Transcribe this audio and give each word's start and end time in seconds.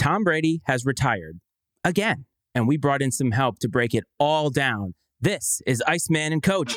Tom 0.00 0.24
Brady 0.24 0.62
has 0.64 0.86
retired 0.86 1.40
again, 1.84 2.24
and 2.54 2.66
we 2.66 2.78
brought 2.78 3.02
in 3.02 3.12
some 3.12 3.32
help 3.32 3.58
to 3.58 3.68
break 3.68 3.92
it 3.92 4.04
all 4.18 4.48
down. 4.48 4.94
This 5.20 5.60
is 5.66 5.82
Iceman 5.86 6.32
and 6.32 6.42
Coach. 6.42 6.74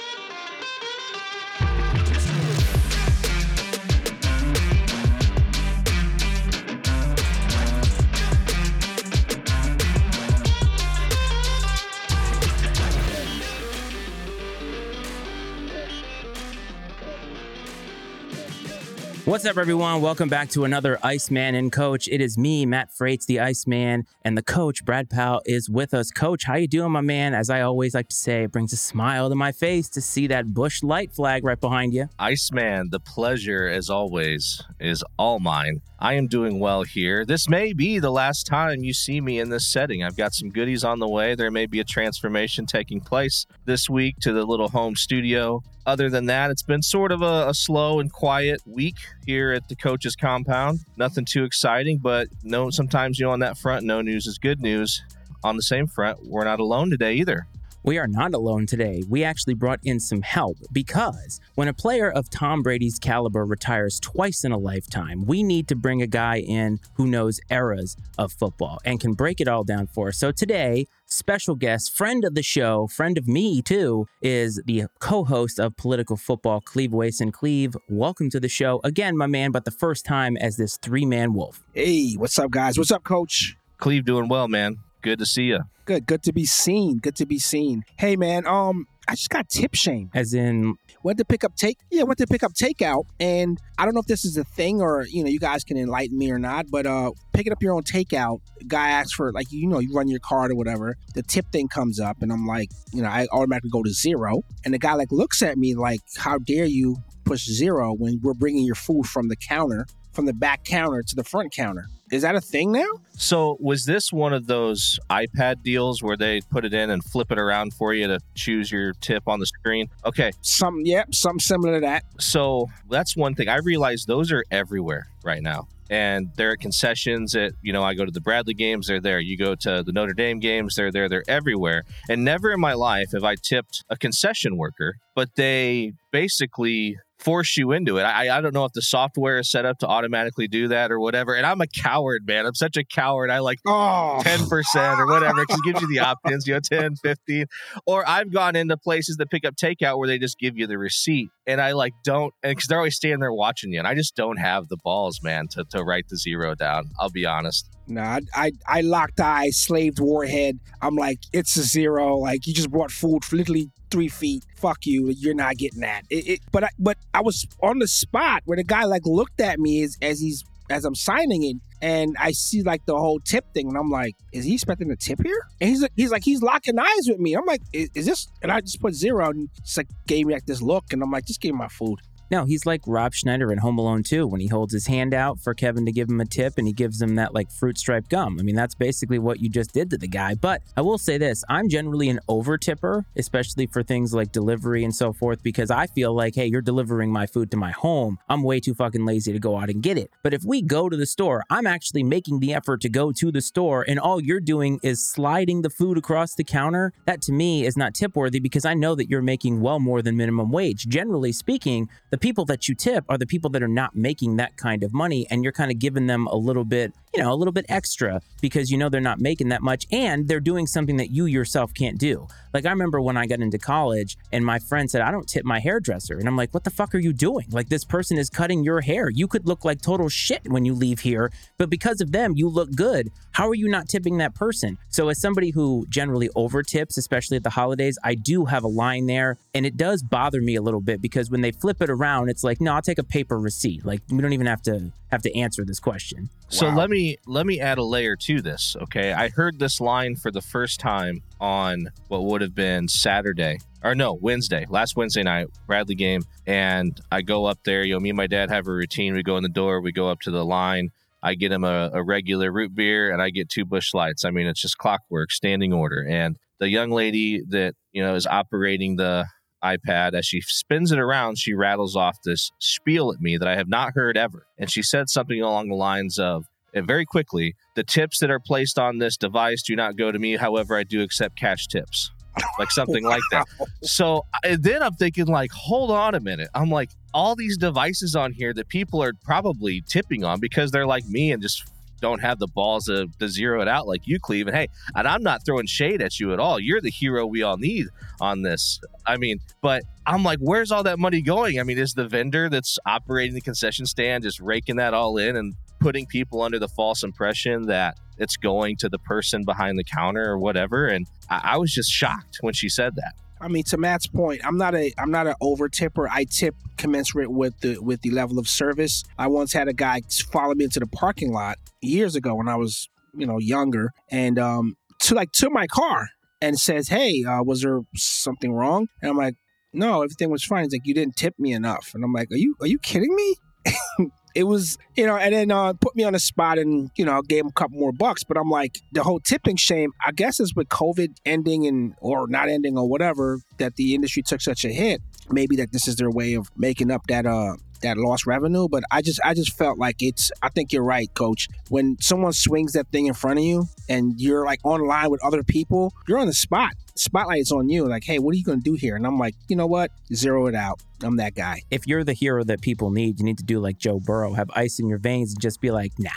What's 19.25 19.45
up, 19.45 19.57
everyone? 19.57 20.01
Welcome 20.01 20.27
back 20.27 20.49
to 20.49 20.65
another 20.65 20.99
Iceman 21.01 21.55
and 21.55 21.71
Coach. 21.71 22.09
It 22.09 22.19
is 22.19 22.37
me, 22.37 22.65
Matt 22.65 22.91
Frates, 22.91 23.25
the 23.25 23.39
Iceman, 23.39 24.05
and 24.25 24.37
the 24.37 24.43
coach, 24.43 24.83
Brad 24.83 25.09
Powell, 25.09 25.41
is 25.45 25.69
with 25.69 25.93
us. 25.93 26.11
Coach, 26.11 26.43
how 26.43 26.55
you 26.55 26.67
doing, 26.67 26.91
my 26.91 26.99
man? 26.99 27.33
As 27.33 27.49
I 27.49 27.61
always 27.61 27.93
like 27.93 28.09
to 28.09 28.15
say, 28.17 28.43
it 28.43 28.51
brings 28.51 28.73
a 28.73 28.77
smile 28.77 29.29
to 29.29 29.35
my 29.35 29.53
face 29.53 29.87
to 29.91 30.01
see 30.01 30.27
that 30.27 30.53
Busch 30.53 30.83
Light 30.83 31.13
flag 31.13 31.45
right 31.45 31.59
behind 31.59 31.93
you. 31.93 32.09
Iceman, 32.19 32.89
the 32.89 32.99
pleasure, 32.99 33.65
as 33.65 33.89
always, 33.89 34.61
is 34.77 35.05
all 35.17 35.39
mine. 35.39 35.79
I 35.99 36.15
am 36.15 36.27
doing 36.27 36.59
well 36.59 36.83
here. 36.83 37.23
This 37.23 37.47
may 37.47 37.71
be 37.71 37.99
the 37.99 38.11
last 38.11 38.45
time 38.45 38.83
you 38.83 38.93
see 38.93 39.21
me 39.21 39.39
in 39.39 39.49
this 39.49 39.65
setting. 39.65 40.03
I've 40.03 40.17
got 40.17 40.33
some 40.33 40.49
goodies 40.49 40.83
on 40.83 40.99
the 40.99 41.07
way. 41.07 41.33
There 41.33 41.49
may 41.49 41.65
be 41.65 41.79
a 41.79 41.85
transformation 41.85 42.65
taking 42.65 42.99
place 42.99 43.45
this 43.63 43.89
week 43.89 44.17
to 44.19 44.33
the 44.33 44.43
little 44.43 44.67
home 44.67 44.97
studio. 44.97 45.63
Other 45.85 46.09
than 46.09 46.25
that, 46.25 46.51
it's 46.51 46.63
been 46.63 46.81
sort 46.81 47.13
of 47.13 47.21
a, 47.21 47.47
a 47.47 47.53
slow 47.53 48.01
and 48.01 48.11
quiet 48.11 48.61
week 48.65 48.97
here 49.25 49.51
at 49.51 49.67
the 49.69 49.75
coach's 49.75 50.15
compound. 50.15 50.79
Nothing 50.97 51.25
too 51.25 51.43
exciting, 51.43 51.99
but 51.99 52.27
no, 52.43 52.69
sometimes 52.69 53.19
you 53.19 53.25
know 53.25 53.31
on 53.31 53.39
that 53.39 53.57
front, 53.57 53.85
no 53.85 54.01
news 54.01 54.27
is 54.27 54.37
good 54.37 54.61
news. 54.61 55.01
On 55.43 55.55
the 55.57 55.61
same 55.61 55.87
front, 55.87 56.19
we're 56.25 56.45
not 56.45 56.59
alone 56.59 56.89
today 56.89 57.15
either. 57.15 57.47
We 57.85 57.97
are 57.97 58.07
not 58.07 58.33
alone 58.33 58.65
today. 58.65 59.03
We 59.09 59.25
actually 59.25 59.55
brought 59.55 59.81
in 59.83 59.99
some 59.99 60.21
help 60.21 60.55
because 60.71 61.41
when 61.55 61.67
a 61.67 61.73
player 61.73 62.09
of 62.09 62.29
Tom 62.29 62.63
Brady's 62.63 62.97
caliber 62.97 63.45
retires 63.45 63.99
twice 63.99 64.45
in 64.45 64.53
a 64.53 64.57
lifetime, 64.57 65.25
we 65.25 65.43
need 65.43 65.67
to 65.67 65.75
bring 65.75 66.01
a 66.01 66.07
guy 66.07 66.39
in 66.39 66.79
who 66.93 67.07
knows 67.07 67.41
eras 67.49 67.97
of 68.17 68.31
football 68.31 68.79
and 68.85 69.01
can 69.01 69.11
break 69.11 69.41
it 69.41 69.49
all 69.49 69.65
down 69.65 69.87
for 69.87 70.07
us. 70.07 70.17
So 70.17 70.31
today, 70.31 70.87
special 71.07 71.55
guest, 71.55 71.93
friend 71.93 72.23
of 72.23 72.35
the 72.35 72.41
show, 72.41 72.87
friend 72.87 73.17
of 73.17 73.27
me 73.27 73.61
too, 73.61 74.07
is 74.21 74.61
the 74.65 74.85
co-host 74.99 75.59
of 75.59 75.75
Political 75.75 76.15
Football, 76.15 76.61
Cleve 76.61 76.93
Wason. 76.93 77.33
Cleve, 77.33 77.75
welcome 77.89 78.29
to 78.29 78.39
the 78.39 78.47
show 78.47 78.79
again, 78.85 79.17
my 79.17 79.27
man, 79.27 79.51
but 79.51 79.65
the 79.65 79.71
first 79.71 80.05
time 80.05 80.37
as 80.37 80.55
this 80.55 80.77
three-man 80.77 81.33
wolf. 81.33 81.61
Hey, 81.73 82.13
what's 82.13 82.39
up, 82.39 82.49
guys? 82.49 82.77
What's 82.77 82.91
up, 82.91 83.03
Coach? 83.03 83.57
Cleve 83.77 84.05
doing 84.05 84.29
well, 84.29 84.47
man. 84.47 84.77
Good 85.03 85.19
to 85.19 85.25
see 85.25 85.43
you. 85.43 85.59
Good, 85.85 86.07
good 86.07 86.23
to 86.23 86.33
be 86.33 86.45
seen. 86.45 86.97
Good 86.97 87.15
to 87.17 87.25
be 87.25 87.37
seen. 87.37 87.83
Hey, 87.97 88.15
man. 88.15 88.47
Um, 88.47 88.87
I 89.07 89.15
just 89.15 89.29
got 89.29 89.49
tip 89.49 89.75
shame. 89.75 90.09
As 90.13 90.33
in, 90.33 90.77
Went 91.03 91.17
to 91.17 91.25
pick 91.25 91.43
up 91.43 91.57
take. 91.57 91.77
Yeah, 91.91 92.03
went 92.03 92.17
to 92.19 92.27
pick 92.27 92.43
up 92.43 92.53
takeout, 92.53 93.03
and 93.19 93.59
I 93.77 93.83
don't 93.83 93.93
know 93.93 93.99
if 93.99 94.05
this 94.05 94.23
is 94.23 94.37
a 94.37 94.45
thing 94.45 94.81
or 94.81 95.05
you 95.05 95.21
know 95.21 95.29
you 95.29 95.39
guys 95.39 95.65
can 95.65 95.75
enlighten 95.75 96.17
me 96.17 96.31
or 96.31 96.39
not. 96.39 96.67
But 96.71 96.85
uh, 96.85 97.11
picking 97.33 97.51
up 97.51 97.61
your 97.61 97.73
own 97.73 97.83
takeout, 97.83 98.39
guy 98.67 98.89
asks 98.91 99.11
for 99.11 99.33
like 99.33 99.51
you 99.51 99.67
know 99.67 99.79
you 99.79 99.93
run 99.93 100.07
your 100.07 100.21
card 100.21 100.51
or 100.51 100.55
whatever. 100.55 100.95
The 101.13 101.23
tip 101.23 101.45
thing 101.51 101.67
comes 101.67 101.99
up, 101.99 102.21
and 102.21 102.31
I'm 102.31 102.47
like, 102.47 102.69
you 102.93 103.01
know, 103.01 103.09
I 103.09 103.27
automatically 103.33 103.69
go 103.69 103.83
to 103.83 103.89
zero, 103.89 104.43
and 104.63 104.73
the 104.73 104.79
guy 104.79 104.93
like 104.93 105.11
looks 105.11 105.41
at 105.41 105.57
me 105.57 105.75
like, 105.75 105.99
how 106.15 106.37
dare 106.37 106.65
you 106.65 106.95
push 107.25 107.43
zero 107.45 107.93
when 107.93 108.21
we're 108.23 108.33
bringing 108.33 108.65
your 108.65 108.75
food 108.75 109.05
from 109.05 109.27
the 109.27 109.35
counter, 109.35 109.85
from 110.13 110.25
the 110.25 110.33
back 110.33 110.63
counter 110.63 111.01
to 111.01 111.15
the 111.15 111.23
front 111.23 111.51
counter. 111.53 111.87
Is 112.11 112.21
that 112.21 112.35
a 112.35 112.41
thing 112.41 112.71
now? 112.71 112.85
So, 113.17 113.57
was 113.59 113.85
this 113.85 114.13
one 114.13 114.33
of 114.33 114.45
those 114.45 114.99
iPad 115.09 115.63
deals 115.63 116.03
where 116.03 116.15
they 116.15 116.41
put 116.51 116.63
it 116.63 116.73
in 116.73 116.91
and 116.91 117.03
flip 117.03 117.31
it 117.31 117.39
around 117.39 117.73
for 117.73 117.93
you 117.93 118.05
to 118.07 118.19
choose 118.35 118.71
your 118.71 118.93
tip 118.93 119.27
on 119.27 119.39
the 119.39 119.47
screen? 119.47 119.87
Okay, 120.05 120.31
Some, 120.41 120.81
yeah, 120.85 121.05
some 121.11 121.39
similar 121.39 121.75
to 121.75 121.79
that. 121.81 122.03
so 122.19 122.67
that's 122.89 123.17
one 123.17 123.33
thing. 123.33 123.49
I 123.49 123.57
realize 123.57 124.05
those 124.05 124.31
are 124.31 124.43
everywhere 124.51 125.07
right 125.23 125.41
now. 125.41 125.67
And 125.89 126.29
they're 126.37 126.53
at 126.53 126.59
concessions 126.59 127.35
at, 127.35 127.51
you 127.61 127.71
know, 127.73 127.83
I 127.83 127.93
go 127.93 128.05
to 128.05 128.11
the 128.11 128.21
Bradley 128.21 128.53
games, 128.53 128.87
they're 128.87 129.01
there. 129.01 129.19
You 129.19 129.37
go 129.37 129.53
to 129.55 129.83
the 129.83 129.91
Notre 129.91 130.13
Dame 130.13 130.39
games, 130.39 130.75
they're 130.75 130.91
there. 130.91 131.07
They're 131.09 131.23
everywhere. 131.27 131.83
And 132.09 132.23
never 132.23 132.51
in 132.51 132.59
my 132.59 132.73
life 132.73 133.11
have 133.13 133.23
I 133.23 133.35
tipped 133.35 133.83
a 133.89 133.97
concession 133.97 134.57
worker, 134.57 134.95
but 135.13 135.35
they 135.35 135.93
basically 136.11 136.97
force 137.23 137.57
you 137.57 137.71
into 137.71 137.97
it. 137.97 138.03
I, 138.03 138.37
I 138.37 138.41
don't 138.41 138.53
know 138.53 138.65
if 138.65 138.73
the 138.73 138.81
software 138.81 139.39
is 139.39 139.49
set 139.49 139.65
up 139.65 139.79
to 139.79 139.87
automatically 139.87 140.47
do 140.47 140.67
that 140.67 140.91
or 140.91 140.99
whatever. 140.99 141.35
And 141.35 141.45
I'm 141.45 141.61
a 141.61 141.67
coward, 141.67 142.27
man. 142.27 142.45
I'm 142.45 142.55
such 142.55 142.77
a 142.77 142.83
coward. 142.83 143.29
I 143.29 143.39
like 143.39 143.59
Oh, 143.65 144.21
10% 144.23 144.97
or 144.97 145.07
whatever. 145.07 145.41
It 145.41 145.47
gives 145.65 145.81
you 145.81 145.87
the 145.87 145.99
opt-ins, 145.99 146.47
you 146.47 146.53
know, 146.55 146.59
10, 146.59 146.95
15. 146.97 147.45
Or 147.85 148.07
I've 148.07 148.31
gone 148.31 148.55
into 148.55 148.77
places 148.77 149.17
that 149.17 149.29
pick 149.29 149.45
up 149.45 149.55
takeout 149.55 149.97
where 149.97 150.07
they 150.07 150.19
just 150.19 150.37
give 150.37 150.57
you 150.57 150.67
the 150.67 150.77
receipt. 150.77 151.29
And 151.47 151.59
I 151.59 151.73
like 151.73 151.93
don't 152.03 152.33
and 152.41 152.51
because 152.51 152.67
they're 152.67 152.77
always 152.77 152.95
standing 152.95 153.19
there 153.19 153.33
watching 153.33 153.73
you. 153.73 153.79
And 153.79 153.87
I 153.87 153.95
just 153.95 154.15
don't 154.15 154.37
have 154.37 154.69
the 154.69 154.77
balls, 154.83 155.21
man, 155.21 155.47
to, 155.49 155.65
to 155.71 155.83
write 155.83 156.07
the 156.09 156.17
zero 156.17 156.55
down. 156.55 156.89
I'll 156.99 157.09
be 157.09 157.25
honest. 157.25 157.69
No, 157.85 158.01
I, 158.01 158.21
I 158.33 158.51
I 158.65 158.81
locked 158.81 159.19
eyes, 159.19 159.57
slaved 159.57 159.99
warhead. 159.99 160.59
I'm 160.81 160.95
like, 160.95 161.19
it's 161.33 161.57
a 161.57 161.63
zero. 161.63 162.15
Like 162.15 162.47
you 162.47 162.53
just 162.53 162.71
brought 162.71 162.91
food 162.91 163.25
for 163.25 163.35
literally 163.35 163.71
three 163.93 164.09
feet. 164.09 164.43
Fuck 164.57 164.85
you. 164.85 165.13
You're 165.15 165.35
not 165.35 165.55
getting 165.57 165.81
that. 165.81 166.01
It, 166.09 166.27
it, 166.27 166.39
but 166.51 166.63
I, 166.65 166.69
but 166.79 166.97
I 167.13 167.21
was 167.21 167.47
on 167.61 167.79
the 167.79 167.87
spot 167.87 168.41
where 168.45 168.57
the 168.57 168.63
guy 168.63 168.83
like 168.85 169.05
looked 169.05 169.39
at 169.39 169.59
me 169.59 169.83
as 169.83 169.95
as 170.01 170.19
he's 170.19 170.43
as 170.69 170.83
I'm 170.85 170.95
signing 170.95 171.43
it, 171.43 171.57
and 171.81 172.15
I 172.19 172.31
see 172.31 172.63
like 172.63 172.85
the 172.85 172.97
whole 172.97 173.19
tip 173.19 173.45
thing, 173.53 173.67
and 173.67 173.77
I'm 173.77 173.89
like, 173.89 174.15
is 174.31 174.45
he 174.45 174.55
expecting 174.55 174.89
a 174.89 174.95
tip 174.95 175.21
here? 175.23 175.41
And 175.61 175.69
he's 175.69 175.81
like, 175.81 175.91
he's 175.95 176.11
like, 176.11 176.23
he's 176.23 176.41
locking 176.41 176.79
eyes 176.79 177.07
with 177.07 177.19
me. 177.19 177.35
I'm 177.35 177.45
like, 177.45 177.61
is, 177.71 177.89
is 177.93 178.05
this? 178.05 178.27
And 178.41 178.51
I 178.51 178.61
just 178.61 178.81
put 178.81 178.95
zero, 178.95 179.29
and 179.29 179.49
just 179.63 179.77
like 179.77 179.87
gave 180.07 180.25
me 180.25 180.33
like 180.33 180.45
this 180.45 180.61
look, 180.61 180.85
and 180.91 181.03
I'm 181.03 181.11
like, 181.11 181.25
just 181.25 181.39
give 181.39 181.53
me 181.53 181.59
my 181.59 181.67
food. 181.67 181.99
No, 182.33 182.45
he's 182.45 182.65
like 182.65 182.81
Rob 182.87 183.13
Schneider 183.13 183.51
in 183.51 183.59
Home 183.59 183.77
Alone 183.77 184.01
2 184.01 184.25
when 184.25 184.41
he 184.41 184.47
holds 184.47 184.73
his 184.73 184.87
hand 184.87 185.13
out 185.13 185.39
for 185.39 185.53
Kevin 185.53 185.85
to 185.85 185.91
give 185.91 186.09
him 186.09 186.19
a 186.19 186.25
tip 186.25 186.57
and 186.57 186.65
he 186.65 186.73
gives 186.73 186.99
him 186.99 187.13
that 187.13 187.31
like 187.31 187.51
fruit 187.51 187.77
stripe 187.77 188.09
gum. 188.09 188.37
I 188.39 188.41
mean, 188.41 188.55
that's 188.55 188.73
basically 188.73 189.19
what 189.19 189.39
you 189.39 189.49
just 189.49 189.71
did 189.71 189.91
to 189.91 189.99
the 189.99 190.07
guy. 190.07 190.33
But 190.33 190.63
I 190.75 190.81
will 190.81 190.97
say 190.97 191.19
this 191.19 191.43
I'm 191.47 191.69
generally 191.69 192.09
an 192.09 192.19
over 192.27 192.57
tipper, 192.57 193.05
especially 193.15 193.67
for 193.67 193.83
things 193.83 194.15
like 194.15 194.31
delivery 194.31 194.83
and 194.83 194.95
so 194.95 195.13
forth, 195.13 195.43
because 195.43 195.69
I 195.69 195.85
feel 195.85 196.11
like, 196.11 196.33
hey, 196.33 196.47
you're 196.47 196.63
delivering 196.63 197.11
my 197.11 197.27
food 197.27 197.51
to 197.51 197.57
my 197.57 197.69
home. 197.69 198.17
I'm 198.27 198.41
way 198.41 198.59
too 198.59 198.73
fucking 198.73 199.05
lazy 199.05 199.31
to 199.31 199.39
go 199.39 199.59
out 199.59 199.69
and 199.69 199.83
get 199.83 199.99
it. 199.99 200.09
But 200.23 200.33
if 200.33 200.43
we 200.43 200.63
go 200.63 200.89
to 200.89 200.97
the 200.97 201.05
store, 201.05 201.43
I'm 201.51 201.67
actually 201.67 202.01
making 202.01 202.39
the 202.39 202.55
effort 202.55 202.81
to 202.81 202.89
go 202.89 203.11
to 203.11 203.31
the 203.31 203.41
store 203.41 203.85
and 203.87 203.99
all 203.99 204.19
you're 204.19 204.39
doing 204.39 204.79
is 204.81 205.07
sliding 205.07 205.61
the 205.61 205.69
food 205.69 205.99
across 205.99 206.33
the 206.33 206.43
counter. 206.43 206.93
That 207.05 207.21
to 207.23 207.31
me 207.31 207.63
is 207.63 207.77
not 207.77 207.93
tip 207.93 208.15
worthy 208.15 208.39
because 208.39 208.65
I 208.65 208.73
know 208.73 208.95
that 208.95 209.07
you're 209.07 209.21
making 209.21 209.61
well 209.61 209.79
more 209.79 210.01
than 210.01 210.17
minimum 210.17 210.49
wage. 210.51 210.87
Generally 210.87 211.33
speaking, 211.33 211.89
the 212.09 212.22
people 212.23 212.45
that 212.45 212.69
you 212.69 212.73
tip 212.73 213.03
are 213.09 213.17
the 213.17 213.27
people 213.27 213.49
that 213.49 213.61
are 213.61 213.67
not 213.67 213.93
making 213.97 214.37
that 214.37 214.55
kind 214.55 214.81
of 214.81 214.93
money 214.93 215.27
and 215.29 215.43
you're 215.43 215.51
kind 215.51 215.69
of 215.69 215.77
giving 215.77 216.07
them 216.07 216.25
a 216.27 216.35
little 216.37 216.63
bit, 216.63 216.93
you 217.13 217.21
know, 217.21 217.33
a 217.33 217.35
little 217.35 217.51
bit 217.51 217.65
extra 217.67 218.21
because 218.41 218.71
you 218.71 218.77
know 218.77 218.87
they're 218.87 219.01
not 219.01 219.19
making 219.19 219.49
that 219.49 219.61
much 219.61 219.85
and 219.91 220.29
they're 220.29 220.39
doing 220.39 220.65
something 220.65 220.95
that 220.95 221.11
you 221.11 221.25
yourself 221.25 221.73
can't 221.73 221.99
do. 221.99 222.25
Like 222.53 222.65
I 222.65 222.69
remember 222.69 223.01
when 223.01 223.17
I 223.17 223.25
got 223.25 223.41
into 223.41 223.57
college 223.57 224.17
and 224.31 224.45
my 224.45 224.57
friend 224.57 224.89
said, 224.89 225.01
I 225.01 225.11
don't 225.11 225.27
tip 225.27 225.43
my 225.43 225.59
hairdresser. 225.59 226.17
And 226.17 226.25
I'm 226.25 226.37
like, 226.37 226.53
what 226.53 226.63
the 226.63 226.69
fuck 226.69 226.95
are 226.95 226.99
you 226.99 227.11
doing? 227.11 227.47
Like 227.49 227.67
this 227.67 227.83
person 227.83 228.17
is 228.17 228.29
cutting 228.29 228.63
your 228.63 228.79
hair. 228.79 229.09
You 229.09 229.27
could 229.27 229.45
look 229.45 229.65
like 229.65 229.81
total 229.81 230.07
shit 230.07 230.43
when 230.45 230.63
you 230.63 230.73
leave 230.73 231.01
here, 231.01 231.29
but 231.57 231.69
because 231.69 231.99
of 231.99 232.13
them, 232.13 232.35
you 232.37 232.47
look 232.47 232.71
good. 232.73 233.11
How 233.31 233.49
are 233.49 233.55
you 233.55 233.67
not 233.67 233.89
tipping 233.89 234.19
that 234.19 234.33
person? 234.33 234.77
So 234.87 235.09
as 235.09 235.19
somebody 235.19 235.49
who 235.49 235.85
generally 235.89 236.29
over 236.35 236.63
tips, 236.63 236.97
especially 236.97 237.35
at 237.35 237.43
the 237.43 237.49
holidays, 237.49 237.97
I 238.01 238.15
do 238.15 238.45
have 238.45 238.63
a 238.63 238.69
line 238.69 239.07
there 239.07 239.37
and 239.53 239.65
it 239.65 239.75
does 239.75 240.03
bother 240.03 240.39
me 240.39 240.55
a 240.55 240.61
little 240.61 240.79
bit 240.79 241.01
because 241.01 241.29
when 241.29 241.41
they 241.41 241.51
flip 241.51 241.81
it 241.81 241.89
around, 241.89 242.02
it's 242.29 242.43
like, 242.43 242.59
no, 242.61 242.73
I'll 242.73 242.81
take 242.81 242.99
a 242.99 243.03
paper 243.03 243.39
receipt. 243.39 243.85
Like 243.85 244.01
we 244.09 244.19
don't 244.21 244.33
even 244.33 244.47
have 244.47 244.61
to 244.63 244.91
have 245.11 245.21
to 245.23 245.35
answer 245.37 245.63
this 245.65 245.79
question. 245.79 246.29
So 246.49 246.67
Wow. 246.67 246.75
let 246.77 246.89
me 246.89 247.17
let 247.25 247.45
me 247.45 247.59
add 247.59 247.77
a 247.77 247.83
layer 247.83 248.15
to 248.15 248.41
this. 248.41 248.75
Okay, 248.81 249.13
I 249.13 249.29
heard 249.29 249.59
this 249.59 249.79
line 249.81 250.15
for 250.15 250.31
the 250.31 250.41
first 250.41 250.79
time 250.79 251.21
on 251.39 251.89
what 252.07 252.23
would 252.25 252.41
have 252.41 252.55
been 252.55 252.87
Saturday 252.87 253.57
or 253.83 253.95
no 253.95 254.13
Wednesday, 254.13 254.65
last 254.69 254.95
Wednesday 254.95 255.23
night, 255.23 255.47
Bradley 255.67 255.95
game, 255.95 256.23
and 256.45 256.99
I 257.11 257.21
go 257.21 257.45
up 257.45 257.59
there. 257.65 257.83
You 257.83 257.93
know, 257.95 257.99
me 257.99 258.09
and 258.09 258.17
my 258.17 258.27
dad 258.27 258.49
have 258.49 258.67
a 258.67 258.71
routine. 258.71 259.13
We 259.13 259.23
go 259.23 259.37
in 259.37 259.43
the 259.43 259.49
door, 259.49 259.81
we 259.81 259.91
go 259.91 260.09
up 260.09 260.21
to 260.21 260.31
the 260.31 260.45
line. 260.45 260.89
I 261.25 261.35
get 261.35 261.51
him 261.53 261.63
a, 261.63 261.89
a 261.93 262.03
regular 262.03 262.51
root 262.51 262.75
beer, 262.75 263.11
and 263.11 263.21
I 263.21 263.29
get 263.29 263.49
two 263.49 263.63
Busch 263.65 263.93
Lights. 263.93 264.25
I 264.25 264.31
mean, 264.31 264.45
it's 264.45 264.61
just 264.61 264.77
clockwork, 264.77 265.31
standing 265.31 265.71
order. 265.71 266.05
And 266.07 266.37
the 266.59 266.67
young 266.69 266.91
lady 266.91 267.41
that 267.49 267.75
you 267.91 268.03
know 268.03 268.15
is 268.15 268.27
operating 268.27 268.97
the 268.97 269.25
iPad, 269.63 270.13
as 270.13 270.25
she 270.25 270.41
spins 270.41 270.91
it 270.91 270.99
around, 270.99 271.37
she 271.37 271.53
rattles 271.53 271.95
off 271.95 272.17
this 272.23 272.51
spiel 272.59 273.11
at 273.11 273.21
me 273.21 273.37
that 273.37 273.47
I 273.47 273.55
have 273.55 273.69
not 273.69 273.93
heard 273.93 274.17
ever. 274.17 274.45
And 274.57 274.69
she 274.69 274.83
said 274.83 275.09
something 275.09 275.41
along 275.41 275.69
the 275.69 275.75
lines 275.75 276.19
of, 276.19 276.45
and 276.73 276.87
very 276.87 277.05
quickly, 277.05 277.55
the 277.75 277.83
tips 277.83 278.19
that 278.19 278.31
are 278.31 278.39
placed 278.39 278.79
on 278.79 278.97
this 278.97 279.15
device 279.15 279.61
do 279.63 279.75
not 279.75 279.95
go 279.95 280.11
to 280.11 280.19
me. 280.19 280.37
However, 280.37 280.75
I 280.75 280.83
do 280.83 281.01
accept 281.01 281.37
cash 281.37 281.67
tips. 281.67 282.11
Like 282.57 282.71
something 282.71 283.03
like 283.03 283.21
that. 283.31 283.45
So 283.83 284.23
then 284.57 284.81
I'm 284.81 284.95
thinking, 284.95 285.25
like, 285.25 285.51
hold 285.51 285.91
on 285.91 286.15
a 286.15 286.19
minute. 286.19 286.49
I'm 286.55 286.69
like, 286.69 286.89
all 287.13 287.35
these 287.35 287.57
devices 287.57 288.15
on 288.15 288.31
here 288.31 288.53
that 288.53 288.69
people 288.69 289.03
are 289.03 289.11
probably 289.23 289.83
tipping 289.87 290.23
on 290.23 290.39
because 290.39 290.71
they're 290.71 290.87
like 290.87 291.05
me 291.05 291.31
and 291.31 291.41
just 291.41 291.63
don't 292.03 292.19
have 292.19 292.37
the 292.37 292.47
balls 292.47 292.85
to, 292.85 293.07
to 293.17 293.29
zero 293.29 293.61
it 293.61 293.67
out 293.69 293.87
like 293.87 294.01
you, 294.05 294.19
Cleve. 294.19 294.47
And 294.47 294.55
hey, 294.55 294.67
and 294.93 295.07
I'm 295.07 295.23
not 295.23 295.45
throwing 295.45 295.65
shade 295.65 296.01
at 296.01 296.19
you 296.19 296.33
at 296.33 296.39
all. 296.39 296.59
You're 296.59 296.81
the 296.81 296.91
hero 296.91 297.25
we 297.25 297.43
all 297.43 297.55
need 297.55 297.87
on 298.19 298.41
this. 298.41 298.81
I 299.07 299.15
mean, 299.15 299.39
but 299.61 299.83
I'm 300.05 300.21
like, 300.21 300.39
where's 300.39 300.69
all 300.69 300.83
that 300.83 300.99
money 300.99 301.21
going? 301.21 301.61
I 301.61 301.63
mean, 301.63 301.77
is 301.77 301.93
the 301.93 302.05
vendor 302.05 302.49
that's 302.49 302.77
operating 302.85 303.33
the 303.33 303.41
concession 303.41 303.85
stand 303.85 304.23
just 304.23 304.41
raking 304.41 304.75
that 304.75 304.93
all 304.93 305.17
in 305.17 305.37
and 305.37 305.55
putting 305.79 306.05
people 306.05 306.41
under 306.41 306.59
the 306.59 306.67
false 306.67 307.03
impression 307.03 307.67
that 307.67 307.97
it's 308.17 308.35
going 308.35 308.75
to 308.77 308.89
the 308.89 308.99
person 308.99 309.45
behind 309.45 309.79
the 309.79 309.85
counter 309.85 310.29
or 310.29 310.37
whatever? 310.37 310.87
And 310.87 311.07
I, 311.29 311.53
I 311.53 311.57
was 311.57 311.73
just 311.73 311.89
shocked 311.89 312.39
when 312.41 312.53
she 312.53 312.67
said 312.67 312.97
that. 312.97 313.13
I 313.43 313.49
mean, 313.49 313.63
to 313.65 313.77
Matt's 313.77 314.07
point, 314.07 314.41
I'm 314.45 314.57
not 314.57 314.73
a 314.73 314.93
I'm 314.97 315.11
not 315.11 315.27
an 315.27 315.35
over 315.41 315.67
tipper. 315.67 316.07
I 316.09 316.23
tip 316.23 316.55
commensurate 316.77 317.29
with 317.29 317.59
the 317.59 317.77
with 317.79 318.01
the 318.01 318.11
level 318.11 318.39
of 318.39 318.47
service. 318.47 319.03
I 319.17 319.27
once 319.27 319.51
had 319.51 319.67
a 319.67 319.73
guy 319.73 320.01
follow 320.31 320.55
me 320.55 320.63
into 320.63 320.79
the 320.79 320.87
parking 320.87 321.33
lot 321.33 321.57
years 321.81 322.15
ago 322.15 322.35
when 322.35 322.47
I 322.47 322.55
was 322.55 322.87
you 323.13 323.27
know 323.27 323.39
younger, 323.39 323.91
and 324.09 324.39
um 324.39 324.75
to 325.01 325.15
like 325.15 325.33
to 325.33 325.49
my 325.49 325.67
car 325.67 326.07
and 326.41 326.57
says, 326.57 326.87
"Hey, 326.87 327.25
uh, 327.25 327.43
was 327.43 327.61
there 327.61 327.81
something 327.95 328.53
wrong?" 328.53 328.87
And 329.01 329.11
I'm 329.11 329.17
like, 329.17 329.35
"No, 329.73 330.03
everything 330.03 330.29
was 330.29 330.45
fine." 330.45 330.63
He's 330.63 330.73
like, 330.73 330.85
"You 330.85 330.93
didn't 330.93 331.17
tip 331.17 331.37
me 331.37 331.51
enough," 331.51 331.91
and 331.93 332.03
I'm 332.05 332.13
like, 332.13 332.31
"Are 332.31 332.37
you 332.37 332.55
are 332.61 332.67
you 332.67 332.79
kidding 332.79 333.13
me?" 333.13 333.35
it 334.35 334.43
was, 334.43 334.77
you 334.95 335.05
know, 335.05 335.15
and 335.17 335.33
then 335.33 335.51
uh, 335.51 335.73
put 335.73 335.95
me 335.95 336.03
on 336.03 336.13
the 336.13 336.19
spot 336.19 336.57
and, 336.57 336.89
you 336.95 337.05
know, 337.05 337.21
gave 337.21 337.41
him 337.41 337.47
a 337.47 337.51
couple 337.51 337.77
more 337.79 337.91
bucks. 337.91 338.23
But 338.23 338.37
I'm 338.37 338.49
like, 338.49 338.79
the 338.91 339.03
whole 339.03 339.19
tipping 339.19 339.55
shame, 339.55 339.91
I 340.05 340.11
guess 340.11 340.39
is 340.39 340.55
with 340.55 340.69
COVID 340.69 341.17
ending 341.25 341.67
and 341.67 341.93
or 341.99 342.27
not 342.27 342.49
ending 342.49 342.77
or 342.77 342.87
whatever, 342.87 343.39
that 343.57 343.75
the 343.75 343.93
industry 343.95 344.23
took 344.23 344.41
such 344.41 344.65
a 344.65 344.69
hit. 344.69 345.01
Maybe 345.29 345.55
that 345.57 345.71
this 345.71 345.87
is 345.87 345.95
their 345.95 346.09
way 346.09 346.33
of 346.33 346.49
making 346.57 346.91
up 346.91 347.07
that 347.07 347.25
uh 347.25 347.55
that 347.83 347.97
lost 347.97 348.25
revenue. 348.25 348.67
But 348.67 348.83
I 348.91 349.01
just 349.01 349.19
I 349.23 349.33
just 349.33 349.55
felt 349.57 349.77
like 349.77 349.97
it's 350.01 350.31
I 350.41 350.49
think 350.49 350.73
you're 350.73 350.83
right, 350.83 351.13
coach. 351.13 351.47
When 351.69 351.97
someone 352.01 352.33
swings 352.33 352.73
that 352.73 352.87
thing 352.89 353.05
in 353.05 353.13
front 353.13 353.39
of 353.39 353.45
you 353.45 353.65
and 353.87 354.19
you're 354.19 354.45
like 354.45 354.59
online 354.63 355.09
with 355.09 355.23
other 355.23 355.43
people, 355.43 355.93
you're 356.07 356.19
on 356.19 356.27
the 356.27 356.33
spot. 356.33 356.73
Spotlight 356.95 357.41
is 357.41 357.51
on 357.51 357.69
you. 357.69 357.87
Like, 357.87 358.03
hey, 358.03 358.19
what 358.19 358.33
are 358.33 358.37
you 358.37 358.43
gonna 358.43 358.61
do 358.61 358.73
here? 358.73 358.95
And 358.95 359.05
I'm 359.05 359.17
like, 359.17 359.35
you 359.47 359.55
know 359.55 359.67
what? 359.67 359.91
Zero 360.13 360.47
it 360.47 360.55
out. 360.55 360.81
I'm 361.01 361.17
that 361.17 361.35
guy. 361.35 361.61
If 361.69 361.85
you're 361.87 362.03
the 362.03 362.13
hero 362.13 362.43
that 362.45 362.61
people 362.61 362.91
need, 362.91 363.19
you 363.19 363.25
need 363.25 363.37
to 363.37 363.43
do 363.43 363.59
like 363.59 363.77
Joe 363.77 363.99
Burrow, 363.99 364.33
have 364.33 364.49
ice 364.55 364.79
in 364.79 364.87
your 364.87 364.99
veins 364.99 365.33
and 365.33 365.41
just 365.41 365.59
be 365.61 365.71
like, 365.71 365.91
nah. 365.99 366.11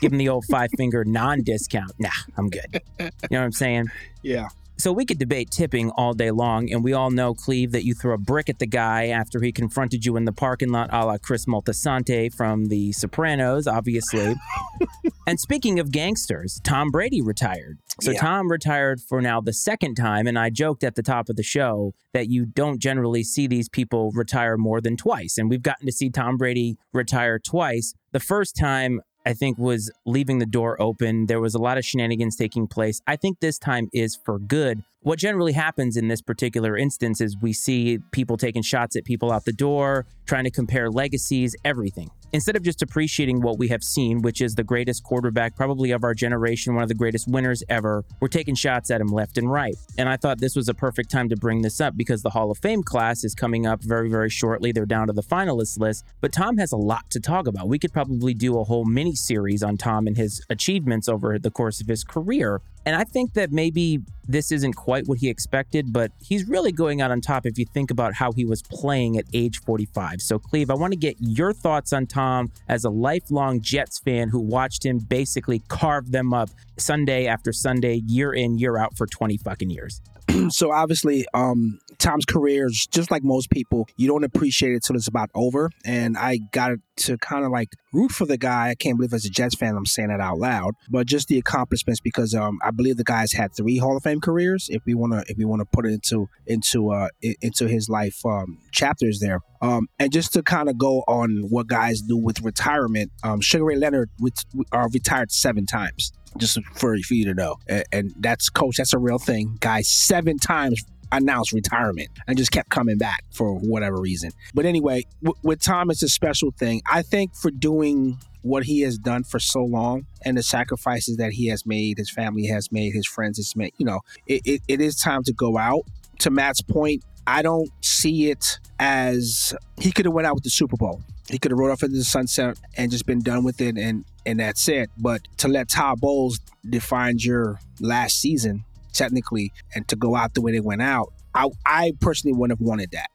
Give 0.00 0.12
him 0.12 0.18
the 0.18 0.28
old 0.28 0.44
five 0.50 0.70
finger 0.76 1.04
non 1.04 1.42
discount. 1.42 1.92
Nah, 1.98 2.08
I'm 2.36 2.48
good. 2.48 2.80
You 2.98 3.10
know 3.30 3.38
what 3.38 3.44
I'm 3.44 3.52
saying? 3.52 3.86
Yeah. 4.22 4.48
So 4.80 4.94
we 4.94 5.04
could 5.04 5.18
debate 5.18 5.50
tipping 5.50 5.90
all 5.90 6.14
day 6.14 6.30
long, 6.30 6.72
and 6.72 6.82
we 6.82 6.94
all 6.94 7.10
know, 7.10 7.34
Cleve, 7.34 7.72
that 7.72 7.84
you 7.84 7.92
threw 7.92 8.14
a 8.14 8.18
brick 8.18 8.48
at 8.48 8.60
the 8.60 8.66
guy 8.66 9.08
after 9.08 9.42
he 9.42 9.52
confronted 9.52 10.06
you 10.06 10.16
in 10.16 10.24
the 10.24 10.32
parking 10.32 10.70
lot, 10.70 10.88
a 10.90 11.04
la 11.04 11.18
Chris 11.18 11.44
Moltisanti 11.44 12.32
from 12.32 12.64
The 12.64 12.90
Sopranos, 12.92 13.66
obviously. 13.66 14.36
and 15.26 15.38
speaking 15.38 15.78
of 15.80 15.92
gangsters, 15.92 16.62
Tom 16.64 16.90
Brady 16.90 17.20
retired. 17.20 17.78
So 18.00 18.12
Yeah. 18.12 18.20
Tom 18.20 18.50
retired 18.50 19.02
for 19.02 19.20
now 19.20 19.42
the 19.42 19.52
second 19.52 19.96
time, 19.96 20.26
and 20.26 20.38
I 20.38 20.48
joked 20.48 20.82
at 20.82 20.94
the 20.94 21.02
top 21.02 21.28
of 21.28 21.36
the 21.36 21.42
show 21.42 21.92
that 22.14 22.30
you 22.30 22.46
don't 22.46 22.80
generally 22.80 23.22
see 23.22 23.46
these 23.46 23.68
people 23.68 24.12
retire 24.14 24.56
more 24.56 24.80
than 24.80 24.96
twice, 24.96 25.36
and 25.36 25.50
we've 25.50 25.60
gotten 25.60 25.84
to 25.84 25.92
see 25.92 26.08
Tom 26.08 26.38
Brady 26.38 26.78
retire 26.94 27.38
twice. 27.38 27.92
The 28.12 28.20
first 28.20 28.56
time 28.56 29.02
I 29.30 29.34
think 29.34 29.58
was 29.58 29.92
leaving 30.04 30.40
the 30.40 30.46
door 30.46 30.76
open. 30.82 31.26
There 31.26 31.40
was 31.40 31.54
a 31.54 31.58
lot 31.60 31.78
of 31.78 31.84
shenanigans 31.84 32.34
taking 32.34 32.66
place. 32.66 33.00
I 33.06 33.14
think 33.14 33.38
this 33.38 33.60
time 33.60 33.88
is 33.92 34.18
for 34.24 34.40
good. 34.40 34.82
What 35.02 35.20
generally 35.20 35.52
happens 35.52 35.96
in 35.96 36.08
this 36.08 36.20
particular 36.20 36.76
instance 36.76 37.20
is 37.20 37.36
we 37.40 37.52
see 37.52 38.00
people 38.10 38.36
taking 38.36 38.62
shots 38.62 38.96
at 38.96 39.04
people 39.04 39.30
out 39.30 39.44
the 39.44 39.52
door, 39.52 40.04
trying 40.26 40.44
to 40.44 40.50
compare 40.50 40.90
legacies, 40.90 41.54
everything. 41.64 42.10
Instead 42.32 42.54
of 42.54 42.62
just 42.62 42.80
appreciating 42.80 43.40
what 43.40 43.58
we 43.58 43.66
have 43.68 43.82
seen, 43.82 44.22
which 44.22 44.40
is 44.40 44.54
the 44.54 44.62
greatest 44.62 45.02
quarterback 45.02 45.56
probably 45.56 45.90
of 45.90 46.04
our 46.04 46.14
generation, 46.14 46.74
one 46.74 46.82
of 46.82 46.88
the 46.88 46.94
greatest 46.94 47.26
winners 47.26 47.64
ever, 47.68 48.04
we're 48.20 48.28
taking 48.28 48.54
shots 48.54 48.90
at 48.90 49.00
him 49.00 49.08
left 49.08 49.36
and 49.36 49.50
right. 49.50 49.74
And 49.98 50.08
I 50.08 50.16
thought 50.16 50.38
this 50.38 50.54
was 50.54 50.68
a 50.68 50.74
perfect 50.74 51.10
time 51.10 51.28
to 51.30 51.36
bring 51.36 51.62
this 51.62 51.80
up 51.80 51.96
because 51.96 52.22
the 52.22 52.30
Hall 52.30 52.50
of 52.50 52.58
Fame 52.58 52.84
class 52.84 53.24
is 53.24 53.34
coming 53.34 53.66
up 53.66 53.82
very, 53.82 54.08
very 54.08 54.30
shortly. 54.30 54.70
They're 54.70 54.86
down 54.86 55.08
to 55.08 55.12
the 55.12 55.22
finalist 55.22 55.78
list. 55.78 56.04
But 56.20 56.32
Tom 56.32 56.56
has 56.58 56.70
a 56.70 56.76
lot 56.76 57.10
to 57.10 57.20
talk 57.20 57.48
about. 57.48 57.68
We 57.68 57.78
could 57.78 57.92
probably 57.92 58.34
do 58.34 58.60
a 58.60 58.64
whole 58.64 58.84
mini 58.84 59.16
series 59.16 59.62
on 59.64 59.76
Tom 59.76 60.06
and 60.06 60.16
his 60.16 60.40
achievements 60.48 61.08
over 61.08 61.38
the 61.38 61.50
course 61.50 61.80
of 61.80 61.88
his 61.88 62.04
career. 62.04 62.60
And 62.86 62.96
I 62.96 63.04
think 63.04 63.34
that 63.34 63.52
maybe 63.52 64.00
this 64.26 64.52
isn't 64.52 64.74
quite 64.74 65.06
what 65.06 65.18
he 65.18 65.28
expected, 65.28 65.92
but 65.92 66.12
he's 66.20 66.48
really 66.48 66.72
going 66.72 67.00
out 67.00 67.10
on 67.10 67.20
top 67.20 67.46
if 67.46 67.58
you 67.58 67.66
think 67.74 67.90
about 67.90 68.14
how 68.14 68.32
he 68.32 68.44
was 68.44 68.62
playing 68.62 69.18
at 69.18 69.24
age 69.34 69.60
45. 69.60 70.22
So, 70.22 70.38
Cleve, 70.38 70.70
I 70.70 70.74
want 70.74 70.92
to 70.92 70.98
get 70.98 71.16
your 71.18 71.52
thoughts 71.52 71.92
on 71.92 72.06
Tom 72.06 72.50
as 72.68 72.84
a 72.84 72.90
lifelong 72.90 73.60
Jets 73.60 73.98
fan 73.98 74.28
who 74.28 74.40
watched 74.40 74.84
him 74.84 74.98
basically 74.98 75.60
carve 75.68 76.12
them 76.12 76.32
up 76.32 76.50
Sunday 76.78 77.26
after 77.26 77.52
Sunday, 77.52 78.02
year 78.06 78.32
in, 78.32 78.58
year 78.58 78.78
out 78.78 78.96
for 78.96 79.06
20 79.06 79.36
fucking 79.38 79.70
years. 79.70 80.00
so 80.50 80.72
obviously, 80.72 81.26
um, 81.34 81.78
Tom's 81.98 82.24
career 82.24 82.66
is 82.66 82.86
just 82.90 83.10
like 83.10 83.22
most 83.22 83.50
people. 83.50 83.88
You 83.96 84.08
don't 84.08 84.24
appreciate 84.24 84.72
it 84.72 84.82
till 84.84 84.96
it's 84.96 85.08
about 85.08 85.30
over. 85.34 85.70
And 85.84 86.16
I 86.16 86.38
got 86.52 86.72
to 86.96 87.18
kind 87.18 87.44
of 87.44 87.50
like 87.50 87.68
root 87.92 88.10
for 88.10 88.26
the 88.26 88.36
guy. 88.36 88.68
I 88.68 88.74
can't 88.74 88.96
believe 88.96 89.12
as 89.12 89.24
a 89.24 89.30
Jets 89.30 89.54
fan 89.54 89.76
I'm 89.76 89.86
saying 89.86 90.08
that 90.08 90.20
out 90.20 90.38
loud, 90.38 90.74
but 90.88 91.06
just 91.06 91.28
the 91.28 91.38
accomplishments 91.38 92.00
because 92.00 92.34
um, 92.34 92.58
I 92.64 92.70
believe 92.70 92.96
the 92.96 93.04
guy's 93.04 93.32
had 93.32 93.54
three 93.54 93.78
Hall 93.78 93.96
of 93.96 94.02
Fame 94.02 94.20
careers. 94.20 94.68
If 94.70 94.82
we 94.86 94.94
want 94.94 95.12
to, 95.12 95.24
if 95.28 95.36
we 95.36 95.44
want 95.44 95.60
to 95.60 95.66
put 95.66 95.86
it 95.86 95.92
into 95.92 96.28
into 96.46 96.90
uh 96.90 97.08
into 97.42 97.68
his 97.68 97.88
life 97.88 98.24
um, 98.24 98.58
chapters 98.72 99.20
there. 99.20 99.40
Um, 99.62 99.88
and 99.98 100.10
just 100.10 100.32
to 100.34 100.42
kind 100.42 100.70
of 100.70 100.78
go 100.78 101.00
on 101.06 101.46
what 101.50 101.66
guys 101.66 102.00
do 102.00 102.16
with 102.16 102.40
retirement, 102.40 103.12
um, 103.22 103.42
Sugar 103.42 103.64
Ray 103.64 103.76
Leonard 103.76 104.08
with, 104.18 104.34
uh, 104.72 104.88
retired 104.90 105.30
seven 105.30 105.66
times 105.66 106.12
just 106.38 106.58
for, 106.74 106.96
for 106.98 107.14
you 107.14 107.24
to 107.26 107.34
know. 107.34 107.56
And, 107.68 107.84
and 107.92 108.14
that's 108.18 108.48
coach, 108.48 108.76
that's 108.76 108.92
a 108.92 108.98
real 108.98 109.18
thing. 109.18 109.56
Guy 109.60 109.82
seven 109.82 110.38
times 110.38 110.84
announced 111.12 111.52
retirement 111.52 112.08
and 112.28 112.38
just 112.38 112.52
kept 112.52 112.68
coming 112.70 112.96
back 112.96 113.24
for 113.32 113.54
whatever 113.54 114.00
reason. 114.00 114.30
But 114.54 114.64
anyway, 114.64 115.04
w- 115.22 115.38
with 115.42 115.60
Tom, 115.60 115.90
it's 115.90 116.02
a 116.02 116.08
special 116.08 116.52
thing. 116.52 116.82
I 116.90 117.02
think 117.02 117.34
for 117.34 117.50
doing 117.50 118.18
what 118.42 118.64
he 118.64 118.80
has 118.82 118.96
done 118.96 119.24
for 119.24 119.38
so 119.38 119.62
long 119.62 120.06
and 120.24 120.36
the 120.36 120.42
sacrifices 120.42 121.16
that 121.18 121.32
he 121.32 121.48
has 121.48 121.66
made, 121.66 121.98
his 121.98 122.10
family 122.10 122.46
has 122.46 122.72
made, 122.72 122.94
his 122.94 123.06
friends 123.06 123.38
has 123.38 123.54
made, 123.56 123.72
you 123.76 123.84
know, 123.84 124.00
it, 124.26 124.42
it, 124.44 124.62
it 124.68 124.80
is 124.80 124.96
time 124.96 125.22
to 125.24 125.32
go 125.32 125.58
out. 125.58 125.82
To 126.20 126.30
Matt's 126.30 126.62
point, 126.62 127.02
I 127.26 127.42
don't 127.42 127.70
see 127.80 128.30
it 128.30 128.58
as 128.78 129.54
he 129.78 129.92
could 129.92 130.04
have 130.04 130.14
went 130.14 130.26
out 130.26 130.34
with 130.34 130.44
the 130.44 130.50
Super 130.50 130.76
Bowl. 130.76 131.02
He 131.28 131.38
could 131.38 131.52
have 131.52 131.58
rode 131.58 131.70
off 131.70 131.82
into 131.82 131.96
the 131.96 132.04
sunset 132.04 132.58
and 132.76 132.90
just 132.90 133.06
been 133.06 133.20
done 133.20 133.44
with 133.44 133.60
it 133.60 133.76
and 133.76 134.04
and 134.26 134.40
that's 134.40 134.68
it. 134.68 134.90
But 134.96 135.22
to 135.38 135.48
let 135.48 135.68
Todd 135.68 136.00
Bowles 136.00 136.40
define 136.68 137.16
your 137.18 137.58
last 137.80 138.20
season, 138.20 138.64
technically, 138.92 139.52
and 139.74 139.86
to 139.88 139.96
go 139.96 140.16
out 140.16 140.34
the 140.34 140.40
way 140.40 140.52
they 140.52 140.60
went 140.60 140.82
out, 140.82 141.12
I 141.34 141.48
I 141.64 141.92
personally 142.00 142.36
wouldn't 142.36 142.58
have 142.58 142.66
wanted 142.66 142.90
that. 142.92 143.08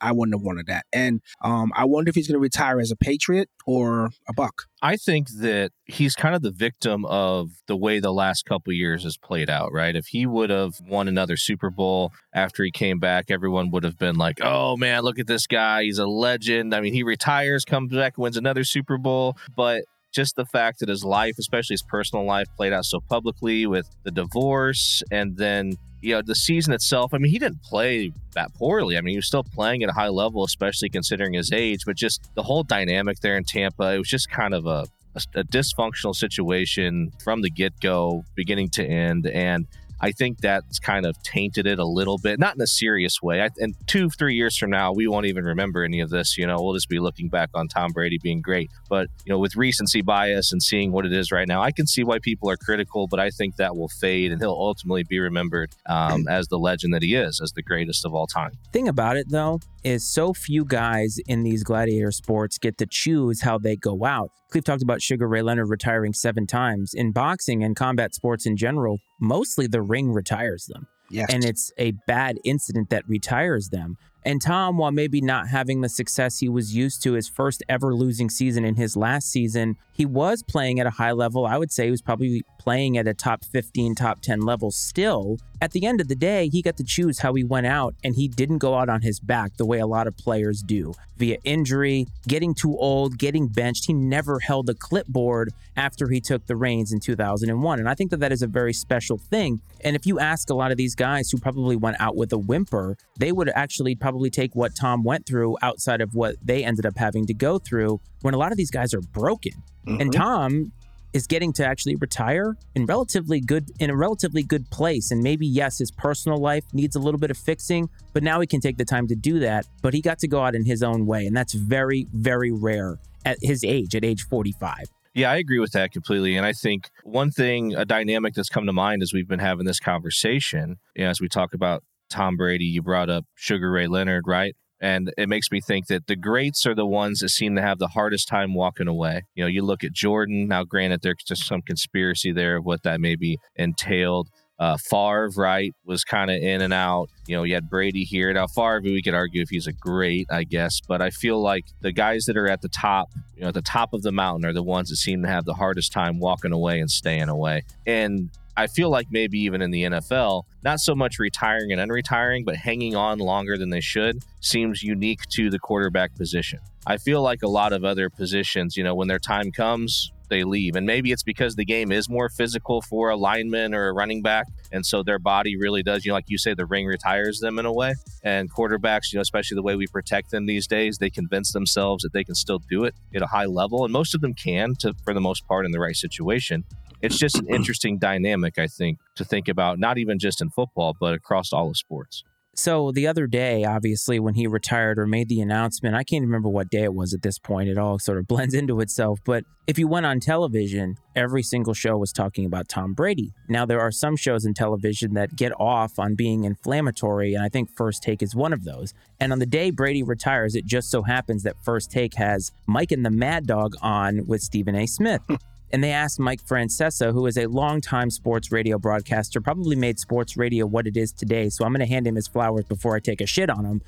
I 0.00 0.12
wouldn't 0.12 0.34
have 0.34 0.42
wanted 0.42 0.66
that. 0.66 0.86
And 0.92 1.20
um, 1.42 1.72
I 1.76 1.84
wonder 1.84 2.08
if 2.08 2.14
he's 2.14 2.26
going 2.26 2.38
to 2.38 2.40
retire 2.40 2.80
as 2.80 2.90
a 2.90 2.96
Patriot 2.96 3.48
or 3.66 4.10
a 4.28 4.32
Buck. 4.32 4.62
I 4.82 4.96
think 4.96 5.28
that 5.40 5.72
he's 5.84 6.14
kind 6.14 6.34
of 6.34 6.42
the 6.42 6.50
victim 6.50 7.04
of 7.04 7.50
the 7.66 7.76
way 7.76 8.00
the 8.00 8.12
last 8.12 8.46
couple 8.46 8.72
years 8.72 9.02
has 9.02 9.18
played 9.18 9.50
out, 9.50 9.72
right? 9.72 9.94
If 9.94 10.06
he 10.06 10.24
would 10.24 10.48
have 10.48 10.80
won 10.88 11.06
another 11.06 11.36
Super 11.36 11.70
Bowl 11.70 12.12
after 12.32 12.64
he 12.64 12.70
came 12.70 12.98
back, 12.98 13.30
everyone 13.30 13.70
would 13.72 13.84
have 13.84 13.98
been 13.98 14.16
like, 14.16 14.38
"Oh 14.42 14.76
man, 14.76 15.02
look 15.02 15.18
at 15.18 15.26
this 15.26 15.46
guy. 15.46 15.82
He's 15.82 15.98
a 15.98 16.06
legend." 16.06 16.74
I 16.74 16.80
mean, 16.80 16.94
he 16.94 17.02
retires, 17.02 17.66
comes 17.66 17.92
back, 17.92 18.16
wins 18.16 18.38
another 18.38 18.64
Super 18.64 18.96
Bowl, 18.96 19.36
but 19.54 19.84
just 20.12 20.36
the 20.36 20.46
fact 20.46 20.80
that 20.80 20.88
his 20.88 21.04
life, 21.04 21.36
especially 21.38 21.74
his 21.74 21.82
personal 21.82 22.24
life, 22.24 22.46
played 22.56 22.72
out 22.72 22.84
so 22.84 23.00
publicly 23.00 23.66
with 23.66 23.88
the 24.04 24.10
divorce 24.10 25.02
and 25.10 25.36
then 25.36 25.72
you 26.02 26.14
know 26.14 26.22
the 26.22 26.34
season 26.34 26.72
itself. 26.72 27.12
I 27.12 27.18
mean 27.18 27.30
he 27.30 27.38
didn't 27.38 27.62
play 27.62 28.12
that 28.34 28.52
poorly. 28.54 28.96
I 28.96 29.00
mean 29.00 29.12
he 29.12 29.18
was 29.18 29.26
still 29.26 29.44
playing 29.44 29.82
at 29.82 29.90
a 29.90 29.92
high 29.92 30.08
level 30.08 30.44
especially 30.44 30.88
considering 30.88 31.34
his 31.34 31.52
age 31.52 31.80
but 31.84 31.96
just 31.96 32.30
the 32.34 32.42
whole 32.42 32.62
dynamic 32.62 33.20
there 33.20 33.36
in 33.36 33.44
tampa 33.44 33.94
it 33.94 33.98
was 33.98 34.08
just 34.08 34.30
kind 34.30 34.54
of 34.54 34.66
a, 34.66 34.86
a, 35.14 35.40
a 35.40 35.44
dysfunctional 35.44 36.14
situation 36.14 37.12
from 37.22 37.42
the 37.42 37.50
get-go 37.50 38.24
beginning 38.34 38.70
to 38.70 38.84
end. 38.84 39.26
And 39.26 39.66
I 40.00 40.12
think 40.12 40.38
that's 40.38 40.78
kind 40.78 41.06
of 41.06 41.20
tainted 41.22 41.66
it 41.66 41.78
a 41.78 41.84
little 41.84 42.18
bit, 42.18 42.38
not 42.38 42.54
in 42.54 42.60
a 42.60 42.66
serious 42.66 43.20
way. 43.22 43.42
I, 43.42 43.50
and 43.58 43.74
two, 43.86 44.10
three 44.10 44.34
years 44.34 44.56
from 44.56 44.70
now, 44.70 44.92
we 44.92 45.06
won't 45.06 45.26
even 45.26 45.44
remember 45.44 45.84
any 45.84 46.00
of 46.00 46.10
this. 46.10 46.38
You 46.38 46.46
know, 46.46 46.56
we'll 46.60 46.74
just 46.74 46.88
be 46.88 46.98
looking 46.98 47.28
back 47.28 47.50
on 47.54 47.68
Tom 47.68 47.92
Brady 47.92 48.18
being 48.18 48.40
great. 48.40 48.70
But, 48.88 49.08
you 49.24 49.32
know, 49.32 49.38
with 49.38 49.56
recency 49.56 50.00
bias 50.00 50.52
and 50.52 50.62
seeing 50.62 50.92
what 50.92 51.06
it 51.06 51.12
is 51.12 51.30
right 51.30 51.46
now, 51.46 51.62
I 51.62 51.70
can 51.70 51.86
see 51.86 52.04
why 52.04 52.18
people 52.18 52.50
are 52.50 52.56
critical, 52.56 53.06
but 53.06 53.20
I 53.20 53.30
think 53.30 53.56
that 53.56 53.76
will 53.76 53.88
fade 53.88 54.32
and 54.32 54.40
he'll 54.40 54.50
ultimately 54.50 55.04
be 55.04 55.18
remembered 55.18 55.70
um, 55.86 56.26
as 56.28 56.48
the 56.48 56.58
legend 56.58 56.94
that 56.94 57.02
he 57.02 57.14
is, 57.14 57.40
as 57.40 57.52
the 57.52 57.62
greatest 57.62 58.04
of 58.04 58.14
all 58.14 58.26
time. 58.26 58.52
Thing 58.72 58.88
about 58.88 59.16
it 59.16 59.28
though 59.28 59.60
is 59.84 60.06
so 60.06 60.32
few 60.32 60.64
guys 60.64 61.18
in 61.26 61.42
these 61.42 61.62
gladiator 61.62 62.12
sports 62.12 62.58
get 62.58 62.78
to 62.78 62.86
choose 62.86 63.42
how 63.42 63.58
they 63.58 63.76
go 63.76 64.04
out. 64.04 64.30
Cleve 64.50 64.64
talked 64.64 64.82
about 64.82 65.00
Sugar 65.00 65.28
Ray 65.28 65.42
Leonard 65.42 65.68
retiring 65.68 66.12
seven 66.12 66.46
times. 66.46 66.92
In 66.94 67.12
boxing 67.12 67.62
and 67.62 67.76
combat 67.76 68.14
sports 68.14 68.46
in 68.46 68.56
general, 68.56 68.98
mostly 69.20 69.66
the 69.66 69.82
ring 69.82 70.12
retires 70.12 70.66
them. 70.66 70.86
Yes. 71.10 71.28
and 71.32 71.44
it's 71.44 71.72
a 71.76 71.92
bad 72.06 72.38
incident 72.44 72.90
that 72.90 73.02
retires 73.08 73.70
them. 73.70 73.96
And 74.24 74.40
Tom, 74.40 74.76
while 74.76 74.92
maybe 74.92 75.20
not 75.20 75.48
having 75.48 75.80
the 75.80 75.88
success 75.88 76.38
he 76.38 76.48
was 76.48 76.74
used 76.74 77.02
to 77.02 77.14
his 77.14 77.26
first 77.26 77.62
ever 77.68 77.94
losing 77.94 78.28
season 78.28 78.64
in 78.64 78.76
his 78.76 78.96
last 78.96 79.30
season, 79.30 79.76
he 79.92 80.04
was 80.04 80.42
playing 80.42 80.78
at 80.78 80.86
a 80.86 80.90
high 80.90 81.12
level. 81.12 81.46
I 81.46 81.56
would 81.56 81.72
say 81.72 81.86
he 81.86 81.90
was 81.90 82.02
probably 82.02 82.42
playing 82.58 82.98
at 82.98 83.08
a 83.08 83.14
top 83.14 83.44
15, 83.44 83.94
top 83.94 84.20
10 84.20 84.42
level 84.42 84.70
still. 84.70 85.38
At 85.62 85.72
the 85.72 85.84
end 85.84 86.00
of 86.00 86.08
the 86.08 86.14
day, 86.14 86.48
he 86.48 86.62
got 86.62 86.76
to 86.78 86.84
choose 86.84 87.18
how 87.18 87.34
he 87.34 87.44
went 87.44 87.66
out, 87.66 87.94
and 88.02 88.14
he 88.16 88.28
didn't 88.28 88.58
go 88.58 88.74
out 88.74 88.88
on 88.88 89.02
his 89.02 89.20
back 89.20 89.56
the 89.56 89.66
way 89.66 89.78
a 89.78 89.86
lot 89.86 90.06
of 90.06 90.16
players 90.16 90.62
do 90.62 90.94
via 91.18 91.36
injury, 91.44 92.06
getting 92.26 92.54
too 92.54 92.76
old, 92.78 93.18
getting 93.18 93.46
benched. 93.46 93.84
He 93.86 93.92
never 93.92 94.40
held 94.40 94.70
a 94.70 94.74
clipboard 94.74 95.52
after 95.76 96.08
he 96.08 96.18
took 96.18 96.46
the 96.46 96.56
reins 96.56 96.92
in 96.92 97.00
2001. 97.00 97.78
And 97.78 97.88
I 97.88 97.94
think 97.94 98.10
that 98.10 98.20
that 98.20 98.32
is 98.32 98.40
a 98.40 98.46
very 98.46 98.72
special 98.72 99.18
thing. 99.18 99.60
And 99.84 99.94
if 99.94 100.06
you 100.06 100.18
ask 100.18 100.48
a 100.48 100.54
lot 100.54 100.70
of 100.70 100.78
these 100.78 100.94
guys 100.94 101.30
who 101.30 101.38
probably 101.38 101.76
went 101.76 102.00
out 102.00 102.16
with 102.16 102.32
a 102.32 102.38
whimper, 102.38 102.96
they 103.18 103.32
would 103.32 103.50
actually 103.54 103.94
probably 103.94 104.30
take 104.30 104.56
what 104.56 104.74
Tom 104.74 105.04
went 105.04 105.26
through 105.26 105.58
outside 105.60 106.00
of 106.00 106.14
what 106.14 106.36
they 106.42 106.64
ended 106.64 106.86
up 106.86 106.96
having 106.96 107.26
to 107.26 107.34
go 107.34 107.58
through 107.58 108.00
when 108.22 108.32
a 108.32 108.38
lot 108.38 108.50
of 108.50 108.56
these 108.56 108.70
guys 108.70 108.94
are 108.94 109.02
broken. 109.02 109.52
Mm-hmm. 109.86 110.00
And 110.00 110.12
Tom 110.12 110.72
is 111.12 111.26
getting 111.26 111.52
to 111.52 111.64
actually 111.64 111.96
retire 111.96 112.56
in 112.74 112.86
relatively 112.86 113.40
good 113.40 113.70
in 113.78 113.90
a 113.90 113.96
relatively 113.96 114.42
good 114.42 114.68
place 114.70 115.10
and 115.10 115.22
maybe 115.22 115.46
yes 115.46 115.78
his 115.78 115.90
personal 115.90 116.38
life 116.38 116.64
needs 116.72 116.96
a 116.96 116.98
little 116.98 117.20
bit 117.20 117.30
of 117.30 117.36
fixing 117.36 117.88
but 118.12 118.22
now 118.22 118.40
he 118.40 118.46
can 118.46 118.60
take 118.60 118.76
the 118.76 118.84
time 118.84 119.06
to 119.06 119.14
do 119.14 119.38
that 119.38 119.66
but 119.82 119.94
he 119.94 120.00
got 120.00 120.18
to 120.18 120.28
go 120.28 120.42
out 120.42 120.54
in 120.54 120.64
his 120.64 120.82
own 120.82 121.06
way 121.06 121.26
and 121.26 121.36
that's 121.36 121.54
very 121.54 122.06
very 122.12 122.50
rare 122.50 122.98
at 123.24 123.38
his 123.42 123.64
age 123.64 123.94
at 123.94 124.04
age 124.04 124.22
45 124.22 124.84
yeah, 125.12 125.32
I 125.32 125.36
agree 125.36 125.58
with 125.58 125.72
that 125.72 125.90
completely. 125.90 126.36
And 126.36 126.46
I 126.46 126.52
think 126.52 126.88
one 127.02 127.32
thing, 127.32 127.74
a 127.74 127.84
dynamic 127.84 128.34
that's 128.34 128.48
come 128.48 128.66
to 128.66 128.72
mind 128.72 129.02
as 129.02 129.12
we've 129.12 129.26
been 129.26 129.40
having 129.40 129.66
this 129.66 129.80
conversation, 129.80 130.76
you 130.94 131.02
know, 131.02 131.10
as 131.10 131.20
we 131.20 131.28
talk 131.28 131.52
about 131.52 131.82
Tom 132.10 132.36
Brady, 132.36 132.66
you 132.66 132.80
brought 132.80 133.10
up 133.10 133.24
Sugar 133.34 133.70
Ray 133.70 133.88
Leonard, 133.88 134.24
right? 134.26 134.54
And 134.80 135.12
it 135.18 135.28
makes 135.28 135.50
me 135.50 135.60
think 135.60 135.88
that 135.88 136.06
the 136.06 136.16
greats 136.16 136.66
are 136.66 136.74
the 136.74 136.86
ones 136.86 137.20
that 137.20 137.28
seem 137.28 137.54
to 137.56 137.62
have 137.62 137.78
the 137.78 137.88
hardest 137.88 138.28
time 138.28 138.54
walking 138.54 138.88
away. 138.88 139.24
You 139.34 139.44
know, 139.44 139.48
you 139.48 139.62
look 139.62 139.84
at 139.84 139.92
Jordan. 139.92 140.48
Now, 140.48 140.64
granted, 140.64 141.02
there's 141.02 141.22
just 141.26 141.46
some 141.46 141.60
conspiracy 141.62 142.32
there 142.32 142.56
of 142.56 142.64
what 142.64 142.82
that 142.84 143.00
maybe 143.00 143.38
entailed. 143.56 144.28
Uh, 144.58 144.76
Favre, 144.76 145.30
right, 145.36 145.72
was 145.86 146.04
kind 146.04 146.30
of 146.30 146.36
in 146.36 146.60
and 146.60 146.72
out. 146.72 147.08
You 147.26 147.34
know, 147.34 147.44
you 147.44 147.54
had 147.54 147.70
Brady 147.70 148.04
here. 148.04 148.30
Now, 148.32 148.46
Favre, 148.46 148.82
we 148.82 149.00
could 149.00 149.14
argue 149.14 149.40
if 149.40 149.48
he's 149.48 149.66
a 149.66 149.72
great, 149.72 150.26
I 150.30 150.44
guess, 150.44 150.80
but 150.86 151.00
I 151.00 151.08
feel 151.08 151.40
like 151.40 151.64
the 151.80 151.92
guys 151.92 152.26
that 152.26 152.36
are 152.36 152.46
at 152.46 152.60
the 152.60 152.68
top, 152.68 153.08
you 153.34 153.40
know, 153.40 153.48
at 153.48 153.54
the 153.54 153.62
top 153.62 153.94
of 153.94 154.02
the 154.02 154.12
mountain 154.12 154.44
are 154.44 154.52
the 154.52 154.62
ones 154.62 154.90
that 154.90 154.96
seem 154.96 155.22
to 155.22 155.28
have 155.28 155.46
the 155.46 155.54
hardest 155.54 155.92
time 155.92 156.18
walking 156.18 156.52
away 156.52 156.78
and 156.78 156.90
staying 156.90 157.30
away. 157.30 157.62
And 157.86 158.28
I 158.56 158.66
feel 158.66 158.90
like 158.90 159.06
maybe 159.10 159.38
even 159.40 159.62
in 159.62 159.70
the 159.70 159.84
NFL, 159.84 160.44
not 160.62 160.80
so 160.80 160.94
much 160.94 161.18
retiring 161.18 161.72
and 161.72 161.80
unretiring, 161.80 162.44
but 162.44 162.56
hanging 162.56 162.96
on 162.96 163.18
longer 163.18 163.56
than 163.56 163.70
they 163.70 163.80
should 163.80 164.22
seems 164.40 164.82
unique 164.82 165.22
to 165.30 165.50
the 165.50 165.58
quarterback 165.58 166.14
position. 166.16 166.60
I 166.86 166.96
feel 166.96 167.22
like 167.22 167.42
a 167.42 167.48
lot 167.48 167.72
of 167.72 167.84
other 167.84 168.10
positions, 168.10 168.76
you 168.76 168.84
know, 168.84 168.94
when 168.94 169.08
their 169.08 169.18
time 169.18 169.52
comes, 169.52 170.12
they 170.30 170.44
leave. 170.44 170.76
And 170.76 170.86
maybe 170.86 171.12
it's 171.12 171.22
because 171.22 171.56
the 171.56 171.64
game 171.64 171.92
is 171.92 172.08
more 172.08 172.30
physical 172.30 172.80
for 172.80 173.10
a 173.10 173.16
lineman 173.16 173.74
or 173.74 173.88
a 173.88 173.92
running 173.92 174.22
back. 174.22 174.46
And 174.72 174.86
so 174.86 175.02
their 175.02 175.18
body 175.18 175.56
really 175.56 175.82
does, 175.82 176.04
you 176.04 176.10
know, 176.10 176.14
like 176.14 176.24
you 176.28 176.38
say, 176.38 176.54
the 176.54 176.64
ring 176.64 176.86
retires 176.86 177.40
them 177.40 177.58
in 177.58 177.66
a 177.66 177.72
way. 177.72 177.94
And 178.22 178.50
quarterbacks, 178.50 179.12
you 179.12 179.18
know, 179.18 179.22
especially 179.22 179.56
the 179.56 179.62
way 179.62 179.76
we 179.76 179.86
protect 179.88 180.30
them 180.30 180.46
these 180.46 180.66
days, 180.66 180.98
they 180.98 181.10
convince 181.10 181.52
themselves 181.52 182.02
that 182.02 182.12
they 182.12 182.24
can 182.24 182.34
still 182.34 182.60
do 182.70 182.84
it 182.84 182.94
at 183.14 183.20
a 183.20 183.26
high 183.26 183.46
level. 183.46 183.84
And 183.84 183.92
most 183.92 184.14
of 184.14 184.20
them 184.20 184.32
can 184.32 184.74
to 184.76 184.94
for 185.04 185.12
the 185.12 185.20
most 185.20 185.46
part 185.46 185.66
in 185.66 185.72
the 185.72 185.80
right 185.80 185.96
situation 185.96 186.64
it's 187.02 187.18
just 187.18 187.38
an 187.38 187.46
interesting 187.48 187.98
dynamic, 187.98 188.58
I 188.58 188.66
think, 188.66 188.98
to 189.16 189.24
think 189.24 189.48
about, 189.48 189.78
not 189.78 189.98
even 189.98 190.18
just 190.18 190.40
in 190.40 190.50
football, 190.50 190.94
but 190.98 191.14
across 191.14 191.52
all 191.52 191.68
of 191.68 191.76
sports. 191.76 192.24
So 192.54 192.90
the 192.90 193.06
other 193.06 193.26
day, 193.26 193.64
obviously, 193.64 194.18
when 194.18 194.34
he 194.34 194.46
retired 194.46 194.98
or 194.98 195.06
made 195.06 195.28
the 195.28 195.40
announcement, 195.40 195.94
I 195.94 196.02
can't 196.02 196.22
remember 196.24 196.48
what 196.48 196.68
day 196.68 196.82
it 196.82 196.92
was 196.92 197.14
at 197.14 197.22
this 197.22 197.38
point. 197.38 197.68
It 197.68 197.78
all 197.78 197.98
sort 197.98 198.18
of 198.18 198.26
blends 198.28 198.54
into 198.54 198.80
itself. 198.80 199.20
But 199.24 199.44
if 199.66 199.78
you 199.78 199.86
went 199.86 200.04
on 200.04 200.20
television, 200.20 200.96
every 201.14 201.42
single 201.42 201.74
show 201.74 201.96
was 201.96 202.12
talking 202.12 202.44
about 202.44 202.68
Tom 202.68 202.92
Brady. 202.92 203.32
Now, 203.48 203.64
there 203.64 203.80
are 203.80 203.92
some 203.92 204.16
shows 204.16 204.44
in 204.44 204.52
television 204.52 205.14
that 205.14 205.36
get 205.36 205.52
off 205.60 205.98
on 205.98 206.16
being 206.16 206.44
inflammatory, 206.44 207.34
and 207.34 207.44
I 207.44 207.48
think 207.48 207.70
First 207.76 208.02
Take 208.02 208.20
is 208.20 208.34
one 208.34 208.52
of 208.52 208.64
those. 208.64 208.92
And 209.20 209.32
on 209.32 209.38
the 209.38 209.46
day 209.46 209.70
Brady 209.70 210.02
retires, 210.02 210.54
it 210.54 210.66
just 210.66 210.90
so 210.90 211.02
happens 211.02 211.44
that 211.44 211.56
First 211.64 211.90
Take 211.90 212.14
has 212.14 212.50
Mike 212.66 212.90
and 212.90 213.06
the 213.06 213.10
Mad 213.10 213.46
Dog 213.46 213.74
on 213.80 214.26
with 214.26 214.42
Stephen 214.42 214.74
A. 214.74 214.86
Smith. 214.86 215.22
and 215.72 215.82
they 215.82 215.92
asked 215.92 216.18
Mike 216.18 216.42
Francesa, 216.42 217.12
who 217.12 217.26
is 217.26 217.36
a 217.36 217.46
longtime 217.46 218.10
sports 218.10 218.50
radio 218.50 218.78
broadcaster, 218.78 219.40
probably 219.40 219.76
made 219.76 219.98
sports 219.98 220.36
radio 220.36 220.66
what 220.66 220.86
it 220.86 220.96
is 220.96 221.12
today. 221.12 221.48
So 221.48 221.64
I'm 221.64 221.72
going 221.72 221.80
to 221.80 221.92
hand 221.92 222.06
him 222.06 222.16
his 222.16 222.28
flowers 222.28 222.64
before 222.64 222.96
I 222.96 223.00
take 223.00 223.20
a 223.20 223.26
shit 223.26 223.50
on 223.50 223.64
him. 223.64 223.82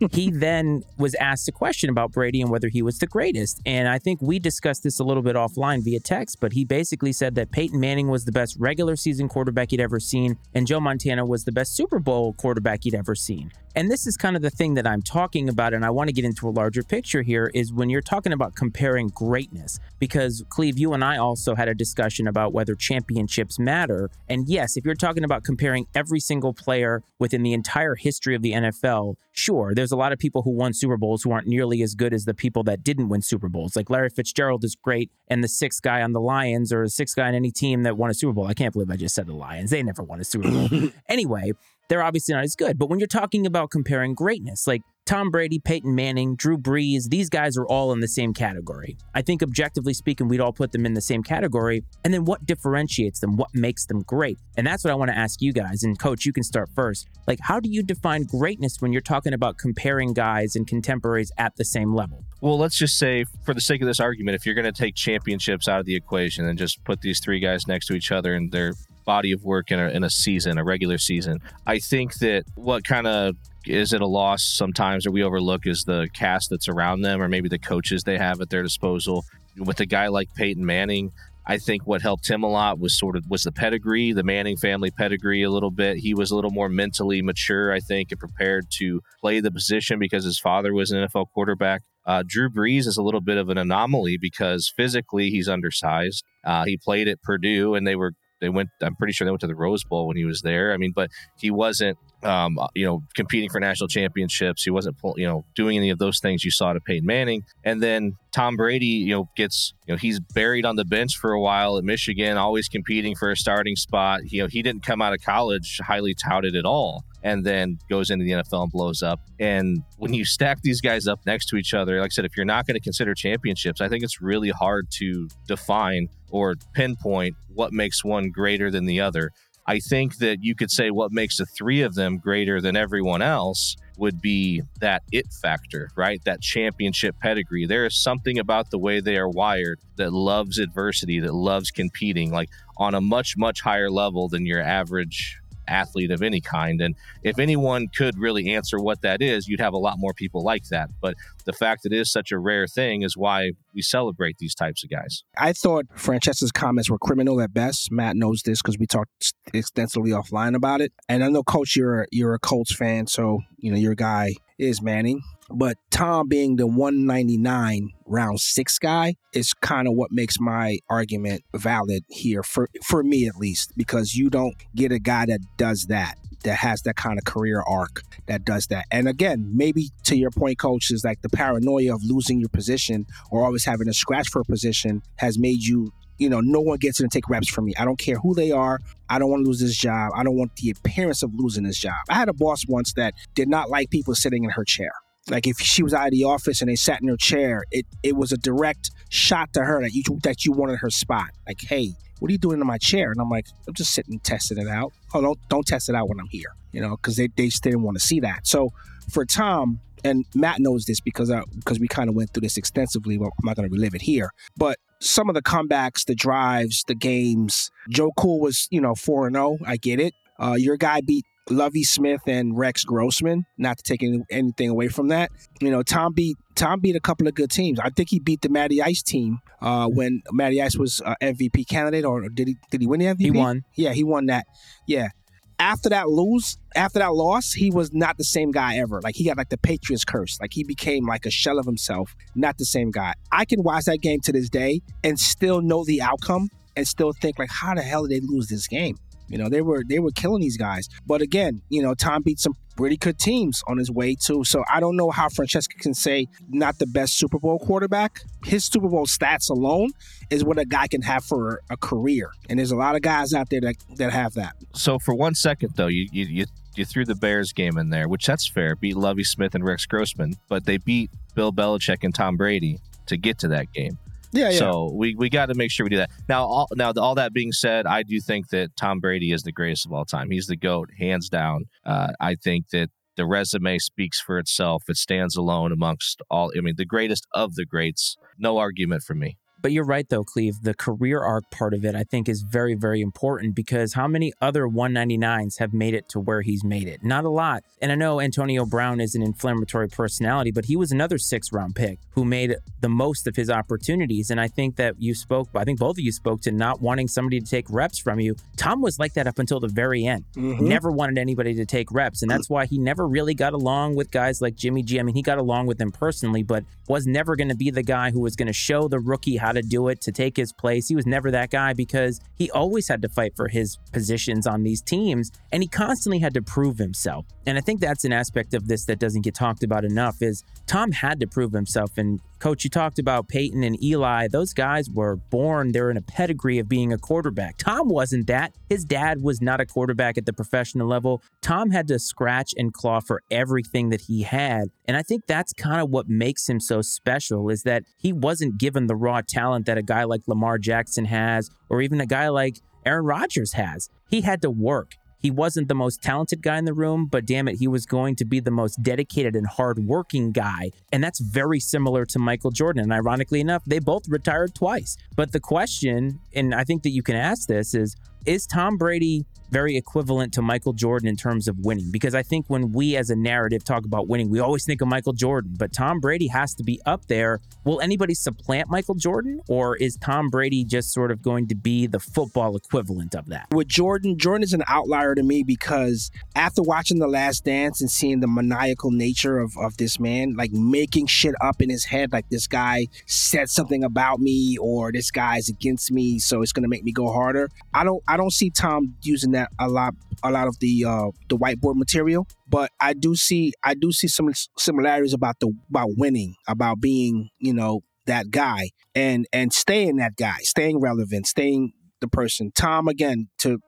he 0.12 0.30
then 0.30 0.84
was 0.98 1.14
asked 1.16 1.48
a 1.48 1.52
question 1.52 1.90
about 1.90 2.12
Brady 2.12 2.40
and 2.40 2.50
whether 2.50 2.68
he 2.68 2.82
was 2.82 2.98
the 2.98 3.06
greatest. 3.06 3.60
And 3.66 3.88
I 3.88 3.98
think 3.98 4.20
we 4.22 4.38
discussed 4.38 4.82
this 4.82 5.00
a 5.00 5.04
little 5.04 5.22
bit 5.22 5.36
offline 5.36 5.82
via 5.82 6.00
text, 6.00 6.38
but 6.40 6.52
he 6.52 6.64
basically 6.64 7.12
said 7.12 7.34
that 7.34 7.50
Peyton 7.50 7.80
Manning 7.80 8.08
was 8.08 8.24
the 8.24 8.32
best 8.32 8.56
regular 8.58 8.96
season 8.96 9.28
quarterback 9.28 9.70
he'd 9.70 9.80
ever 9.80 10.00
seen, 10.00 10.38
and 10.54 10.66
Joe 10.66 10.80
Montana 10.80 11.26
was 11.26 11.44
the 11.44 11.52
best 11.52 11.74
Super 11.74 11.98
Bowl 11.98 12.32
quarterback 12.34 12.84
he'd 12.84 12.94
ever 12.94 13.14
seen. 13.14 13.50
And 13.76 13.90
this 13.90 14.06
is 14.06 14.16
kind 14.16 14.36
of 14.36 14.42
the 14.42 14.50
thing 14.50 14.74
that 14.74 14.86
I'm 14.86 15.02
talking 15.02 15.48
about, 15.48 15.74
and 15.74 15.84
I 15.84 15.90
want 15.90 16.08
to 16.08 16.12
get 16.12 16.24
into 16.24 16.48
a 16.48 16.50
larger 16.50 16.84
picture 16.84 17.22
here 17.22 17.50
is 17.54 17.72
when 17.72 17.90
you're 17.90 18.00
talking 18.00 18.32
about 18.32 18.54
comparing 18.54 19.08
greatness, 19.08 19.80
because 19.98 20.44
Cleve, 20.48 20.78
you 20.78 20.92
and 20.92 21.02
I 21.02 21.16
also 21.16 21.56
had 21.56 21.68
a 21.68 21.74
discussion 21.74 22.28
about 22.28 22.52
whether 22.52 22.76
championships 22.76 23.58
matter. 23.58 24.10
And 24.28 24.48
yes, 24.48 24.76
if 24.76 24.84
you're 24.84 24.94
talking 24.94 25.24
about 25.24 25.42
comparing 25.42 25.86
every 25.92 26.20
single 26.20 26.54
player 26.54 27.02
within 27.18 27.42
the 27.42 27.52
entire 27.52 27.96
history 27.96 28.36
of 28.36 28.42
the 28.42 28.52
NFL, 28.52 29.16
sure, 29.32 29.74
there's 29.74 29.90
a 29.90 29.96
lot 29.96 30.12
of 30.12 30.20
people 30.20 30.42
who 30.42 30.50
won 30.50 30.72
Super 30.72 30.96
Bowls 30.96 31.24
who 31.24 31.32
aren't 31.32 31.48
nearly 31.48 31.82
as 31.82 31.96
good 31.96 32.14
as 32.14 32.26
the 32.26 32.34
people 32.34 32.62
that 32.62 32.84
didn't 32.84 33.08
win 33.08 33.22
Super 33.22 33.48
Bowls. 33.48 33.74
Like 33.74 33.90
Larry 33.90 34.10
Fitzgerald 34.10 34.62
is 34.62 34.76
great, 34.76 35.10
and 35.26 35.42
the 35.42 35.48
sixth 35.48 35.82
guy 35.82 36.00
on 36.00 36.12
the 36.12 36.20
Lions 36.20 36.72
or 36.72 36.84
the 36.84 36.90
sixth 36.90 37.16
guy 37.16 37.26
on 37.26 37.34
any 37.34 37.50
team 37.50 37.82
that 37.82 37.96
won 37.96 38.08
a 38.08 38.14
Super 38.14 38.32
Bowl. 38.32 38.46
I 38.46 38.54
can't 38.54 38.72
believe 38.72 38.90
I 38.90 38.96
just 38.96 39.16
said 39.16 39.26
the 39.26 39.34
Lions. 39.34 39.70
They 39.70 39.82
never 39.82 40.04
won 40.04 40.20
a 40.20 40.24
Super 40.24 40.48
Bowl. 40.48 40.90
anyway, 41.08 41.52
they're 41.88 42.02
obviously 42.02 42.34
not 42.34 42.44
as 42.44 42.56
good. 42.56 42.78
But 42.78 42.88
when 42.88 42.98
you're 42.98 43.06
talking 43.06 43.46
about 43.46 43.70
comparing 43.70 44.14
greatness, 44.14 44.66
like 44.66 44.82
Tom 45.06 45.30
Brady, 45.30 45.58
Peyton 45.58 45.94
Manning, 45.94 46.34
Drew 46.34 46.56
Brees, 46.56 47.10
these 47.10 47.28
guys 47.28 47.58
are 47.58 47.66
all 47.66 47.92
in 47.92 48.00
the 48.00 48.08
same 48.08 48.32
category. 48.32 48.96
I 49.14 49.20
think 49.20 49.42
objectively 49.42 49.92
speaking, 49.92 50.28
we'd 50.28 50.40
all 50.40 50.52
put 50.52 50.72
them 50.72 50.86
in 50.86 50.94
the 50.94 51.02
same 51.02 51.22
category. 51.22 51.84
And 52.04 52.14
then 52.14 52.24
what 52.24 52.46
differentiates 52.46 53.20
them? 53.20 53.36
What 53.36 53.54
makes 53.54 53.84
them 53.84 54.00
great? 54.00 54.38
And 54.56 54.66
that's 54.66 54.82
what 54.82 54.90
I 54.90 54.94
want 54.94 55.10
to 55.10 55.16
ask 55.16 55.42
you 55.42 55.52
guys. 55.52 55.82
And 55.82 55.98
coach, 55.98 56.24
you 56.24 56.32
can 56.32 56.42
start 56.42 56.70
first. 56.74 57.06
Like, 57.26 57.38
how 57.42 57.60
do 57.60 57.68
you 57.68 57.82
define 57.82 58.22
greatness 58.22 58.80
when 58.80 58.92
you're 58.92 59.02
talking 59.02 59.34
about 59.34 59.58
comparing 59.58 60.14
guys 60.14 60.56
and 60.56 60.66
contemporaries 60.66 61.30
at 61.36 61.54
the 61.56 61.66
same 61.66 61.94
level? 61.94 62.24
Well, 62.40 62.58
let's 62.58 62.78
just 62.78 62.98
say, 62.98 63.26
for 63.44 63.52
the 63.52 63.60
sake 63.60 63.82
of 63.82 63.86
this 63.86 64.00
argument, 64.00 64.36
if 64.36 64.46
you're 64.46 64.54
going 64.54 64.64
to 64.64 64.72
take 64.72 64.94
championships 64.94 65.68
out 65.68 65.80
of 65.80 65.86
the 65.86 65.96
equation 65.96 66.46
and 66.46 66.58
just 66.58 66.82
put 66.84 67.02
these 67.02 67.20
three 67.20 67.40
guys 67.40 67.66
next 67.66 67.88
to 67.88 67.94
each 67.94 68.10
other 68.10 68.34
and 68.34 68.50
they're 68.50 68.72
body 69.04 69.32
of 69.32 69.44
work 69.44 69.70
in 69.70 69.78
a, 69.78 69.90
in 69.90 70.02
a 70.02 70.08
season, 70.08 70.56
a 70.56 70.64
regular 70.64 70.96
season. 70.96 71.38
I 71.66 71.78
think 71.78 72.14
that 72.20 72.44
what 72.54 72.84
kind 72.84 73.06
of 73.06 73.36
is 73.66 73.92
it 73.92 74.00
a 74.00 74.06
loss 74.06 74.44
sometimes 74.44 75.06
or 75.06 75.10
we 75.10 75.22
overlook 75.22 75.66
is 75.66 75.84
the 75.84 76.08
cast 76.14 76.50
that's 76.50 76.68
around 76.68 77.02
them 77.02 77.22
or 77.22 77.28
maybe 77.28 77.48
the 77.48 77.58
coaches 77.58 78.02
they 78.04 78.18
have 78.18 78.40
at 78.40 78.50
their 78.50 78.62
disposal. 78.62 79.24
With 79.56 79.80
a 79.80 79.86
guy 79.86 80.08
like 80.08 80.28
Peyton 80.34 80.66
Manning, 80.66 81.12
I 81.46 81.58
think 81.58 81.86
what 81.86 82.02
helped 82.02 82.28
him 82.28 82.42
a 82.42 82.48
lot 82.48 82.78
was 82.78 82.98
sort 82.98 83.16
of 83.16 83.24
was 83.28 83.42
the 83.42 83.52
pedigree, 83.52 84.12
the 84.12 84.22
Manning 84.22 84.56
family 84.56 84.90
pedigree 84.90 85.42
a 85.42 85.50
little 85.50 85.70
bit. 85.70 85.98
He 85.98 86.14
was 86.14 86.30
a 86.30 86.36
little 86.36 86.50
more 86.50 86.68
mentally 86.68 87.20
mature, 87.20 87.72
I 87.72 87.80
think, 87.80 88.10
and 88.10 88.18
prepared 88.18 88.66
to 88.78 89.00
play 89.20 89.40
the 89.40 89.50
position 89.50 89.98
because 89.98 90.24
his 90.24 90.38
father 90.38 90.72
was 90.72 90.90
an 90.90 91.06
NFL 91.06 91.26
quarterback. 91.34 91.82
Uh, 92.06 92.22
Drew 92.26 92.48
Brees 92.50 92.86
is 92.86 92.96
a 92.96 93.02
little 93.02 93.20
bit 93.20 93.36
of 93.36 93.48
an 93.48 93.58
anomaly 93.58 94.18
because 94.18 94.72
physically 94.74 95.30
he's 95.30 95.48
undersized. 95.48 96.24
Uh, 96.44 96.64
he 96.64 96.76
played 96.76 97.08
at 97.08 97.22
Purdue, 97.22 97.74
and 97.74 97.86
they 97.86 97.96
were 97.96 98.12
they 98.40 98.48
went. 98.48 98.70
I'm 98.82 98.96
pretty 98.96 99.12
sure 99.12 99.24
they 99.24 99.30
went 99.30 99.40
to 99.42 99.46
the 99.46 99.54
Rose 99.54 99.84
Bowl 99.84 100.06
when 100.06 100.16
he 100.16 100.24
was 100.24 100.42
there. 100.42 100.72
I 100.72 100.76
mean, 100.76 100.92
but 100.94 101.10
he 101.38 101.50
wasn't, 101.50 101.98
um, 102.24 102.58
you 102.74 102.84
know, 102.84 103.02
competing 103.14 103.50
for 103.50 103.60
national 103.60 103.88
championships. 103.88 104.64
He 104.64 104.70
wasn't, 104.70 104.96
you 105.16 105.26
know, 105.26 105.44
doing 105.54 105.76
any 105.76 105.90
of 105.90 105.98
those 105.98 106.18
things 106.20 106.44
you 106.44 106.50
saw 106.50 106.72
to 106.72 106.80
Peyton 106.80 107.06
Manning. 107.06 107.42
And 107.64 107.82
then 107.82 108.16
Tom 108.32 108.56
Brady, 108.56 108.86
you 108.86 109.14
know, 109.14 109.28
gets, 109.36 109.74
you 109.86 109.94
know, 109.94 109.98
he's 109.98 110.20
buried 110.20 110.64
on 110.64 110.76
the 110.76 110.84
bench 110.84 111.16
for 111.16 111.32
a 111.32 111.40
while 111.40 111.76
at 111.76 111.84
Michigan, 111.84 112.36
always 112.36 112.68
competing 112.68 113.14
for 113.14 113.30
a 113.30 113.36
starting 113.36 113.76
spot. 113.76 114.20
You 114.32 114.42
know, 114.42 114.48
he 114.48 114.62
didn't 114.62 114.84
come 114.84 115.02
out 115.02 115.12
of 115.12 115.22
college 115.22 115.80
highly 115.84 116.14
touted 116.14 116.56
at 116.56 116.64
all 116.64 117.04
and 117.22 117.44
then 117.44 117.78
goes 117.88 118.10
into 118.10 118.24
the 118.24 118.32
NFL 118.32 118.64
and 118.64 118.72
blows 118.72 119.02
up. 119.02 119.20
And 119.40 119.82
when 119.96 120.12
you 120.12 120.24
stack 120.24 120.60
these 120.62 120.80
guys 120.80 121.06
up 121.06 121.20
next 121.26 121.46
to 121.46 121.56
each 121.56 121.72
other, 121.72 122.00
like 122.00 122.06
I 122.06 122.12
said, 122.12 122.24
if 122.24 122.36
you're 122.36 122.44
not 122.44 122.66
going 122.66 122.74
to 122.74 122.80
consider 122.80 123.14
championships, 123.14 123.80
I 123.80 123.88
think 123.88 124.04
it's 124.04 124.20
really 124.20 124.50
hard 124.50 124.90
to 124.98 125.28
define 125.46 126.08
or 126.30 126.54
pinpoint 126.74 127.36
what 127.54 127.72
makes 127.72 128.04
one 128.04 128.30
greater 128.30 128.70
than 128.70 128.84
the 128.84 129.00
other. 129.00 129.30
I 129.66 129.78
think 129.78 130.18
that 130.18 130.42
you 130.42 130.54
could 130.54 130.70
say 130.70 130.90
what 130.90 131.12
makes 131.12 131.38
the 131.38 131.46
three 131.46 131.82
of 131.82 131.94
them 131.94 132.18
greater 132.18 132.60
than 132.60 132.76
everyone 132.76 133.22
else 133.22 133.76
would 133.96 134.20
be 134.20 134.62
that 134.80 135.02
it 135.12 135.32
factor, 135.32 135.88
right? 135.96 136.20
That 136.24 136.42
championship 136.42 137.16
pedigree. 137.20 137.66
There 137.66 137.86
is 137.86 138.02
something 138.02 138.38
about 138.38 138.70
the 138.70 138.78
way 138.78 139.00
they 139.00 139.16
are 139.16 139.28
wired 139.28 139.80
that 139.96 140.12
loves 140.12 140.58
adversity, 140.58 141.20
that 141.20 141.34
loves 141.34 141.70
competing, 141.70 142.30
like 142.30 142.50
on 142.76 142.94
a 142.94 143.00
much, 143.00 143.36
much 143.36 143.60
higher 143.62 143.90
level 143.90 144.28
than 144.28 144.46
your 144.46 144.60
average 144.60 145.38
athlete 145.68 146.10
of 146.10 146.22
any 146.22 146.40
kind. 146.40 146.80
And 146.80 146.94
if 147.22 147.38
anyone 147.38 147.88
could 147.88 148.18
really 148.18 148.52
answer 148.52 148.78
what 148.78 149.02
that 149.02 149.22
is, 149.22 149.48
you'd 149.48 149.60
have 149.60 149.72
a 149.72 149.78
lot 149.78 149.98
more 149.98 150.14
people 150.14 150.42
like 150.42 150.68
that. 150.68 150.90
But 151.00 151.16
the 151.44 151.52
fact 151.52 151.86
it 151.86 151.92
is 151.92 152.10
such 152.10 152.32
a 152.32 152.38
rare 152.38 152.66
thing 152.66 153.02
is 153.02 153.16
why 153.16 153.52
we 153.74 153.82
celebrate 153.82 154.38
these 154.38 154.54
types 154.54 154.84
of 154.84 154.90
guys. 154.90 155.24
I 155.36 155.52
thought 155.52 155.86
Francesa's 155.96 156.52
comments 156.52 156.90
were 156.90 156.98
criminal 156.98 157.40
at 157.40 157.52
best. 157.52 157.90
Matt 157.90 158.16
knows 158.16 158.42
this 158.42 158.62
because 158.62 158.78
we 158.78 158.86
talked 158.86 159.32
extensively 159.52 160.10
offline 160.10 160.54
about 160.54 160.80
it. 160.80 160.92
And 161.08 161.24
I 161.24 161.28
know, 161.28 161.42
Coach, 161.42 161.76
you're 161.76 162.02
a, 162.02 162.06
you're 162.10 162.34
a 162.34 162.38
Colts 162.38 162.74
fan, 162.74 163.06
so 163.06 163.40
you 163.58 163.70
know 163.70 163.78
your 163.78 163.94
guy 163.94 164.34
is 164.58 164.80
Manning. 164.80 165.22
But 165.50 165.76
Tom 165.90 166.28
being 166.28 166.56
the 166.56 166.66
199 166.66 167.90
round 168.06 168.40
six 168.40 168.78
guy 168.78 169.14
is 169.32 169.52
kind 169.54 169.88
of 169.88 169.94
what 169.94 170.10
makes 170.12 170.38
my 170.40 170.78
argument 170.88 171.42
valid 171.54 172.04
here 172.08 172.42
for 172.42 172.68
for 172.84 173.02
me 173.02 173.26
at 173.26 173.36
least, 173.36 173.72
because 173.76 174.14
you 174.14 174.30
don't 174.30 174.54
get 174.74 174.92
a 174.92 174.98
guy 174.98 175.26
that 175.26 175.40
does 175.56 175.86
that, 175.86 176.18
that 176.44 176.56
has 176.56 176.82
that 176.82 176.96
kind 176.96 177.18
of 177.18 177.24
career 177.24 177.62
arc 177.66 178.02
that 178.26 178.44
does 178.44 178.66
that. 178.68 178.86
And 178.90 179.08
again, 179.08 179.50
maybe 179.54 179.90
to 180.04 180.16
your 180.16 180.30
point, 180.30 180.58
coach, 180.58 180.90
is 180.90 181.04
like 181.04 181.22
the 181.22 181.28
paranoia 181.28 181.94
of 181.94 182.02
losing 182.04 182.40
your 182.40 182.48
position 182.48 183.06
or 183.30 183.44
always 183.44 183.64
having 183.64 183.88
a 183.88 183.94
scratch 183.94 184.28
for 184.28 184.40
a 184.40 184.44
position 184.44 185.02
has 185.16 185.38
made 185.38 185.62
you 185.62 185.92
you 186.16 186.28
know, 186.28 186.40
no 186.40 186.60
one 186.60 186.78
gets 186.78 187.00
in 187.00 187.08
to 187.08 187.12
take 187.12 187.28
reps 187.28 187.48
from 187.48 187.64
me. 187.64 187.74
I 187.76 187.84
don't 187.84 187.98
care 187.98 188.16
who 188.18 188.34
they 188.34 188.52
are. 188.52 188.78
I 189.08 189.18
don't 189.18 189.30
want 189.30 189.44
to 189.44 189.48
lose 189.48 189.58
this 189.58 189.76
job. 189.76 190.12
I 190.14 190.22
don't 190.22 190.36
want 190.36 190.54
the 190.56 190.70
appearance 190.70 191.24
of 191.24 191.34
losing 191.34 191.64
this 191.64 191.78
job. 191.78 191.96
I 192.08 192.14
had 192.14 192.28
a 192.28 192.32
boss 192.32 192.64
once 192.68 192.92
that 192.94 193.14
did 193.34 193.48
not 193.48 193.68
like 193.68 193.90
people 193.90 194.14
sitting 194.14 194.44
in 194.44 194.50
her 194.50 194.64
chair. 194.64 194.92
Like 195.30 195.46
if 195.46 195.58
she 195.58 195.82
was 195.82 195.94
out 195.94 196.06
of 196.06 196.12
the 196.12 196.24
office 196.24 196.60
and 196.60 196.70
they 196.70 196.76
sat 196.76 197.00
in 197.00 197.08
her 197.08 197.16
chair, 197.16 197.64
it 197.70 197.86
it 198.02 198.16
was 198.16 198.32
a 198.32 198.36
direct 198.36 198.90
shot 199.08 199.52
to 199.54 199.64
her 199.64 199.80
that 199.80 199.92
you 199.92 200.02
that 200.22 200.44
you 200.44 200.52
wanted 200.52 200.78
her 200.80 200.90
spot. 200.90 201.30
Like, 201.46 201.62
hey, 201.62 201.92
what 202.18 202.28
are 202.28 202.32
you 202.32 202.38
doing 202.38 202.60
in 202.60 202.66
my 202.66 202.78
chair? 202.78 203.10
And 203.10 203.20
I'm 203.20 203.30
like, 203.30 203.46
I'm 203.66 203.74
just 203.74 203.94
sitting 203.94 204.18
testing 204.20 204.58
it 204.58 204.68
out. 204.68 204.92
Oh, 205.14 205.22
don't 205.22 205.38
don't 205.48 205.66
test 205.66 205.88
it 205.88 205.94
out 205.94 206.08
when 206.08 206.20
I'm 206.20 206.28
here, 206.28 206.54
you 206.72 206.80
know, 206.80 206.90
because 206.90 207.16
they 207.16 207.28
they 207.36 207.48
didn't 207.48 207.82
want 207.82 207.98
to 207.98 208.04
see 208.04 208.20
that. 208.20 208.46
So 208.46 208.72
for 209.10 209.24
Tom 209.24 209.80
and 210.04 210.26
Matt 210.34 210.60
knows 210.60 210.84
this 210.84 211.00
because 211.00 211.30
I, 211.30 211.42
because 211.56 211.80
we 211.80 211.88
kind 211.88 212.10
of 212.10 212.14
went 212.14 212.30
through 212.30 212.42
this 212.42 212.58
extensively. 212.58 213.16
Well, 213.16 213.30
I'm 213.38 213.46
not 213.46 213.56
going 213.56 213.68
to 213.68 213.72
relive 213.72 213.94
it 213.94 214.02
here, 214.02 214.30
but 214.56 214.78
some 215.00 215.28
of 215.28 215.34
the 215.34 215.42
comebacks, 215.42 216.04
the 216.04 216.14
drives, 216.14 216.84
the 216.86 216.94
games. 216.94 217.70
Joe 217.88 218.12
Cool 218.16 218.40
was 218.40 218.68
you 218.70 218.80
know 218.80 218.94
four 218.94 219.26
and 219.26 219.36
zero. 219.36 219.58
I 219.66 219.78
get 219.78 220.00
it. 220.00 220.14
Uh, 220.38 220.56
your 220.58 220.76
guy 220.76 221.00
beat 221.00 221.24
Lovie 221.50 221.84
Smith 221.84 222.22
and 222.26 222.56
Rex 222.56 222.84
Grossman. 222.84 223.44
Not 223.58 223.78
to 223.78 223.82
take 223.82 224.02
any, 224.02 224.22
anything 224.30 224.70
away 224.70 224.88
from 224.88 225.08
that, 225.08 225.30
you 225.60 225.70
know, 225.70 225.82
Tom 225.82 226.12
beat 226.12 226.36
Tom 226.54 226.80
beat 226.80 226.96
a 226.96 227.00
couple 227.00 227.26
of 227.26 227.34
good 227.34 227.50
teams. 227.50 227.80
I 227.80 227.90
think 227.90 228.10
he 228.10 228.20
beat 228.20 228.40
the 228.42 228.48
Matty 228.48 228.80
Ice 228.80 229.02
team 229.02 229.40
uh, 229.60 229.88
when 229.88 230.22
Matty 230.32 230.62
Ice 230.62 230.76
was 230.76 231.00
uh, 231.04 231.14
MVP 231.20 231.68
candidate, 231.68 232.04
or 232.04 232.28
did 232.28 232.48
he 232.48 232.56
did 232.70 232.80
he 232.80 232.86
win 232.86 233.00
the 233.00 233.06
MVP? 233.06 233.20
He 233.20 233.30
won. 233.30 233.64
Yeah, 233.74 233.92
he 233.92 234.04
won 234.04 234.26
that. 234.26 234.46
Yeah. 234.86 235.08
After 235.56 235.88
that 235.90 236.08
lose, 236.08 236.58
after 236.74 236.98
that 236.98 237.14
loss, 237.14 237.52
he 237.52 237.70
was 237.70 237.92
not 237.92 238.18
the 238.18 238.24
same 238.24 238.50
guy 238.50 238.76
ever. 238.76 239.00
Like 239.00 239.14
he 239.14 239.24
got 239.24 239.36
like 239.36 239.50
the 239.50 239.56
Patriots 239.56 240.04
curse. 240.04 240.38
Like 240.40 240.52
he 240.52 240.64
became 240.64 241.06
like 241.06 241.26
a 241.26 241.30
shell 241.30 241.58
of 241.60 241.64
himself. 241.64 242.16
Not 242.34 242.58
the 242.58 242.64
same 242.64 242.90
guy. 242.90 243.14
I 243.30 243.44
can 243.44 243.62
watch 243.62 243.84
that 243.84 243.98
game 243.98 244.20
to 244.22 244.32
this 244.32 244.50
day 244.50 244.80
and 245.04 245.18
still 245.18 245.62
know 245.62 245.84
the 245.84 246.02
outcome 246.02 246.50
and 246.76 246.86
still 246.86 247.12
think 247.12 247.38
like, 247.38 247.50
how 247.50 247.74
the 247.74 247.82
hell 247.82 248.06
did 248.06 248.20
they 248.20 248.26
lose 248.26 248.48
this 248.48 248.66
game? 248.66 248.96
You 249.34 249.42
know, 249.42 249.48
they 249.48 249.62
were 249.62 249.82
they 249.84 249.98
were 249.98 250.12
killing 250.12 250.40
these 250.40 250.56
guys. 250.56 250.88
But 251.04 251.20
again, 251.20 251.60
you 251.68 251.82
know, 251.82 251.92
Tom 251.94 252.22
beat 252.22 252.38
some 252.38 252.54
pretty 252.76 252.96
good 252.96 253.18
teams 253.18 253.64
on 253.66 253.78
his 253.78 253.90
way 253.90 254.14
too. 254.14 254.44
So 254.44 254.62
I 254.72 254.78
don't 254.78 254.94
know 254.94 255.10
how 255.10 255.26
Francesa 255.26 255.76
can 255.80 255.92
say 255.92 256.28
not 256.48 256.78
the 256.78 256.86
best 256.86 257.18
Super 257.18 257.40
Bowl 257.40 257.58
quarterback. 257.58 258.20
His 258.44 258.64
Super 258.64 258.88
Bowl 258.88 259.06
stats 259.06 259.50
alone 259.50 259.90
is 260.30 260.44
what 260.44 260.56
a 260.60 260.64
guy 260.64 260.86
can 260.86 261.02
have 261.02 261.24
for 261.24 261.62
a 261.68 261.76
career. 261.76 262.30
And 262.48 262.60
there's 262.60 262.70
a 262.70 262.76
lot 262.76 262.94
of 262.94 263.02
guys 263.02 263.34
out 263.34 263.50
there 263.50 263.60
that 263.62 263.74
that 263.96 264.12
have 264.12 264.34
that. 264.34 264.54
So 264.72 265.00
for 265.00 265.16
one 265.16 265.34
second 265.34 265.72
though, 265.74 265.88
you 265.88 266.06
you, 266.12 266.26
you 266.26 266.44
you 266.76 266.84
threw 266.84 267.04
the 267.04 267.16
Bears 267.16 267.52
game 267.52 267.76
in 267.76 267.90
there, 267.90 268.08
which 268.08 268.26
that's 268.26 268.46
fair. 268.46 268.76
Beat 268.76 268.96
Lovie 268.96 269.24
Smith 269.24 269.56
and 269.56 269.64
Rex 269.64 269.84
Grossman, 269.84 270.34
but 270.48 270.64
they 270.64 270.76
beat 270.76 271.10
Bill 271.34 271.52
Belichick 271.52 272.04
and 272.04 272.14
Tom 272.14 272.36
Brady 272.36 272.78
to 273.06 273.16
get 273.16 273.38
to 273.40 273.48
that 273.48 273.72
game. 273.72 273.98
Yeah, 274.34 274.50
yeah. 274.50 274.58
So 274.58 274.90
we, 274.92 275.14
we 275.14 275.30
got 275.30 275.46
to 275.46 275.54
make 275.54 275.70
sure 275.70 275.84
we 275.84 275.90
do 275.90 275.98
that. 275.98 276.10
Now, 276.28 276.44
all, 276.44 276.68
now 276.74 276.92
all 276.96 277.14
that 277.14 277.32
being 277.32 277.52
said, 277.52 277.86
I 277.86 278.02
do 278.02 278.20
think 278.20 278.48
that 278.48 278.76
Tom 278.76 278.98
Brady 278.98 279.30
is 279.32 279.42
the 279.42 279.52
greatest 279.52 279.86
of 279.86 279.92
all 279.92 280.04
time. 280.04 280.30
He's 280.30 280.46
the 280.46 280.56
goat, 280.56 280.90
hands 280.98 281.28
down. 281.28 281.66
Uh, 281.86 282.12
I 282.20 282.34
think 282.34 282.70
that 282.70 282.90
the 283.16 283.26
resume 283.26 283.78
speaks 283.78 284.20
for 284.20 284.38
itself. 284.38 284.82
It 284.88 284.96
stands 284.96 285.36
alone 285.36 285.70
amongst 285.70 286.20
all. 286.30 286.50
I 286.56 286.60
mean, 286.60 286.74
the 286.76 286.84
greatest 286.84 287.26
of 287.32 287.54
the 287.54 287.64
greats. 287.64 288.16
No 288.36 288.58
argument 288.58 289.04
for 289.04 289.14
me. 289.14 289.38
But 289.64 289.72
you're 289.72 289.86
right, 289.86 290.06
though, 290.06 290.24
Cleve. 290.24 290.60
The 290.60 290.74
career 290.74 291.22
arc 291.22 291.50
part 291.50 291.72
of 291.72 291.86
it, 291.86 291.94
I 291.94 292.04
think, 292.04 292.28
is 292.28 292.42
very, 292.42 292.74
very 292.74 293.00
important 293.00 293.54
because 293.54 293.94
how 293.94 294.06
many 294.06 294.30
other 294.42 294.66
199s 294.66 295.58
have 295.58 295.72
made 295.72 295.94
it 295.94 296.06
to 296.10 296.20
where 296.20 296.42
he's 296.42 296.62
made 296.62 296.86
it? 296.86 297.02
Not 297.02 297.24
a 297.24 297.30
lot. 297.30 297.64
And 297.80 297.90
I 297.90 297.94
know 297.94 298.20
Antonio 298.20 298.66
Brown 298.66 299.00
is 299.00 299.14
an 299.14 299.22
inflammatory 299.22 299.88
personality, 299.88 300.50
but 300.50 300.66
he 300.66 300.76
was 300.76 300.92
another 300.92 301.16
six 301.16 301.50
round 301.50 301.76
pick 301.76 301.98
who 302.10 302.26
made 302.26 302.56
the 302.82 302.90
most 302.90 303.26
of 303.26 303.36
his 303.36 303.48
opportunities. 303.48 304.28
And 304.28 304.38
I 304.38 304.48
think 304.48 304.76
that 304.76 304.96
you 304.98 305.14
spoke, 305.14 305.48
I 305.54 305.64
think 305.64 305.78
both 305.78 305.96
of 305.96 306.00
you 306.00 306.12
spoke 306.12 306.42
to 306.42 306.52
not 306.52 306.82
wanting 306.82 307.08
somebody 307.08 307.40
to 307.40 307.46
take 307.46 307.64
reps 307.70 307.98
from 307.98 308.20
you. 308.20 308.36
Tom 308.58 308.82
was 308.82 308.98
like 308.98 309.14
that 309.14 309.26
up 309.26 309.38
until 309.38 309.60
the 309.60 309.68
very 309.68 310.04
end. 310.04 310.26
Mm-hmm. 310.36 310.68
Never 310.68 310.90
wanted 310.90 311.16
anybody 311.16 311.54
to 311.54 311.64
take 311.64 311.90
reps. 311.90 312.20
And 312.20 312.30
that's 312.30 312.50
why 312.50 312.66
he 312.66 312.76
never 312.76 313.08
really 313.08 313.32
got 313.32 313.54
along 313.54 313.94
with 313.94 314.10
guys 314.10 314.42
like 314.42 314.56
Jimmy 314.56 314.82
G. 314.82 315.00
I 315.00 315.02
mean, 315.02 315.14
he 315.14 315.22
got 315.22 315.38
along 315.38 315.68
with 315.68 315.78
them 315.78 315.90
personally, 315.90 316.42
but 316.42 316.64
was 316.86 317.06
never 317.06 317.34
going 317.34 317.48
to 317.48 317.56
be 317.56 317.70
the 317.70 317.82
guy 317.82 318.10
who 318.10 318.20
was 318.20 318.36
going 318.36 318.46
to 318.46 318.52
show 318.52 318.88
the 318.88 319.00
rookie 319.00 319.38
how 319.38 319.53
to 319.54 319.62
do 319.62 319.88
it 319.88 320.00
to 320.02 320.12
take 320.12 320.36
his 320.36 320.52
place. 320.52 320.88
He 320.88 320.96
was 320.96 321.06
never 321.06 321.30
that 321.30 321.50
guy 321.50 321.72
because 321.72 322.20
he 322.34 322.50
always 322.50 322.88
had 322.88 323.02
to 323.02 323.08
fight 323.08 323.34
for 323.36 323.48
his 323.48 323.78
positions 323.92 324.46
on 324.46 324.62
these 324.62 324.82
teams 324.82 325.30
and 325.52 325.62
he 325.62 325.68
constantly 325.68 326.18
had 326.18 326.34
to 326.34 326.42
prove 326.42 326.78
himself. 326.78 327.26
And 327.46 327.58
I 327.58 327.60
think 327.60 327.80
that's 327.80 328.04
an 328.04 328.12
aspect 328.12 328.54
of 328.54 328.68
this 328.68 328.84
that 328.86 328.98
doesn't 328.98 329.22
get 329.22 329.34
talked 329.34 329.62
about 329.62 329.84
enough 329.84 330.22
is 330.22 330.44
Tom 330.66 330.92
had 330.92 331.20
to 331.20 331.26
prove 331.26 331.52
himself 331.52 331.96
and 331.96 332.20
Coach, 332.44 332.62
you 332.62 332.68
talked 332.68 332.98
about 332.98 333.26
Peyton 333.26 333.64
and 333.64 333.82
Eli. 333.82 334.28
Those 334.28 334.52
guys 334.52 334.90
were 334.90 335.16
born, 335.16 335.72
they're 335.72 335.90
in 335.90 335.96
a 335.96 336.02
pedigree 336.02 336.58
of 336.58 336.68
being 336.68 336.92
a 336.92 336.98
quarterback. 336.98 337.56
Tom 337.56 337.88
wasn't 337.88 338.26
that. 338.26 338.52
His 338.68 338.84
dad 338.84 339.22
was 339.22 339.40
not 339.40 339.62
a 339.62 339.64
quarterback 339.64 340.18
at 340.18 340.26
the 340.26 340.32
professional 340.34 340.86
level. 340.86 341.22
Tom 341.40 341.70
had 341.70 341.88
to 341.88 341.98
scratch 341.98 342.52
and 342.58 342.70
claw 342.70 343.00
for 343.00 343.22
everything 343.30 343.88
that 343.88 344.02
he 344.02 344.24
had. 344.24 344.68
And 344.84 344.94
I 344.94 345.02
think 345.02 345.24
that's 345.26 345.54
kind 345.54 345.80
of 345.80 345.88
what 345.88 346.10
makes 346.10 346.46
him 346.46 346.60
so 346.60 346.82
special 346.82 347.48
is 347.48 347.62
that 347.62 347.84
he 347.96 348.12
wasn't 348.12 348.58
given 348.58 348.88
the 348.88 348.94
raw 348.94 349.22
talent 349.26 349.64
that 349.64 349.78
a 349.78 349.82
guy 349.82 350.04
like 350.04 350.20
Lamar 350.26 350.58
Jackson 350.58 351.06
has, 351.06 351.48
or 351.70 351.80
even 351.80 351.98
a 351.98 352.06
guy 352.06 352.28
like 352.28 352.60
Aaron 352.84 353.06
Rodgers 353.06 353.54
has. 353.54 353.88
He 354.10 354.20
had 354.20 354.42
to 354.42 354.50
work. 354.50 354.96
He 355.24 355.30
wasn't 355.30 355.68
the 355.68 355.74
most 355.74 356.02
talented 356.02 356.42
guy 356.42 356.58
in 356.58 356.66
the 356.66 356.74
room, 356.74 357.06
but 357.06 357.24
damn 357.24 357.48
it, 357.48 357.56
he 357.56 357.66
was 357.66 357.86
going 357.86 358.14
to 358.16 358.26
be 358.26 358.40
the 358.40 358.50
most 358.50 358.82
dedicated 358.82 359.34
and 359.34 359.46
hardworking 359.46 360.32
guy. 360.32 360.70
And 360.92 361.02
that's 361.02 361.18
very 361.18 361.60
similar 361.60 362.04
to 362.04 362.18
Michael 362.18 362.50
Jordan. 362.50 362.82
And 362.82 362.92
ironically 362.92 363.40
enough, 363.40 363.62
they 363.64 363.78
both 363.78 364.06
retired 364.06 364.54
twice. 364.54 364.98
But 365.16 365.32
the 365.32 365.40
question, 365.40 366.20
and 366.34 366.54
I 366.54 366.64
think 366.64 366.82
that 366.82 366.90
you 366.90 367.02
can 367.02 367.16
ask 367.16 367.48
this, 367.48 367.74
is 367.74 367.96
is 368.26 368.46
Tom 368.46 368.76
Brady 368.76 369.24
very 369.50 369.76
equivalent 369.76 370.32
to 370.34 370.42
Michael 370.42 370.72
Jordan 370.72 371.08
in 371.08 371.16
terms 371.16 371.48
of 371.48 371.58
winning? 371.60 371.90
Because 371.90 372.14
I 372.14 372.22
think 372.22 372.46
when 372.48 372.72
we 372.72 372.96
as 372.96 373.10
a 373.10 373.16
narrative 373.16 373.64
talk 373.64 373.84
about 373.84 374.08
winning, 374.08 374.30
we 374.30 374.40
always 374.40 374.64
think 374.64 374.80
of 374.80 374.88
Michael 374.88 375.12
Jordan, 375.12 375.54
but 375.58 375.72
Tom 375.72 376.00
Brady 376.00 376.28
has 376.28 376.54
to 376.54 376.64
be 376.64 376.80
up 376.86 377.06
there. 377.06 377.40
Will 377.64 377.80
anybody 377.80 378.14
supplant 378.14 378.68
Michael 378.68 378.94
Jordan, 378.94 379.40
or 379.48 379.76
is 379.76 379.96
Tom 379.96 380.28
Brady 380.28 380.64
just 380.64 380.92
sort 380.92 381.10
of 381.10 381.22
going 381.22 381.48
to 381.48 381.54
be 381.54 381.86
the 381.86 382.00
football 382.00 382.56
equivalent 382.56 383.14
of 383.14 383.26
that? 383.26 383.48
With 383.50 383.68
Jordan, 383.68 384.18
Jordan 384.18 384.42
is 384.42 384.52
an 384.52 384.64
outlier 384.66 385.14
to 385.14 385.22
me 385.22 385.42
because 385.42 386.10
after 386.36 386.62
watching 386.62 386.98
The 386.98 387.08
Last 387.08 387.44
Dance 387.44 387.80
and 387.80 387.90
seeing 387.90 388.20
the 388.20 388.28
maniacal 388.28 388.90
nature 388.90 389.38
of, 389.38 389.56
of 389.56 389.76
this 389.76 389.98
man, 389.98 390.34
like 390.34 390.52
making 390.52 391.06
shit 391.06 391.34
up 391.40 391.60
in 391.60 391.70
his 391.70 391.84
head, 391.84 392.12
like 392.12 392.28
this 392.28 392.46
guy 392.46 392.86
said 393.06 393.48
something 393.48 393.84
about 393.84 394.20
me 394.20 394.58
or 394.58 394.92
this 394.92 395.10
guy's 395.10 395.48
against 395.48 395.90
me, 395.90 396.18
so 396.18 396.42
it's 396.42 396.52
gonna 396.52 396.68
make 396.68 396.84
me 396.84 396.92
go 396.92 397.12
harder. 397.12 397.50
I 397.72 397.84
don't 397.84 398.02
I 398.06 398.16
don't 398.16 398.32
see 398.32 398.50
Tom 398.50 398.94
using 399.02 399.32
that 399.34 399.50
a 399.58 399.68
lot 399.68 399.94
a 400.22 400.30
lot 400.30 400.48
of 400.48 400.58
the 400.60 400.84
uh, 400.84 401.10
the 401.28 401.36
whiteboard 401.36 401.76
material, 401.76 402.26
but 402.48 402.70
I 402.80 402.94
do 402.94 403.14
see 403.14 403.52
I 403.62 403.74
do 403.74 403.92
see 403.92 404.08
some 404.08 404.32
similarities 404.58 405.12
about 405.12 405.36
the 405.40 405.52
about 405.68 405.90
winning, 405.96 406.34
about 406.48 406.80
being 406.80 407.30
you 407.38 407.54
know 407.54 407.82
that 408.06 408.30
guy 408.30 408.70
and 408.94 409.26
and 409.32 409.52
staying 409.52 409.96
that 409.96 410.16
guy, 410.16 410.38
staying 410.40 410.80
relevant, 410.80 411.26
staying 411.26 411.72
the 412.00 412.08
person. 412.08 412.52
Tom 412.54 412.88
again 412.88 413.28
to 413.38 413.60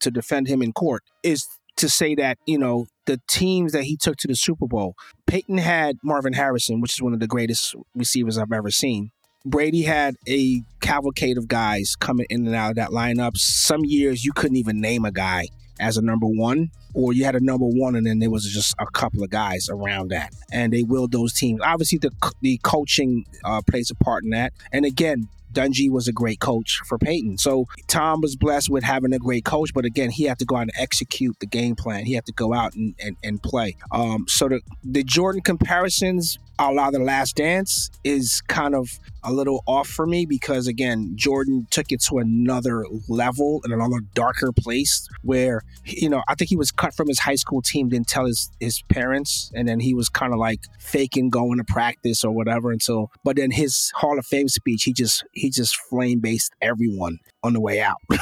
to 0.00 0.10
defend 0.10 0.48
him 0.48 0.62
in 0.62 0.72
court 0.72 1.02
is 1.22 1.46
to 1.76 1.88
say 1.88 2.14
that 2.14 2.38
you 2.46 2.58
know 2.58 2.86
the 3.06 3.20
teams 3.28 3.72
that 3.72 3.84
he 3.84 3.96
took 3.96 4.16
to 4.16 4.28
the 4.28 4.36
Super 4.36 4.66
Bowl. 4.66 4.94
Peyton 5.26 5.58
had 5.58 5.96
Marvin 6.02 6.34
Harrison, 6.34 6.80
which 6.80 6.94
is 6.94 7.02
one 7.02 7.14
of 7.14 7.20
the 7.20 7.26
greatest 7.26 7.74
receivers 7.94 8.38
I've 8.38 8.52
ever 8.52 8.70
seen. 8.70 9.10
Brady 9.48 9.82
had 9.82 10.16
a 10.28 10.62
cavalcade 10.80 11.38
of 11.38 11.48
guys 11.48 11.96
coming 11.96 12.26
in 12.30 12.46
and 12.46 12.54
out 12.54 12.70
of 12.70 12.76
that 12.76 12.90
lineup. 12.90 13.36
Some 13.36 13.84
years 13.84 14.24
you 14.24 14.32
couldn't 14.32 14.56
even 14.56 14.80
name 14.80 15.04
a 15.04 15.12
guy 15.12 15.48
as 15.80 15.96
a 15.96 16.02
number 16.02 16.26
one, 16.26 16.70
or 16.94 17.12
you 17.12 17.24
had 17.24 17.36
a 17.36 17.40
number 17.40 17.66
one 17.66 17.94
and 17.94 18.06
then 18.06 18.18
there 18.18 18.30
was 18.30 18.44
just 18.52 18.74
a 18.78 18.86
couple 18.86 19.22
of 19.22 19.30
guys 19.30 19.68
around 19.70 20.10
that, 20.10 20.32
and 20.52 20.72
they 20.72 20.82
willed 20.82 21.12
those 21.12 21.32
teams. 21.32 21.60
Obviously, 21.62 21.98
the 21.98 22.10
the 22.42 22.58
coaching 22.62 23.24
uh, 23.44 23.62
plays 23.68 23.90
a 23.90 23.94
part 23.94 24.24
in 24.24 24.30
that, 24.30 24.52
and 24.72 24.84
again. 24.84 25.28
Dungy 25.50 25.90
was 25.90 26.06
a 26.06 26.12
great 26.12 26.40
coach 26.40 26.82
for 26.86 26.98
Peyton. 26.98 27.38
So 27.38 27.64
Tom 27.86 28.20
was 28.20 28.36
blessed 28.36 28.68
with 28.68 28.84
having 28.84 29.14
a 29.14 29.18
great 29.18 29.46
coach, 29.46 29.72
but 29.72 29.86
again, 29.86 30.10
he 30.10 30.24
had 30.24 30.38
to 30.40 30.44
go 30.44 30.56
out 30.56 30.62
and 30.62 30.72
execute 30.76 31.40
the 31.40 31.46
game 31.46 31.74
plan. 31.74 32.04
He 32.04 32.12
had 32.12 32.26
to 32.26 32.32
go 32.32 32.52
out 32.52 32.74
and, 32.74 32.94
and, 33.00 33.16
and 33.24 33.42
play. 33.42 33.74
Um, 33.90 34.26
so 34.28 34.50
the, 34.50 34.60
the 34.84 35.02
Jordan 35.02 35.40
comparisons 35.40 36.38
a 36.58 36.72
la 36.72 36.90
The 36.90 36.98
Last 36.98 37.36
Dance 37.36 37.90
is 38.04 38.40
kind 38.48 38.74
of 38.74 38.98
a 39.22 39.32
little 39.32 39.62
off 39.66 39.88
for 39.88 40.06
me 40.06 40.26
because 40.26 40.66
again, 40.66 41.12
Jordan 41.14 41.66
took 41.70 41.92
it 41.92 42.02
to 42.04 42.18
another 42.18 42.84
level 43.08 43.60
and 43.64 43.72
another 43.72 44.00
darker 44.14 44.52
place 44.52 45.08
where 45.22 45.62
you 45.84 46.08
know 46.08 46.22
I 46.28 46.34
think 46.34 46.50
he 46.50 46.56
was 46.56 46.70
cut 46.70 46.94
from 46.94 47.08
his 47.08 47.20
high 47.20 47.36
school 47.36 47.62
team, 47.62 47.88
didn't 47.88 48.08
tell 48.08 48.26
his 48.26 48.50
his 48.60 48.82
parents, 48.88 49.50
and 49.54 49.68
then 49.68 49.80
he 49.80 49.94
was 49.94 50.08
kind 50.08 50.32
of 50.32 50.38
like 50.38 50.60
faking 50.80 51.30
going 51.30 51.58
to 51.58 51.64
practice 51.64 52.24
or 52.24 52.32
whatever 52.32 52.70
until. 52.70 53.10
But 53.24 53.36
then 53.36 53.50
his 53.50 53.92
Hall 53.94 54.18
of 54.18 54.26
Fame 54.26 54.48
speech, 54.48 54.84
he 54.84 54.92
just 54.92 55.24
he 55.32 55.50
just 55.50 55.76
flame 55.76 56.20
based 56.20 56.52
everyone 56.60 57.18
on 57.42 57.52
the 57.52 57.60
way 57.60 57.80
out. 57.80 57.98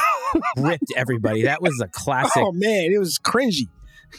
Ripped 0.57 0.92
everybody. 0.96 1.42
That 1.42 1.62
was 1.62 1.81
a 1.81 1.88
classic. 1.88 2.42
Oh 2.42 2.53
man, 2.53 2.92
it 2.92 2.99
was 2.99 3.18
cringy. 3.18 3.68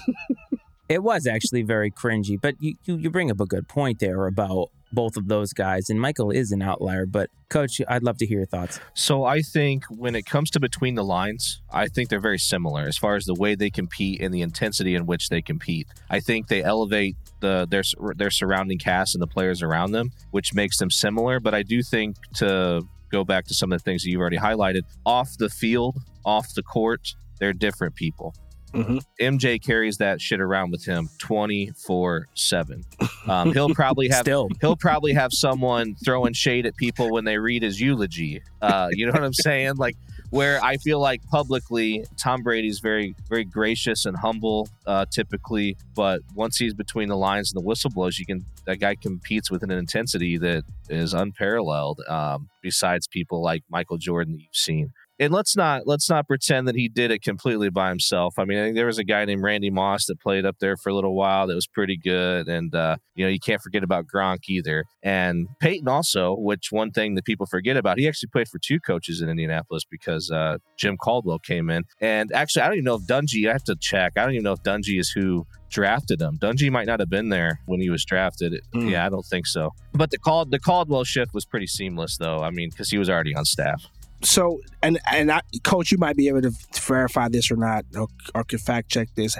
It 0.89 1.03
was 1.03 1.27
actually 1.27 1.63
very 1.63 1.91
cringy, 1.91 2.39
but 2.39 2.55
you, 2.59 2.75
you, 2.85 2.97
you 2.97 3.09
bring 3.09 3.29
up 3.29 3.39
a 3.39 3.45
good 3.45 3.67
point 3.67 3.99
there 3.99 4.25
about 4.25 4.69
both 4.91 5.17
of 5.17 5.27
those 5.27 5.53
guys. 5.53 5.89
And 5.89 5.99
Michael 5.99 6.31
is 6.31 6.51
an 6.51 6.61
outlier, 6.61 7.05
but 7.05 7.29
coach, 7.49 7.81
I'd 7.87 8.03
love 8.03 8.17
to 8.19 8.25
hear 8.25 8.39
your 8.39 8.47
thoughts. 8.47 8.79
So 8.93 9.25
I 9.25 9.41
think 9.41 9.83
when 9.89 10.15
it 10.15 10.25
comes 10.25 10.49
to 10.51 10.59
between 10.59 10.95
the 10.95 11.03
lines, 11.03 11.61
I 11.71 11.87
think 11.87 12.09
they're 12.09 12.19
very 12.19 12.39
similar 12.39 12.83
as 12.83 12.97
far 12.97 13.15
as 13.15 13.25
the 13.25 13.33
way 13.33 13.55
they 13.55 13.69
compete 13.69 14.21
and 14.21 14.33
the 14.33 14.41
intensity 14.41 14.95
in 14.95 15.05
which 15.05 15.29
they 15.29 15.41
compete. 15.41 15.87
I 16.09 16.19
think 16.19 16.47
they 16.47 16.63
elevate 16.63 17.15
the 17.39 17.67
their 17.69 17.83
their 18.15 18.31
surrounding 18.31 18.79
cast 18.79 19.13
and 19.13 19.21
the 19.21 19.27
players 19.27 19.61
around 19.61 19.91
them, 19.91 20.11
which 20.31 20.53
makes 20.53 20.77
them 20.77 20.89
similar. 20.89 21.39
But 21.39 21.53
I 21.53 21.63
do 21.63 21.83
think 21.83 22.15
to 22.35 22.81
go 23.11 23.23
back 23.23 23.45
to 23.47 23.53
some 23.53 23.71
of 23.71 23.79
the 23.79 23.83
things 23.83 24.03
that 24.03 24.09
you've 24.09 24.21
already 24.21 24.37
highlighted, 24.37 24.81
off 25.05 25.37
the 25.37 25.49
field, 25.49 25.97
off 26.25 26.53
the 26.55 26.63
court, 26.63 27.15
they're 27.39 27.53
different 27.53 27.95
people. 27.95 28.33
Mm-hmm. 28.73 28.97
MJ 29.21 29.63
carries 29.63 29.97
that 29.97 30.21
shit 30.21 30.39
around 30.39 30.71
with 30.71 30.85
him 30.85 31.09
24 31.19 32.27
7. 32.33 32.83
Um, 33.27 33.53
he'll 33.53 33.73
probably 33.73 34.07
have 34.11 34.21
Still. 34.21 34.49
he'll 34.61 34.75
probably 34.75 35.13
have 35.13 35.31
someone 35.33 35.95
throwing 36.03 36.33
shade 36.33 36.65
at 36.65 36.75
people 36.75 37.11
when 37.11 37.25
they 37.25 37.37
read 37.37 37.63
his 37.63 37.79
eulogy. 37.79 38.41
Uh, 38.61 38.89
you 38.91 39.05
know 39.05 39.11
what 39.11 39.23
I'm 39.23 39.33
saying? 39.33 39.75
Like 39.77 39.95
where 40.29 40.61
I 40.61 40.75
feel 40.77 40.99
like 40.99 41.23
publicly 41.27 42.05
Tom 42.17 42.43
Brady's 42.43 42.79
very 42.79 43.15
very 43.29 43.45
gracious 43.45 44.05
and 44.05 44.17
humble 44.17 44.67
uh, 44.85 45.05
typically, 45.11 45.77
but 45.95 46.21
once 46.35 46.57
he's 46.57 46.73
between 46.73 47.07
the 47.07 47.17
lines 47.17 47.51
and 47.51 47.61
the 47.61 47.65
whistle 47.65 47.89
blows, 47.89 48.19
you 48.19 48.25
can 48.25 48.45
that 48.65 48.77
guy 48.77 48.95
competes 48.95 49.49
with 49.49 49.63
an 49.63 49.71
intensity 49.71 50.37
that 50.37 50.63
is 50.89 51.13
unparalleled. 51.13 52.01
Um, 52.07 52.49
besides 52.61 53.07
people 53.07 53.41
like 53.41 53.63
Michael 53.69 53.97
Jordan 53.97 54.33
that 54.33 54.41
you've 54.41 54.49
seen 54.51 54.91
and 55.19 55.33
let's 55.33 55.55
not 55.55 55.83
let's 55.85 56.09
not 56.09 56.27
pretend 56.27 56.67
that 56.67 56.75
he 56.75 56.87
did 56.87 57.11
it 57.11 57.21
completely 57.21 57.69
by 57.69 57.89
himself. 57.89 58.35
I 58.37 58.45
mean, 58.45 58.59
I 58.59 58.63
think 58.63 58.75
there 58.75 58.85
was 58.85 58.99
a 58.99 59.03
guy 59.03 59.25
named 59.25 59.41
Randy 59.41 59.69
Moss 59.69 60.05
that 60.05 60.19
played 60.19 60.45
up 60.45 60.57
there 60.59 60.77
for 60.77 60.89
a 60.89 60.93
little 60.93 61.15
while 61.15 61.47
that 61.47 61.55
was 61.55 61.67
pretty 61.67 61.97
good, 61.97 62.47
and 62.47 62.73
uh, 62.73 62.97
you 63.15 63.25
know 63.25 63.29
you 63.29 63.39
can't 63.39 63.61
forget 63.61 63.83
about 63.83 64.05
Gronk 64.13 64.39
either. 64.47 64.85
And 65.03 65.47
Peyton 65.59 65.87
also, 65.87 66.35
which 66.35 66.71
one 66.71 66.91
thing 66.91 67.15
that 67.15 67.25
people 67.25 67.45
forget 67.45 67.77
about, 67.77 67.97
he 67.97 68.07
actually 68.07 68.29
played 68.31 68.47
for 68.47 68.59
two 68.59 68.79
coaches 68.79 69.21
in 69.21 69.29
Indianapolis 69.29 69.83
because 69.89 70.29
uh, 70.29 70.57
Jim 70.77 70.97
Caldwell 70.97 71.39
came 71.39 71.69
in. 71.69 71.83
And 72.01 72.31
actually, 72.33 72.63
I 72.63 72.67
don't 72.67 72.75
even 72.75 72.85
know 72.85 72.95
if 72.95 73.03
Dungy. 73.03 73.49
I 73.49 73.53
have 73.53 73.63
to 73.65 73.75
check. 73.79 74.13
I 74.17 74.23
don't 74.23 74.33
even 74.33 74.43
know 74.43 74.53
if 74.53 74.63
Dungy 74.63 74.99
is 74.99 75.09
who 75.09 75.45
drafted 75.69 76.21
him. 76.21 76.37
Dungy 76.37 76.71
might 76.71 76.87
not 76.87 76.99
have 76.99 77.09
been 77.09 77.29
there 77.29 77.59
when 77.65 77.81
he 77.81 77.89
was 77.89 78.05
drafted. 78.05 78.53
Mm. 78.73 78.91
Yeah, 78.91 79.05
I 79.05 79.09
don't 79.09 79.25
think 79.25 79.47
so. 79.47 79.71
But 79.93 80.11
the 80.11 80.17
called 80.17 80.51
the 80.51 80.59
Caldwell 80.59 81.03
shift 81.03 81.33
was 81.33 81.45
pretty 81.45 81.67
seamless, 81.67 82.17
though. 82.17 82.39
I 82.39 82.51
mean, 82.51 82.69
because 82.69 82.89
he 82.89 82.97
was 82.97 83.09
already 83.09 83.35
on 83.35 83.45
staff 83.45 83.83
so 84.21 84.59
and 84.81 84.99
and 85.11 85.31
I, 85.31 85.41
coach 85.63 85.91
you 85.91 85.97
might 85.97 86.15
be 86.15 86.27
able 86.27 86.41
to 86.41 86.51
verify 86.73 87.29
this 87.29 87.51
or 87.51 87.55
not 87.55 87.85
or, 87.95 88.07
or 88.33 88.43
could 88.43 88.61
fact 88.61 88.89
check 88.89 89.09
this 89.15 89.37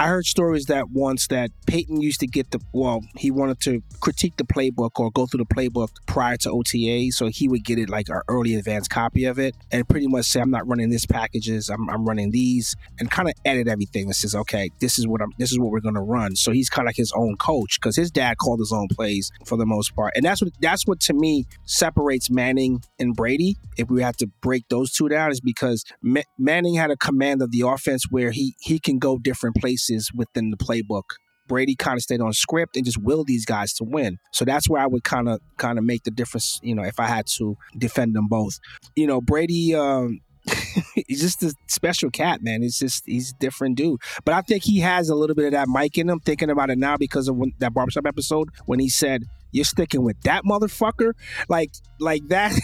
I 0.00 0.06
heard 0.06 0.26
stories 0.26 0.66
that 0.66 0.90
once 0.90 1.26
that 1.26 1.50
Peyton 1.66 2.00
used 2.00 2.20
to 2.20 2.28
get 2.28 2.52
the 2.52 2.60
well, 2.72 3.00
he 3.16 3.32
wanted 3.32 3.60
to 3.62 3.82
critique 3.98 4.36
the 4.36 4.44
playbook 4.44 4.90
or 5.00 5.10
go 5.10 5.26
through 5.26 5.44
the 5.44 5.52
playbook 5.52 5.88
prior 6.06 6.36
to 6.36 6.50
OTA, 6.52 7.10
so 7.10 7.26
he 7.26 7.48
would 7.48 7.64
get 7.64 7.80
it 7.80 7.90
like 7.90 8.08
an 8.08 8.20
early 8.28 8.54
advanced 8.54 8.90
copy 8.90 9.24
of 9.24 9.40
it 9.40 9.56
and 9.72 9.88
pretty 9.88 10.06
much 10.06 10.26
say, 10.26 10.40
I'm 10.40 10.52
not 10.52 10.68
running 10.68 10.90
this 10.90 11.04
packages, 11.04 11.68
I'm, 11.68 11.90
I'm 11.90 12.06
running 12.06 12.30
these, 12.30 12.76
and 13.00 13.10
kind 13.10 13.28
of 13.28 13.34
edit 13.44 13.66
everything 13.66 14.06
that 14.06 14.14
says, 14.14 14.36
okay, 14.36 14.70
this 14.78 15.00
is 15.00 15.08
what 15.08 15.20
I'm 15.20 15.32
this 15.36 15.50
is 15.50 15.58
what 15.58 15.72
we're 15.72 15.80
gonna 15.80 16.02
run. 16.02 16.36
So 16.36 16.52
he's 16.52 16.70
kind 16.70 16.86
of 16.86 16.90
like 16.90 16.96
his 16.96 17.12
own 17.16 17.36
coach 17.36 17.80
because 17.80 17.96
his 17.96 18.12
dad 18.12 18.38
called 18.38 18.60
his 18.60 18.72
own 18.72 18.86
plays 18.92 19.32
for 19.46 19.58
the 19.58 19.66
most 19.66 19.96
part, 19.96 20.12
and 20.14 20.24
that's 20.24 20.40
what 20.40 20.52
that's 20.60 20.86
what 20.86 21.00
to 21.00 21.12
me 21.12 21.46
separates 21.64 22.30
Manning 22.30 22.84
and 23.00 23.16
Brady. 23.16 23.56
If 23.76 23.90
we 23.90 24.00
have 24.02 24.16
to 24.18 24.28
break 24.42 24.68
those 24.68 24.92
two 24.92 25.08
down, 25.08 25.32
is 25.32 25.40
because 25.40 25.84
Ma- 26.02 26.22
Manning 26.38 26.74
had 26.74 26.92
a 26.92 26.96
command 26.96 27.42
of 27.42 27.50
the 27.50 27.62
offense 27.62 28.04
where 28.08 28.30
he 28.30 28.54
he 28.60 28.78
can 28.78 29.00
go 29.00 29.18
different 29.18 29.56
places 29.56 29.87
within 30.14 30.50
the 30.50 30.56
playbook. 30.56 31.04
Brady 31.46 31.74
kind 31.74 31.96
of 31.96 32.02
stayed 32.02 32.20
on 32.20 32.32
script 32.32 32.76
and 32.76 32.84
just 32.84 32.98
willed 32.98 33.26
these 33.26 33.46
guys 33.46 33.72
to 33.74 33.84
win. 33.84 34.18
So 34.32 34.44
that's 34.44 34.68
where 34.68 34.82
I 34.82 34.86
would 34.86 35.02
kind 35.02 35.28
of 35.28 35.40
kind 35.56 35.78
of 35.78 35.84
make 35.84 36.04
the 36.04 36.10
difference, 36.10 36.60
you 36.62 36.74
know, 36.74 36.82
if 36.82 37.00
I 37.00 37.06
had 37.06 37.26
to 37.38 37.56
defend 37.76 38.14
them 38.14 38.28
both. 38.28 38.58
You 38.94 39.06
know, 39.06 39.20
Brady 39.20 39.74
um 39.74 40.20
he's 41.08 41.20
just 41.20 41.42
a 41.42 41.54
special 41.66 42.10
cat, 42.10 42.42
man. 42.42 42.62
He's 42.62 42.78
just 42.78 43.04
he's 43.06 43.30
a 43.30 43.34
different 43.34 43.76
dude. 43.76 44.00
But 44.24 44.34
I 44.34 44.42
think 44.42 44.64
he 44.64 44.80
has 44.80 45.08
a 45.08 45.14
little 45.14 45.34
bit 45.34 45.46
of 45.46 45.52
that 45.52 45.68
mic 45.68 45.98
in 45.98 46.08
him. 46.08 46.20
Thinking 46.20 46.50
about 46.50 46.70
it 46.70 46.78
now 46.78 46.96
because 46.96 47.28
of 47.28 47.36
when, 47.36 47.52
that 47.58 47.74
barbershop 47.74 48.06
episode 48.06 48.50
when 48.66 48.78
he 48.78 48.88
said, 48.88 49.24
"You're 49.52 49.64
sticking 49.64 50.02
with 50.02 50.20
that 50.22 50.44
motherfucker," 50.44 51.12
like 51.48 51.72
like 51.98 52.26
that. 52.28 52.58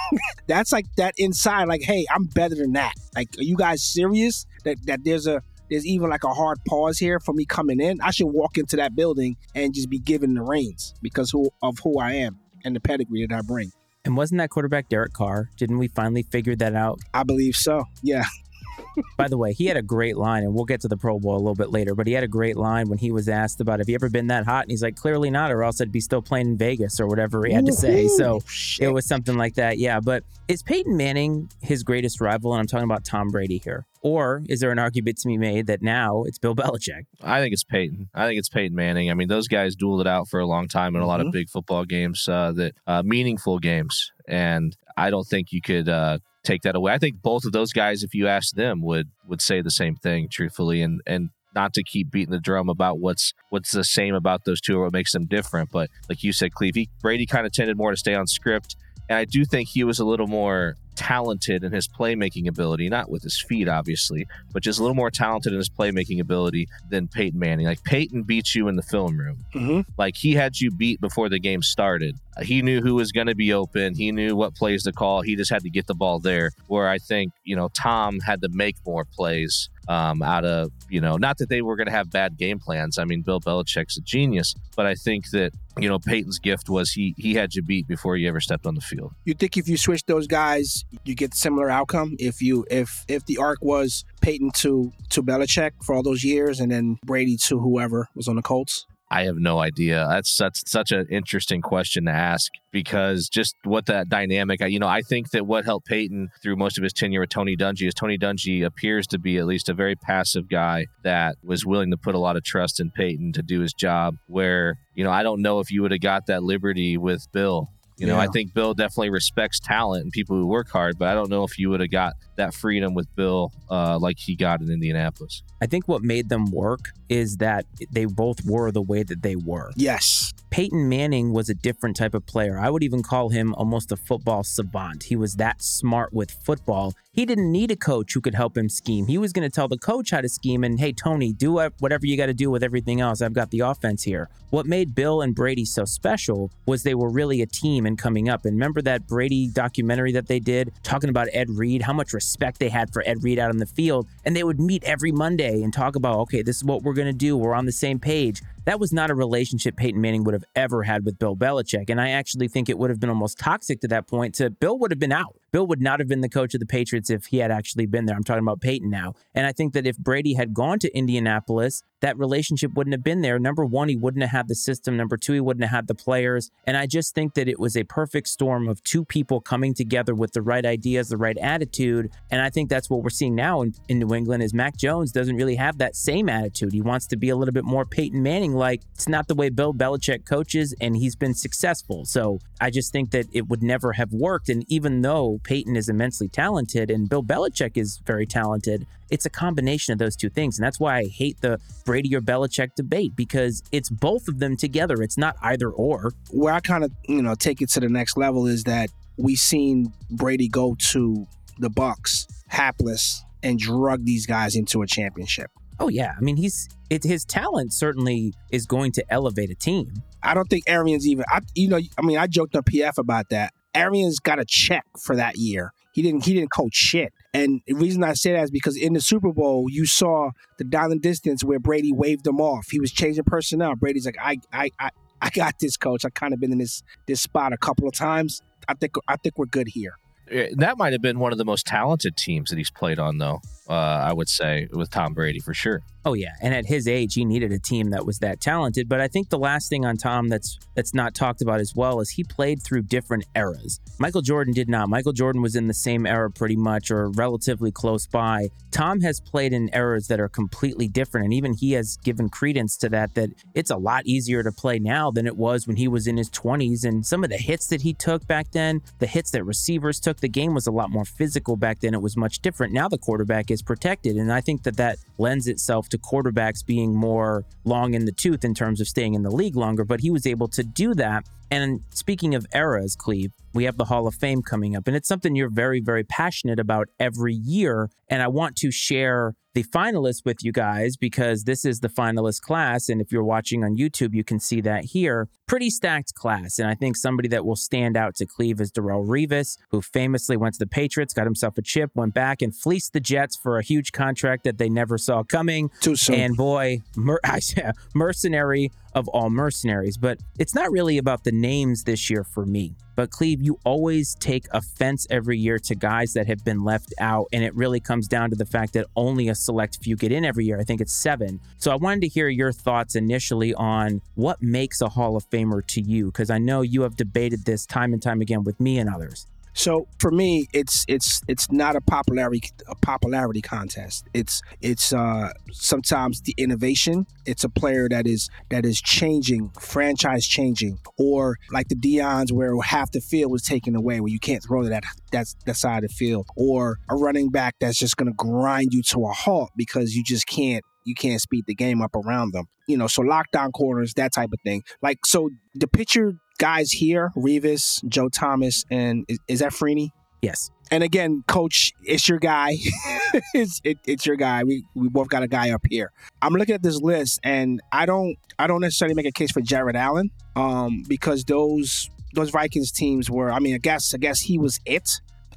that's 0.46 0.72
like 0.72 0.86
that 0.96 1.14
inside. 1.16 1.68
Like, 1.68 1.82
hey, 1.82 2.06
I'm 2.14 2.24
better 2.24 2.54
than 2.54 2.72
that. 2.72 2.94
Like, 3.14 3.28
are 3.38 3.42
you 3.42 3.56
guys 3.56 3.82
serious? 3.82 4.46
That 4.64 4.78
that 4.86 5.04
there's 5.04 5.26
a 5.26 5.42
there's 5.70 5.86
even 5.86 6.08
like 6.08 6.24
a 6.24 6.32
hard 6.32 6.58
pause 6.66 6.98
here 6.98 7.20
for 7.20 7.32
me 7.32 7.44
coming 7.44 7.80
in. 7.80 8.00
I 8.00 8.10
should 8.10 8.26
walk 8.26 8.58
into 8.58 8.76
that 8.76 8.94
building 8.94 9.36
and 9.54 9.74
just 9.74 9.90
be 9.90 9.98
given 9.98 10.34
the 10.34 10.42
reins 10.42 10.94
because 11.02 11.30
who, 11.30 11.50
of 11.62 11.78
who 11.82 11.98
I 12.00 12.12
am 12.12 12.38
and 12.64 12.74
the 12.74 12.80
pedigree 12.80 13.26
that 13.26 13.34
I 13.36 13.42
bring. 13.42 13.70
And 14.04 14.16
wasn't 14.16 14.38
that 14.38 14.50
quarterback 14.50 14.88
Derek 14.88 15.12
Carr? 15.12 15.50
Didn't 15.56 15.78
we 15.78 15.88
finally 15.88 16.22
figure 16.22 16.54
that 16.56 16.74
out? 16.74 17.00
I 17.12 17.24
believe 17.24 17.56
so. 17.56 17.84
Yeah. 18.02 18.24
By 19.16 19.28
the 19.28 19.36
way, 19.36 19.52
he 19.52 19.66
had 19.66 19.76
a 19.76 19.82
great 19.82 20.16
line, 20.16 20.42
and 20.42 20.54
we'll 20.54 20.64
get 20.64 20.80
to 20.82 20.88
the 20.88 20.96
Pro 20.96 21.18
Bowl 21.18 21.34
a 21.34 21.38
little 21.38 21.54
bit 21.54 21.70
later, 21.70 21.94
but 21.94 22.06
he 22.06 22.12
had 22.12 22.24
a 22.24 22.28
great 22.28 22.56
line 22.56 22.88
when 22.88 22.98
he 22.98 23.10
was 23.10 23.28
asked 23.28 23.60
about, 23.60 23.78
have 23.78 23.88
you 23.88 23.94
ever 23.94 24.08
been 24.08 24.28
that 24.28 24.44
hot? 24.44 24.62
And 24.62 24.70
he's 24.70 24.82
like, 24.82 24.96
clearly 24.96 25.30
not, 25.30 25.50
or 25.52 25.64
else 25.64 25.80
I'd 25.80 25.92
be 25.92 26.00
still 26.00 26.22
playing 26.22 26.46
in 26.46 26.56
Vegas 26.56 27.00
or 27.00 27.06
whatever 27.06 27.44
he 27.44 27.52
had 27.52 27.66
to 27.66 27.72
say. 27.72 28.08
So 28.08 28.40
Shit. 28.46 28.88
it 28.88 28.92
was 28.92 29.06
something 29.06 29.36
like 29.36 29.54
that. 29.54 29.78
Yeah. 29.78 30.00
But 30.00 30.24
is 30.48 30.62
Peyton 30.62 30.96
Manning 30.96 31.50
his 31.62 31.82
greatest 31.82 32.20
rival? 32.20 32.52
And 32.52 32.60
I'm 32.60 32.66
talking 32.66 32.84
about 32.84 33.04
Tom 33.04 33.28
Brady 33.28 33.60
here. 33.62 33.86
Or 34.06 34.42
is 34.48 34.60
there 34.60 34.70
an 34.70 34.78
argument 34.78 35.18
to 35.18 35.26
be 35.28 35.36
made 35.36 35.66
that 35.66 35.82
now 35.82 36.22
it's 36.22 36.38
Bill 36.38 36.54
Belichick? 36.54 37.06
I 37.24 37.40
think 37.40 37.52
it's 37.52 37.64
Peyton. 37.64 38.08
I 38.14 38.24
think 38.28 38.38
it's 38.38 38.48
Peyton 38.48 38.76
Manning. 38.76 39.10
I 39.10 39.14
mean, 39.14 39.26
those 39.26 39.48
guys 39.48 39.74
dueled 39.74 40.00
it 40.00 40.06
out 40.06 40.28
for 40.28 40.38
a 40.38 40.46
long 40.46 40.68
time 40.68 40.94
in 40.94 41.02
a 41.02 41.06
lot 41.06 41.20
of 41.20 41.26
Mhm. 41.26 41.32
big 41.32 41.48
football 41.48 41.84
games, 41.84 42.28
uh, 42.28 42.52
that 42.52 42.74
uh, 42.86 43.02
meaningful 43.04 43.58
games, 43.58 44.12
and 44.28 44.76
I 44.96 45.10
don't 45.10 45.26
think 45.26 45.50
you 45.50 45.60
could 45.60 45.88
uh, 45.88 46.18
take 46.44 46.62
that 46.62 46.76
away. 46.76 46.92
I 46.92 46.98
think 46.98 47.20
both 47.20 47.44
of 47.44 47.50
those 47.50 47.72
guys, 47.72 48.04
if 48.04 48.14
you 48.14 48.28
asked 48.28 48.54
them, 48.54 48.80
would 48.82 49.08
would 49.26 49.42
say 49.42 49.60
the 49.60 49.72
same 49.72 49.96
thing, 49.96 50.28
truthfully, 50.30 50.82
and 50.82 51.00
and 51.04 51.30
not 51.52 51.74
to 51.74 51.82
keep 51.82 52.10
beating 52.12 52.30
the 52.30 52.38
drum 52.38 52.68
about 52.68 53.00
what's 53.00 53.32
what's 53.50 53.72
the 53.72 53.82
same 53.82 54.14
about 54.14 54.44
those 54.44 54.60
two 54.60 54.78
or 54.78 54.84
what 54.84 54.92
makes 54.92 55.10
them 55.12 55.26
different. 55.26 55.70
But 55.72 55.90
like 56.08 56.22
you 56.22 56.32
said, 56.32 56.52
Cleve, 56.52 56.76
he, 56.76 56.88
Brady 57.02 57.26
kind 57.26 57.44
of 57.44 57.52
tended 57.52 57.76
more 57.76 57.90
to 57.90 57.96
stay 57.96 58.14
on 58.14 58.28
script, 58.28 58.76
and 59.08 59.18
I 59.18 59.24
do 59.24 59.44
think 59.44 59.70
he 59.70 59.82
was 59.82 59.98
a 59.98 60.04
little 60.04 60.28
more 60.28 60.76
talented 60.96 61.62
in 61.62 61.72
his 61.72 61.86
playmaking 61.86 62.48
ability, 62.48 62.88
not 62.88 63.10
with 63.10 63.22
his 63.22 63.40
feet, 63.40 63.68
obviously, 63.68 64.26
but 64.52 64.62
just 64.62 64.78
a 64.78 64.82
little 64.82 64.94
more 64.96 65.10
talented 65.10 65.52
in 65.52 65.58
his 65.58 65.68
playmaking 65.68 66.20
ability 66.20 66.68
than 66.90 67.06
Peyton 67.08 67.38
Manning. 67.38 67.66
Like 67.66 67.84
Peyton 67.84 68.22
beats 68.24 68.54
you 68.54 68.68
in 68.68 68.76
the 68.76 68.82
film 68.82 69.16
room. 69.18 69.44
Mhm. 69.54 69.84
Like 69.98 70.16
he 70.16 70.32
had 70.34 70.60
you 70.60 70.70
beat 70.70 71.00
before 71.00 71.28
the 71.28 71.38
game 71.38 71.62
started. 71.62 72.16
He 72.42 72.60
knew 72.60 72.80
who 72.82 72.94
was 72.96 73.12
going 73.12 73.28
to 73.28 73.34
be 73.34 73.52
open. 73.52 73.94
He 73.94 74.12
knew 74.12 74.36
what 74.36 74.54
plays 74.54 74.82
to 74.84 74.92
call. 74.92 75.22
He 75.22 75.36
just 75.36 75.50
had 75.50 75.62
to 75.62 75.70
get 75.70 75.86
the 75.86 75.94
ball 75.94 76.18
there. 76.18 76.50
Where 76.66 76.88
I 76.88 76.98
think, 76.98 77.32
you 77.44 77.56
know, 77.56 77.68
Tom 77.68 78.20
had 78.20 78.42
to 78.42 78.48
make 78.50 78.76
more 78.86 79.06
plays 79.06 79.70
um, 79.88 80.20
out 80.20 80.44
of, 80.44 80.70
you 80.90 81.00
know, 81.00 81.16
not 81.16 81.38
that 81.38 81.48
they 81.48 81.62
were 81.62 81.76
going 81.76 81.86
to 81.86 81.92
have 81.92 82.10
bad 82.10 82.36
game 82.36 82.58
plans. 82.58 82.98
I 82.98 83.04
mean, 83.04 83.22
Bill 83.22 83.40
Belichick's 83.40 83.96
a 83.96 84.00
genius, 84.02 84.54
but 84.74 84.84
I 84.84 84.94
think 84.96 85.30
that, 85.30 85.52
you 85.78 85.88
know, 85.88 85.98
Peyton's 85.98 86.38
gift 86.38 86.68
was 86.68 86.90
he 86.90 87.14
he 87.16 87.34
had 87.34 87.54
you 87.54 87.62
beat 87.62 87.86
before 87.86 88.16
you 88.16 88.28
ever 88.28 88.40
stepped 88.40 88.66
on 88.66 88.74
the 88.74 88.80
field. 88.80 89.12
You 89.24 89.32
think 89.34 89.56
if 89.56 89.68
you 89.68 89.76
switch 89.76 90.04
those 90.06 90.26
guys, 90.26 90.84
you 91.04 91.14
get 91.14 91.34
similar 91.34 91.70
outcome? 91.70 92.16
If 92.18 92.40
you 92.42 92.64
if 92.70 93.04
if 93.08 93.24
the 93.26 93.38
arc 93.38 93.58
was 93.62 94.04
Peyton 94.20 94.50
to 94.56 94.92
to 95.10 95.22
Belichick 95.22 95.72
for 95.82 95.94
all 95.94 96.02
those 96.02 96.24
years, 96.24 96.60
and 96.60 96.70
then 96.70 96.98
Brady 97.04 97.36
to 97.44 97.58
whoever 97.58 98.08
was 98.14 98.28
on 98.28 98.36
the 98.36 98.42
Colts. 98.42 98.86
I 99.08 99.24
have 99.24 99.36
no 99.36 99.60
idea. 99.60 100.06
That's 100.10 100.36
that's 100.36 100.68
such 100.68 100.90
an 100.90 101.06
interesting 101.10 101.60
question 101.60 102.06
to 102.06 102.10
ask 102.10 102.50
because 102.72 103.28
just 103.28 103.54
what 103.62 103.86
that 103.86 104.08
dynamic. 104.08 104.60
You 104.60 104.80
know, 104.80 104.88
I 104.88 105.02
think 105.02 105.30
that 105.30 105.46
what 105.46 105.64
helped 105.64 105.86
Peyton 105.86 106.30
through 106.42 106.56
most 106.56 106.76
of 106.76 106.82
his 106.82 106.92
tenure 106.92 107.20
with 107.20 107.30
Tony 107.30 107.56
Dungy 107.56 107.86
is 107.86 107.94
Tony 107.94 108.18
Dungy 108.18 108.64
appears 108.64 109.06
to 109.08 109.18
be 109.18 109.38
at 109.38 109.46
least 109.46 109.68
a 109.68 109.74
very 109.74 109.94
passive 109.94 110.48
guy 110.48 110.86
that 111.04 111.36
was 111.44 111.64
willing 111.64 111.92
to 111.92 111.96
put 111.96 112.16
a 112.16 112.18
lot 112.18 112.36
of 112.36 112.42
trust 112.42 112.80
in 112.80 112.90
Peyton 112.90 113.32
to 113.34 113.42
do 113.42 113.60
his 113.60 113.72
job. 113.72 114.16
Where 114.26 114.74
you 114.94 115.04
know, 115.04 115.10
I 115.10 115.22
don't 115.22 115.40
know 115.40 115.60
if 115.60 115.70
you 115.70 115.82
would 115.82 115.92
have 115.92 116.00
got 116.00 116.26
that 116.26 116.42
liberty 116.42 116.96
with 116.96 117.30
Bill 117.32 117.68
you 117.96 118.06
know, 118.06 118.16
yeah. 118.16 118.22
I 118.22 118.26
think 118.28 118.52
Bill 118.52 118.74
definitely 118.74 119.10
respects 119.10 119.58
talent 119.58 120.04
and 120.04 120.12
people 120.12 120.36
who 120.36 120.46
work 120.46 120.68
hard, 120.68 120.98
but 120.98 121.08
I 121.08 121.14
don't 121.14 121.30
know 121.30 121.44
if 121.44 121.58
you 121.58 121.70
would 121.70 121.80
have 121.80 121.90
got 121.90 122.14
that 122.36 122.52
freedom 122.52 122.94
with 122.94 123.14
Bill 123.16 123.52
uh, 123.70 123.98
like 123.98 124.18
he 124.18 124.36
got 124.36 124.60
in 124.60 124.70
Indianapolis. 124.70 125.42
I 125.62 125.66
think 125.66 125.88
what 125.88 126.02
made 126.02 126.28
them 126.28 126.50
work 126.50 126.90
is 127.08 127.38
that 127.38 127.64
they 127.90 128.04
both 128.04 128.44
were 128.44 128.70
the 128.70 128.82
way 128.82 129.02
that 129.02 129.22
they 129.22 129.36
were. 129.36 129.72
Yes. 129.76 130.34
Peyton 130.50 130.88
Manning 130.88 131.32
was 131.32 131.48
a 131.48 131.54
different 131.54 131.96
type 131.96 132.14
of 132.14 132.26
player. 132.26 132.58
I 132.58 132.70
would 132.70 132.82
even 132.82 133.02
call 133.02 133.30
him 133.30 133.54
almost 133.54 133.90
a 133.92 133.96
football 133.96 134.44
savant. 134.44 135.04
He 135.04 135.16
was 135.16 135.36
that 135.36 135.62
smart 135.62 136.12
with 136.12 136.30
football. 136.30 136.94
He 137.16 137.24
didn't 137.24 137.50
need 137.50 137.70
a 137.70 137.76
coach 137.76 138.12
who 138.12 138.20
could 138.20 138.34
help 138.34 138.58
him 138.58 138.68
scheme. 138.68 139.06
He 139.06 139.16
was 139.16 139.32
going 139.32 139.48
to 139.48 139.52
tell 139.52 139.68
the 139.68 139.78
coach 139.78 140.10
how 140.10 140.20
to 140.20 140.28
scheme 140.28 140.64
and, 140.64 140.78
hey, 140.78 140.92
Tony, 140.92 141.32
do 141.32 141.54
whatever 141.78 142.04
you 142.04 142.14
got 142.14 142.26
to 142.26 142.34
do 142.34 142.50
with 142.50 142.62
everything 142.62 143.00
else. 143.00 143.22
I've 143.22 143.32
got 143.32 143.50
the 143.50 143.60
offense 143.60 144.02
here. 144.02 144.28
What 144.50 144.66
made 144.66 144.94
Bill 144.94 145.22
and 145.22 145.34
Brady 145.34 145.64
so 145.64 145.86
special 145.86 146.50
was 146.66 146.82
they 146.82 146.94
were 146.94 147.08
really 147.08 147.40
a 147.40 147.46
team 147.46 147.86
and 147.86 147.96
coming 147.96 148.28
up. 148.28 148.44
And 148.44 148.54
remember 148.56 148.82
that 148.82 149.06
Brady 149.06 149.48
documentary 149.48 150.12
that 150.12 150.26
they 150.26 150.38
did 150.38 150.74
talking 150.82 151.08
about 151.08 151.28
Ed 151.32 151.48
Reed, 151.48 151.80
how 151.80 151.94
much 151.94 152.12
respect 152.12 152.58
they 152.58 152.68
had 152.68 152.92
for 152.92 153.02
Ed 153.06 153.22
Reed 153.22 153.38
out 153.38 153.48
on 153.48 153.56
the 153.56 153.66
field. 153.66 154.06
And 154.26 154.36
they 154.36 154.44
would 154.44 154.60
meet 154.60 154.84
every 154.84 155.10
Monday 155.10 155.62
and 155.62 155.72
talk 155.72 155.96
about, 155.96 156.18
okay, 156.18 156.42
this 156.42 156.56
is 156.56 156.64
what 156.64 156.82
we're 156.82 156.92
going 156.92 157.06
to 157.06 157.14
do. 157.14 157.34
We're 157.34 157.54
on 157.54 157.64
the 157.64 157.72
same 157.72 157.98
page. 157.98 158.42
That 158.66 158.80
was 158.80 158.92
not 158.92 159.10
a 159.10 159.14
relationship 159.14 159.76
Peyton 159.76 160.00
Manning 160.00 160.24
would 160.24 160.34
have 160.34 160.44
ever 160.56 160.82
had 160.82 161.04
with 161.04 161.20
Bill 161.20 161.36
Belichick. 161.36 161.88
And 161.88 162.00
I 162.00 162.10
actually 162.10 162.48
think 162.48 162.68
it 162.68 162.76
would 162.76 162.90
have 162.90 162.98
been 162.98 163.08
almost 163.08 163.38
toxic 163.38 163.80
to 163.82 163.88
that 163.88 164.08
point. 164.08 164.34
To 164.34 164.50
Bill 164.50 164.76
would 164.80 164.90
have 164.90 164.98
been 164.98 165.12
out. 165.12 165.36
Bill 165.52 165.66
would 165.68 165.80
not 165.80 166.00
have 166.00 166.08
been 166.08 166.20
the 166.20 166.28
coach 166.28 166.52
of 166.52 166.60
the 166.60 166.66
Patriots 166.66 167.08
if 167.08 167.26
he 167.26 167.38
had 167.38 167.52
actually 167.52 167.86
been 167.86 168.06
there. 168.06 168.16
I'm 168.16 168.24
talking 168.24 168.42
about 168.42 168.60
Peyton 168.60 168.90
now. 168.90 169.14
And 169.34 169.46
I 169.46 169.52
think 169.52 169.72
that 169.74 169.86
if 169.86 169.96
Brady 169.96 170.34
had 170.34 170.52
gone 170.52 170.80
to 170.80 170.94
Indianapolis, 170.94 171.82
that 172.00 172.18
relationship 172.18 172.74
wouldn't 172.74 172.92
have 172.92 173.04
been 173.04 173.22
there. 173.22 173.38
Number 173.38 173.64
one, 173.64 173.88
he 173.88 173.96
wouldn't 173.96 174.22
have 174.22 174.32
had 174.32 174.48
the 174.48 174.54
system. 174.54 174.96
Number 174.96 175.16
two, 175.16 175.32
he 175.32 175.40
wouldn't 175.40 175.64
have 175.64 175.74
had 175.74 175.86
the 175.86 175.94
players. 175.94 176.50
And 176.66 176.76
I 176.76 176.86
just 176.86 177.14
think 177.14 177.34
that 177.34 177.48
it 177.48 177.58
was 177.58 177.76
a 177.76 177.84
perfect 177.84 178.28
storm 178.28 178.68
of 178.68 178.82
two 178.82 179.04
people 179.04 179.40
coming 179.40 179.74
together 179.74 180.14
with 180.14 180.32
the 180.32 180.42
right 180.42 180.66
ideas, 180.66 181.08
the 181.08 181.16
right 181.16 181.38
attitude. 181.38 182.10
And 182.30 182.42
I 182.42 182.50
think 182.50 182.68
that's 182.68 182.90
what 182.90 183.02
we're 183.02 183.10
seeing 183.10 183.34
now 183.34 183.62
in, 183.62 183.74
in 183.88 184.00
New 184.00 184.14
England 184.14 184.42
is 184.42 184.52
Mac 184.52 184.76
Jones 184.76 185.12
doesn't 185.12 185.36
really 185.36 185.56
have 185.56 185.78
that 185.78 185.96
same 185.96 186.28
attitude. 186.28 186.72
He 186.72 186.82
wants 186.82 187.06
to 187.08 187.16
be 187.16 187.30
a 187.30 187.36
little 187.36 187.54
bit 187.54 187.64
more 187.64 187.86
Peyton 187.86 188.22
Manning 188.22 188.55
like. 188.56 188.82
It's 188.94 189.08
not 189.08 189.28
the 189.28 189.34
way 189.34 189.48
Bill 189.48 189.72
Belichick 189.72 190.24
coaches, 190.24 190.74
and 190.80 190.96
he's 190.96 191.16
been 191.16 191.34
successful. 191.34 192.04
So 192.04 192.40
I 192.60 192.70
just 192.70 192.92
think 192.92 193.10
that 193.10 193.26
it 193.32 193.48
would 193.48 193.62
never 193.62 193.92
have 193.92 194.12
worked. 194.12 194.48
And 194.48 194.64
even 194.68 195.02
though 195.02 195.40
Peyton 195.44 195.76
is 195.76 195.88
immensely 195.88 196.28
talented 196.28 196.90
and 196.90 197.08
Bill 197.08 197.22
Belichick 197.22 197.76
is 197.76 197.98
very 197.98 198.26
talented, 198.26 198.86
it's 199.10 199.26
a 199.26 199.30
combination 199.30 199.92
of 199.92 199.98
those 199.98 200.16
two 200.16 200.28
things. 200.28 200.58
And 200.58 200.66
that's 200.66 200.80
why 200.80 200.98
I 200.98 201.04
hate 201.04 201.40
the 201.40 201.60
Brady 201.84 202.14
or 202.14 202.20
Belichick 202.20 202.74
debate 202.74 203.14
because 203.14 203.62
it's 203.72 203.90
both 203.90 204.28
of 204.28 204.38
them 204.38 204.56
together. 204.56 205.02
It's 205.02 205.18
not 205.18 205.36
either 205.42 205.70
or. 205.70 206.12
Where 206.30 206.52
I 206.52 206.60
kind 206.60 206.84
of, 206.84 206.92
you 207.08 207.22
know, 207.22 207.34
take 207.34 207.62
it 207.62 207.70
to 207.70 207.80
the 207.80 207.88
next 207.88 208.16
level 208.16 208.46
is 208.46 208.64
that 208.64 208.90
we've 209.16 209.38
seen 209.38 209.92
Brady 210.10 210.48
go 210.48 210.76
to 210.90 211.26
the 211.58 211.70
Bucks 211.70 212.26
hapless 212.48 213.22
and 213.42 213.58
drug 213.58 214.04
these 214.04 214.26
guys 214.26 214.56
into 214.56 214.82
a 214.82 214.86
championship. 214.86 215.50
Oh 215.78 215.88
yeah, 215.88 216.14
I 216.16 216.20
mean 216.20 216.36
he's 216.36 216.68
it, 216.90 217.04
his 217.04 217.24
talent 217.24 217.72
certainly 217.72 218.32
is 218.50 218.66
going 218.66 218.92
to 218.92 219.04
elevate 219.10 219.50
a 219.50 219.54
team. 219.54 219.92
I 220.22 220.34
don't 220.34 220.48
think 220.48 220.64
Arians 220.66 221.06
even. 221.06 221.24
I, 221.28 221.40
you 221.54 221.68
know, 221.68 221.80
I 221.98 222.02
mean, 222.02 222.18
I 222.18 222.26
joked 222.26 222.56
on 222.56 222.62
PF 222.62 222.98
about 222.98 223.28
that. 223.30 223.52
Arians 223.74 224.18
got 224.18 224.38
a 224.38 224.44
check 224.44 224.84
for 224.98 225.16
that 225.16 225.36
year. 225.36 225.72
He 225.92 226.02
didn't. 226.02 226.24
He 226.24 226.34
didn't 226.34 226.50
coach 226.50 226.74
shit. 226.74 227.12
And 227.32 227.60
the 227.66 227.74
reason 227.74 228.02
I 228.04 228.14
say 228.14 228.32
that 228.32 228.44
is 228.44 228.50
because 228.50 228.76
in 228.76 228.94
the 228.94 229.00
Super 229.00 229.32
Bowl, 229.32 229.66
you 229.68 229.86
saw 229.86 230.30
the 230.58 230.64
down 230.64 230.92
and 230.92 231.02
distance 231.02 231.44
where 231.44 231.58
Brady 231.58 231.92
waved 231.92 232.26
him 232.26 232.40
off. 232.40 232.66
He 232.70 232.80
was 232.80 232.90
changing 232.90 233.24
personnel. 233.24 233.74
Brady's 233.76 234.06
like, 234.06 234.16
I, 234.20 234.38
I, 234.52 234.70
I, 234.78 234.90
I 235.20 235.30
got 235.30 235.54
this, 235.58 235.76
coach. 235.76 236.04
I 236.04 236.10
kind 236.10 236.32
of 236.34 236.40
been 236.40 236.52
in 236.52 236.58
this 236.58 236.82
this 237.06 237.20
spot 237.20 237.52
a 237.52 237.56
couple 237.56 237.86
of 237.86 237.94
times. 237.94 238.42
I 238.68 238.74
think 238.74 238.94
I 239.08 239.16
think 239.16 239.38
we're 239.38 239.46
good 239.46 239.68
here. 239.68 239.94
That 240.30 240.76
might 240.78 240.92
have 240.92 241.02
been 241.02 241.18
one 241.18 241.32
of 241.32 241.38
the 241.38 241.44
most 241.44 241.66
talented 241.66 242.16
teams 242.16 242.50
that 242.50 242.56
he's 242.56 242.70
played 242.70 242.98
on, 242.98 243.18
though. 243.18 243.40
Uh, 243.68 243.72
I 243.72 244.12
would 244.12 244.28
say 244.28 244.68
with 244.72 244.90
Tom 244.90 245.14
Brady 245.14 245.40
for 245.40 245.54
sure. 245.54 245.82
Oh 246.06 246.14
yeah, 246.14 246.34
and 246.40 246.54
at 246.54 246.66
his 246.66 246.86
age, 246.86 247.14
he 247.14 247.24
needed 247.24 247.50
a 247.50 247.58
team 247.58 247.90
that 247.90 248.06
was 248.06 248.20
that 248.20 248.40
talented. 248.40 248.88
But 248.88 249.00
I 249.00 249.08
think 249.08 249.28
the 249.28 249.40
last 249.40 249.68
thing 249.68 249.84
on 249.84 249.96
Tom 249.96 250.28
that's 250.28 250.56
that's 250.76 250.94
not 250.94 251.16
talked 251.16 251.42
about 251.42 251.58
as 251.58 251.74
well 251.74 251.98
is 251.98 252.10
he 252.10 252.22
played 252.22 252.62
through 252.62 252.82
different 252.82 253.24
eras. 253.34 253.80
Michael 253.98 254.22
Jordan 254.22 254.54
did 254.54 254.68
not. 254.68 254.88
Michael 254.88 255.12
Jordan 255.12 255.42
was 255.42 255.56
in 255.56 255.66
the 255.66 255.74
same 255.74 256.06
era 256.06 256.30
pretty 256.30 256.54
much, 256.54 256.92
or 256.92 257.10
relatively 257.10 257.72
close 257.72 258.06
by. 258.06 258.50
Tom 258.70 259.00
has 259.00 259.20
played 259.20 259.52
in 259.52 259.68
eras 259.72 260.06
that 260.06 260.20
are 260.20 260.28
completely 260.28 260.86
different, 260.86 261.24
and 261.24 261.34
even 261.34 261.54
he 261.54 261.72
has 261.72 261.96
given 262.04 262.28
credence 262.28 262.76
to 262.76 262.88
that. 262.90 263.16
That 263.16 263.30
it's 263.54 263.72
a 263.72 263.76
lot 263.76 264.06
easier 264.06 264.44
to 264.44 264.52
play 264.52 264.78
now 264.78 265.10
than 265.10 265.26
it 265.26 265.36
was 265.36 265.66
when 265.66 265.74
he 265.74 265.88
was 265.88 266.06
in 266.06 266.16
his 266.16 266.30
20s. 266.30 266.84
And 266.84 267.04
some 267.04 267.24
of 267.24 267.30
the 267.30 267.36
hits 267.36 267.66
that 267.68 267.82
he 267.82 267.92
took 267.92 268.24
back 268.28 268.52
then, 268.52 268.80
the 269.00 269.08
hits 269.08 269.32
that 269.32 269.42
receivers 269.42 269.98
took, 269.98 270.20
the 270.20 270.28
game 270.28 270.54
was 270.54 270.68
a 270.68 270.72
lot 270.72 270.90
more 270.90 271.04
physical 271.04 271.56
back 271.56 271.80
then. 271.80 271.94
It 271.94 272.02
was 272.02 272.16
much 272.16 272.38
different. 272.38 272.72
Now 272.72 272.86
the 272.86 272.96
quarterback 272.96 273.50
is 273.50 273.60
protected, 273.60 274.14
and 274.14 274.32
I 274.32 274.40
think 274.40 274.62
that 274.62 274.76
that 274.76 274.98
lends 275.18 275.48
itself 275.48 275.88
to 275.88 275.95
to 275.96 276.02
quarterbacks 276.02 276.64
being 276.64 276.94
more 276.94 277.44
long 277.64 277.94
in 277.94 278.04
the 278.04 278.12
tooth 278.12 278.44
in 278.44 278.54
terms 278.54 278.80
of 278.80 278.88
staying 278.88 279.14
in 279.14 279.22
the 279.22 279.30
league 279.30 279.56
longer, 279.56 279.84
but 279.84 280.00
he 280.00 280.10
was 280.10 280.26
able 280.26 280.48
to 280.48 280.62
do 280.62 280.94
that. 280.94 281.26
And 281.50 281.80
speaking 281.90 282.34
of 282.34 282.46
eras, 282.54 282.96
Cleve, 282.96 283.32
we 283.54 283.64
have 283.64 283.76
the 283.76 283.86
Hall 283.86 284.06
of 284.06 284.14
Fame 284.14 284.42
coming 284.42 284.76
up, 284.76 284.86
and 284.86 284.96
it's 284.96 285.08
something 285.08 285.34
you're 285.34 285.48
very, 285.48 285.80
very 285.80 286.04
passionate 286.04 286.58
about 286.58 286.88
every 287.00 287.34
year. 287.34 287.90
And 288.08 288.22
I 288.22 288.28
want 288.28 288.56
to 288.56 288.70
share 288.70 289.34
the 289.56 289.64
finalists 289.64 290.22
with 290.22 290.44
you 290.44 290.52
guys 290.52 290.98
because 290.98 291.44
this 291.44 291.64
is 291.64 291.80
the 291.80 291.88
finalist 291.88 292.42
class. 292.42 292.90
And 292.90 293.00
if 293.00 293.10
you're 293.10 293.24
watching 293.24 293.64
on 293.64 293.78
YouTube, 293.78 294.14
you 294.14 294.22
can 294.22 294.38
see 294.38 294.60
that 294.60 294.84
here. 294.84 295.30
Pretty 295.46 295.70
stacked 295.70 296.12
class. 296.12 296.58
And 296.58 296.68
I 296.68 296.74
think 296.74 296.94
somebody 296.94 297.26
that 297.28 297.46
will 297.46 297.56
stand 297.56 297.96
out 297.96 298.14
to 298.16 298.26
Cleve 298.26 298.60
is 298.60 298.70
Darrelle 298.70 299.06
Revis, 299.06 299.56
who 299.70 299.80
famously 299.80 300.36
went 300.36 300.56
to 300.56 300.58
the 300.58 300.66
Patriots, 300.66 301.14
got 301.14 301.24
himself 301.24 301.56
a 301.56 301.62
chip, 301.62 301.90
went 301.94 302.12
back 302.12 302.42
and 302.42 302.54
fleeced 302.54 302.92
the 302.92 303.00
Jets 303.00 303.34
for 303.34 303.56
a 303.56 303.62
huge 303.62 303.92
contract 303.92 304.44
that 304.44 304.58
they 304.58 304.68
never 304.68 304.98
saw 304.98 305.22
coming. 305.22 305.70
Too 305.80 305.96
soon. 305.96 306.20
And 306.20 306.36
boy, 306.36 306.82
mer- 306.94 307.22
mercenary 307.94 308.72
of 308.96 309.06
all 309.08 309.30
mercenaries. 309.30 309.96
But 309.96 310.18
it's 310.38 310.54
not 310.54 310.72
really 310.72 310.98
about 310.98 311.22
the 311.22 311.30
names 311.30 311.84
this 311.84 312.10
year 312.10 312.24
for 312.24 312.44
me. 312.44 312.74
But 312.96 313.10
Cleve, 313.10 313.42
you 313.42 313.58
always 313.64 314.14
take 314.14 314.46
offense 314.52 315.06
every 315.10 315.38
year 315.38 315.58
to 315.58 315.74
guys 315.74 316.14
that 316.14 316.26
have 316.26 316.42
been 316.44 316.64
left 316.64 316.94
out. 316.98 317.26
And 317.30 317.44
it 317.44 317.54
really 317.54 317.78
comes 317.78 318.08
down 318.08 318.30
to 318.30 318.36
the 318.36 318.46
fact 318.46 318.72
that 318.72 318.86
only 318.96 319.28
a 319.28 319.34
select 319.34 319.78
few 319.82 319.96
get 319.96 320.12
in 320.12 320.24
every 320.24 320.46
year. 320.46 320.58
I 320.58 320.64
think 320.64 320.80
it's 320.80 320.94
seven. 320.94 321.38
So 321.58 321.70
I 321.70 321.76
wanted 321.76 322.00
to 322.00 322.08
hear 322.08 322.28
your 322.28 322.52
thoughts 322.52 322.96
initially 322.96 323.52
on 323.54 324.00
what 324.14 324.42
makes 324.42 324.80
a 324.80 324.88
Hall 324.88 325.14
of 325.14 325.28
Famer 325.28 325.64
to 325.66 325.82
you, 325.82 326.06
because 326.06 326.30
I 326.30 326.38
know 326.38 326.62
you 326.62 326.82
have 326.82 326.96
debated 326.96 327.44
this 327.44 327.66
time 327.66 327.92
and 327.92 328.02
time 328.02 328.22
again 328.22 328.44
with 328.44 328.58
me 328.58 328.78
and 328.78 328.88
others. 328.88 329.26
So 329.56 329.88
for 329.98 330.10
me, 330.10 330.48
it's 330.52 330.84
it's 330.86 331.22
it's 331.28 331.50
not 331.50 331.76
a 331.76 331.80
popularity 331.80 332.42
a 332.68 332.74
popularity 332.74 333.40
contest. 333.40 334.04
It's 334.12 334.42
it's 334.60 334.92
uh, 334.92 335.32
sometimes 335.50 336.20
the 336.20 336.34
innovation. 336.36 337.06
It's 337.24 337.42
a 337.42 337.48
player 337.48 337.88
that 337.88 338.06
is 338.06 338.28
that 338.50 338.66
is 338.66 338.82
changing, 338.82 339.50
franchise 339.58 340.26
changing, 340.26 340.78
or 340.98 341.38
like 341.50 341.68
the 341.68 341.74
Deion's 341.74 342.34
where 342.34 342.54
half 342.60 342.92
the 342.92 343.00
field 343.00 343.32
was 343.32 343.42
taken 343.42 343.74
away, 343.74 343.98
where 343.98 344.12
you 344.12 344.20
can't 344.20 344.44
throw 344.44 344.62
to 344.62 344.68
that 344.68 344.84
that's 345.10 345.34
that 345.46 345.56
side 345.56 345.84
of 345.84 345.88
the 345.88 345.94
field, 345.94 346.26
or 346.36 346.76
a 346.90 346.94
running 346.94 347.30
back 347.30 347.54
that's 347.58 347.78
just 347.78 347.96
going 347.96 348.08
to 348.08 348.14
grind 348.14 348.74
you 348.74 348.82
to 348.82 349.06
a 349.06 349.12
halt 349.12 349.52
because 349.56 349.94
you 349.94 350.04
just 350.04 350.26
can't 350.26 350.64
you 350.84 350.94
can't 350.94 351.20
speed 351.20 351.44
the 351.46 351.54
game 351.54 351.80
up 351.80 351.96
around 351.96 352.34
them. 352.34 352.44
You 352.68 352.76
know, 352.76 352.88
so 352.88 353.02
lockdown 353.02 353.52
corners, 353.52 353.94
that 353.94 354.12
type 354.12 354.30
of 354.34 354.40
thing. 354.44 354.64
Like 354.82 354.98
so, 355.06 355.30
the 355.54 355.66
pitcher 355.66 356.18
guys 356.36 356.70
here, 356.70 357.12
Revis, 357.16 357.86
Joe 357.88 358.08
Thomas, 358.08 358.64
and 358.70 359.04
is, 359.08 359.18
is 359.28 359.38
that 359.40 359.52
Freeney? 359.52 359.90
Yes. 360.22 360.50
And 360.70 360.82
again, 360.82 361.22
coach, 361.28 361.72
it's 361.84 362.08
your 362.08 362.18
guy. 362.18 362.56
it's 363.34 363.60
it, 363.62 363.78
it's 363.86 364.04
your 364.04 364.16
guy. 364.16 364.42
We 364.44 364.64
we 364.74 364.88
both 364.88 365.08
got 365.08 365.22
a 365.22 365.28
guy 365.28 365.50
up 365.50 365.62
here. 365.68 365.92
I'm 366.20 366.32
looking 366.32 366.54
at 366.54 366.62
this 366.62 366.80
list, 366.80 367.20
and 367.22 367.60
I 367.72 367.86
don't 367.86 368.16
I 368.38 368.46
don't 368.46 368.60
necessarily 368.60 368.94
make 368.94 369.06
a 369.06 369.12
case 369.12 369.30
for 369.30 369.40
Jared 369.40 369.76
Allen, 369.76 370.10
um, 370.34 370.82
because 370.88 371.24
those 371.24 371.88
those 372.14 372.30
Vikings 372.30 372.72
teams 372.72 373.08
were. 373.08 373.30
I 373.30 373.38
mean, 373.38 373.54
I 373.54 373.58
guess 373.58 373.94
I 373.94 373.98
guess 373.98 374.20
he 374.20 374.38
was 374.38 374.58
it. 374.66 374.88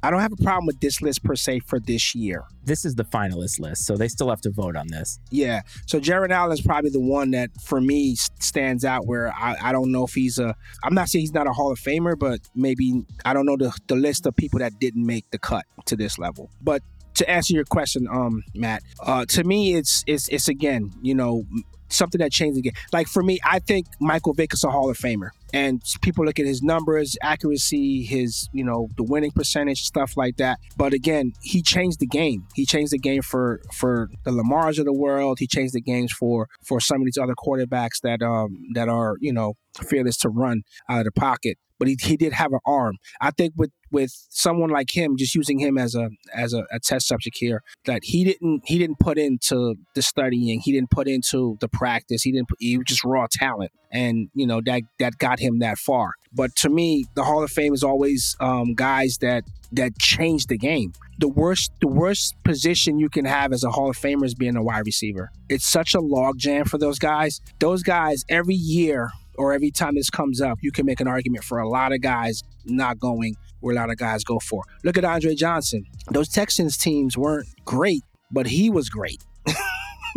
I 0.02 0.10
don't 0.10 0.20
have 0.20 0.32
a 0.32 0.42
problem 0.42 0.66
with 0.66 0.80
this 0.80 1.02
list 1.02 1.22
per 1.22 1.36
se 1.36 1.60
for 1.60 1.78
this 1.78 2.14
year. 2.14 2.44
This 2.64 2.84
is 2.84 2.94
the 2.94 3.04
finalist 3.04 3.60
list, 3.60 3.86
so 3.86 3.96
they 3.96 4.08
still 4.08 4.30
have 4.30 4.40
to 4.42 4.50
vote 4.50 4.76
on 4.76 4.88
this. 4.88 5.18
Yeah. 5.30 5.62
So 5.86 6.00
Jared 6.00 6.32
Allen 6.32 6.52
is 6.52 6.60
probably 6.60 6.90
the 6.90 7.00
one 7.00 7.32
that 7.32 7.50
for 7.62 7.80
me 7.80 8.16
stands 8.16 8.84
out 8.84 9.06
where 9.06 9.32
I, 9.32 9.56
I 9.62 9.72
don't 9.72 9.92
know 9.92 10.04
if 10.04 10.14
he's 10.14 10.38
a 10.38 10.54
I'm 10.82 10.94
not 10.94 11.08
saying 11.08 11.22
he's 11.22 11.34
not 11.34 11.46
a 11.46 11.52
Hall 11.52 11.72
of 11.72 11.78
Famer, 11.78 12.18
but 12.18 12.40
maybe 12.54 13.04
I 13.24 13.34
don't 13.34 13.46
know 13.46 13.56
the, 13.56 13.72
the 13.88 13.96
list 13.96 14.26
of 14.26 14.36
people 14.36 14.58
that 14.60 14.78
didn't 14.78 15.04
make 15.04 15.30
the 15.30 15.38
cut 15.38 15.64
to 15.86 15.96
this 15.96 16.18
level. 16.18 16.50
But 16.62 16.82
to 17.14 17.28
answer 17.28 17.54
your 17.54 17.64
question, 17.64 18.08
um, 18.10 18.42
Matt, 18.54 18.82
uh, 19.00 19.26
to 19.26 19.44
me 19.44 19.74
it's 19.74 20.04
it's 20.06 20.28
it's 20.28 20.48
again, 20.48 20.92
you 21.02 21.14
know, 21.14 21.44
something 21.88 22.18
that 22.20 22.32
changed 22.32 22.58
again. 22.58 22.72
Like 22.92 23.08
for 23.08 23.22
me, 23.22 23.38
I 23.44 23.58
think 23.58 23.86
Michael 24.00 24.32
Vick 24.32 24.54
is 24.54 24.64
a 24.64 24.70
Hall 24.70 24.90
of 24.90 24.98
Famer. 24.98 25.30
And 25.52 25.82
people 26.02 26.24
look 26.24 26.38
at 26.38 26.46
his 26.46 26.62
numbers, 26.62 27.16
accuracy, 27.22 28.02
his, 28.04 28.48
you 28.52 28.64
know, 28.64 28.88
the 28.96 29.02
winning 29.02 29.32
percentage, 29.32 29.82
stuff 29.82 30.16
like 30.16 30.36
that. 30.36 30.58
But 30.76 30.92
again, 30.92 31.32
he 31.42 31.62
changed 31.62 32.00
the 32.00 32.06
game. 32.06 32.46
He 32.54 32.66
changed 32.66 32.92
the 32.92 32.98
game 32.98 33.22
for 33.22 33.60
for 33.74 34.08
the 34.24 34.30
Lamars 34.30 34.78
of 34.78 34.84
the 34.84 34.92
world. 34.92 35.38
He 35.38 35.46
changed 35.46 35.74
the 35.74 35.80
games 35.80 36.12
for 36.12 36.48
for 36.62 36.80
some 36.80 37.00
of 37.00 37.04
these 37.04 37.18
other 37.18 37.34
quarterbacks 37.34 38.00
that 38.02 38.22
um 38.22 38.58
that 38.74 38.88
are, 38.88 39.16
you 39.20 39.32
know, 39.32 39.54
fearless 39.88 40.16
to 40.18 40.28
run 40.28 40.62
out 40.88 41.00
of 41.00 41.04
the 41.04 41.12
pocket 41.12 41.58
but 41.80 41.88
he, 41.88 41.96
he 42.00 42.16
did 42.16 42.34
have 42.34 42.52
an 42.52 42.60
arm. 42.64 42.98
I 43.20 43.32
think 43.32 43.54
with 43.56 43.72
with 43.90 44.12
someone 44.28 44.70
like 44.70 44.96
him, 44.96 45.16
just 45.16 45.34
using 45.34 45.58
him 45.58 45.76
as 45.76 45.96
a 45.96 46.10
as 46.32 46.52
a, 46.52 46.64
a, 46.70 46.78
test 46.78 47.08
subject 47.08 47.38
here, 47.40 47.62
that 47.86 48.04
he 48.04 48.22
didn't 48.22 48.62
he 48.66 48.78
didn't 48.78 49.00
put 49.00 49.18
into 49.18 49.74
the 49.96 50.02
studying, 50.02 50.60
he 50.60 50.70
didn't 50.70 50.90
put 50.90 51.08
into 51.08 51.56
the 51.60 51.68
practice, 51.68 52.22
he 52.22 52.30
didn't 52.30 52.48
put, 52.50 52.58
he 52.60 52.76
was 52.76 52.84
just 52.86 53.02
raw 53.02 53.26
talent, 53.28 53.72
and 53.92 54.28
you 54.34 54.46
know 54.46 54.60
that 54.64 54.82
that 54.98 55.18
got 55.18 55.40
him 55.40 55.58
that 55.60 55.78
far. 55.78 56.12
But 56.32 56.54
to 56.56 56.68
me, 56.68 57.06
the 57.14 57.24
Hall 57.24 57.42
of 57.42 57.50
Fame 57.50 57.74
is 57.74 57.82
always 57.82 58.36
um, 58.40 58.74
guys 58.74 59.18
that 59.20 59.44
that 59.72 59.98
change 59.98 60.46
the 60.46 60.58
game. 60.58 60.92
The 61.18 61.28
worst 61.28 61.72
the 61.80 61.88
worst 61.88 62.34
position 62.44 62.98
you 62.98 63.08
can 63.08 63.24
have 63.24 63.52
as 63.52 63.64
a 63.64 63.70
Hall 63.70 63.90
of 63.90 63.96
Famer 63.96 64.24
is 64.24 64.34
being 64.34 64.56
a 64.56 64.62
wide 64.62 64.86
receiver. 64.86 65.30
It's 65.48 65.66
such 65.66 65.94
a 65.94 65.98
logjam 65.98 66.68
for 66.68 66.78
those 66.78 66.98
guys. 66.98 67.40
Those 67.58 67.82
guys 67.82 68.24
every 68.28 68.54
year 68.54 69.10
or 69.36 69.52
every 69.52 69.70
time 69.70 69.94
this 69.94 70.10
comes 70.10 70.40
up, 70.40 70.58
you 70.60 70.72
can 70.72 70.86
make 70.86 71.00
an 71.00 71.08
argument 71.08 71.44
for 71.44 71.58
a 71.58 71.68
lot 71.68 71.92
of 71.92 72.00
guys 72.00 72.42
not 72.66 72.98
going 72.98 73.36
where 73.60 73.74
a 73.74 73.78
lot 73.78 73.90
of 73.90 73.96
guys 73.96 74.24
go 74.24 74.38
for. 74.38 74.62
Look 74.84 74.98
at 74.98 75.04
Andre 75.04 75.34
Johnson. 75.34 75.84
Those 76.10 76.28
Texans 76.28 76.76
teams 76.76 77.16
weren't 77.16 77.48
great, 77.64 78.02
but 78.30 78.46
he 78.46 78.70
was 78.70 78.88
great. 78.88 79.22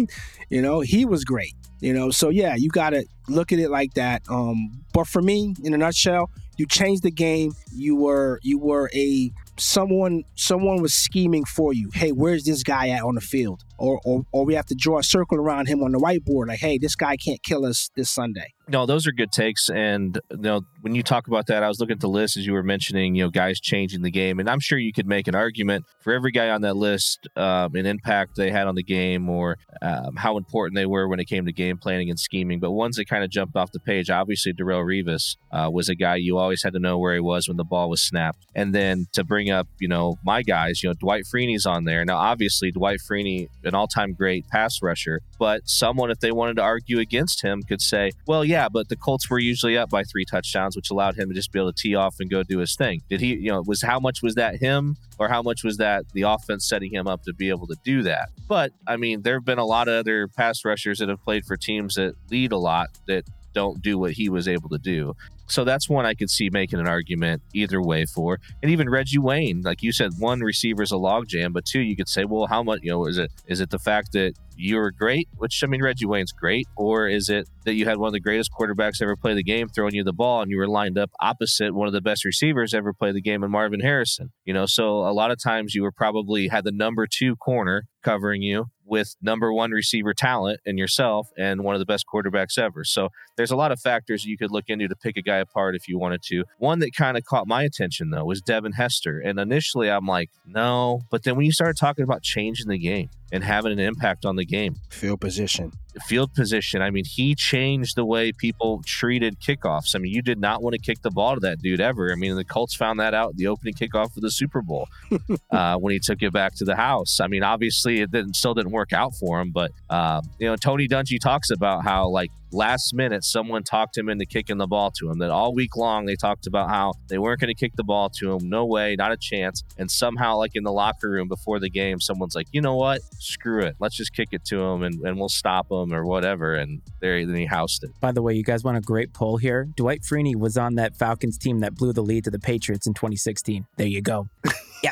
you 0.49 0.61
know, 0.61 0.79
he 0.79 1.05
was 1.05 1.23
great. 1.23 1.53
You 1.81 1.93
know, 1.93 2.11
so 2.11 2.29
yeah, 2.29 2.55
you 2.55 2.69
got 2.69 2.91
to 2.91 3.05
look 3.27 3.51
at 3.51 3.59
it 3.59 3.69
like 3.69 3.93
that. 3.95 4.23
Um, 4.29 4.83
but 4.93 5.07
for 5.07 5.21
me, 5.21 5.55
in 5.63 5.73
a 5.73 5.77
nutshell, 5.77 6.29
you 6.57 6.65
changed 6.67 7.03
the 7.03 7.11
game. 7.11 7.53
You 7.73 7.95
were 7.95 8.39
you 8.43 8.59
were 8.59 8.89
a 8.93 9.31
someone 9.57 10.23
someone 10.35 10.81
was 10.81 10.93
scheming 10.93 11.45
for 11.45 11.73
you. 11.73 11.89
Hey, 11.93 12.11
where's 12.11 12.43
this 12.43 12.63
guy 12.63 12.89
at 12.89 13.03
on 13.03 13.15
the 13.15 13.21
field? 13.21 13.63
Or, 13.77 13.99
or 14.05 14.23
or 14.31 14.45
we 14.45 14.53
have 14.55 14.65
to 14.67 14.75
draw 14.75 14.99
a 14.99 15.03
circle 15.03 15.37
around 15.37 15.67
him 15.67 15.83
on 15.83 15.91
the 15.91 15.99
whiteboard. 15.99 16.47
Like, 16.47 16.59
hey, 16.59 16.77
this 16.77 16.95
guy 16.95 17.17
can't 17.17 17.41
kill 17.43 17.65
us 17.65 17.89
this 17.95 18.09
Sunday. 18.09 18.53
No, 18.69 18.85
those 18.85 19.05
are 19.07 19.11
good 19.11 19.31
takes. 19.31 19.69
And 19.69 20.17
you 20.31 20.37
know, 20.37 20.61
when 20.81 20.95
you 20.95 21.03
talk 21.03 21.27
about 21.27 21.47
that, 21.47 21.63
I 21.63 21.67
was 21.67 21.79
looking 21.79 21.95
at 21.95 21.99
the 21.99 22.07
list 22.07 22.37
as 22.37 22.45
you 22.45 22.53
were 22.53 22.63
mentioning, 22.63 23.13
you 23.13 23.23
know, 23.23 23.29
guys 23.29 23.59
changing 23.59 24.03
the 24.03 24.11
game, 24.11 24.39
and 24.39 24.49
I'm 24.49 24.61
sure 24.61 24.77
you 24.77 24.93
could 24.93 25.05
make 25.05 25.27
an 25.27 25.35
argument 25.35 25.85
for 26.01 26.13
every 26.13 26.31
guy 26.31 26.49
on 26.49 26.61
that 26.61 26.75
list, 26.75 27.27
um, 27.35 27.75
an 27.75 27.85
impact 27.85 28.37
they 28.37 28.51
had 28.51 28.67
on 28.67 28.75
the 28.75 28.83
game, 28.83 29.29
or 29.29 29.57
um, 29.81 30.15
how 30.15 30.37
important 30.37 30.75
they 30.77 30.85
were 30.85 31.09
when 31.09 31.19
it 31.19 31.25
came 31.25 31.45
to 31.45 31.51
game 31.51 31.77
planning 31.77 32.09
and 32.09 32.19
scheming. 32.19 32.59
But 32.59 32.71
ones 32.71 32.95
that 32.95 33.09
kind 33.09 33.23
of 33.23 33.29
jumped 33.29 33.57
off 33.57 33.71
the 33.73 33.79
page, 33.81 34.09
obviously, 34.09 34.53
Darrelle 34.53 34.85
Revis 34.85 35.35
uh, 35.51 35.69
was 35.69 35.89
a 35.89 35.95
guy 35.95 36.15
you 36.15 36.37
always 36.37 36.63
had 36.63 36.73
to 36.73 36.79
know 36.79 36.97
where 36.97 37.13
he 37.13 37.19
was 37.19 37.49
when 37.49 37.57
the 37.57 37.65
ball 37.65 37.89
was 37.89 38.01
snapped, 38.01 38.45
and 38.55 38.73
then 38.73 39.07
to 39.13 39.25
bring 39.25 39.49
up, 39.49 39.67
you 39.79 39.89
know, 39.89 40.15
my 40.23 40.41
guys, 40.41 40.81
you 40.83 40.89
know, 40.89 40.93
Dwight 40.93 41.25
Freeney's 41.25 41.65
on 41.65 41.83
there. 41.83 42.05
Now, 42.05 42.17
obviously, 42.17 42.71
Dwight 42.71 42.99
Freeney, 43.09 43.47
an 43.63 43.75
all-time 43.75 44.13
great 44.13 44.47
pass 44.47 44.81
rusher, 44.81 45.21
but 45.39 45.67
someone, 45.67 46.11
if 46.11 46.19
they 46.19 46.31
wanted 46.31 46.55
to 46.55 46.61
argue 46.61 46.99
against 46.99 47.43
him, 47.43 47.61
could 47.63 47.81
say, 47.81 48.11
well, 48.27 48.43
yeah, 48.43 48.67
but 48.69 48.89
the 48.89 48.95
Colts 48.95 49.29
were 49.29 49.39
usually 49.39 49.77
up 49.77 49.89
by 49.89 50.03
three 50.03 50.25
touchdowns, 50.25 50.75
which 50.75 50.89
allowed 50.89 51.15
him 51.17 51.29
to 51.29 51.35
just 51.35 51.51
be 51.51 51.59
able 51.59 51.71
to 51.71 51.81
tee 51.81 51.95
off 51.95 52.15
and 52.19 52.29
go 52.29 52.43
do 52.43 52.59
his 52.59 52.75
thing. 52.75 53.01
Did 53.09 53.21
he, 53.21 53.35
you 53.35 53.51
know, 53.51 53.63
was 53.65 53.81
how 53.81 53.99
much 53.99 54.21
was 54.21 54.35
that 54.35 54.57
him 54.57 54.97
or 55.19 55.29
how 55.29 55.41
much 55.41 55.63
was 55.63 55.77
that 55.77 56.05
the 56.13 56.23
offense 56.23 56.67
setting 56.67 56.93
him 56.93 57.07
up 57.07 57.23
to 57.23 57.33
be 57.33 57.49
able 57.49 57.67
to 57.67 57.75
do 57.83 58.03
that? 58.03 58.29
But 58.47 58.71
I 58.87 58.97
mean, 58.97 59.21
there 59.21 59.35
have 59.35 59.45
been 59.45 59.59
a 59.59 59.65
lot 59.65 59.87
of 59.87 59.95
other 59.95 60.27
pass 60.27 60.65
rushers 60.65 60.99
that 60.99 61.09
have 61.09 61.23
played 61.23 61.45
for 61.45 61.57
teams 61.57 61.95
that 61.95 62.15
lead 62.29 62.51
a 62.51 62.57
lot 62.57 62.89
that 63.07 63.25
don't 63.53 63.81
do 63.81 63.97
what 63.97 64.11
he 64.11 64.29
was 64.29 64.47
able 64.47 64.69
to 64.69 64.79
do. 64.79 65.15
So 65.47 65.63
that's 65.63 65.89
one 65.89 66.05
I 66.05 66.13
could 66.13 66.29
see 66.29 66.49
making 66.49 66.79
an 66.79 66.87
argument 66.87 67.41
either 67.53 67.81
way 67.81 68.05
for. 68.05 68.39
And 68.61 68.71
even 68.71 68.89
Reggie 68.89 69.19
Wayne, 69.19 69.61
like 69.61 69.83
you 69.83 69.91
said, 69.91 70.11
one 70.17 70.39
receiver 70.39 70.83
is 70.83 70.91
a 70.91 70.95
logjam, 70.95 71.53
but 71.53 71.65
two, 71.65 71.81
you 71.81 71.95
could 71.95 72.09
say, 72.09 72.25
well, 72.25 72.47
how 72.47 72.63
much, 72.63 72.79
you 72.81 72.91
know, 72.91 73.05
is 73.05 73.17
it 73.17 73.31
is 73.47 73.59
it 73.59 73.69
the 73.69 73.79
fact 73.79 74.13
that 74.13 74.33
you 74.55 74.77
were 74.77 74.91
great, 74.91 75.27
which 75.37 75.63
I 75.63 75.67
mean 75.67 75.81
Reggie 75.81 76.05
Wayne's 76.05 76.31
great, 76.31 76.67
or 76.77 77.07
is 77.07 77.29
it 77.29 77.49
that 77.65 77.73
you 77.73 77.85
had 77.85 77.97
one 77.97 78.07
of 78.07 78.13
the 78.13 78.19
greatest 78.19 78.51
quarterbacks 78.57 79.01
ever 79.01 79.15
play 79.15 79.33
the 79.33 79.43
game 79.43 79.67
throwing 79.67 79.95
you 79.95 80.03
the 80.03 80.13
ball 80.13 80.41
and 80.41 80.51
you 80.51 80.57
were 80.57 80.67
lined 80.67 80.97
up 80.97 81.09
opposite 81.19 81.73
one 81.73 81.87
of 81.87 81.93
the 81.93 82.01
best 82.01 82.23
receivers 82.25 82.73
ever 82.73 82.93
play 82.93 83.11
the 83.11 83.21
game 83.21 83.43
in 83.43 83.51
Marvin 83.51 83.79
Harrison? 83.79 84.31
You 84.45 84.53
know, 84.53 84.65
so 84.65 84.99
a 84.99 85.13
lot 85.13 85.31
of 85.31 85.41
times 85.41 85.75
you 85.75 85.81
were 85.83 85.91
probably 85.91 86.47
had 86.47 86.63
the 86.63 86.71
number 86.71 87.07
two 87.07 87.35
corner 87.35 87.83
covering 88.03 88.41
you 88.41 88.67
with 88.85 89.15
number 89.21 89.53
one 89.53 89.71
receiver 89.71 90.13
talent 90.13 90.59
and 90.65 90.77
yourself 90.77 91.29
and 91.37 91.63
one 91.63 91.75
of 91.75 91.79
the 91.79 91.85
best 91.85 92.05
quarterbacks 92.11 92.57
ever. 92.57 92.83
So 92.83 93.09
there's 93.37 93.51
a 93.51 93.55
lot 93.55 93.71
of 93.71 93.79
factors 93.79 94.25
you 94.25 94.37
could 94.37 94.51
look 94.51 94.65
into 94.67 94.87
to 94.87 94.95
pick 94.95 95.17
a 95.17 95.21
guy 95.21 95.37
apart 95.37 95.75
if 95.75 95.87
you 95.87 95.97
wanted 95.97 96.21
to. 96.23 96.43
One 96.57 96.79
that 96.79 96.95
kind 96.95 97.17
of 97.17 97.25
caught 97.25 97.47
my 97.47 97.63
attention 97.63 98.09
though 98.09 98.25
was 98.25 98.41
Devin 98.41 98.73
Hester. 98.73 99.19
And 99.19 99.39
initially 99.39 99.89
I'm 99.89 100.05
like, 100.05 100.29
no. 100.45 101.01
But 101.09 101.23
then 101.23 101.35
when 101.35 101.45
you 101.45 101.51
started 101.51 101.77
talking 101.77 102.03
about 102.03 102.23
changing 102.23 102.67
the 102.67 102.77
game 102.77 103.09
and 103.33 103.43
having 103.43 103.71
an 103.71 103.79
impact 103.79 104.25
on 104.25 104.35
the 104.35 104.45
game, 104.45 104.75
field 104.89 105.19
position, 105.19 105.71
field 106.05 106.33
position. 106.35 106.83
I 106.83 106.91
mean, 106.91 107.03
he 107.03 107.33
changed 107.33 107.95
the 107.95 108.05
way 108.05 108.31
people 108.31 108.83
treated 108.85 109.39
kickoffs. 109.39 109.95
I 109.95 109.99
mean, 109.99 110.13
you 110.13 110.21
did 110.21 110.39
not 110.39 110.61
want 110.61 110.75
to 110.75 110.79
kick 110.79 111.01
the 111.01 111.09
ball 111.09 111.33
to 111.33 111.39
that 111.41 111.59
dude 111.59 111.81
ever. 111.81 112.11
I 112.11 112.15
mean, 112.15 112.35
the 112.35 112.45
Colts 112.45 112.75
found 112.75 112.99
that 112.99 113.15
out 113.15 113.35
the 113.35 113.47
opening 113.47 113.73
kickoff 113.73 114.15
of 114.15 114.21
the 114.21 114.29
Super 114.29 114.61
Bowl 114.61 114.87
uh, 115.51 115.77
when 115.77 115.93
he 115.93 115.99
took 115.99 116.21
it 116.21 116.31
back 116.31 116.53
to 116.57 116.63
the 116.63 116.75
house. 116.75 117.19
I 117.19 117.25
mean, 117.25 117.43
obviously, 117.43 118.01
it 118.01 118.11
didn't 118.11 118.35
still 118.35 118.53
didn't 118.53 118.71
work 118.71 118.93
out 118.93 119.15
for 119.15 119.41
him, 119.41 119.51
but 119.51 119.71
uh, 119.89 120.21
you 120.37 120.47
know, 120.47 120.55
Tony 120.55 120.87
Dungy 120.87 121.19
talks 121.19 121.49
about 121.49 121.83
how 121.83 122.07
like 122.09 122.29
last 122.53 122.93
minute 122.93 123.23
someone 123.23 123.63
talked 123.63 123.97
him 123.97 124.09
into 124.09 124.25
kicking 124.25 124.57
the 124.57 124.67
ball 124.67 124.91
to 124.91 125.09
him. 125.09 125.19
That 125.19 125.31
all 125.31 125.53
week 125.53 125.75
long 125.75 126.05
they 126.05 126.15
talked 126.15 126.47
about 126.47 126.69
how 126.69 126.93
they 127.07 127.17
weren't 127.17 127.39
going 127.39 127.53
to 127.53 127.59
kick 127.59 127.73
the 127.75 127.83
ball 127.83 128.09
to 128.17 128.33
him. 128.33 128.49
No 128.49 128.65
way, 128.65 128.95
not 128.95 129.11
a 129.11 129.17
chance. 129.17 129.63
And 129.77 129.89
somehow, 129.89 130.37
like 130.37 130.51
in 130.55 130.63
the 130.63 130.71
locker 130.71 131.09
room 131.09 131.27
before 131.27 131.59
the 131.59 131.69
game, 131.69 131.99
someone's 131.99 132.35
like, 132.35 132.47
you 132.51 132.61
know 132.61 132.75
what? 132.75 133.01
Screw 133.19 133.63
it. 133.63 133.75
Let's 133.79 133.95
just 133.95 134.13
kick 134.13 134.29
it 134.31 134.45
to 134.45 134.61
him 134.61 134.83
and, 134.83 135.01
and 135.05 135.17
we'll 135.17 135.29
stop 135.29 135.71
him 135.71 135.93
or 135.93 136.05
whatever. 136.05 136.55
And 136.55 136.81
there 137.01 137.25
then 137.25 137.35
he 137.35 137.45
housed 137.45 137.83
it. 137.83 137.91
By 137.99 138.11
the 138.11 138.21
way, 138.21 138.33
you 138.33 138.43
guys 138.43 138.63
want 138.63 138.77
a 138.77 138.81
great 138.81 139.13
poll 139.13 139.37
here? 139.37 139.67
Dwight 139.75 140.01
Freeney 140.01 140.35
was 140.35 140.57
on 140.57 140.75
that 140.75 140.95
Falcons 140.95 141.37
team 141.37 141.59
that 141.59 141.75
blew 141.75 141.93
the 141.93 142.03
lead 142.03 142.23
to 142.25 142.31
the 142.31 142.39
Patriots 142.39 142.87
in 142.87 142.93
2016. 142.93 143.65
There 143.77 143.87
you 143.87 144.01
go. 144.01 144.27
yeah. 144.83 144.91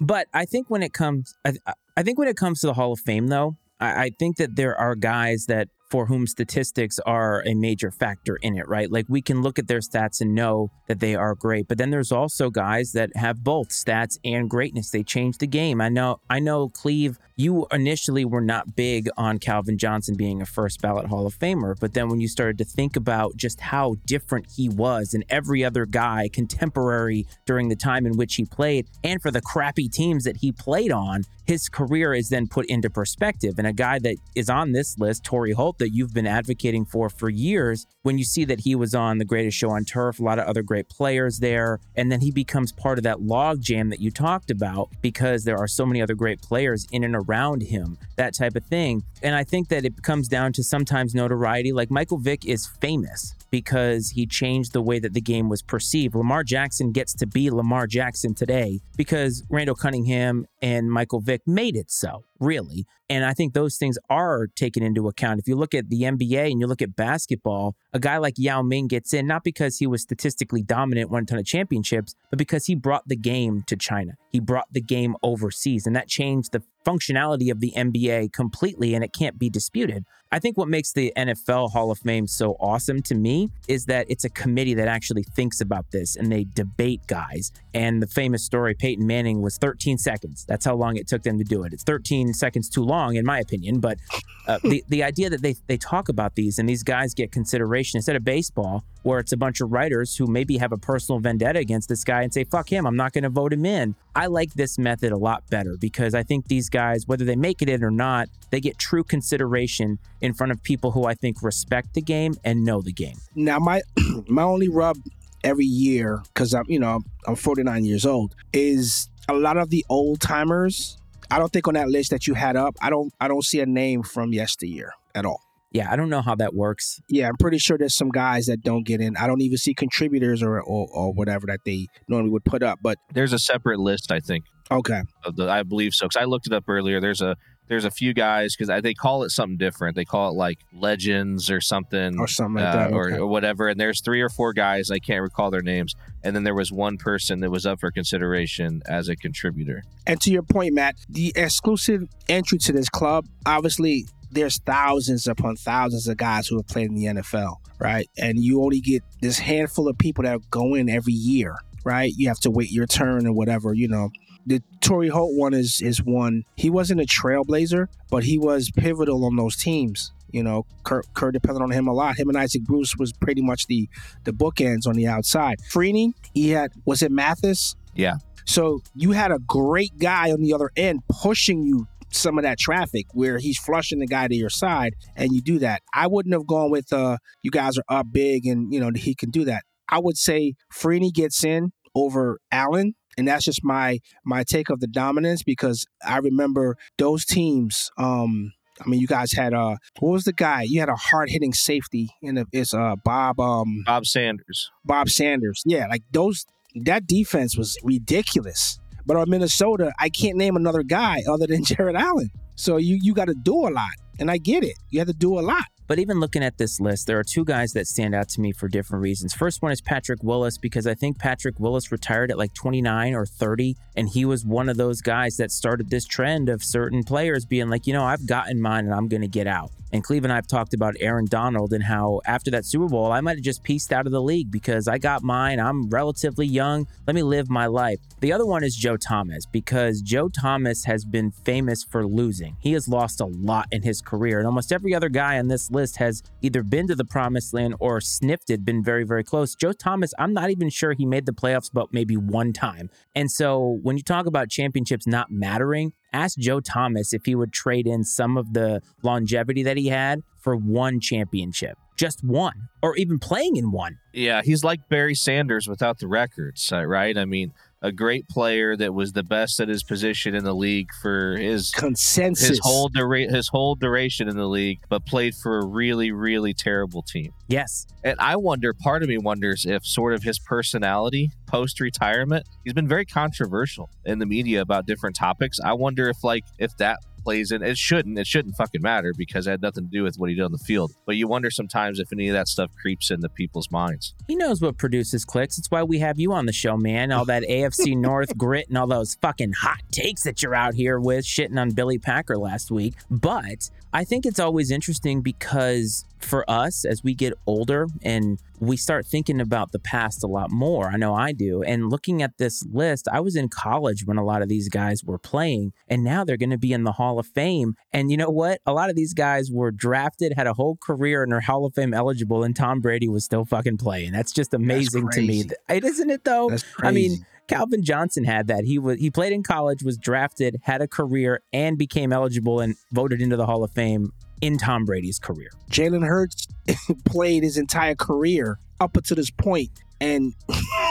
But 0.00 0.26
I 0.32 0.44
think 0.44 0.70
when 0.70 0.82
it 0.82 0.92
comes 0.92 1.34
I, 1.44 1.54
I 1.96 2.02
think 2.02 2.18
when 2.18 2.28
it 2.28 2.36
comes 2.36 2.60
to 2.60 2.66
the 2.66 2.74
Hall 2.74 2.92
of 2.92 3.00
Fame 3.00 3.28
though, 3.28 3.56
I, 3.80 4.04
I 4.04 4.10
think 4.18 4.36
that 4.36 4.56
there 4.56 4.76
are 4.76 4.94
guys 4.94 5.46
that 5.46 5.68
for 5.90 6.06
whom 6.06 6.26
statistics 6.26 6.98
are 7.00 7.42
a 7.44 7.54
major 7.54 7.90
factor 7.90 8.36
in 8.36 8.56
it, 8.56 8.68
right? 8.68 8.90
Like 8.90 9.06
we 9.08 9.20
can 9.20 9.42
look 9.42 9.58
at 9.58 9.66
their 9.66 9.80
stats 9.80 10.20
and 10.20 10.34
know 10.34 10.70
that 10.86 11.00
they 11.00 11.16
are 11.16 11.34
great, 11.34 11.66
but 11.68 11.78
then 11.78 11.90
there's 11.90 12.12
also 12.12 12.48
guys 12.48 12.92
that 12.92 13.16
have 13.16 13.42
both 13.42 13.70
stats 13.70 14.18
and 14.24 14.48
greatness. 14.48 14.90
They 14.90 15.02
change 15.02 15.38
the 15.38 15.46
game. 15.46 15.80
I 15.80 15.88
know 15.88 16.20
I 16.30 16.38
know 16.38 16.68
Cleve 16.68 17.18
you 17.40 17.66
initially 17.72 18.26
were 18.26 18.42
not 18.42 18.76
big 18.76 19.08
on 19.16 19.38
Calvin 19.38 19.78
Johnson 19.78 20.14
being 20.14 20.42
a 20.42 20.46
first 20.46 20.82
ballot 20.82 21.06
Hall 21.06 21.26
of 21.26 21.38
Famer, 21.38 21.74
but 21.80 21.94
then 21.94 22.10
when 22.10 22.20
you 22.20 22.28
started 22.28 22.58
to 22.58 22.64
think 22.64 22.96
about 22.96 23.34
just 23.34 23.60
how 23.60 23.96
different 24.04 24.46
he 24.54 24.68
was 24.68 25.14
and 25.14 25.24
every 25.30 25.64
other 25.64 25.86
guy 25.86 26.28
contemporary 26.30 27.26
during 27.46 27.68
the 27.68 27.76
time 27.76 28.04
in 28.04 28.18
which 28.18 28.34
he 28.34 28.44
played 28.44 28.86
and 29.02 29.22
for 29.22 29.30
the 29.30 29.40
crappy 29.40 29.88
teams 29.88 30.24
that 30.24 30.36
he 30.36 30.52
played 30.52 30.92
on, 30.92 31.24
his 31.46 31.68
career 31.68 32.14
is 32.14 32.28
then 32.28 32.46
put 32.46 32.66
into 32.66 32.88
perspective. 32.88 33.54
And 33.58 33.66
a 33.66 33.72
guy 33.72 33.98
that 34.00 34.16
is 34.36 34.48
on 34.48 34.72
this 34.72 34.98
list, 34.98 35.24
Torry 35.24 35.52
Holt, 35.52 35.79
that 35.80 35.90
you've 35.90 36.14
been 36.14 36.26
advocating 36.26 36.84
for 36.84 37.10
for 37.10 37.28
years, 37.28 37.86
when 38.02 38.16
you 38.16 38.24
see 38.24 38.44
that 38.44 38.60
he 38.60 38.74
was 38.74 38.94
on 38.94 39.18
the 39.18 39.24
greatest 39.24 39.58
show 39.58 39.70
on 39.70 39.84
turf, 39.84 40.20
a 40.20 40.22
lot 40.22 40.38
of 40.38 40.46
other 40.46 40.62
great 40.62 40.88
players 40.88 41.40
there, 41.40 41.80
and 41.96 42.10
then 42.10 42.20
he 42.20 42.30
becomes 42.30 42.70
part 42.70 42.98
of 42.98 43.04
that 43.04 43.18
logjam 43.18 43.90
that 43.90 44.00
you 44.00 44.10
talked 44.10 44.50
about 44.50 44.88
because 45.02 45.44
there 45.44 45.58
are 45.58 45.68
so 45.68 45.84
many 45.84 46.00
other 46.00 46.14
great 46.14 46.40
players 46.40 46.86
in 46.92 47.02
and 47.02 47.16
around 47.16 47.62
him, 47.62 47.98
that 48.16 48.34
type 48.34 48.54
of 48.54 48.64
thing. 48.66 49.02
And 49.22 49.34
I 49.34 49.42
think 49.42 49.68
that 49.68 49.84
it 49.84 50.02
comes 50.02 50.28
down 50.28 50.52
to 50.54 50.62
sometimes 50.62 51.14
notoriety. 51.14 51.72
Like 51.72 51.90
Michael 51.90 52.18
Vick 52.18 52.46
is 52.46 52.68
famous 52.80 53.34
because 53.50 54.10
he 54.10 54.26
changed 54.26 54.72
the 54.72 54.82
way 54.82 54.98
that 54.98 55.12
the 55.12 55.20
game 55.20 55.48
was 55.48 55.62
perceived. 55.62 56.14
Lamar 56.14 56.44
Jackson 56.44 56.92
gets 56.92 57.14
to 57.14 57.26
be 57.26 57.50
Lamar 57.50 57.86
Jackson 57.86 58.34
today 58.34 58.80
because 58.96 59.44
Randall 59.50 59.74
Cunningham 59.74 60.46
and 60.62 60.90
Michael 60.90 61.20
Vick 61.20 61.42
made 61.46 61.76
it 61.76 61.90
so, 61.90 62.24
really. 62.38 62.86
And 63.08 63.24
I 63.24 63.32
think 63.32 63.54
those 63.54 63.76
things 63.76 63.98
are 64.08 64.46
taken 64.46 64.82
into 64.84 65.08
account. 65.08 65.40
If 65.40 65.48
you 65.48 65.56
look 65.56 65.74
at 65.74 65.88
the 65.88 66.02
NBA 66.02 66.52
and 66.52 66.60
you 66.60 66.66
look 66.66 66.80
at 66.80 66.94
basketball, 66.94 67.74
a 67.92 67.98
guy 67.98 68.18
like 68.18 68.34
Yao 68.36 68.62
Ming 68.62 68.86
gets 68.86 69.12
in 69.12 69.26
not 69.26 69.44
because 69.44 69.78
he 69.78 69.86
was 69.86 70.02
statistically 70.02 70.62
dominant, 70.62 71.10
won 71.10 71.24
a 71.24 71.26
ton 71.26 71.38
of 71.38 71.44
championships, 71.44 72.14
but 72.30 72.38
because 72.38 72.66
he 72.66 72.74
brought 72.74 73.06
the 73.06 73.16
game 73.16 73.62
to 73.66 73.76
China. 73.76 74.12
He 74.30 74.40
brought 74.40 74.72
the 74.72 74.80
game 74.80 75.16
overseas, 75.22 75.86
and 75.86 75.96
that 75.96 76.08
changed 76.08 76.52
the 76.52 76.62
functionality 76.86 77.50
of 77.50 77.60
the 77.60 77.72
NBA 77.76 78.32
completely, 78.32 78.94
and 78.94 79.04
it 79.04 79.12
can't 79.12 79.38
be 79.38 79.50
disputed. 79.50 80.04
I 80.32 80.38
think 80.38 80.56
what 80.56 80.68
makes 80.68 80.92
the 80.92 81.12
NFL 81.16 81.72
Hall 81.72 81.90
of 81.90 81.98
Fame 81.98 82.28
so 82.28 82.52
awesome 82.60 83.02
to 83.02 83.16
me 83.16 83.48
is 83.66 83.86
that 83.86 84.06
it's 84.08 84.24
a 84.24 84.30
committee 84.30 84.74
that 84.74 84.86
actually 84.86 85.24
thinks 85.24 85.60
about 85.60 85.90
this 85.90 86.14
and 86.14 86.30
they 86.30 86.46
debate 86.54 87.00
guys. 87.08 87.50
And 87.74 88.00
the 88.00 88.06
famous 88.06 88.44
story, 88.44 88.74
Peyton 88.74 89.04
Manning 89.04 89.42
was 89.42 89.58
13 89.58 89.98
seconds. 89.98 90.44
That's 90.46 90.64
how 90.64 90.76
long 90.76 90.96
it 90.96 91.08
took 91.08 91.24
them 91.24 91.36
to 91.38 91.44
do 91.44 91.64
it. 91.64 91.72
It's 91.72 91.82
13 91.82 92.32
seconds 92.32 92.68
too 92.68 92.84
long, 92.84 93.16
in 93.16 93.26
my 93.26 93.40
opinion. 93.40 93.80
But 93.80 93.98
uh, 94.46 94.60
the 94.62 94.84
the 94.88 95.02
idea 95.02 95.30
that 95.30 95.42
they 95.42 95.56
they 95.66 95.76
talk 95.76 96.08
about 96.08 96.36
these 96.36 96.60
and 96.60 96.68
these 96.68 96.84
guys 96.84 97.12
get 97.12 97.32
consideration 97.32 97.79
instead 97.94 98.16
of 98.16 98.24
baseball, 98.24 98.84
where 99.02 99.18
it's 99.18 99.32
a 99.32 99.36
bunch 99.36 99.60
of 99.60 99.72
writers 99.72 100.16
who 100.16 100.26
maybe 100.26 100.58
have 100.58 100.72
a 100.72 100.76
personal 100.76 101.18
vendetta 101.18 101.58
against 101.58 101.88
this 101.88 102.04
guy 102.04 102.22
and 102.22 102.32
say 102.32 102.44
fuck 102.44 102.70
him, 102.70 102.86
I'm 102.86 102.96
not 102.96 103.12
going 103.12 103.24
to 103.24 103.30
vote 103.30 103.52
him 103.52 103.64
in. 103.64 103.94
I 104.14 104.26
like 104.26 104.52
this 104.54 104.78
method 104.78 105.12
a 105.12 105.16
lot 105.16 105.48
better 105.50 105.76
because 105.80 106.14
I 106.14 106.22
think 106.22 106.48
these 106.48 106.68
guys, 106.68 107.06
whether 107.06 107.24
they 107.24 107.36
make 107.36 107.62
it 107.62 107.68
in 107.68 107.82
or 107.82 107.90
not, 107.90 108.28
they 108.50 108.60
get 108.60 108.78
true 108.78 109.04
consideration 109.04 109.98
in 110.20 110.34
front 110.34 110.52
of 110.52 110.62
people 110.62 110.90
who 110.90 111.06
I 111.06 111.14
think 111.14 111.42
respect 111.42 111.94
the 111.94 112.02
game 112.02 112.34
and 112.44 112.64
know 112.64 112.82
the 112.82 112.92
game. 112.92 113.16
Now 113.34 113.58
my 113.58 113.82
my 114.28 114.42
only 114.42 114.68
rub 114.68 114.96
every 115.42 115.64
year 115.64 116.22
because 116.34 116.54
I'm 116.54 116.64
you 116.68 116.78
know 116.78 117.00
I'm 117.26 117.36
49 117.36 117.84
years 117.84 118.04
old 118.04 118.34
is 118.52 119.08
a 119.28 119.34
lot 119.34 119.56
of 119.56 119.70
the 119.70 119.84
old 119.88 120.20
timers. 120.20 120.96
I 121.30 121.38
don't 121.38 121.52
think 121.52 121.68
on 121.68 121.74
that 121.74 121.88
list 121.88 122.10
that 122.10 122.26
you 122.26 122.34
had 122.34 122.56
up, 122.56 122.76
I 122.80 122.90
don't 122.90 123.12
I 123.20 123.28
don't 123.28 123.44
see 123.44 123.60
a 123.60 123.66
name 123.66 124.02
from 124.02 124.32
yesteryear 124.32 124.92
at 125.14 125.24
all. 125.24 125.40
Yeah, 125.72 125.90
I 125.90 125.96
don't 125.96 126.08
know 126.08 126.22
how 126.22 126.34
that 126.36 126.54
works. 126.54 127.00
Yeah, 127.08 127.28
I'm 127.28 127.36
pretty 127.36 127.58
sure 127.58 127.78
there's 127.78 127.96
some 127.96 128.10
guys 128.10 128.46
that 128.46 128.62
don't 128.62 128.84
get 128.84 129.00
in. 129.00 129.16
I 129.16 129.26
don't 129.26 129.40
even 129.40 129.56
see 129.56 129.74
contributors 129.74 130.42
or 130.42 130.60
or, 130.60 130.88
or 130.92 131.12
whatever 131.12 131.46
that 131.46 131.60
they 131.64 131.86
normally 132.08 132.30
would 132.30 132.44
put 132.44 132.62
up. 132.62 132.80
But 132.82 132.98
There's 133.14 133.32
a 133.32 133.38
separate 133.38 133.78
list, 133.78 134.10
I 134.10 134.20
think. 134.20 134.44
okay, 134.70 135.02
Of 135.24 135.36
the, 135.36 135.48
I 135.48 135.62
believe 135.62 135.94
so, 135.94 136.06
because 136.06 136.20
I 136.20 136.24
looked 136.24 136.46
it 136.46 136.52
up 136.52 136.64
earlier. 136.68 137.00
There's 137.00 137.20
a 137.22 137.36
there's 137.70 137.84
a 137.84 137.90
few 137.90 138.12
guys 138.12 138.56
because 138.56 138.82
they 138.82 138.94
call 138.94 139.22
it 139.22 139.30
something 139.30 139.56
different. 139.56 139.94
They 139.94 140.04
call 140.04 140.30
it 140.30 140.34
like 140.34 140.58
legends 140.74 141.52
or 141.52 141.60
something, 141.60 142.18
or 142.18 142.26
something 142.26 142.64
like 142.64 142.74
uh, 142.74 142.88
that. 142.88 142.92
or, 142.92 143.20
or 143.20 143.26
whatever. 143.28 143.68
And 143.68 143.78
there's 143.78 144.00
three 144.00 144.20
or 144.20 144.28
four 144.28 144.52
guys 144.52 144.90
I 144.90 144.98
can't 144.98 145.22
recall 145.22 145.52
their 145.52 145.62
names. 145.62 145.94
And 146.24 146.34
then 146.34 146.42
there 146.42 146.54
was 146.54 146.72
one 146.72 146.96
person 146.96 147.38
that 147.40 147.50
was 147.50 147.66
up 147.66 147.78
for 147.78 147.92
consideration 147.92 148.82
as 148.88 149.08
a 149.08 149.14
contributor. 149.14 149.84
And 150.04 150.20
to 150.22 150.32
your 150.32 150.42
point, 150.42 150.74
Matt, 150.74 150.96
the 151.08 151.32
exclusive 151.36 152.08
entry 152.28 152.58
to 152.58 152.72
this 152.72 152.88
club, 152.88 153.26
obviously, 153.46 154.06
there's 154.30 154.58
thousands 154.58 155.26
upon 155.26 155.56
thousands 155.56 156.08
of 156.08 156.16
guys 156.16 156.46
who 156.48 156.56
have 156.56 156.66
played 156.66 156.88
in 156.88 156.94
the 156.94 157.06
NFL, 157.06 157.56
right? 157.78 158.08
And 158.18 158.38
you 158.42 158.62
only 158.62 158.80
get 158.80 159.02
this 159.20 159.38
handful 159.38 159.88
of 159.88 159.98
people 159.98 160.24
that 160.24 160.38
go 160.50 160.74
in 160.74 160.88
every 160.88 161.12
year, 161.12 161.56
right? 161.84 162.12
You 162.16 162.28
have 162.28 162.40
to 162.40 162.50
wait 162.50 162.70
your 162.70 162.86
turn 162.86 163.26
or 163.26 163.32
whatever, 163.32 163.74
you 163.74 163.88
know. 163.88 164.10
The 164.46 164.62
Torry 164.80 165.08
Holt 165.08 165.36
one 165.36 165.52
is 165.52 165.80
is 165.82 166.02
one. 166.02 166.44
He 166.56 166.70
wasn't 166.70 167.00
a 167.00 167.04
trailblazer, 167.04 167.88
but 168.10 168.24
he 168.24 168.38
was 168.38 168.70
pivotal 168.70 169.24
on 169.26 169.36
those 169.36 169.56
teams. 169.56 170.12
You 170.32 170.42
know, 170.42 170.64
Kurt, 170.84 171.12
Kurt 171.14 171.34
depended 171.34 171.62
on 171.62 171.70
him 171.70 171.88
a 171.88 171.92
lot. 171.92 172.16
Him 172.16 172.28
and 172.28 172.38
Isaac 172.38 172.62
Bruce 172.62 172.96
was 172.96 173.12
pretty 173.12 173.42
much 173.42 173.66
the 173.66 173.88
the 174.24 174.32
bookends 174.32 174.86
on 174.86 174.94
the 174.94 175.06
outside. 175.06 175.58
Freeney, 175.70 176.12
he 176.32 176.50
had 176.50 176.72
was 176.84 177.02
it 177.02 177.12
Mathis? 177.12 177.76
Yeah. 177.94 178.16
So 178.46 178.80
you 178.94 179.12
had 179.12 179.30
a 179.30 179.38
great 179.38 179.96
guy 179.98 180.32
on 180.32 180.40
the 180.40 180.54
other 180.54 180.70
end 180.76 181.02
pushing 181.08 181.62
you 181.62 181.86
some 182.10 182.38
of 182.38 182.44
that 182.44 182.58
traffic 182.58 183.06
where 183.12 183.38
he's 183.38 183.58
flushing 183.58 183.98
the 183.98 184.06
guy 184.06 184.28
to 184.28 184.34
your 184.34 184.50
side 184.50 184.94
and 185.16 185.32
you 185.32 185.40
do 185.40 185.58
that. 185.60 185.82
I 185.94 186.06
wouldn't 186.06 186.34
have 186.34 186.46
gone 186.46 186.70
with 186.70 186.92
uh 186.92 187.18
you 187.42 187.50
guys 187.50 187.78
are 187.78 187.84
up 187.88 188.06
big 188.12 188.46
and 188.46 188.72
you 188.72 188.80
know 188.80 188.90
he 188.94 189.14
can 189.14 189.30
do 189.30 189.44
that. 189.44 189.64
I 189.88 189.98
would 189.98 190.16
say 190.16 190.54
Freeney 190.72 191.12
gets 191.12 191.44
in 191.44 191.72
over 191.94 192.38
Allen 192.52 192.94
and 193.18 193.26
that's 193.28 193.44
just 193.44 193.64
my 193.64 193.98
my 194.24 194.44
take 194.44 194.70
of 194.70 194.80
the 194.80 194.86
dominance 194.86 195.42
because 195.42 195.86
I 196.06 196.18
remember 196.18 196.76
those 196.98 197.24
teams 197.24 197.90
um 197.98 198.52
I 198.82 198.88
mean, 198.88 198.98
you 198.98 199.06
guys 199.06 199.32
had 199.32 199.52
uh, 199.52 199.76
what 199.98 200.10
was 200.10 200.24
the 200.24 200.32
guy? 200.32 200.62
You 200.62 200.80
had 200.80 200.88
a 200.88 200.96
hard 200.96 201.28
hitting 201.28 201.52
safety, 201.52 202.08
and 202.22 202.46
it's 202.50 202.72
uh 202.72 202.96
Bob 203.04 203.38
um 203.38 203.82
Bob 203.84 204.06
Sanders. 204.06 204.70
Bob 204.86 205.10
Sanders. 205.10 205.62
Yeah, 205.66 205.86
like 205.86 206.02
those 206.12 206.46
that 206.84 207.06
defense 207.06 207.56
was 207.56 207.76
ridiculous. 207.82 208.79
But 209.06 209.16
on 209.16 209.30
Minnesota, 209.30 209.92
I 209.98 210.08
can't 210.08 210.36
name 210.36 210.56
another 210.56 210.82
guy 210.82 211.22
other 211.28 211.46
than 211.46 211.64
Jared 211.70 211.96
Allen. 211.96 212.30
So 212.56 212.76
you 212.76 212.98
you 213.00 213.14
got 213.14 213.26
to 213.26 213.34
do 213.34 213.68
a 213.68 213.70
lot, 213.70 213.92
and 214.18 214.30
I 214.30 214.38
get 214.38 214.64
it. 214.64 214.76
You 214.90 214.98
have 215.00 215.08
to 215.08 215.14
do 215.14 215.38
a 215.38 215.40
lot. 215.40 215.64
But 215.90 215.98
even 215.98 216.20
looking 216.20 216.44
at 216.44 216.56
this 216.56 216.78
list, 216.78 217.08
there 217.08 217.18
are 217.18 217.24
two 217.24 217.44
guys 217.44 217.72
that 217.72 217.88
stand 217.88 218.14
out 218.14 218.28
to 218.28 218.40
me 218.40 218.52
for 218.52 218.68
different 218.68 219.02
reasons. 219.02 219.34
First 219.34 219.60
one 219.60 219.72
is 219.72 219.80
Patrick 219.80 220.22
Willis, 220.22 220.56
because 220.56 220.86
I 220.86 220.94
think 220.94 221.18
Patrick 221.18 221.58
Willis 221.58 221.90
retired 221.90 222.30
at 222.30 222.38
like 222.38 222.54
29 222.54 223.12
or 223.12 223.26
30, 223.26 223.74
and 224.00 224.08
he 224.08 224.24
was 224.24 224.46
one 224.46 224.70
of 224.70 224.78
those 224.78 225.02
guys 225.02 225.36
that 225.36 225.50
started 225.50 225.90
this 225.90 226.06
trend 226.06 226.48
of 226.48 226.64
certain 226.64 227.04
players 227.04 227.44
being 227.44 227.68
like, 227.68 227.86
you 227.86 227.92
know, 227.92 228.02
I've 228.02 228.26
gotten 228.26 228.58
mine 228.58 228.86
and 228.86 228.94
I'm 228.94 229.08
going 229.08 229.20
to 229.20 229.28
get 229.28 229.46
out. 229.46 229.72
And 229.92 230.04
Cleve 230.04 230.24
and 230.24 230.32
I 230.32 230.36
have 230.36 230.46
talked 230.46 230.72
about 230.72 230.94
Aaron 231.00 231.26
Donald 231.28 231.72
and 231.72 231.82
how 231.82 232.20
after 232.24 232.50
that 232.52 232.64
Super 232.64 232.86
Bowl, 232.86 233.10
I 233.10 233.20
might 233.20 233.36
have 233.36 233.44
just 233.44 233.62
pieced 233.62 233.92
out 233.92 234.06
of 234.06 234.12
the 234.12 234.22
league 234.22 234.50
because 234.50 234.86
I 234.86 234.98
got 234.98 235.22
mine. 235.22 235.58
I'm 235.58 235.88
relatively 235.88 236.46
young. 236.46 236.86
Let 237.06 237.16
me 237.16 237.22
live 237.22 237.50
my 237.50 237.66
life. 237.66 237.98
The 238.20 238.32
other 238.32 238.46
one 238.46 238.62
is 238.62 238.76
Joe 238.76 238.96
Thomas 238.96 239.46
because 239.46 240.00
Joe 240.00 240.28
Thomas 240.28 240.84
has 240.84 241.04
been 241.04 241.32
famous 241.32 241.82
for 241.82 242.06
losing. 242.06 242.56
He 242.60 242.72
has 242.74 242.86
lost 242.86 243.20
a 243.20 243.26
lot 243.26 243.66
in 243.72 243.82
his 243.82 244.00
career, 244.00 244.38
and 244.38 244.46
almost 244.46 244.72
every 244.72 244.94
other 244.94 245.08
guy 245.08 245.38
on 245.38 245.48
this 245.48 245.70
list 245.70 245.96
has 245.96 246.22
either 246.40 246.62
been 246.62 246.86
to 246.86 246.94
the 246.94 247.04
promised 247.04 247.52
land 247.52 247.74
or 247.80 248.00
sniffed 248.00 248.50
it, 248.50 248.64
been 248.64 248.84
very, 248.84 249.04
very 249.04 249.24
close. 249.24 249.54
Joe 249.54 249.72
Thomas, 249.72 250.14
I'm 250.18 250.32
not 250.32 250.50
even 250.50 250.70
sure 250.70 250.92
he 250.92 251.06
made 251.06 251.26
the 251.26 251.32
playoffs, 251.32 251.70
but 251.72 251.92
maybe 251.92 252.16
one 252.16 252.52
time. 252.52 252.90
And 253.16 253.30
so 253.30 253.80
when 253.90 253.96
you 253.96 254.04
talk 254.04 254.26
about 254.26 254.48
championships 254.48 255.04
not 255.04 255.32
mattering, 255.32 255.92
ask 256.12 256.38
Joe 256.38 256.60
Thomas 256.60 257.12
if 257.12 257.24
he 257.24 257.34
would 257.34 257.52
trade 257.52 257.88
in 257.88 258.04
some 258.04 258.36
of 258.36 258.52
the 258.52 258.80
longevity 259.02 259.64
that 259.64 259.76
he 259.76 259.88
had 259.88 260.20
for 260.38 260.54
one 260.54 261.00
championship, 261.00 261.76
just 261.96 262.22
one, 262.22 262.68
or 262.84 262.96
even 262.96 263.18
playing 263.18 263.56
in 263.56 263.72
one. 263.72 263.98
Yeah, 264.12 264.42
he's 264.44 264.62
like 264.62 264.88
Barry 264.88 265.16
Sanders 265.16 265.66
without 265.66 265.98
the 265.98 266.06
records, 266.06 266.70
uh, 266.72 266.84
right? 266.84 267.18
I 267.18 267.24
mean, 267.24 267.52
a 267.82 267.90
great 267.90 268.28
player 268.28 268.76
that 268.76 268.92
was 268.92 269.12
the 269.12 269.22
best 269.22 269.60
at 269.60 269.68
his 269.68 269.82
position 269.82 270.34
in 270.34 270.44
the 270.44 270.54
league 270.54 270.90
for 271.00 271.36
his 271.36 271.70
Consensus. 271.72 272.48
his 272.48 272.60
whole 272.62 272.88
dura- 272.88 273.30
his 273.30 273.48
whole 273.48 273.74
duration 273.74 274.28
in 274.28 274.36
the 274.36 274.46
league, 274.46 274.80
but 274.88 275.06
played 275.06 275.34
for 275.34 275.58
a 275.58 275.66
really 275.66 276.12
really 276.12 276.52
terrible 276.52 277.02
team. 277.02 277.32
Yes. 277.48 277.86
And 278.04 278.18
I 278.18 278.36
wonder, 278.36 278.72
part 278.72 279.02
of 279.02 279.08
me 279.08 279.18
wonders 279.18 279.66
if 279.66 279.84
sort 279.84 280.14
of 280.14 280.22
his 280.22 280.38
personality 280.38 281.30
post 281.46 281.80
retirement, 281.80 282.46
he's 282.64 282.72
been 282.72 282.88
very 282.88 283.04
controversial 283.04 283.90
in 284.04 284.18
the 284.18 284.26
media 284.26 284.60
about 284.60 284.86
different 284.86 285.16
topics. 285.16 285.58
I 285.60 285.72
wonder 285.72 286.08
if 286.08 286.22
like 286.22 286.44
if 286.58 286.76
that 286.78 286.98
plays 287.22 287.50
in. 287.50 287.62
It 287.62 287.76
shouldn't. 287.76 288.18
It 288.18 288.26
shouldn't 288.26 288.56
fucking 288.56 288.82
matter 288.82 289.12
because 289.16 289.46
it 289.46 289.50
had 289.50 289.62
nothing 289.62 289.84
to 289.84 289.90
do 289.90 290.02
with 290.02 290.16
what 290.16 290.30
he 290.30 290.36
did 290.36 290.44
on 290.44 290.52
the 290.52 290.58
field. 290.58 290.92
But 291.06 291.16
you 291.16 291.28
wonder 291.28 291.50
sometimes 291.50 291.98
if 291.98 292.12
any 292.12 292.28
of 292.28 292.34
that 292.34 292.48
stuff 292.48 292.70
creeps 292.80 293.10
into 293.10 293.28
people's 293.28 293.70
minds. 293.70 294.14
He 294.28 294.36
knows 294.36 294.60
what 294.60 294.78
produces 294.78 295.24
clicks. 295.24 295.58
It's 295.58 295.70
why 295.70 295.82
we 295.82 295.98
have 295.98 296.18
you 296.18 296.32
on 296.32 296.46
the 296.46 296.52
show, 296.52 296.76
man. 296.76 297.12
All 297.12 297.24
that 297.26 297.42
AFC 297.42 297.96
North 298.00 298.36
grit 298.36 298.68
and 298.68 298.78
all 298.78 298.86
those 298.86 299.16
fucking 299.16 299.52
hot 299.52 299.80
takes 299.92 300.22
that 300.24 300.42
you're 300.42 300.54
out 300.54 300.74
here 300.74 300.98
with, 300.98 301.24
shitting 301.24 301.58
on 301.58 301.70
Billy 301.70 301.98
Packer 301.98 302.36
last 302.36 302.70
week. 302.70 302.94
But 303.10 303.70
I 303.92 304.04
think 304.04 304.24
it's 304.24 304.38
always 304.38 304.70
interesting 304.70 305.20
because 305.20 306.04
for 306.18 306.48
us, 306.48 306.84
as 306.84 307.02
we 307.02 307.14
get 307.14 307.32
older 307.46 307.86
and 308.02 308.38
we 308.60 308.76
start 308.76 309.06
thinking 309.06 309.40
about 309.40 309.72
the 309.72 309.78
past 309.78 310.22
a 310.22 310.26
lot 310.26 310.50
more, 310.50 310.88
I 310.88 310.96
know 310.96 311.14
I 311.14 311.32
do. 311.32 311.62
And 311.62 311.90
looking 311.90 312.22
at 312.22 312.38
this 312.38 312.64
list, 312.70 313.08
I 313.12 313.20
was 313.20 313.34
in 313.34 313.48
college 313.48 314.04
when 314.04 314.16
a 314.16 314.24
lot 314.24 314.42
of 314.42 314.48
these 314.48 314.68
guys 314.68 315.02
were 315.02 315.18
playing, 315.18 315.72
and 315.88 316.04
now 316.04 316.24
they're 316.24 316.36
going 316.36 316.50
to 316.50 316.58
be 316.58 316.72
in 316.72 316.84
the 316.84 316.92
Hall 316.92 317.18
of 317.18 317.26
Fame. 317.26 317.74
And 317.92 318.10
you 318.10 318.16
know 318.16 318.30
what? 318.30 318.60
A 318.66 318.72
lot 318.72 318.90
of 318.90 318.96
these 318.96 319.14
guys 319.14 319.50
were 319.50 319.70
drafted, 319.70 320.34
had 320.36 320.46
a 320.46 320.54
whole 320.54 320.76
career, 320.76 321.22
and 321.22 321.32
are 321.32 321.40
Hall 321.40 321.64
of 321.64 321.74
Fame 321.74 321.94
eligible, 321.94 322.44
and 322.44 322.54
Tom 322.54 322.80
Brady 322.80 323.08
was 323.08 323.24
still 323.24 323.44
fucking 323.44 323.78
playing. 323.78 324.12
That's 324.12 324.32
just 324.32 324.54
amazing 324.54 325.08
to 325.12 325.22
me. 325.22 325.44
It 325.68 325.84
isn't 325.84 326.10
it 326.10 326.24
though? 326.24 326.50
That's 326.50 326.64
I 326.78 326.92
mean. 326.92 327.26
Calvin 327.50 327.82
Johnson 327.82 328.22
had 328.22 328.46
that. 328.46 328.64
He 328.64 328.78
was 328.78 329.00
he 329.00 329.10
played 329.10 329.32
in 329.32 329.42
college, 329.42 329.82
was 329.82 329.98
drafted, 329.98 330.60
had 330.62 330.80
a 330.80 330.86
career, 330.86 331.42
and 331.52 331.76
became 331.76 332.12
eligible 332.12 332.60
and 332.60 332.76
voted 332.92 333.20
into 333.20 333.36
the 333.36 333.44
Hall 333.44 333.64
of 333.64 333.72
Fame 333.72 334.12
in 334.40 334.56
Tom 334.56 334.84
Brady's 334.84 335.18
career. 335.18 335.50
Jalen 335.68 336.06
Hurts 336.06 336.46
played 337.04 337.42
his 337.42 337.56
entire 337.56 337.96
career 337.96 338.60
up 338.78 338.96
until 338.96 339.16
this 339.16 339.30
point 339.30 339.70
and 340.00 340.32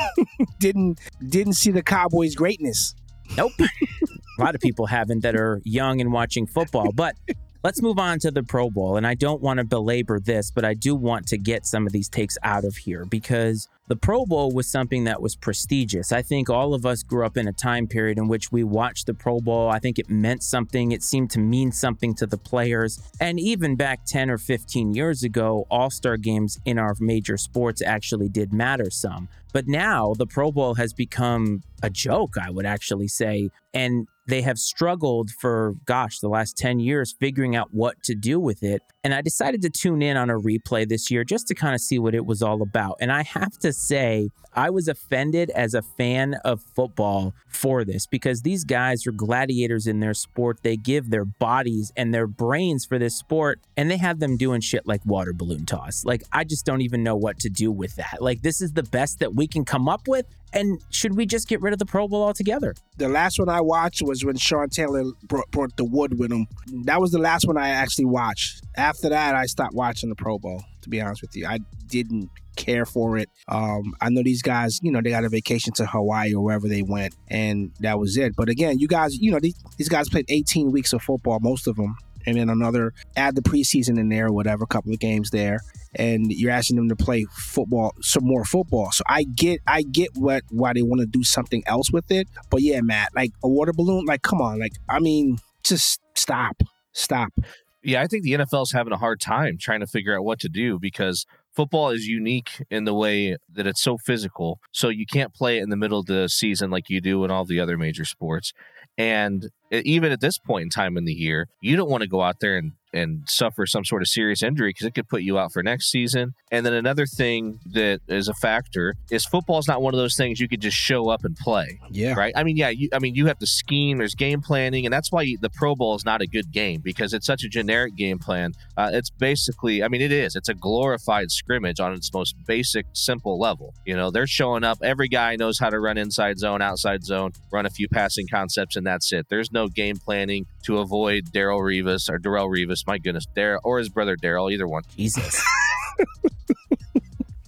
didn't 0.60 1.00
didn't 1.30 1.54
see 1.54 1.72
the 1.72 1.82
Cowboys' 1.82 2.36
greatness. 2.36 2.94
Nope. 3.38 3.54
a 3.60 4.42
lot 4.42 4.54
of 4.54 4.60
people 4.60 4.86
haven't 4.86 5.22
that 5.22 5.36
are 5.36 5.62
young 5.64 6.02
and 6.02 6.12
watching 6.12 6.46
football. 6.46 6.92
But 6.92 7.16
let's 7.64 7.82
move 7.82 8.00
on 8.00 8.20
to 8.20 8.32
the 8.32 8.44
Pro 8.44 8.70
Bowl. 8.70 8.98
And 8.98 9.08
I 9.08 9.14
don't 9.14 9.42
want 9.42 9.60
to 9.60 9.64
belabor 9.64 10.20
this, 10.20 10.52
but 10.52 10.66
I 10.66 10.74
do 10.74 10.94
want 10.94 11.28
to 11.28 11.38
get 11.38 11.66
some 11.66 11.86
of 11.86 11.94
these 11.94 12.10
takes 12.10 12.38
out 12.44 12.66
of 12.66 12.76
here 12.76 13.06
because 13.06 13.70
the 13.90 13.96
Pro 13.96 14.24
Bowl 14.24 14.52
was 14.52 14.68
something 14.68 15.06
that 15.06 15.20
was 15.20 15.36
prestigious. 15.36 16.12
I 16.12 16.22
think 16.22 16.48
all 16.48 16.76
of 16.76 16.86
us 16.86 17.02
grew 17.02 17.26
up 17.26 17.38
in 17.38 17.48
a 17.48 17.52
time 17.52 17.88
period 17.88 18.20
in 18.20 18.28
which 18.28 18.52
we 18.52 18.64
watched 18.64 19.08
the 19.08 19.16
Pro 19.16 19.40
Bowl. 19.40 19.68
I 19.68 19.80
think 19.80 19.98
it 19.98 20.12
meant 20.12 20.44
something. 20.44 20.92
It 20.92 21.02
seemed 21.02 21.32
to 21.32 21.40
mean 21.40 21.72
something 21.72 22.14
to 22.16 22.28
the 22.28 22.38
players. 22.38 23.02
And 23.20 23.40
even 23.40 23.76
back 23.76 24.06
10 24.06 24.30
or 24.30 24.38
15 24.38 24.94
years 24.94 25.24
ago, 25.24 25.66
all 25.72 25.90
star 25.90 26.18
games 26.18 26.60
in 26.66 26.78
our 26.78 26.96
major 27.00 27.36
sports 27.36 27.82
actually 27.82 28.30
did 28.30 28.54
matter 28.54 28.92
some. 28.92 29.28
But 29.54 29.68
now 29.68 30.14
the 30.16 30.28
Pro 30.28 30.52
Bowl 30.52 30.76
has 30.76 30.94
become 30.94 31.64
a 31.82 31.90
joke, 31.90 32.36
I 32.40 32.52
would 32.52 32.68
actually 32.68 33.08
say. 33.08 33.50
And 33.74 34.08
they 34.28 34.44
have 34.44 34.60
struggled 34.60 35.32
for, 35.32 35.74
gosh, 35.86 36.20
the 36.20 36.30
last 36.30 36.56
10 36.58 36.80
years 36.80 37.16
figuring 37.20 37.56
out 37.56 37.70
what 37.74 38.04
to 38.04 38.14
do 38.14 38.40
with 38.40 38.62
it. 38.62 38.84
And 39.10 39.16
I 39.16 39.24
decided 39.24 39.64
to 39.64 39.72
tune 39.72 40.04
in 40.04 40.18
on 40.18 40.30
a 40.30 40.36
replay 40.36 40.88
this 40.88 41.10
year 41.10 41.24
just 41.24 41.48
to 41.48 41.56
kind 41.56 41.74
of 41.74 41.82
see 41.82 41.98
what 41.98 42.14
it 42.14 42.28
was 42.28 42.44
all 42.44 42.62
about. 42.62 42.98
And 43.02 43.12
I 43.12 43.24
have 43.24 43.58
to 43.58 43.74
say, 43.74 44.30
I 44.54 44.70
was 44.70 44.88
offended 44.88 45.50
as 45.50 45.74
a 45.74 45.82
fan 45.82 46.36
of 46.46 46.62
football 46.76 47.34
for 47.48 47.84
this 47.84 48.06
because 48.06 48.44
these 48.44 48.64
guys 48.64 49.08
are 49.08 49.12
gladiators 49.12 49.88
in 49.88 50.00
their 50.00 50.14
sport. 50.14 50.60
They 50.62 50.78
give 50.78 51.10
their 51.10 51.26
bodies 51.26 51.92
and 51.98 52.14
their 52.14 52.28
brains 52.28 52.86
for 52.86 53.00
this 53.00 53.16
sport, 53.16 53.60
and 53.76 53.90
they 53.90 53.98
have 53.98 54.20
them 54.20 54.38
doing 54.38 54.62
shit 54.62 54.86
like 54.86 55.04
water 55.08 55.34
balloon 55.34 55.66
toss. 55.66 56.06
Like, 56.06 56.22
I 56.32 56.44
just 56.44 56.64
don't 56.64 56.82
even 56.82 57.02
know 57.02 57.16
what 57.16 57.40
to 57.40 57.50
do 57.50 57.72
with 57.72 57.96
that. 57.96 58.22
Like, 58.22 58.44
this 58.44 58.62
is 58.62 58.74
the 58.74 58.84
best 58.84 59.18
that 59.22 59.34
we 59.34 59.48
can 59.48 59.66
come 59.66 59.90
up 59.90 60.08
with. 60.08 60.28
And 60.54 60.82
should 60.90 61.16
we 61.16 61.26
just 61.26 61.48
get 61.48 61.62
rid 61.62 61.74
of 61.74 61.80
the 61.80 61.86
Pro 61.86 62.08
Bowl 62.08 62.24
altogether? 62.24 62.74
The 62.98 63.08
last 63.08 63.40
one 63.40 63.50
I 63.50 63.62
watched 63.62 64.02
was 64.02 64.26
when 64.26 64.38
Sean 64.38 64.70
Taylor 64.70 65.04
brought, 65.28 65.50
brought 65.52 65.78
the 65.78 65.86
wood 65.86 66.18
with 66.18 66.32
him. 66.32 66.48
That 66.86 67.00
was 67.00 67.12
the 67.12 67.20
last 67.20 67.46
one 67.48 67.58
I 67.58 67.70
actually 67.70 68.06
watched. 68.06 68.64
After 68.76 69.10
that, 69.10 69.36
I 69.36 69.46
stopped 69.46 69.74
watching 69.74 70.10
the 70.10 70.16
Pro 70.16 70.40
Bowl. 70.40 70.64
To 70.82 70.90
be 70.90 71.02
honest 71.02 71.22
with 71.22 71.36
you, 71.36 71.46
I 71.46 71.60
didn't 71.88 72.30
care 72.56 72.86
for 72.86 73.18
it. 73.18 73.30
Um, 73.48 73.94
I 74.02 74.10
know 74.10 74.24
these 74.24 74.42
guys, 74.42 74.80
you 74.82 74.92
know, 74.92 75.02
they 75.02 75.10
got 75.10 75.26
a 75.26 75.30
vacation 75.30 75.74
to 75.74 75.86
Hawaii 75.86 76.34
or 76.34 76.44
wherever 76.44 76.68
they 76.68 76.84
went, 76.84 77.16
and 77.28 77.72
that 77.82 78.00
was 78.00 78.18
it. 78.18 78.36
But 78.36 78.50
again, 78.50 78.80
you 78.80 78.88
guys, 78.88 79.18
you 79.18 79.32
know, 79.32 79.40
these, 79.40 79.56
these 79.78 79.90
guys 79.90 80.10
played 80.10 80.26
18 80.30 80.72
weeks 80.72 80.94
of 80.94 81.02
football, 81.02 81.40
most 81.42 81.68
of 81.68 81.76
them, 81.76 81.96
and 82.26 82.38
then 82.38 82.50
another 82.50 82.94
add 83.16 83.36
the 83.36 83.42
preseason 83.42 84.00
in 84.00 84.10
there, 84.10 84.28
or 84.28 84.32
whatever, 84.32 84.66
couple 84.66 84.92
of 84.92 85.00
games 85.00 85.30
there, 85.32 85.60
and 85.96 86.32
you're 86.32 86.52
asking 86.52 86.78
them 86.78 86.90
to 86.90 86.96
play 86.96 87.26
football, 87.32 87.94
some 88.02 88.26
more 88.26 88.46
football. 88.46 88.92
So 88.92 89.04
I 89.08 89.24
get, 89.24 89.62
I 89.68 89.84
get 89.84 90.10
what 90.16 90.44
why 90.50 90.74
they 90.74 90.82
want 90.82 91.02
to 91.02 91.08
do 91.08 91.24
something 91.24 91.64
else 91.66 91.92
with 91.92 92.12
it. 92.12 92.28
But 92.50 92.62
yeah, 92.62 92.82
Matt, 92.82 93.10
like 93.16 93.32
a 93.44 93.50
water 93.50 93.74
balloon, 93.74 94.06
like 94.06 94.22
come 94.22 94.42
on, 94.42 94.60
like 94.60 94.74
I 94.88 95.00
mean, 95.00 95.38
just 95.64 96.00
stop, 96.16 96.62
stop. 96.94 97.34
Yeah, 97.82 98.02
I 98.02 98.08
think 98.08 98.24
the 98.24 98.34
NFL 98.34 98.64
is 98.64 98.72
having 98.74 98.92
a 98.92 98.98
hard 98.98 99.22
time 99.22 99.58
trying 99.58 99.80
to 99.80 99.88
figure 99.88 100.16
out 100.16 100.26
what 100.26 100.40
to 100.42 100.50
do 100.50 100.80
because 100.80 101.26
football 101.56 101.90
is 101.90 102.08
unique 102.08 102.64
in 102.70 102.84
the 102.84 102.94
way 102.94 103.38
that 103.54 103.66
it's 103.66 103.82
so 103.82 103.98
physical. 103.98 104.60
So 104.72 104.90
you 104.90 105.06
can't 105.06 105.34
play 105.34 105.60
it 105.60 105.64
in 105.64 105.70
the 105.70 105.78
middle 105.78 106.00
of 106.00 106.06
the 106.06 106.28
season 106.28 106.72
like 106.72 106.90
you 106.90 107.00
do 107.00 107.24
in 107.24 107.32
all 107.32 107.46
the 107.46 107.60
other 107.60 107.78
major 107.78 108.06
sports. 108.06 108.54
And 109.00 109.50
even 109.72 110.12
at 110.12 110.20
this 110.20 110.38
point 110.38 110.64
in 110.64 110.70
time 110.70 110.98
in 110.98 111.06
the 111.06 111.14
year, 111.14 111.48
you 111.62 111.78
don't 111.78 111.90
want 111.90 112.02
to 112.02 112.10
go 112.10 112.22
out 112.22 112.42
there 112.42 112.58
and 112.58 112.74
and 112.94 113.24
suffer 113.28 113.66
some 113.66 113.86
sort 113.86 114.02
of 114.02 114.08
serious 114.08 114.42
injury 114.44 114.70
because 114.70 114.88
it 114.88 114.96
could 114.96 115.08
put 115.08 115.22
you 115.22 115.38
out 115.38 115.52
for 115.52 115.62
next 115.62 115.92
season. 115.92 116.34
And 116.52 116.66
then 116.66 116.74
another 116.74 117.06
thing 117.06 117.60
that 117.74 118.02
is 118.08 118.28
a 118.28 118.34
factor 118.34 118.96
is 119.12 119.26
football 119.26 119.60
is 119.60 119.68
not 119.68 119.82
one 119.82 119.94
of 119.94 120.00
those 120.00 120.16
things 120.16 120.40
you 120.40 120.48
could 120.48 120.62
just 120.62 120.78
show 120.78 121.10
up 121.10 121.24
and 121.24 121.36
play. 121.36 121.80
Yeah. 121.92 122.14
Right. 122.14 122.34
I 122.36 122.44
mean, 122.44 122.58
yeah. 122.58 122.70
You, 122.70 122.90
I 122.94 123.00
mean, 123.00 123.16
you 123.16 123.28
have 123.28 123.40
to 123.40 123.48
scheme. 123.48 123.98
There's 123.98 124.16
game 124.16 124.42
planning, 124.42 124.86
and 124.86 124.94
that's 124.94 125.12
why 125.12 125.24
you, 125.24 125.38
the 125.40 125.50
Pro 125.50 125.76
Bowl 125.76 125.96
is 125.96 126.06
not 126.06 126.22
a 126.22 126.28
good 126.28 126.52
game 126.52 126.82
because 126.84 127.14
it's 127.14 127.26
such 127.26 127.44
a 127.44 127.50
generic 127.50 127.96
game 127.96 128.20
plan. 128.20 128.54
Uh, 128.78 128.90
it's 128.94 129.10
basically, 129.10 129.84
I 129.84 129.88
mean, 129.88 130.02
it 130.02 130.12
is. 130.12 130.36
It's 130.36 130.50
a 130.50 130.54
glorified 130.54 131.32
scrimmage 131.32 131.80
on 131.80 131.94
its 131.94 132.12
most 132.14 132.36
basic, 132.48 132.86
simple 132.94 133.40
level. 133.40 133.74
You 133.86 133.96
know, 133.96 134.12
they're 134.12 134.28
showing 134.28 134.64
up. 134.64 134.80
Every 134.82 135.08
guy 135.08 135.36
knows 135.36 135.60
how 135.60 135.70
to 135.70 135.80
run 135.80 135.98
inside 135.98 136.40
zone, 136.40 136.62
outside 136.62 137.04
zone, 137.04 137.32
run 137.52 137.66
a 137.66 137.70
few 137.70 137.88
passing 137.88 138.28
concepts, 138.28 138.76
and 138.76 138.86
that's 138.86 139.12
it. 139.14 139.28
There's 139.30 139.52
no 139.52 139.68
game 139.68 139.98
planning 139.98 140.46
to 140.64 140.80
avoid 140.80 141.26
Darrelle 141.34 141.62
Revis 141.62 142.10
or 142.10 142.20
Darrelle 142.20 142.50
My 142.86 142.98
goodness, 142.98 143.26
Daryl 143.36 143.60
or 143.64 143.80
his 143.80 143.90
brother 143.90 144.16
Daryl, 144.16 144.52
either 144.52 144.68
one. 144.68 144.84
Jesus. 144.96 145.44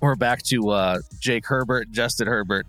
We're 0.02 0.16
back 0.16 0.42
to 0.44 0.70
uh, 0.70 1.00
Jake 1.20 1.46
Herbert, 1.46 1.92
Justin 1.92 2.28
Herbert. 2.28 2.66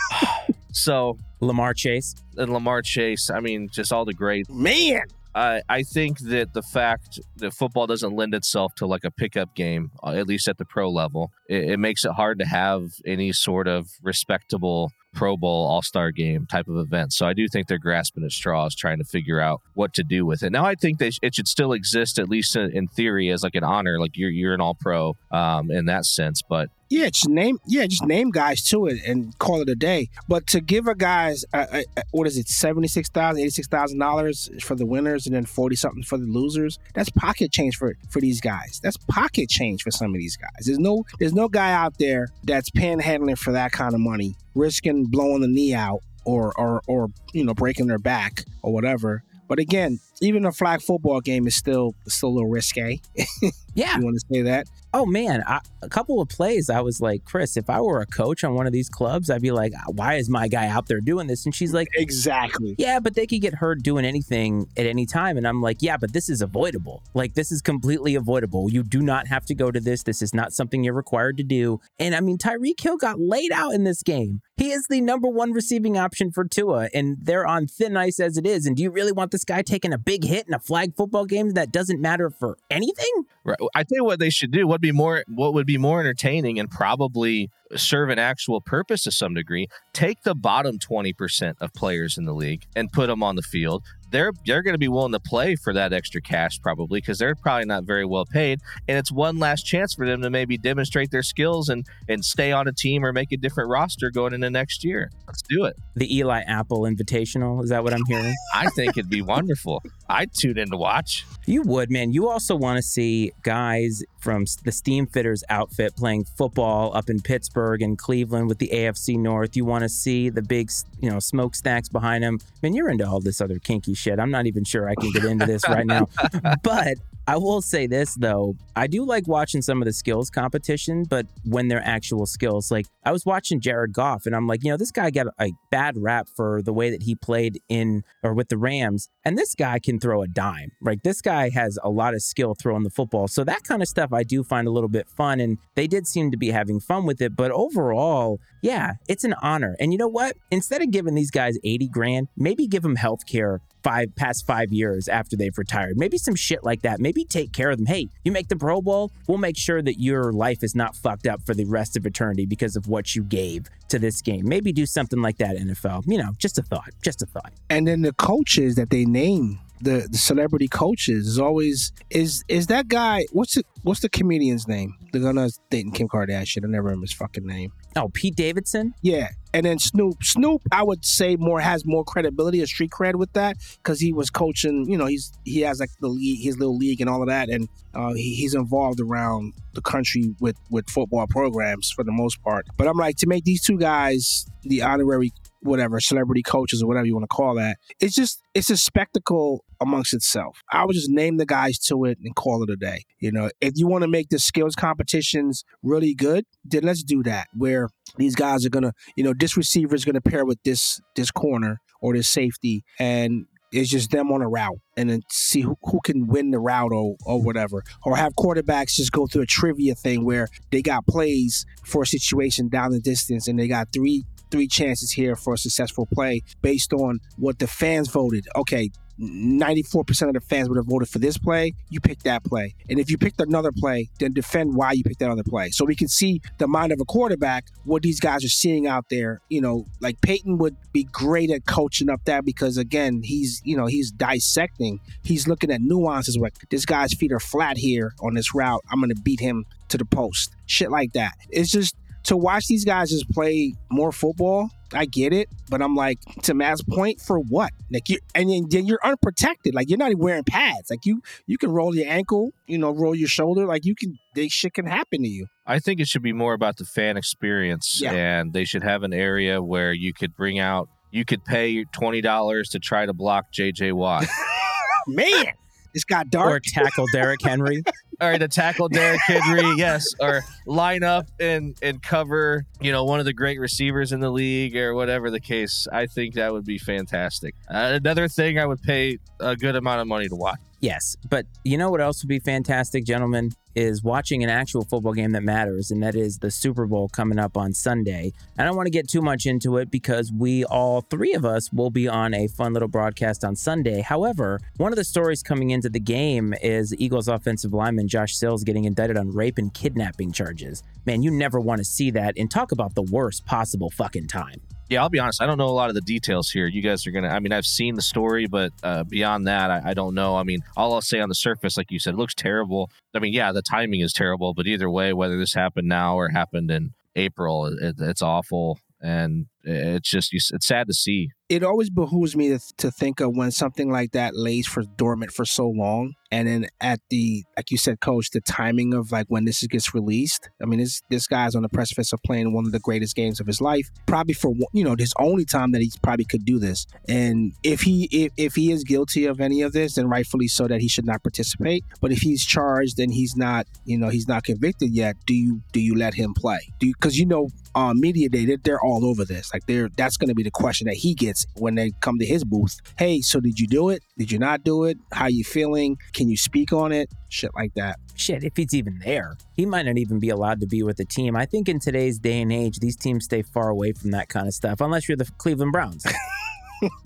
so 0.72 1.18
Lamar 1.40 1.74
Chase 1.74 2.14
and 2.36 2.52
Lamar 2.52 2.82
Chase. 2.82 3.30
I 3.30 3.40
mean, 3.40 3.68
just 3.68 3.92
all 3.92 4.04
the 4.04 4.14
great 4.14 4.50
man. 4.50 5.02
I, 5.36 5.60
I 5.68 5.82
think 5.82 6.18
that 6.20 6.54
the 6.54 6.62
fact 6.62 7.20
that 7.36 7.52
football 7.52 7.86
doesn't 7.86 8.16
lend 8.16 8.34
itself 8.34 8.74
to 8.76 8.86
like 8.86 9.04
a 9.04 9.10
pickup 9.10 9.54
game, 9.54 9.90
uh, 10.02 10.12
at 10.12 10.26
least 10.26 10.48
at 10.48 10.56
the 10.56 10.64
pro 10.64 10.88
level, 10.90 11.30
it, 11.46 11.72
it 11.72 11.78
makes 11.78 12.06
it 12.06 12.12
hard 12.12 12.38
to 12.38 12.46
have 12.46 12.92
any 13.04 13.32
sort 13.32 13.68
of 13.68 13.86
respectable 14.02 14.90
Pro 15.16 15.36
Bowl 15.36 15.66
All 15.66 15.82
Star 15.82 16.10
game 16.10 16.46
type 16.46 16.68
of 16.68 16.76
event. 16.76 17.12
So 17.12 17.26
I 17.26 17.32
do 17.32 17.48
think 17.48 17.66
they're 17.66 17.78
grasping 17.78 18.24
at 18.24 18.32
straws, 18.32 18.74
trying 18.74 18.98
to 18.98 19.04
figure 19.04 19.40
out 19.40 19.62
what 19.74 19.92
to 19.94 20.02
do 20.02 20.24
with 20.24 20.42
it. 20.42 20.52
Now 20.52 20.64
I 20.64 20.74
think 20.74 21.02
sh- 21.02 21.18
it 21.22 21.34
should 21.34 21.48
still 21.48 21.72
exist, 21.72 22.18
at 22.18 22.28
least 22.28 22.54
in, 22.54 22.70
in, 22.70 22.86
theory, 22.88 23.30
as 23.30 23.42
like 23.42 23.54
an 23.54 23.64
honor, 23.64 23.98
like 23.98 24.12
you're 24.16 24.30
you're 24.30 24.54
an 24.54 24.60
All 24.60 24.76
Pro 24.78 25.16
um, 25.32 25.70
in 25.70 25.86
that 25.86 26.04
sense. 26.04 26.42
But 26.48 26.68
yeah, 26.88 27.06
just 27.10 27.28
name 27.28 27.58
yeah, 27.66 27.86
just 27.86 28.04
name 28.04 28.30
guys 28.30 28.62
to 28.68 28.86
it 28.86 29.02
and 29.06 29.36
call 29.38 29.60
it 29.60 29.68
a 29.68 29.74
day. 29.74 30.08
But 30.28 30.46
to 30.48 30.60
give 30.60 30.86
a 30.86 30.94
guys 30.94 31.44
a, 31.52 31.84
a, 31.96 32.02
what 32.12 32.26
is 32.26 32.38
it, 32.38 32.48
seventy 32.48 32.88
six 32.88 33.08
thousand, 33.08 33.40
eighty 33.40 33.50
six 33.50 33.66
thousand 33.66 33.98
dollars 33.98 34.50
for 34.60 34.74
the 34.74 34.86
winners 34.86 35.26
and 35.26 35.34
then 35.34 35.44
forty 35.44 35.76
something 35.76 36.02
for 36.02 36.16
the 36.16 36.26
losers, 36.26 36.78
that's 36.94 37.10
pocket 37.10 37.50
change 37.52 37.76
for 37.76 37.96
for 38.08 38.20
these 38.20 38.40
guys. 38.40 38.80
That's 38.82 38.96
pocket 38.96 39.48
change 39.48 39.82
for 39.82 39.90
some 39.90 40.14
of 40.14 40.18
these 40.18 40.36
guys. 40.36 40.66
There's 40.66 40.78
no 40.78 41.04
there's 41.18 41.34
no 41.34 41.48
guy 41.48 41.72
out 41.72 41.98
there 41.98 42.28
that's 42.44 42.70
panhandling 42.70 43.38
for 43.38 43.52
that 43.52 43.72
kind 43.72 43.94
of 43.94 44.00
money, 44.00 44.36
risking 44.54 45.06
blowing 45.06 45.40
the 45.40 45.48
knee 45.48 45.74
out 45.74 46.00
or 46.24 46.52
or 46.58 46.82
or 46.86 47.08
you 47.32 47.44
know 47.44 47.54
breaking 47.54 47.86
their 47.88 47.98
back 47.98 48.44
or 48.62 48.72
whatever. 48.72 49.22
But 49.48 49.60
again, 49.60 50.00
even 50.20 50.44
a 50.44 50.52
flag 50.52 50.82
football 50.82 51.20
game 51.20 51.46
is 51.46 51.56
still 51.56 51.94
still 52.08 52.30
a 52.30 52.34
little 52.34 52.50
risque. 52.50 53.00
Yeah. 53.76 53.98
you 53.98 54.04
want 54.04 54.16
to 54.18 54.34
say 54.34 54.42
that? 54.42 54.66
Oh 54.98 55.04
man, 55.04 55.44
I, 55.46 55.60
a 55.82 55.90
couple 55.90 56.22
of 56.22 56.30
plays, 56.30 56.70
I 56.70 56.80
was 56.80 57.02
like, 57.02 57.26
Chris, 57.26 57.58
if 57.58 57.68
I 57.68 57.82
were 57.82 58.00
a 58.00 58.06
coach 58.06 58.44
on 58.44 58.54
one 58.54 58.66
of 58.66 58.72
these 58.72 58.88
clubs, 58.88 59.28
I'd 59.28 59.42
be 59.42 59.52
like, 59.52 59.74
uh, 59.74 59.92
why 59.92 60.14
is 60.14 60.30
my 60.30 60.48
guy 60.48 60.68
out 60.68 60.86
there 60.86 61.02
doing 61.02 61.26
this? 61.26 61.44
And 61.44 61.54
she's 61.54 61.74
like, 61.74 61.88
exactly. 61.96 62.74
Yeah, 62.78 62.98
but 62.98 63.14
they 63.14 63.26
could 63.26 63.42
get 63.42 63.52
hurt 63.52 63.82
doing 63.82 64.06
anything 64.06 64.64
at 64.74 64.86
any 64.86 65.04
time. 65.04 65.36
And 65.36 65.46
I'm 65.46 65.60
like, 65.60 65.82
yeah, 65.82 65.98
but 65.98 66.14
this 66.14 66.30
is 66.30 66.40
avoidable. 66.40 67.02
Like 67.12 67.34
this 67.34 67.52
is 67.52 67.60
completely 67.60 68.14
avoidable. 68.14 68.72
You 68.72 68.82
do 68.82 69.02
not 69.02 69.26
have 69.26 69.44
to 69.46 69.54
go 69.54 69.70
to 69.70 69.80
this. 69.80 70.02
This 70.02 70.22
is 70.22 70.32
not 70.32 70.54
something 70.54 70.82
you're 70.82 70.94
required 70.94 71.36
to 71.36 71.44
do. 71.44 71.78
And 71.98 72.14
I 72.14 72.20
mean, 72.20 72.38
Tyreek 72.38 72.80
Hill 72.80 72.96
got 72.96 73.20
laid 73.20 73.52
out 73.52 73.74
in 73.74 73.84
this 73.84 74.02
game. 74.02 74.40
He 74.56 74.70
is 74.70 74.86
the 74.88 75.02
number 75.02 75.28
one 75.28 75.52
receiving 75.52 75.98
option 75.98 76.32
for 76.32 76.44
Tua, 76.46 76.88
and 76.94 77.18
they're 77.20 77.46
on 77.46 77.66
thin 77.66 77.94
ice 77.94 78.18
as 78.18 78.38
it 78.38 78.46
is. 78.46 78.64
And 78.64 78.74
do 78.74 78.82
you 78.82 78.90
really 78.90 79.12
want 79.12 79.30
this 79.30 79.44
guy 79.44 79.60
taking 79.60 79.92
a 79.92 79.98
big 79.98 80.24
hit 80.24 80.48
in 80.48 80.54
a 80.54 80.58
flag 80.58 80.96
football 80.96 81.26
game 81.26 81.50
that 81.50 81.70
doesn't 81.70 82.00
matter 82.00 82.30
for 82.30 82.56
anything? 82.70 83.24
Right. 83.44 83.58
I 83.74 83.82
tell 83.82 83.96
you 83.96 84.04
what 84.04 84.18
they 84.18 84.30
should 84.30 84.52
do. 84.52 84.66
What 84.66 84.80
be 84.80 84.92
more 84.92 85.24
what 85.28 85.52
would 85.52 85.66
be 85.66 85.76
more 85.76 86.00
entertaining 86.00 86.58
and 86.58 86.70
probably 86.70 87.50
serve 87.74 88.10
an 88.10 88.18
actual 88.18 88.60
purpose 88.60 89.04
to 89.04 89.12
some 89.12 89.34
degree. 89.34 89.68
Take 89.92 90.22
the 90.22 90.34
bottom 90.34 90.78
20% 90.78 91.54
of 91.60 91.72
players 91.72 92.18
in 92.18 92.24
the 92.24 92.34
league 92.34 92.66
and 92.74 92.92
put 92.92 93.08
them 93.08 93.22
on 93.22 93.36
the 93.36 93.42
field. 93.42 93.82
They're 94.12 94.32
they're 94.46 94.62
going 94.62 94.74
to 94.74 94.78
be 94.78 94.88
willing 94.88 95.12
to 95.12 95.20
play 95.20 95.56
for 95.56 95.72
that 95.72 95.92
extra 95.92 96.20
cash 96.20 96.60
probably 96.62 97.00
because 97.00 97.18
they're 97.18 97.34
probably 97.34 97.64
not 97.64 97.82
very 97.84 98.04
well 98.04 98.24
paid 98.24 98.60
and 98.86 98.96
it's 98.96 99.10
one 99.10 99.40
last 99.40 99.66
chance 99.66 99.94
for 99.94 100.06
them 100.06 100.22
to 100.22 100.30
maybe 100.30 100.56
demonstrate 100.56 101.10
their 101.10 101.24
skills 101.24 101.68
and 101.68 101.84
and 102.08 102.24
stay 102.24 102.52
on 102.52 102.68
a 102.68 102.72
team 102.72 103.04
or 103.04 103.12
make 103.12 103.32
a 103.32 103.36
different 103.36 103.68
roster 103.68 104.10
going 104.10 104.32
into 104.32 104.48
next 104.48 104.84
year. 104.84 105.10
Let's 105.26 105.42
do 105.42 105.64
it. 105.64 105.76
The 105.96 106.18
Eli 106.18 106.42
Apple 106.42 106.82
Invitational, 106.82 107.64
is 107.64 107.70
that 107.70 107.82
what 107.82 107.92
I'm 107.92 108.04
hearing? 108.06 108.34
I 108.54 108.68
think 108.70 108.96
it'd 108.96 109.10
be 109.10 109.22
wonderful. 109.22 109.82
I'd 110.08 110.32
tune 110.32 110.58
in 110.58 110.70
to 110.70 110.76
watch. 110.76 111.26
You 111.46 111.62
would, 111.62 111.90
man. 111.90 112.12
You 112.12 112.28
also 112.28 112.56
want 112.56 112.76
to 112.76 112.82
see 112.82 113.32
guys 113.42 114.02
from 114.18 114.44
the 114.64 114.72
Steam 114.72 115.06
Fitters 115.06 115.44
outfit 115.48 115.96
playing 115.96 116.24
football 116.24 116.96
up 116.96 117.08
in 117.08 117.20
Pittsburgh 117.20 117.82
and 117.82 117.96
Cleveland 117.96 118.48
with 118.48 118.58
the 118.58 118.68
AFC 118.68 119.18
North. 119.18 119.56
You 119.56 119.64
want 119.64 119.82
to 119.82 119.88
see 119.88 120.28
the 120.28 120.42
big, 120.42 120.70
you 121.00 121.10
know, 121.10 121.18
smokestacks 121.18 121.88
behind 121.88 122.24
them. 122.24 122.38
Man, 122.62 122.74
you're 122.74 122.90
into 122.90 123.06
all 123.06 123.20
this 123.20 123.40
other 123.40 123.58
kinky 123.58 123.94
shit. 123.94 124.18
I'm 124.18 124.30
not 124.30 124.46
even 124.46 124.64
sure 124.64 124.88
I 124.88 124.94
can 124.94 125.12
get 125.12 125.24
into 125.24 125.46
this 125.46 125.62
right 125.68 125.86
now. 125.86 126.08
But 126.62 126.98
I 127.28 127.36
will 127.38 127.60
say 127.60 127.88
this 127.88 128.14
though, 128.14 128.54
I 128.76 128.86
do 128.86 129.04
like 129.04 129.26
watching 129.26 129.60
some 129.60 129.82
of 129.82 129.86
the 129.86 129.92
skills 129.92 130.30
competition, 130.30 131.04
but 131.04 131.26
when 131.44 131.66
they're 131.66 131.82
actual 131.84 132.24
skills, 132.24 132.70
like 132.70 132.86
I 133.04 133.10
was 133.10 133.26
watching 133.26 133.60
Jared 133.60 133.92
Goff 133.92 134.26
and 134.26 134.36
I'm 134.36 134.46
like, 134.46 134.62
you 134.62 134.70
know, 134.70 134.76
this 134.76 134.92
guy 134.92 135.10
got 135.10 135.26
a 135.40 135.50
bad 135.72 135.96
rap 135.98 136.28
for 136.36 136.62
the 136.62 136.72
way 136.72 136.90
that 136.90 137.02
he 137.02 137.16
played 137.16 137.60
in 137.68 138.04
or 138.22 138.32
with 138.32 138.48
the 138.48 138.56
Rams, 138.56 139.08
and 139.24 139.36
this 139.36 139.56
guy 139.56 139.80
can 139.80 139.98
throw 139.98 140.22
a 140.22 140.28
dime. 140.28 140.70
Right? 140.80 141.02
This 141.02 141.20
guy 141.20 141.50
has 141.50 141.78
a 141.82 141.90
lot 141.90 142.14
of 142.14 142.22
skill 142.22 142.54
throwing 142.54 142.84
the 142.84 142.90
football. 142.90 143.26
So 143.26 143.42
that 143.42 143.64
kind 143.64 143.82
of 143.82 143.88
stuff 143.88 144.12
I 144.12 144.22
do 144.22 144.44
find 144.44 144.68
a 144.68 144.70
little 144.70 144.88
bit 144.88 145.08
fun 145.08 145.40
and 145.40 145.58
they 145.74 145.88
did 145.88 146.06
seem 146.06 146.30
to 146.30 146.36
be 146.36 146.50
having 146.50 146.78
fun 146.78 147.06
with 147.06 147.20
it, 147.20 147.34
but 147.34 147.50
overall, 147.50 148.38
yeah, 148.62 148.94
it's 149.08 149.24
an 149.24 149.34
honor. 149.42 149.74
And 149.80 149.92
you 149.92 149.98
know 149.98 150.08
what? 150.08 150.36
Instead 150.52 150.80
of 150.80 150.92
giving 150.92 151.14
these 151.14 151.32
guys 151.32 151.58
80 151.64 151.88
grand, 151.88 152.28
maybe 152.36 152.68
give 152.68 152.82
them 152.82 152.96
health 152.96 153.26
care 153.26 153.60
five 153.86 154.16
past 154.16 154.44
five 154.44 154.72
years 154.72 155.06
after 155.06 155.36
they've 155.36 155.56
retired. 155.56 155.96
Maybe 155.96 156.18
some 156.18 156.34
shit 156.34 156.64
like 156.64 156.82
that. 156.82 156.98
Maybe 156.98 157.24
take 157.24 157.52
care 157.52 157.70
of 157.70 157.78
them. 157.78 157.86
Hey, 157.86 158.08
you 158.24 158.32
make 158.32 158.48
the 158.48 158.56
Pro 158.56 158.82
Bowl, 158.82 159.12
we'll 159.28 159.38
make 159.38 159.56
sure 159.56 159.80
that 159.80 160.00
your 160.00 160.32
life 160.32 160.64
is 160.64 160.74
not 160.74 160.96
fucked 160.96 161.28
up 161.28 161.40
for 161.46 161.54
the 161.54 161.64
rest 161.66 161.96
of 161.96 162.04
eternity 162.04 162.46
because 162.46 162.74
of 162.74 162.88
what 162.88 163.14
you 163.14 163.22
gave 163.22 163.66
to 163.90 164.00
this 164.00 164.20
game. 164.22 164.48
Maybe 164.48 164.72
do 164.72 164.86
something 164.86 165.22
like 165.22 165.38
that, 165.38 165.56
NFL. 165.56 166.02
You 166.06 166.18
know, 166.18 166.32
just 166.36 166.58
a 166.58 166.62
thought. 166.62 166.90
Just 167.00 167.22
a 167.22 167.26
thought. 167.26 167.52
And 167.70 167.86
then 167.86 168.02
the 168.02 168.12
coaches 168.14 168.74
that 168.74 168.90
they 168.90 169.04
name 169.04 169.60
the, 169.80 170.08
the 170.10 170.18
celebrity 170.18 170.68
coaches 170.68 171.26
is 171.26 171.38
always 171.38 171.92
is 172.08 172.42
is 172.48 172.68
that 172.68 172.88
guy 172.88 173.26
what's 173.32 173.56
the 173.56 173.62
what's 173.82 174.00
the 174.00 174.08
comedian's 174.08 174.66
name? 174.66 174.96
The 175.12 175.20
guy 175.20 175.32
that's 175.32 175.60
dating 175.70 175.92
Kim 175.92 176.08
Kardashian. 176.08 176.64
I 176.64 176.68
never 176.68 176.84
remember 176.84 177.04
his 177.04 177.12
fucking 177.12 177.46
name. 177.46 177.72
Oh, 177.96 178.10
Pete 178.12 178.36
Davidson? 178.36 178.94
Yeah. 179.00 179.28
And 179.54 179.64
then 179.64 179.78
Snoop. 179.78 180.22
Snoop, 180.22 180.60
I 180.70 180.82
would 180.82 181.02
say 181.02 181.36
more 181.36 181.60
has 181.60 181.86
more 181.86 182.04
credibility 182.04 182.62
or 182.62 182.66
street 182.66 182.90
cred 182.90 183.14
with 183.14 183.32
that 183.32 183.56
because 183.78 183.98
he 183.98 184.12
was 184.12 184.28
coaching. 184.28 184.84
You 184.86 184.98
know, 184.98 185.06
he's 185.06 185.32
he 185.44 185.60
has 185.60 185.80
like 185.80 185.88
the 186.00 186.08
league, 186.08 186.42
his 186.42 186.58
little 186.58 186.76
league 186.76 187.00
and 187.00 187.08
all 187.08 187.22
of 187.22 187.28
that, 187.28 187.48
and 187.48 187.66
uh, 187.94 188.12
he, 188.12 188.34
he's 188.34 188.54
involved 188.54 189.00
around 189.00 189.54
the 189.72 189.80
country 189.80 190.34
with 190.40 190.56
with 190.68 190.90
football 190.90 191.26
programs 191.26 191.90
for 191.90 192.04
the 192.04 192.12
most 192.12 192.42
part. 192.42 192.66
But 192.76 192.86
I'm 192.86 192.98
like 192.98 193.16
to 193.18 193.26
make 193.26 193.44
these 193.44 193.62
two 193.62 193.78
guys 193.78 194.44
the 194.62 194.82
honorary 194.82 195.32
whatever 195.60 196.00
celebrity 196.00 196.42
coaches 196.42 196.82
or 196.82 196.86
whatever 196.86 197.06
you 197.06 197.14
want 197.14 197.24
to 197.24 197.34
call 197.34 197.54
that. 197.54 197.78
It's 197.98 198.14
just 198.14 198.42
it's 198.52 198.68
a 198.68 198.76
spectacle 198.76 199.64
amongst 199.80 200.14
itself. 200.14 200.62
I 200.70 200.84
would 200.84 200.94
just 200.94 201.10
name 201.10 201.36
the 201.36 201.46
guys 201.46 201.78
to 201.86 202.04
it 202.04 202.18
and 202.22 202.34
call 202.34 202.62
it 202.62 202.70
a 202.70 202.76
day. 202.76 203.04
You 203.18 203.32
know, 203.32 203.50
if 203.60 203.72
you 203.76 203.86
want 203.86 204.02
to 204.02 204.08
make 204.08 204.28
the 204.28 204.38
skills 204.38 204.74
competitions 204.74 205.64
really 205.82 206.14
good, 206.14 206.44
then 206.64 206.82
let's 206.84 207.02
do 207.02 207.22
that. 207.24 207.48
Where 207.54 207.88
these 208.16 208.34
guys 208.34 208.64
are 208.66 208.70
gonna, 208.70 208.92
you 209.16 209.24
know, 209.24 209.34
this 209.36 209.56
receiver 209.56 209.94
is 209.94 210.04
gonna 210.04 210.20
pair 210.20 210.44
with 210.44 210.58
this 210.64 211.00
this 211.14 211.30
corner 211.30 211.80
or 212.00 212.14
this 212.14 212.28
safety, 212.28 212.84
and 212.98 213.46
it's 213.72 213.90
just 213.90 214.10
them 214.10 214.30
on 214.30 214.42
a 214.42 214.48
route 214.48 214.78
and 214.96 215.10
then 215.10 215.22
see 215.30 215.60
who, 215.60 215.76
who 215.82 216.00
can 216.04 216.26
win 216.26 216.50
the 216.50 216.58
route 216.58 216.92
or, 216.92 217.16
or 217.24 217.42
whatever. 217.42 217.82
Or 218.04 218.16
have 218.16 218.34
quarterbacks 218.34 218.94
just 218.94 219.12
go 219.12 219.26
through 219.26 219.42
a 219.42 219.46
trivia 219.46 219.94
thing 219.94 220.24
where 220.24 220.48
they 220.70 220.82
got 220.82 221.06
plays 221.06 221.66
for 221.84 222.02
a 222.02 222.06
situation 222.06 222.68
down 222.68 222.92
the 222.92 223.00
distance 223.00 223.48
and 223.48 223.58
they 223.58 223.68
got 223.68 223.88
three 223.92 224.24
three 224.50 224.68
chances 224.68 225.10
here 225.10 225.34
for 225.34 225.54
a 225.54 225.58
successful 225.58 226.06
play 226.06 226.40
based 226.62 226.92
on 226.92 227.18
what 227.36 227.58
the 227.58 227.66
fans 227.66 228.08
voted. 228.08 228.46
Okay, 228.54 228.90
94% 229.20 230.28
of 230.28 230.34
the 230.34 230.40
fans 230.40 230.68
would 230.68 230.76
have 230.76 230.86
voted 230.86 231.08
for 231.08 231.18
this 231.18 231.38
play, 231.38 231.74
you 231.88 232.00
pick 232.00 232.20
that 232.20 232.44
play. 232.44 232.74
And 232.88 232.98
if 232.98 233.10
you 233.10 233.18
picked 233.18 233.40
another 233.40 233.72
play, 233.72 234.08
then 234.18 234.32
defend 234.32 234.74
why 234.74 234.92
you 234.92 235.02
picked 235.02 235.20
that 235.20 235.30
other 235.30 235.42
play. 235.42 235.70
So 235.70 235.84
we 235.84 235.96
can 235.96 236.08
see 236.08 236.40
the 236.58 236.66
mind 236.66 236.92
of 236.92 237.00
a 237.00 237.04
quarterback, 237.04 237.66
what 237.84 238.02
these 238.02 238.20
guys 238.20 238.44
are 238.44 238.48
seeing 238.48 238.86
out 238.86 239.06
there. 239.10 239.40
You 239.48 239.60
know, 239.60 239.86
like 240.00 240.20
Peyton 240.20 240.58
would 240.58 240.76
be 240.92 241.04
great 241.04 241.50
at 241.50 241.66
coaching 241.66 242.10
up 242.10 242.24
that 242.26 242.44
because 242.44 242.76
again, 242.76 243.22
he's, 243.22 243.62
you 243.64 243.76
know, 243.76 243.86
he's 243.86 244.10
dissecting. 244.10 245.00
He's 245.22 245.48
looking 245.48 245.70
at 245.70 245.80
nuances 245.80 246.36
like 246.36 246.54
this 246.70 246.84
guy's 246.84 247.14
feet 247.14 247.32
are 247.32 247.40
flat 247.40 247.76
here 247.76 248.12
on 248.20 248.34
this 248.34 248.54
route. 248.54 248.82
I'm 248.90 249.00
gonna 249.00 249.14
beat 249.14 249.40
him 249.40 249.64
to 249.88 249.98
the 249.98 250.04
post. 250.04 250.54
Shit 250.66 250.90
like 250.90 251.12
that. 251.14 251.34
It's 251.50 251.70
just 251.70 251.96
to 252.24 252.36
watch 252.36 252.66
these 252.66 252.84
guys 252.84 253.10
just 253.10 253.30
play 253.30 253.74
more 253.90 254.10
football, 254.12 254.68
I 254.92 255.04
get 255.06 255.32
it, 255.32 255.48
but 255.68 255.82
I'm 255.82 255.94
like, 255.94 256.18
to 256.44 256.54
Matt's 256.54 256.82
point, 256.82 257.20
for 257.20 257.38
what? 257.38 257.72
Like 257.90 258.08
you, 258.08 258.18
and 258.34 258.48
then 258.70 258.86
you're 258.86 259.00
unprotected. 259.04 259.74
Like 259.74 259.88
you're 259.88 259.98
not 259.98 260.10
even 260.10 260.22
wearing 260.22 260.44
pads. 260.44 260.90
Like 260.90 261.04
you, 261.04 261.22
you 261.46 261.58
can 261.58 261.70
roll 261.72 261.94
your 261.94 262.08
ankle, 262.08 262.52
you 262.66 262.78
know, 262.78 262.90
roll 262.92 263.14
your 263.14 263.28
shoulder. 263.28 263.66
Like 263.66 263.84
you 263.84 263.94
can, 263.94 264.18
this 264.34 264.52
shit 264.52 264.74
can 264.74 264.86
happen 264.86 265.22
to 265.22 265.28
you. 265.28 265.46
I 265.66 265.78
think 265.80 265.98
it 266.00 266.06
should 266.08 266.22
be 266.22 266.32
more 266.32 266.54
about 266.54 266.76
the 266.76 266.84
fan 266.84 267.16
experience, 267.16 268.00
Yeah. 268.00 268.12
and 268.12 268.52
they 268.52 268.64
should 268.64 268.82
have 268.84 269.02
an 269.02 269.12
area 269.12 269.60
where 269.62 269.92
you 269.92 270.12
could 270.12 270.36
bring 270.36 270.58
out, 270.60 270.88
you 271.10 271.24
could 271.24 271.44
pay 271.44 271.84
twenty 271.84 272.20
dollars 272.20 272.68
to 272.70 272.78
try 272.78 273.06
to 273.06 273.12
block 273.12 273.50
J.J. 273.52 273.92
Watt. 273.92 274.26
Man, 275.08 275.46
this 275.94 276.04
got 276.04 276.30
dark. 276.30 276.50
Or 276.52 276.60
tackle 276.60 277.06
Derrick 277.12 277.40
Henry. 277.42 277.82
All 278.18 278.30
right, 278.30 278.38
to 278.38 278.48
tackle 278.48 278.88
Derrick 278.88 279.20
Henry, 279.26 279.62
yes, 279.76 280.02
or 280.20 280.42
line 280.66 281.02
up 281.02 281.26
and 281.38 281.76
and 281.82 282.02
cover, 282.02 282.64
you 282.80 282.90
know, 282.90 283.04
one 283.04 283.18
of 283.18 283.26
the 283.26 283.34
great 283.34 283.60
receivers 283.60 284.10
in 284.10 284.20
the 284.20 284.30
league 284.30 284.74
or 284.74 284.94
whatever 284.94 285.30
the 285.30 285.40
case. 285.40 285.86
I 285.92 286.06
think 286.06 286.34
that 286.34 286.52
would 286.52 286.64
be 286.64 286.78
fantastic. 286.78 287.54
Uh, 287.68 287.98
another 288.02 288.26
thing, 288.28 288.58
I 288.58 288.64
would 288.64 288.80
pay 288.80 289.18
a 289.38 289.54
good 289.54 289.76
amount 289.76 290.00
of 290.00 290.06
money 290.06 290.28
to 290.28 290.34
watch. 290.36 290.58
Yes, 290.80 291.16
but 291.28 291.46
you 291.62 291.76
know 291.76 291.90
what 291.90 292.00
else 292.00 292.22
would 292.22 292.28
be 292.28 292.38
fantastic, 292.38 293.04
gentlemen, 293.04 293.50
is 293.76 294.02
watching 294.02 294.42
an 294.42 294.48
actual 294.48 294.84
football 294.84 295.12
game 295.12 295.32
that 295.32 295.42
matters, 295.42 295.90
and 295.90 296.02
that 296.02 296.16
is 296.16 296.38
the 296.38 296.50
Super 296.50 296.86
Bowl 296.86 297.08
coming 297.08 297.38
up 297.38 297.56
on 297.56 297.72
Sunday. 297.72 298.32
I 298.58 298.64
don't 298.64 298.74
want 298.74 298.86
to 298.86 298.90
get 298.90 299.08
too 299.08 299.20
much 299.20 299.44
into 299.46 299.76
it 299.76 299.90
because 299.90 300.32
we 300.32 300.64
all 300.64 301.02
three 301.02 301.34
of 301.34 301.44
us 301.44 301.72
will 301.72 301.90
be 301.90 302.08
on 302.08 302.34
a 302.34 302.48
fun 302.48 302.72
little 302.72 302.88
broadcast 302.88 303.44
on 303.44 303.54
Sunday. 303.54 304.00
However, 304.00 304.60
one 304.78 304.92
of 304.92 304.96
the 304.96 305.04
stories 305.04 305.42
coming 305.42 305.70
into 305.70 305.90
the 305.90 306.00
game 306.00 306.54
is 306.62 306.94
Eagles 306.98 307.28
offensive 307.28 307.74
lineman 307.74 308.08
Josh 308.08 308.34
Sills 308.34 308.64
getting 308.64 308.84
indicted 308.84 309.18
on 309.18 309.32
rape 309.32 309.58
and 309.58 309.72
kidnapping 309.72 310.32
charges. 310.32 310.82
Man, 311.04 311.22
you 311.22 311.30
never 311.30 311.60
want 311.60 311.78
to 311.78 311.84
see 311.84 312.10
that, 312.12 312.34
and 312.38 312.50
talk 312.50 312.72
about 312.72 312.94
the 312.94 313.02
worst 313.02 313.44
possible 313.44 313.90
fucking 313.90 314.26
time. 314.26 314.62
Yeah, 314.88 315.02
I'll 315.02 315.08
be 315.08 315.18
honest. 315.18 315.42
I 315.42 315.46
don't 315.46 315.58
know 315.58 315.66
a 315.66 315.70
lot 315.74 315.88
of 315.88 315.96
the 315.96 316.00
details 316.00 316.50
here. 316.50 316.66
You 316.68 316.80
guys 316.80 317.06
are 317.06 317.10
gonna. 317.10 317.28
I 317.28 317.40
mean, 317.40 317.52
I've 317.52 317.66
seen 317.66 317.96
the 317.96 318.02
story, 318.02 318.46
but 318.46 318.72
uh, 318.84 319.02
beyond 319.02 319.48
that, 319.48 319.70
I, 319.70 319.90
I 319.90 319.94
don't 319.94 320.14
know. 320.14 320.36
I 320.36 320.44
mean, 320.44 320.60
all 320.76 320.94
I'll 320.94 321.02
say 321.02 321.18
on 321.18 321.28
the 321.28 321.34
surface, 321.34 321.76
like 321.76 321.90
you 321.90 321.98
said, 321.98 322.14
it 322.14 322.18
looks 322.18 322.34
terrible. 322.34 322.90
I 323.14 323.18
mean, 323.18 323.32
yeah, 323.32 323.50
the 323.50 323.62
timing 323.62 324.00
is 324.00 324.12
terrible, 324.12 324.54
but 324.54 324.66
either 324.66 324.88
way, 324.88 325.12
whether 325.12 325.36
this 325.38 325.54
happened 325.54 325.88
now 325.88 326.16
or 326.16 326.28
happened 326.28 326.70
in 326.70 326.92
April, 327.16 327.66
it, 327.66 327.96
it's 327.98 328.22
awful, 328.22 328.78
and 329.00 329.46
it's 329.64 330.08
just 330.08 330.32
it's 330.32 330.66
sad 330.66 330.86
to 330.86 330.94
see. 330.94 331.30
It 331.48 331.62
always 331.62 331.90
behooves 331.90 332.34
me 332.34 332.48
to, 332.48 332.58
to 332.78 332.90
think 332.90 333.20
of 333.20 333.36
when 333.36 333.50
something 333.52 333.90
like 333.90 334.12
that 334.12 334.34
lays 334.34 334.66
for 334.66 334.82
dormant 334.96 335.30
for 335.30 335.44
so 335.44 335.68
long. 335.68 336.14
And 336.32 336.48
then 336.48 336.66
at 336.80 336.98
the 337.08 337.44
like 337.56 337.70
you 337.70 337.78
said 337.78 338.00
coach 338.00 338.30
the 338.30 338.40
timing 338.40 338.92
of 338.92 339.12
like 339.12 339.26
when 339.28 339.44
this 339.44 339.64
gets 339.68 339.94
released. 339.94 340.50
I 340.60 340.66
mean 340.66 340.80
this 340.80 341.00
this 341.08 341.28
guy's 341.28 341.54
on 341.54 341.62
the 341.62 341.68
precipice 341.68 342.12
of 342.12 342.20
playing 342.24 342.52
one 342.52 342.66
of 342.66 342.72
the 342.72 342.80
greatest 342.80 343.14
games 343.14 343.38
of 343.38 343.46
his 343.46 343.60
life 343.60 343.88
probably 344.06 344.34
for 344.34 344.52
you 344.72 344.82
know 344.82 344.96
his 344.98 345.14
only 345.20 345.44
time 345.44 345.70
that 345.72 345.82
he 345.82 345.92
probably 346.02 346.24
could 346.24 346.44
do 346.44 346.58
this. 346.58 346.84
And 347.08 347.52
if 347.62 347.82
he 347.82 348.08
if, 348.10 348.32
if 348.36 348.54
he 348.56 348.72
is 348.72 348.82
guilty 348.82 349.26
of 349.26 349.40
any 349.40 349.62
of 349.62 349.72
this 349.72 349.94
then 349.94 350.08
rightfully 350.08 350.48
so 350.48 350.66
that 350.66 350.80
he 350.80 350.88
should 350.88 351.06
not 351.06 351.22
participate. 351.22 351.84
But 352.00 352.10
if 352.10 352.18
he's 352.18 352.44
charged 352.44 352.98
and 352.98 353.14
he's 353.14 353.36
not 353.36 353.68
you 353.84 353.96
know 353.96 354.08
he's 354.08 354.26
not 354.26 354.42
convicted 354.42 354.90
yet 354.92 355.14
do 355.26 355.34
you 355.34 355.62
do 355.72 355.78
you 355.78 355.94
let 355.94 356.14
him 356.14 356.34
play? 356.34 356.58
Do 356.80 356.88
you 356.88 356.94
because 356.94 357.16
you 357.16 357.26
know 357.26 357.50
uh, 357.76 357.92
media 357.94 358.28
day 358.28 358.46
they're, 358.46 358.56
they're 358.56 358.80
all 358.80 359.04
over 359.04 359.24
this. 359.24 359.52
Like 359.52 359.66
they're 359.66 359.90
that's 359.96 360.16
going 360.16 360.28
to 360.28 360.34
be 360.34 360.42
the 360.42 360.50
question 360.50 360.86
that 360.86 360.96
he 360.96 361.14
gets 361.14 361.35
when 361.56 361.74
they 361.74 361.92
come 362.00 362.18
to 362.18 362.24
his 362.24 362.44
booth 362.44 362.80
hey 362.98 363.20
so 363.20 363.40
did 363.40 363.58
you 363.58 363.66
do 363.66 363.88
it 363.90 364.02
did 364.16 364.30
you 364.30 364.38
not 364.38 364.64
do 364.64 364.84
it 364.84 364.96
how 365.12 365.26
you 365.26 365.44
feeling 365.44 365.96
can 366.12 366.28
you 366.28 366.36
speak 366.36 366.72
on 366.72 366.92
it 366.92 367.12
shit 367.28 367.50
like 367.54 367.74
that 367.74 367.98
shit, 368.16 368.44
if 368.44 368.56
he's 368.56 368.74
even 368.74 368.98
there, 369.04 369.36
he 369.54 369.66
might 369.66 369.86
not 369.86 369.98
even 369.98 370.18
be 370.18 370.30
allowed 370.30 370.60
to 370.60 370.66
be 370.66 370.82
with 370.82 370.96
the 370.96 371.04
team. 371.04 371.36
I 371.36 371.46
think 371.46 371.68
in 371.68 371.78
today's 371.78 372.18
day 372.18 372.40
and 372.40 372.52
age, 372.52 372.78
these 372.78 372.96
teams 372.96 373.24
stay 373.24 373.42
far 373.42 373.68
away 373.68 373.92
from 373.92 374.10
that 374.10 374.28
kind 374.28 374.46
of 374.46 374.54
stuff, 374.54 374.80
unless 374.80 375.08
you're 375.08 375.16
the 375.16 375.30
Cleveland 375.38 375.72
Browns. 375.72 376.06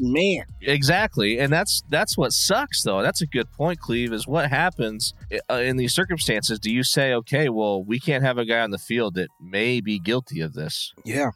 man 0.00 0.44
Exactly, 0.62 1.38
and 1.38 1.52
that's 1.52 1.84
that's 1.90 2.18
what 2.18 2.32
sucks, 2.32 2.82
though. 2.82 3.02
That's 3.02 3.22
a 3.22 3.26
good 3.26 3.50
point, 3.52 3.78
Cleve. 3.78 4.12
Is 4.12 4.26
what 4.26 4.50
happens 4.50 5.14
uh, 5.48 5.54
in 5.54 5.76
these 5.76 5.94
circumstances? 5.94 6.58
Do 6.58 6.72
you 6.72 6.82
say, 6.82 7.14
okay, 7.14 7.48
well, 7.48 7.84
we 7.84 8.00
can't 8.00 8.24
have 8.24 8.36
a 8.36 8.44
guy 8.44 8.60
on 8.60 8.70
the 8.70 8.78
field 8.78 9.14
that 9.14 9.28
may 9.40 9.80
be 9.80 10.00
guilty 10.00 10.40
of 10.40 10.54
this, 10.54 10.92
yeah 11.04 11.30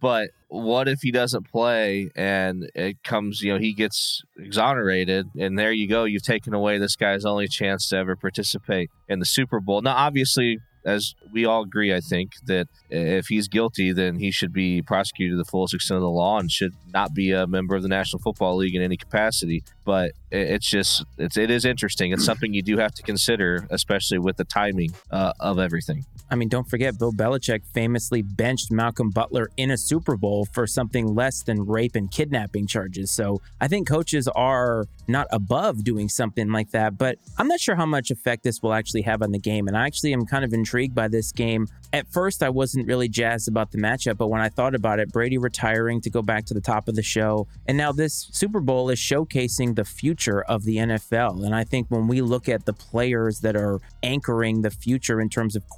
but 0.00 0.30
what 0.48 0.88
if 0.88 1.00
he 1.02 1.10
doesn't 1.10 1.50
play 1.50 2.10
and 2.16 2.70
it 2.74 3.02
comes, 3.04 3.42
you 3.42 3.52
know, 3.52 3.58
he 3.58 3.72
gets 3.72 4.22
exonerated, 4.38 5.26
and 5.38 5.58
there 5.58 5.72
you 5.72 5.88
go, 5.88 6.04
you've 6.04 6.22
taken 6.22 6.54
away 6.54 6.78
this 6.78 6.96
guy's 6.96 7.24
only 7.24 7.48
chance 7.48 7.88
to 7.90 7.96
ever 7.96 8.16
participate 8.16 8.90
in 9.08 9.18
the 9.18 9.26
Super 9.26 9.60
Bowl. 9.60 9.82
Now, 9.82 9.96
obviously. 9.96 10.58
As 10.82 11.14
we 11.30 11.44
all 11.44 11.64
agree, 11.64 11.94
I 11.94 12.00
think 12.00 12.30
that 12.46 12.66
if 12.88 13.26
he's 13.26 13.48
guilty, 13.48 13.92
then 13.92 14.16
he 14.16 14.30
should 14.30 14.50
be 14.50 14.80
prosecuted 14.80 15.34
to 15.34 15.36
the 15.36 15.44
fullest 15.44 15.74
extent 15.74 15.96
of 15.96 16.00
the 16.00 16.08
law 16.08 16.38
and 16.38 16.50
should 16.50 16.72
not 16.90 17.12
be 17.12 17.32
a 17.32 17.46
member 17.46 17.76
of 17.76 17.82
the 17.82 17.88
National 17.88 18.18
Football 18.22 18.56
League 18.56 18.74
in 18.74 18.80
any 18.80 18.96
capacity. 18.96 19.62
But 19.84 20.12
it's 20.30 20.66
just 20.66 21.04
it's 21.18 21.36
it 21.36 21.50
is 21.50 21.66
interesting. 21.66 22.12
It's 22.12 22.24
something 22.24 22.54
you 22.54 22.62
do 22.62 22.78
have 22.78 22.94
to 22.94 23.02
consider, 23.02 23.66
especially 23.68 24.20
with 24.20 24.38
the 24.38 24.44
timing 24.44 24.94
uh, 25.10 25.34
of 25.38 25.58
everything. 25.58 26.06
I 26.30 26.36
mean, 26.36 26.48
don't 26.48 26.68
forget, 26.68 26.98
Bill 26.98 27.12
Belichick 27.12 27.62
famously 27.74 28.22
benched 28.22 28.70
Malcolm 28.70 29.10
Butler 29.10 29.50
in 29.56 29.70
a 29.70 29.76
Super 29.76 30.16
Bowl 30.16 30.46
for 30.52 30.66
something 30.66 31.14
less 31.14 31.42
than 31.42 31.66
rape 31.66 31.96
and 31.96 32.10
kidnapping 32.10 32.66
charges. 32.66 33.10
So 33.10 33.40
I 33.60 33.68
think 33.68 33.88
coaches 33.88 34.28
are 34.28 34.84
not 35.08 35.26
above 35.32 35.82
doing 35.82 36.08
something 36.08 36.50
like 36.52 36.70
that, 36.70 36.96
but 36.96 37.18
I'm 37.36 37.48
not 37.48 37.58
sure 37.58 37.74
how 37.74 37.86
much 37.86 38.10
effect 38.10 38.44
this 38.44 38.62
will 38.62 38.72
actually 38.72 39.02
have 39.02 39.22
on 39.22 39.32
the 39.32 39.38
game. 39.38 39.66
And 39.66 39.76
I 39.76 39.86
actually 39.86 40.12
am 40.12 40.24
kind 40.24 40.44
of 40.44 40.52
intrigued 40.52 40.94
by 40.94 41.08
this 41.08 41.32
game. 41.32 41.66
At 41.92 42.06
first, 42.12 42.42
I 42.44 42.48
wasn't 42.48 42.86
really 42.86 43.08
jazzed 43.08 43.48
about 43.48 43.72
the 43.72 43.78
matchup, 43.78 44.16
but 44.16 44.28
when 44.28 44.40
I 44.40 44.48
thought 44.48 44.76
about 44.76 45.00
it, 45.00 45.10
Brady 45.10 45.38
retiring 45.38 46.00
to 46.02 46.10
go 46.10 46.22
back 46.22 46.44
to 46.46 46.54
the 46.54 46.60
top 46.60 46.86
of 46.86 46.94
the 46.94 47.02
show, 47.02 47.48
and 47.66 47.76
now 47.76 47.90
this 47.90 48.28
Super 48.32 48.60
Bowl 48.60 48.90
is 48.90 48.98
showcasing 48.98 49.74
the 49.74 49.84
future 49.84 50.42
of 50.42 50.62
the 50.64 50.76
NFL. 50.76 51.44
And 51.44 51.54
I 51.54 51.64
think 51.64 51.88
when 51.88 52.06
we 52.06 52.20
look 52.22 52.48
at 52.48 52.64
the 52.64 52.72
players 52.72 53.40
that 53.40 53.56
are 53.56 53.80
anchoring 54.04 54.62
the 54.62 54.70
future 54.70 55.20
in 55.20 55.28
terms 55.28 55.56
of 55.56 55.68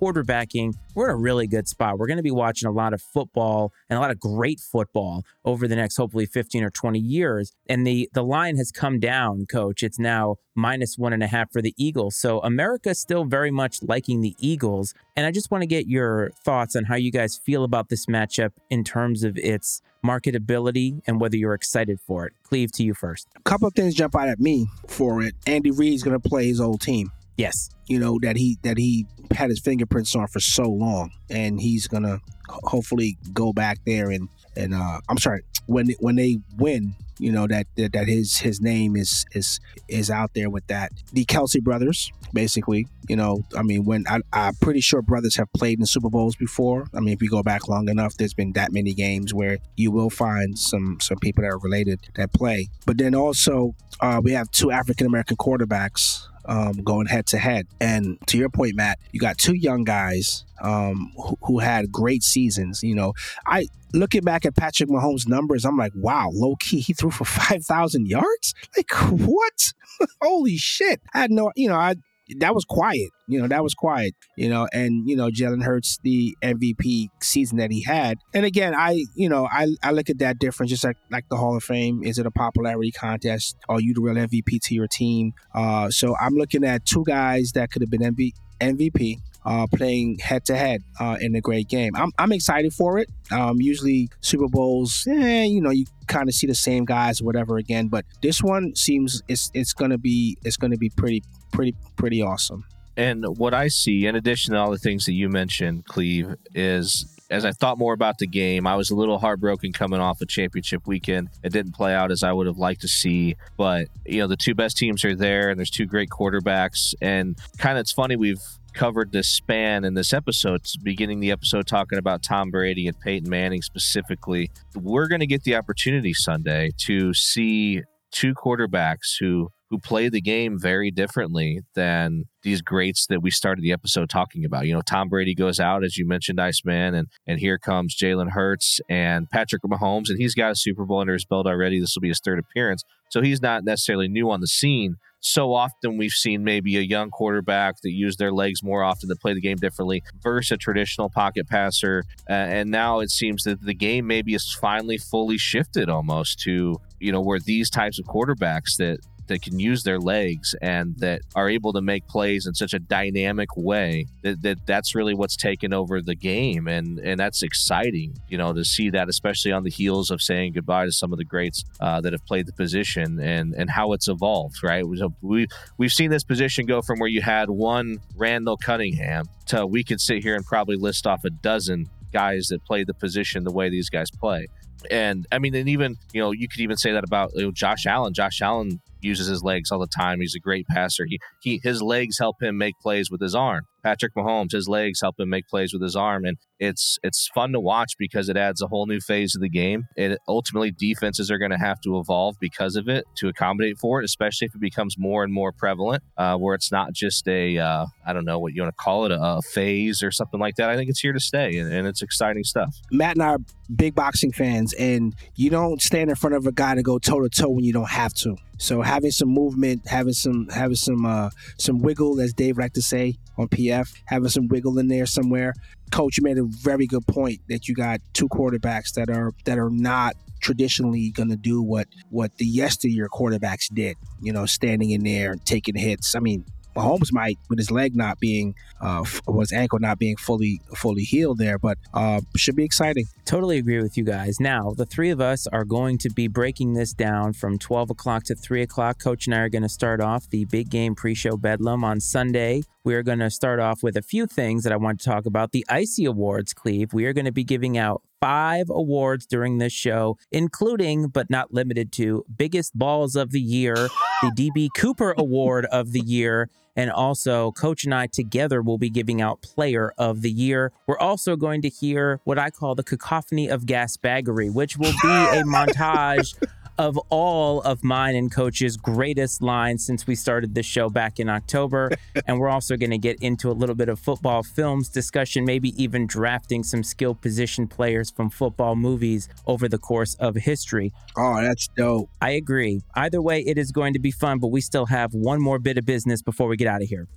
we're 0.94 1.10
in 1.10 1.14
a 1.14 1.18
really 1.18 1.46
good 1.46 1.68
spot. 1.68 1.98
We're 1.98 2.06
going 2.06 2.18
to 2.18 2.22
be 2.22 2.30
watching 2.30 2.68
a 2.68 2.72
lot 2.72 2.92
of 2.92 3.00
football 3.00 3.72
and 3.88 3.96
a 3.96 4.00
lot 4.00 4.10
of 4.10 4.20
great 4.20 4.60
football 4.60 5.24
over 5.44 5.66
the 5.66 5.76
next 5.76 5.96
hopefully 5.96 6.26
15 6.26 6.64
or 6.64 6.70
20 6.70 6.98
years. 6.98 7.52
And 7.68 7.86
the 7.86 8.08
the 8.12 8.22
line 8.22 8.56
has 8.56 8.70
come 8.70 9.00
down, 9.00 9.46
coach. 9.46 9.82
It's 9.82 9.98
now 9.98 10.36
minus 10.54 10.98
one 10.98 11.12
and 11.12 11.22
a 11.22 11.26
half 11.26 11.50
for 11.50 11.62
the 11.62 11.74
Eagles. 11.76 12.16
So 12.16 12.40
America's 12.40 13.00
still 13.00 13.24
very 13.24 13.50
much 13.50 13.82
liking 13.82 14.20
the 14.20 14.36
Eagles. 14.38 14.94
And 15.16 15.26
I 15.26 15.30
just 15.30 15.50
want 15.50 15.62
to 15.62 15.66
get 15.66 15.86
your 15.86 16.30
thoughts 16.44 16.76
on 16.76 16.84
how 16.84 16.96
you 16.96 17.10
guys 17.10 17.36
feel 17.36 17.64
about 17.64 17.88
this 17.88 18.06
matchup 18.06 18.52
in 18.70 18.84
terms 18.84 19.24
of 19.24 19.36
its 19.38 19.80
marketability 20.04 21.00
and 21.06 21.20
whether 21.20 21.36
you're 21.36 21.54
excited 21.54 22.00
for 22.00 22.26
it. 22.26 22.32
Cleve 22.42 22.72
to 22.72 22.82
you 22.82 22.92
first. 22.94 23.28
A 23.36 23.42
couple 23.42 23.68
of 23.68 23.74
things 23.74 23.94
jump 23.94 24.16
out 24.16 24.28
at 24.28 24.40
me 24.40 24.66
for 24.88 25.22
it. 25.22 25.34
Andy 25.46 25.70
Reid's 25.70 26.02
going 26.02 26.20
to 26.20 26.28
play 26.28 26.46
his 26.48 26.60
old 26.60 26.80
team. 26.80 27.10
Yes. 27.42 27.70
You 27.88 27.98
know 27.98 28.18
that 28.22 28.36
he 28.36 28.56
that 28.62 28.78
he 28.78 29.04
had 29.32 29.50
his 29.50 29.58
fingerprints 29.58 30.14
on 30.14 30.28
for 30.28 30.38
so 30.38 30.62
long, 30.62 31.10
and 31.28 31.60
he's 31.60 31.88
gonna 31.88 32.20
hopefully 32.48 33.18
go 33.32 33.52
back 33.52 33.78
there 33.84 34.10
and 34.10 34.28
and 34.56 34.72
uh, 34.74 35.00
I'm 35.08 35.18
sorry 35.18 35.42
when 35.66 35.90
when 35.98 36.16
they 36.16 36.38
win, 36.56 36.94
you 37.18 37.32
know 37.32 37.46
that, 37.46 37.66
that 37.76 37.92
that 37.92 38.08
his 38.08 38.38
his 38.38 38.60
name 38.60 38.96
is 38.96 39.24
is 39.32 39.60
is 39.88 40.10
out 40.10 40.34
there 40.34 40.50
with 40.50 40.66
that. 40.68 40.92
The 41.12 41.24
Kelce 41.24 41.60
brothers, 41.60 42.10
basically, 42.32 42.86
you 43.08 43.16
know, 43.16 43.42
I 43.56 43.62
mean, 43.62 43.84
when 43.84 44.04
I, 44.08 44.20
I'm 44.32 44.54
pretty 44.56 44.80
sure 44.80 45.02
brothers 45.02 45.36
have 45.36 45.52
played 45.52 45.78
in 45.78 45.86
Super 45.86 46.10
Bowls 46.10 46.36
before. 46.36 46.86
I 46.94 47.00
mean, 47.00 47.14
if 47.14 47.22
you 47.22 47.28
go 47.28 47.42
back 47.42 47.68
long 47.68 47.88
enough, 47.88 48.16
there's 48.16 48.34
been 48.34 48.52
that 48.52 48.72
many 48.72 48.92
games 48.92 49.32
where 49.34 49.58
you 49.76 49.90
will 49.90 50.10
find 50.10 50.58
some 50.58 50.98
some 51.00 51.18
people 51.18 51.42
that 51.42 51.48
are 51.48 51.58
related 51.58 52.00
that 52.14 52.32
play. 52.32 52.68
But 52.86 52.98
then 52.98 53.14
also, 53.14 53.74
uh, 54.00 54.20
we 54.22 54.32
have 54.32 54.50
two 54.50 54.70
African 54.70 55.06
American 55.06 55.36
quarterbacks 55.36 56.28
um, 56.44 56.72
going 56.84 57.06
head 57.06 57.26
to 57.26 57.38
head. 57.38 57.66
And 57.80 58.18
to 58.26 58.38
your 58.38 58.48
point, 58.48 58.74
Matt, 58.74 58.98
you 59.12 59.20
got 59.20 59.38
two 59.38 59.54
young 59.54 59.84
guys 59.84 60.44
um, 60.60 61.12
who, 61.16 61.38
who, 61.42 61.58
had 61.58 61.90
great 61.90 62.22
seasons. 62.22 62.82
You 62.82 62.94
know, 62.94 63.14
I 63.46 63.66
looking 63.92 64.22
back 64.22 64.44
at 64.44 64.56
Patrick 64.56 64.88
Mahomes' 64.88 65.28
numbers, 65.28 65.64
I'm 65.64 65.76
like, 65.76 65.92
wow, 65.94 66.30
low 66.32 66.56
key, 66.56 66.80
he 66.80 66.92
threw 66.92 67.10
for 67.10 67.24
five 67.24 67.64
thousand 67.64 68.06
yards. 68.06 68.54
Like 68.76 68.90
what? 69.10 69.72
Holy 70.22 70.56
shit! 70.56 71.00
I 71.14 71.20
had 71.20 71.30
no, 71.30 71.52
you 71.54 71.68
know, 71.68 71.76
I 71.76 71.96
that 72.38 72.54
was 72.54 72.64
quiet. 72.64 73.10
You 73.26 73.40
know, 73.40 73.48
that 73.48 73.62
was 73.62 73.74
quiet. 73.74 74.14
You 74.36 74.48
know, 74.48 74.68
and 74.72 75.08
you 75.08 75.16
know, 75.16 75.28
Jalen 75.28 75.62
Hurts, 75.62 75.98
the 76.02 76.36
MVP 76.42 77.08
season 77.20 77.58
that 77.58 77.70
he 77.70 77.82
had. 77.82 78.18
And 78.34 78.44
again, 78.44 78.74
I, 78.74 79.04
you 79.14 79.28
know, 79.28 79.46
I, 79.50 79.68
I 79.82 79.92
look 79.92 80.10
at 80.10 80.18
that 80.18 80.38
difference, 80.38 80.70
just 80.70 80.84
like 80.84 80.96
like 81.10 81.28
the 81.28 81.36
Hall 81.36 81.56
of 81.56 81.64
Fame. 81.64 82.02
Is 82.02 82.18
it 82.18 82.26
a 82.26 82.30
popularity 82.30 82.92
contest? 82.92 83.56
Are 83.68 83.80
you 83.80 83.94
the 83.94 84.00
real 84.00 84.14
MVP 84.14 84.60
to 84.62 84.74
your 84.74 84.88
team? 84.88 85.32
Uh, 85.54 85.90
so 85.90 86.16
I'm 86.20 86.34
looking 86.34 86.64
at 86.64 86.84
two 86.84 87.04
guys 87.04 87.52
that 87.54 87.70
could 87.70 87.82
have 87.82 87.90
been 87.90 88.02
MV, 88.02 88.32
MVP 88.60 89.18
uh, 89.44 89.66
playing 89.66 90.18
head 90.18 90.44
to 90.46 90.56
head 90.56 90.82
in 91.20 91.34
a 91.34 91.40
great 91.40 91.68
game. 91.68 91.94
I'm, 91.96 92.10
I'm 92.18 92.32
excited 92.32 92.72
for 92.72 92.98
it. 92.98 93.08
Um, 93.30 93.60
usually 93.60 94.08
Super 94.20 94.48
Bowls, 94.48 95.06
eh, 95.08 95.44
you 95.44 95.60
know, 95.60 95.70
you 95.70 95.86
kind 96.06 96.28
of 96.28 96.34
see 96.34 96.46
the 96.46 96.54
same 96.54 96.84
guys 96.84 97.22
whatever 97.22 97.56
again, 97.56 97.88
but 97.88 98.04
this 98.22 98.42
one 98.42 98.74
seems 98.76 99.22
it's 99.28 99.50
it's 99.54 99.72
gonna 99.72 99.98
be 99.98 100.36
it's 100.44 100.56
gonna 100.56 100.76
be 100.76 100.90
pretty 100.90 101.22
pretty 101.52 101.74
pretty 101.96 102.22
awesome. 102.22 102.64
And 102.96 103.24
what 103.38 103.54
I 103.54 103.68
see, 103.68 104.06
in 104.06 104.16
addition 104.16 104.52
to 104.52 104.60
all 104.60 104.70
the 104.70 104.78
things 104.78 105.06
that 105.06 105.12
you 105.12 105.28
mentioned, 105.28 105.86
Cleve, 105.86 106.34
is 106.54 107.06
as 107.30 107.46
I 107.46 107.52
thought 107.52 107.78
more 107.78 107.94
about 107.94 108.18
the 108.18 108.26
game, 108.26 108.66
I 108.66 108.76
was 108.76 108.90
a 108.90 108.94
little 108.94 109.18
heartbroken 109.18 109.72
coming 109.72 110.00
off 110.00 110.20
a 110.20 110.26
championship 110.26 110.86
weekend. 110.86 111.30
It 111.42 111.52
didn't 111.52 111.72
play 111.72 111.94
out 111.94 112.10
as 112.10 112.22
I 112.22 112.32
would 112.32 112.46
have 112.46 112.58
liked 112.58 112.82
to 112.82 112.88
see, 112.88 113.36
but 113.56 113.88
you 114.04 114.20
know 114.20 114.26
the 114.26 114.36
two 114.36 114.54
best 114.54 114.76
teams 114.76 115.04
are 115.04 115.16
there, 115.16 115.48
and 115.48 115.58
there's 115.58 115.70
two 115.70 115.86
great 115.86 116.10
quarterbacks. 116.10 116.94
And 117.00 117.38
kind 117.56 117.78
of 117.78 117.82
it's 117.82 117.92
funny 117.92 118.16
we've 118.16 118.42
covered 118.74 119.12
this 119.12 119.28
span 119.28 119.84
in 119.84 119.94
this 119.94 120.12
episode, 120.12 120.60
beginning 120.82 121.20
the 121.20 121.30
episode 121.30 121.66
talking 121.66 121.98
about 121.98 122.22
Tom 122.22 122.50
Brady 122.50 122.86
and 122.86 122.98
Peyton 123.00 123.28
Manning 123.28 123.62
specifically. 123.62 124.50
We're 124.74 125.08
going 125.08 125.20
to 125.20 125.26
get 125.26 125.44
the 125.44 125.56
opportunity 125.56 126.12
Sunday 126.12 126.70
to 126.80 127.14
see 127.14 127.82
two 128.10 128.34
quarterbacks 128.34 129.16
who 129.18 129.48
who 129.72 129.78
play 129.78 130.10
the 130.10 130.20
game 130.20 130.58
very 130.60 130.90
differently 130.90 131.62
than 131.74 132.26
these 132.42 132.60
greats 132.60 133.06
that 133.06 133.22
we 133.22 133.30
started 133.30 133.62
the 133.62 133.72
episode 133.72 134.10
talking 134.10 134.44
about. 134.44 134.66
You 134.66 134.74
know, 134.74 134.82
Tom 134.82 135.08
Brady 135.08 135.34
goes 135.34 135.58
out, 135.58 135.82
as 135.82 135.96
you 135.96 136.06
mentioned, 136.06 136.38
Iceman, 136.38 136.94
and 136.94 137.08
and 137.26 137.40
here 137.40 137.56
comes 137.56 137.96
Jalen 137.96 138.32
Hurts 138.32 138.80
and 138.90 139.30
Patrick 139.30 139.62
Mahomes, 139.62 140.10
and 140.10 140.18
he's 140.18 140.34
got 140.34 140.52
a 140.52 140.56
Super 140.56 140.84
Bowl 140.84 141.00
under 141.00 141.14
his 141.14 141.24
belt 141.24 141.46
already. 141.46 141.80
This 141.80 141.96
will 141.96 142.02
be 142.02 142.08
his 142.08 142.20
third 142.20 142.38
appearance, 142.38 142.84
so 143.08 143.22
he's 143.22 143.40
not 143.40 143.64
necessarily 143.64 144.08
new 144.08 144.30
on 144.30 144.42
the 144.42 144.46
scene 144.46 144.98
so 145.22 145.54
often 145.54 145.96
we've 145.96 146.10
seen 146.10 146.42
maybe 146.42 146.76
a 146.76 146.80
young 146.80 147.08
quarterback 147.10 147.76
that 147.82 147.92
use 147.92 148.16
their 148.16 148.32
legs 148.32 148.62
more 148.62 148.82
often 148.82 149.08
to 149.08 149.16
play 149.16 149.32
the 149.32 149.40
game 149.40 149.56
differently 149.56 150.02
versus 150.20 150.50
a 150.50 150.56
traditional 150.56 151.08
pocket 151.08 151.48
passer. 151.48 152.02
Uh, 152.28 152.32
and 152.32 152.70
now 152.70 152.98
it 152.98 153.10
seems 153.10 153.44
that 153.44 153.62
the 153.62 153.72
game 153.72 154.06
maybe 154.06 154.34
is 154.34 154.52
finally 154.60 154.98
fully 154.98 155.38
shifted 155.38 155.88
almost 155.88 156.40
to, 156.40 156.76
you 156.98 157.12
know, 157.12 157.20
where 157.20 157.38
these 157.38 157.70
types 157.70 158.00
of 158.00 158.04
quarterbacks 158.06 158.76
that 158.78 158.98
that 159.32 159.42
can 159.42 159.58
use 159.58 159.82
their 159.82 159.98
legs 159.98 160.54
and 160.62 160.96
that 160.98 161.20
are 161.34 161.48
able 161.48 161.72
to 161.72 161.82
make 161.82 162.06
plays 162.06 162.46
in 162.46 162.54
such 162.54 162.72
a 162.74 162.78
dynamic 162.78 163.48
way 163.56 164.06
that, 164.22 164.42
that 164.42 164.66
that's 164.66 164.94
really 164.94 165.14
what's 165.14 165.36
taken 165.36 165.72
over 165.72 166.00
the 166.00 166.14
game. 166.14 166.68
And 166.68 166.98
and 166.98 167.18
that's 167.18 167.42
exciting 167.42 168.16
you 168.28 168.38
know 168.38 168.52
to 168.52 168.64
see 168.64 168.90
that 168.90 169.08
especially 169.08 169.52
on 169.52 169.64
the 169.64 169.70
heels 169.70 170.10
of 170.10 170.22
saying 170.22 170.52
goodbye 170.52 170.86
to 170.86 170.92
some 170.92 171.12
of 171.12 171.18
the 171.18 171.24
greats 171.24 171.64
uh, 171.80 172.00
that 172.00 172.12
have 172.12 172.24
played 172.26 172.46
the 172.46 172.52
position 172.52 173.20
and 173.20 173.54
and 173.54 173.70
how 173.70 173.92
it's 173.92 174.08
evolved 174.08 174.62
right? 174.62 174.84
We 175.20 175.46
we've 175.78 175.92
seen 175.92 176.10
this 176.10 176.24
position 176.24 176.66
go 176.66 176.82
from 176.82 176.98
where 176.98 177.08
you 177.08 177.22
had 177.22 177.50
one 177.50 177.98
Randall 178.16 178.56
Cunningham 178.56 179.24
to 179.46 179.66
we 179.66 179.84
could 179.84 180.00
sit 180.00 180.22
here 180.22 180.34
and 180.34 180.44
probably 180.44 180.76
list 180.76 181.06
off 181.06 181.24
a 181.24 181.30
dozen 181.30 181.88
guys 182.12 182.48
that 182.48 182.64
play 182.64 182.84
the 182.84 182.94
position 182.94 183.44
the 183.44 183.52
way 183.52 183.70
these 183.70 183.88
guys 183.88 184.10
play. 184.10 184.46
And 184.90 185.26
I 185.32 185.38
mean, 185.38 185.54
and 185.54 185.68
even 185.68 185.96
you 186.12 186.20
know, 186.20 186.32
you 186.32 186.48
could 186.48 186.60
even 186.60 186.76
say 186.76 186.92
that 186.92 187.04
about 187.04 187.30
you 187.34 187.42
know, 187.42 187.52
Josh 187.52 187.86
Allen. 187.86 188.14
Josh 188.14 188.42
Allen 188.42 188.80
uses 189.02 189.26
his 189.26 189.42
legs 189.42 189.70
all 189.70 189.78
the 189.78 189.86
time. 189.86 190.20
He's 190.20 190.34
a 190.34 190.40
great 190.40 190.66
passer. 190.66 191.04
He, 191.06 191.18
he 191.40 191.60
his 191.62 191.82
legs 191.82 192.18
help 192.18 192.42
him 192.42 192.58
make 192.58 192.74
plays 192.80 193.10
with 193.10 193.20
his 193.20 193.34
arm. 193.34 193.64
Patrick 193.82 194.14
Mahomes, 194.14 194.52
his 194.52 194.68
legs 194.68 195.00
help 195.00 195.18
him 195.18 195.28
make 195.28 195.48
plays 195.48 195.72
with 195.72 195.82
his 195.82 195.96
arm, 195.96 196.24
and 196.24 196.36
it's 196.58 196.98
it's 197.02 197.28
fun 197.34 197.52
to 197.52 197.60
watch 197.60 197.94
because 197.98 198.28
it 198.28 198.36
adds 198.36 198.62
a 198.62 198.68
whole 198.68 198.86
new 198.86 199.00
phase 199.00 199.34
of 199.34 199.40
the 199.40 199.48
game. 199.48 199.86
It 199.96 200.18
ultimately 200.28 200.70
defenses 200.70 201.30
are 201.30 201.38
going 201.38 201.50
to 201.50 201.58
have 201.58 201.80
to 201.82 201.98
evolve 201.98 202.36
because 202.40 202.76
of 202.76 202.88
it 202.88 203.04
to 203.16 203.28
accommodate 203.28 203.78
for 203.78 204.00
it, 204.00 204.04
especially 204.04 204.46
if 204.46 204.54
it 204.54 204.60
becomes 204.60 204.96
more 204.96 205.24
and 205.24 205.32
more 205.32 205.52
prevalent, 205.52 206.02
uh, 206.16 206.36
where 206.36 206.54
it's 206.54 206.70
not 206.70 206.92
just 206.92 207.26
a 207.26 207.58
uh, 207.58 207.86
I 208.06 208.12
don't 208.12 208.24
know 208.24 208.38
what 208.38 208.54
you 208.54 208.62
want 208.62 208.76
to 208.76 208.82
call 208.82 209.04
it 209.06 209.12
a, 209.12 209.20
a, 209.20 209.42
phase 209.42 210.02
or 210.02 210.10
something 210.10 210.38
like 210.38 210.56
that. 210.56 210.70
I 210.70 210.76
think 210.76 210.88
it's 210.88 211.00
here 211.00 211.12
to 211.12 211.20
stay, 211.20 211.58
and, 211.58 211.72
and 211.72 211.86
it's 211.86 212.02
exciting 212.02 212.44
stuff. 212.44 212.74
Matt 212.90 213.16
and 213.16 213.22
I 213.22 213.28
are 213.30 213.38
big 213.74 213.94
boxing 213.94 214.32
fans, 214.32 214.72
and 214.74 215.14
you 215.34 215.50
don't 215.50 215.82
stand 215.82 216.10
in 216.10 216.16
front 216.16 216.36
of 216.36 216.46
a 216.46 216.52
guy 216.52 216.74
to 216.74 216.82
go 216.82 216.98
toe 216.98 217.20
to 217.20 217.28
toe 217.28 217.48
when 217.48 217.64
you 217.64 217.72
don't 217.72 217.90
have 217.90 218.14
to. 218.14 218.36
So 218.58 218.80
having 218.82 219.10
some 219.10 219.28
movement, 219.28 219.88
having 219.88 220.12
some 220.12 220.48
having 220.48 220.76
some 220.76 221.04
uh, 221.04 221.30
some 221.58 221.80
wiggle, 221.80 222.20
as 222.20 222.32
Dave 222.32 222.58
like 222.58 222.74
to 222.74 222.82
say 222.82 223.16
on 223.36 223.48
PF, 223.72 223.94
having 224.06 224.28
some 224.28 224.48
wiggle 224.48 224.78
in 224.78 224.88
there 224.88 225.06
somewhere. 225.06 225.54
Coach, 225.90 226.16
you 226.16 226.22
made 226.22 226.38
a 226.38 226.44
very 226.44 226.86
good 226.86 227.06
point 227.06 227.40
that 227.48 227.68
you 227.68 227.74
got 227.74 228.00
two 228.12 228.28
quarterbacks 228.28 228.94
that 228.94 229.10
are 229.10 229.32
that 229.44 229.58
are 229.58 229.70
not 229.70 230.16
traditionally 230.40 231.10
going 231.10 231.28
to 231.28 231.36
do 231.36 231.62
what 231.62 231.86
what 232.10 232.36
the 232.38 232.46
yesteryear 232.46 233.08
quarterbacks 233.08 233.72
did. 233.72 233.96
You 234.20 234.32
know, 234.32 234.46
standing 234.46 234.90
in 234.90 235.04
there 235.04 235.32
and 235.32 235.44
taking 235.44 235.76
hits. 235.76 236.14
I 236.14 236.20
mean, 236.20 236.44
Mahomes 236.74 237.12
might 237.12 237.38
with 237.48 237.58
his 237.58 237.70
leg 237.70 237.94
not 237.94 238.18
being, 238.18 238.54
uh, 238.80 239.04
his 239.38 239.52
ankle 239.52 239.78
not 239.78 239.98
being 239.98 240.16
fully 240.16 240.60
fully 240.74 241.02
healed 241.02 241.38
there, 241.38 241.58
but 241.58 241.78
uh, 241.92 242.20
should 242.36 242.56
be 242.56 242.64
exciting. 242.64 243.04
Totally 243.24 243.58
agree 243.58 243.82
with 243.82 243.96
you 243.96 244.04
guys. 244.04 244.40
Now, 244.40 244.72
the 244.76 244.86
three 244.86 245.10
of 245.10 245.20
us 245.20 245.46
are 245.46 245.64
going 245.64 245.98
to 245.98 246.10
be 246.10 246.28
breaking 246.28 246.74
this 246.74 246.92
down 246.92 247.32
from 247.34 247.58
12 247.58 247.90
o'clock 247.90 248.24
to 248.24 248.34
3 248.34 248.62
o'clock. 248.62 248.98
Coach 248.98 249.26
and 249.26 249.34
I 249.34 249.40
are 249.40 249.48
going 249.48 249.62
to 249.62 249.68
start 249.68 250.00
off 250.00 250.28
the 250.30 250.44
big 250.46 250.70
game 250.70 250.94
pre 250.94 251.14
show 251.14 251.36
bedlam 251.36 251.84
on 251.84 252.00
Sunday. 252.00 252.62
We 252.84 252.94
are 252.96 253.04
going 253.04 253.20
to 253.20 253.30
start 253.30 253.60
off 253.60 253.82
with 253.84 253.96
a 253.96 254.02
few 254.02 254.26
things 254.26 254.64
that 254.64 254.72
I 254.72 254.76
want 254.76 254.98
to 255.00 255.04
talk 255.08 255.24
about. 255.24 255.52
The 255.52 255.64
Icy 255.68 256.04
Awards, 256.04 256.52
Cleve. 256.52 256.92
We 256.92 257.04
are 257.06 257.12
going 257.12 257.26
to 257.26 257.32
be 257.32 257.44
giving 257.44 257.78
out 257.78 258.02
five 258.20 258.68
awards 258.68 259.24
during 259.24 259.58
this 259.58 259.72
show, 259.72 260.18
including 260.32 261.08
but 261.08 261.30
not 261.30 261.54
limited 261.54 261.92
to 261.92 262.24
Biggest 262.36 262.76
Balls 262.76 263.14
of 263.14 263.30
the 263.30 263.40
Year, 263.40 263.74
the 264.22 264.50
DB 264.56 264.68
Cooper 264.76 265.14
Award 265.16 265.66
of 265.66 265.92
the 265.92 266.00
Year, 266.00 266.50
and 266.74 266.90
also, 266.90 267.52
Coach 267.52 267.84
and 267.84 267.94
I 267.94 268.06
together 268.06 268.62
will 268.62 268.78
be 268.78 268.90
giving 268.90 269.20
out 269.20 269.42
Player 269.42 269.92
of 269.98 270.22
the 270.22 270.30
Year. 270.30 270.72
We're 270.86 270.98
also 270.98 271.36
going 271.36 271.62
to 271.62 271.68
hear 271.68 272.20
what 272.24 272.38
I 272.38 272.50
call 272.50 272.74
the 272.74 272.82
cacophony 272.82 273.48
of 273.48 273.66
gasbaggery, 273.66 274.52
which 274.52 274.76
will 274.78 274.94
be 275.02 275.08
a 275.08 275.42
montage 275.46 276.34
of 276.78 276.98
all 277.10 277.60
of 277.62 277.84
mine 277.84 278.14
and 278.14 278.32
coach's 278.32 278.76
greatest 278.76 279.42
lines 279.42 279.84
since 279.84 280.06
we 280.06 280.14
started 280.14 280.54
this 280.54 280.66
show 280.66 280.88
back 280.88 281.18
in 281.18 281.28
October. 281.28 281.90
and 282.26 282.38
we're 282.38 282.48
also 282.48 282.76
going 282.76 282.90
to 282.90 282.98
get 282.98 283.16
into 283.22 283.50
a 283.50 283.52
little 283.52 283.74
bit 283.74 283.88
of 283.88 283.98
football 283.98 284.42
films 284.42 284.88
discussion, 284.88 285.44
maybe 285.44 285.70
even 285.82 286.06
drafting 286.06 286.62
some 286.62 286.82
skill 286.82 287.14
position 287.14 287.66
players 287.66 288.10
from 288.10 288.30
football 288.30 288.76
movies 288.76 289.28
over 289.46 289.68
the 289.68 289.78
course 289.78 290.14
of 290.16 290.34
history. 290.34 290.92
Oh, 291.16 291.40
that's 291.40 291.68
dope. 291.76 292.08
I 292.20 292.30
agree. 292.30 292.82
Either 292.94 293.20
way, 293.20 293.40
it 293.40 293.58
is 293.58 293.72
going 293.72 293.92
to 293.92 293.98
be 293.98 294.10
fun, 294.10 294.38
but 294.38 294.48
we 294.48 294.60
still 294.60 294.86
have 294.86 295.14
one 295.14 295.40
more 295.40 295.58
bit 295.58 295.78
of 295.78 295.84
business 295.84 296.22
before 296.22 296.48
we 296.48 296.56
get 296.56 296.68
out 296.68 296.82
of 296.82 296.88
here. 296.88 297.08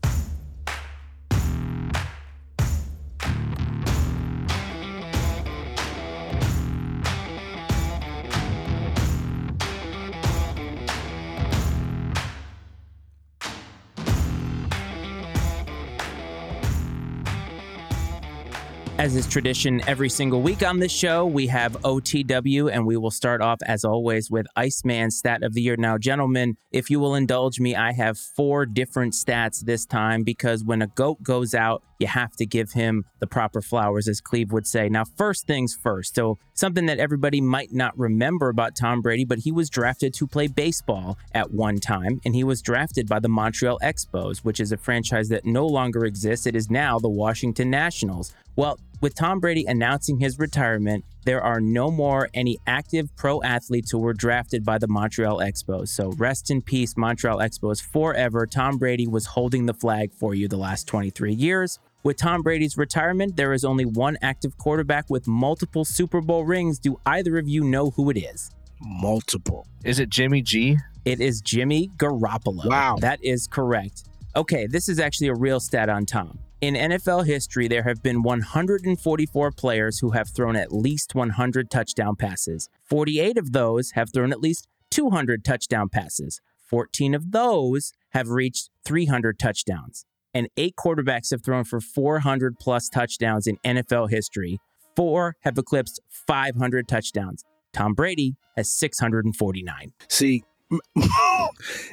As 19.05 19.15
is 19.15 19.27
tradition 19.27 19.87
every 19.87 20.09
single 20.09 20.41
week 20.41 20.65
on 20.65 20.79
this 20.79 20.91
show, 20.91 21.27
we 21.27 21.45
have 21.45 21.73
OTW, 21.83 22.71
and 22.73 22.87
we 22.87 22.97
will 22.97 23.11
start 23.11 23.39
off, 23.39 23.59
as 23.61 23.85
always, 23.85 24.31
with 24.31 24.47
Iceman 24.55 25.11
Stat 25.11 25.43
of 25.43 25.53
the 25.53 25.61
Year. 25.61 25.75
Now, 25.77 25.99
gentlemen, 25.99 26.57
if 26.71 26.89
you 26.89 26.99
will 26.99 27.13
indulge 27.13 27.59
me, 27.59 27.75
I 27.75 27.91
have 27.91 28.17
four 28.17 28.65
different 28.65 29.13
stats 29.13 29.63
this 29.63 29.85
time 29.85 30.23
because 30.23 30.63
when 30.63 30.81
a 30.81 30.87
goat 30.87 31.21
goes 31.21 31.53
out, 31.53 31.83
you 31.99 32.07
have 32.07 32.35
to 32.37 32.47
give 32.47 32.71
him 32.71 33.05
the 33.19 33.27
proper 33.27 33.61
flowers, 33.61 34.07
as 34.07 34.19
Cleve 34.19 34.51
would 34.51 34.65
say. 34.65 34.89
Now, 34.89 35.03
first 35.05 35.45
things 35.45 35.77
first. 35.79 36.15
So, 36.15 36.39
something 36.55 36.87
that 36.87 36.97
everybody 36.97 37.41
might 37.41 37.71
not 37.71 37.97
remember 37.97 38.49
about 38.49 38.75
Tom 38.75 39.01
Brady, 39.01 39.23
but 39.23 39.39
he 39.39 39.51
was 39.51 39.69
drafted 39.69 40.15
to 40.15 40.27
play 40.27 40.47
baseball 40.47 41.17
at 41.31 41.51
one 41.51 41.79
time, 41.79 42.21
and 42.25 42.33
he 42.33 42.43
was 42.43 42.61
drafted 42.61 43.07
by 43.07 43.19
the 43.19 43.29
Montreal 43.29 43.79
Expos, 43.83 44.39
which 44.39 44.59
is 44.59 44.71
a 44.71 44.77
franchise 44.77 45.29
that 45.29 45.45
no 45.45 45.67
longer 45.67 46.05
exists. 46.05 46.47
It 46.47 46.55
is 46.55 46.71
now 46.71 46.97
the 46.97 47.07
Washington 47.07 47.69
Nationals. 47.69 48.33
Well, 48.55 48.79
with 49.01 49.15
Tom 49.15 49.39
Brady 49.39 49.65
announcing 49.67 50.19
his 50.19 50.39
retirement, 50.39 51.03
there 51.25 51.41
are 51.41 51.59
no 51.59 51.91
more 51.91 52.29
any 52.33 52.57
active 52.65 53.13
pro 53.17 53.41
athletes 53.43 53.91
who 53.91 53.99
were 53.99 54.13
drafted 54.13 54.63
by 54.63 54.77
the 54.77 54.87
Montreal 54.87 55.39
Expos. 55.39 55.89
So 55.89 56.11
rest 56.13 56.49
in 56.49 56.61
peace, 56.61 56.95
Montreal 56.95 57.39
Expos 57.39 57.83
forever. 57.83 58.47
Tom 58.47 58.77
Brady 58.77 59.07
was 59.07 59.25
holding 59.25 59.65
the 59.65 59.73
flag 59.73 60.13
for 60.13 60.33
you 60.33 60.47
the 60.47 60.57
last 60.57 60.87
23 60.87 61.33
years. 61.33 61.79
With 62.03 62.17
Tom 62.17 62.43
Brady's 62.43 62.77
retirement, 62.77 63.35
there 63.35 63.51
is 63.51 63.65
only 63.65 63.83
one 63.83 64.17
active 64.21 64.57
quarterback 64.57 65.09
with 65.09 65.27
multiple 65.27 65.83
Super 65.83 66.21
Bowl 66.21 66.45
rings. 66.45 66.79
Do 66.79 66.99
either 67.05 67.37
of 67.37 67.47
you 67.49 67.63
know 67.63 67.89
who 67.89 68.09
it 68.09 68.17
is? 68.17 68.51
Multiple. 68.79 69.67
Is 69.83 69.99
it 69.99 70.09
Jimmy 70.09 70.41
G? 70.41 70.77
It 71.03 71.19
is 71.19 71.41
Jimmy 71.41 71.89
Garoppolo. 71.97 72.67
Wow. 72.67 72.97
That 73.01 73.23
is 73.23 73.47
correct. 73.47 74.03
Okay, 74.35 74.67
this 74.67 74.87
is 74.87 74.99
actually 74.99 75.27
a 75.27 75.33
real 75.33 75.59
stat 75.59 75.89
on 75.89 76.05
Tom. 76.05 76.39
In 76.65 76.73
NFL 76.73 77.27
history, 77.27 77.67
there 77.67 77.83
have 77.83 78.01
been 78.01 78.23
144 78.23 79.51
players 79.51 79.99
who 79.99 80.09
have 80.13 80.29
thrown 80.29 80.55
at 80.55 80.71
least 80.71 81.13
100 81.13 81.69
touchdown 81.69 82.15
passes. 82.15 82.69
48 82.89 83.37
of 83.37 83.51
those 83.51 83.91
have 83.91 84.11
thrown 84.11 84.31
at 84.31 84.39
least 84.39 84.67
200 84.89 85.45
touchdown 85.45 85.89
passes. 85.89 86.41
14 86.67 87.13
of 87.13 87.31
those 87.31 87.93
have 88.13 88.29
reached 88.29 88.71
300 88.83 89.37
touchdowns. 89.37 90.07
And 90.33 90.47
eight 90.57 90.73
quarterbacks 90.75 91.29
have 91.29 91.43
thrown 91.43 91.65
for 91.65 91.79
400 91.79 92.57
plus 92.59 92.89
touchdowns 92.89 93.45
in 93.45 93.57
NFL 93.63 94.09
history. 94.09 94.57
Four 94.95 95.35
have 95.41 95.59
eclipsed 95.59 96.01
500 96.09 96.87
touchdowns. 96.87 97.43
Tom 97.73 97.93
Brady 97.93 98.37
has 98.57 98.75
649. 98.75 99.93
See, 100.09 100.43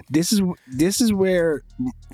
this 0.09 0.33
is 0.33 0.41
this 0.67 1.03
is 1.03 1.13
where 1.13 1.61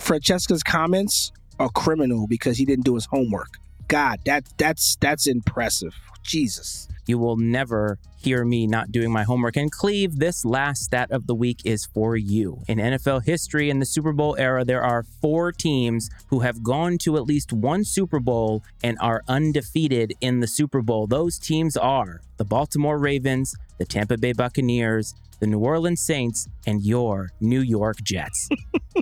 Francesa's 0.00 0.64
comments 0.64 1.30
are 1.58 1.70
criminal 1.70 2.26
because 2.26 2.58
he 2.58 2.64
didn't 2.64 2.84
do 2.84 2.94
his 2.94 3.06
homework. 3.06 3.58
God, 3.88 4.20
that 4.26 4.44
that's 4.58 4.96
that's 4.96 5.26
impressive. 5.26 5.94
Jesus. 6.22 6.88
You 7.06 7.18
will 7.18 7.36
never 7.36 7.98
hear 8.18 8.44
me 8.44 8.66
not 8.66 8.92
doing 8.92 9.10
my 9.10 9.22
homework. 9.22 9.56
And 9.56 9.72
Cleve, 9.72 10.18
this 10.18 10.44
last 10.44 10.82
stat 10.82 11.10
of 11.10 11.26
the 11.26 11.34
week 11.34 11.62
is 11.64 11.86
for 11.86 12.16
you. 12.16 12.62
In 12.68 12.76
NFL 12.78 13.24
history, 13.24 13.70
in 13.70 13.78
the 13.78 13.86
Super 13.86 14.12
Bowl 14.12 14.36
era, 14.38 14.62
there 14.62 14.82
are 14.82 15.04
four 15.22 15.50
teams 15.50 16.10
who 16.26 16.40
have 16.40 16.62
gone 16.62 16.98
to 16.98 17.16
at 17.16 17.22
least 17.22 17.52
one 17.52 17.82
Super 17.82 18.20
Bowl 18.20 18.62
and 18.82 18.98
are 19.00 19.22
undefeated 19.26 20.12
in 20.20 20.40
the 20.40 20.46
Super 20.46 20.82
Bowl. 20.82 21.06
Those 21.06 21.38
teams 21.38 21.78
are 21.78 22.20
the 22.36 22.44
Baltimore 22.44 22.98
Ravens, 22.98 23.54
the 23.78 23.86
Tampa 23.86 24.18
Bay 24.18 24.32
Buccaneers, 24.32 25.14
the 25.40 25.46
New 25.46 25.58
Orleans 25.58 26.00
Saints, 26.00 26.48
and 26.66 26.82
your 26.82 27.30
New 27.40 27.60
York 27.60 27.98
Jets. 28.02 28.48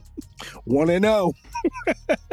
One 0.64 0.90
and 0.90 1.04
oh. 1.04 1.32
zero. 1.86 2.26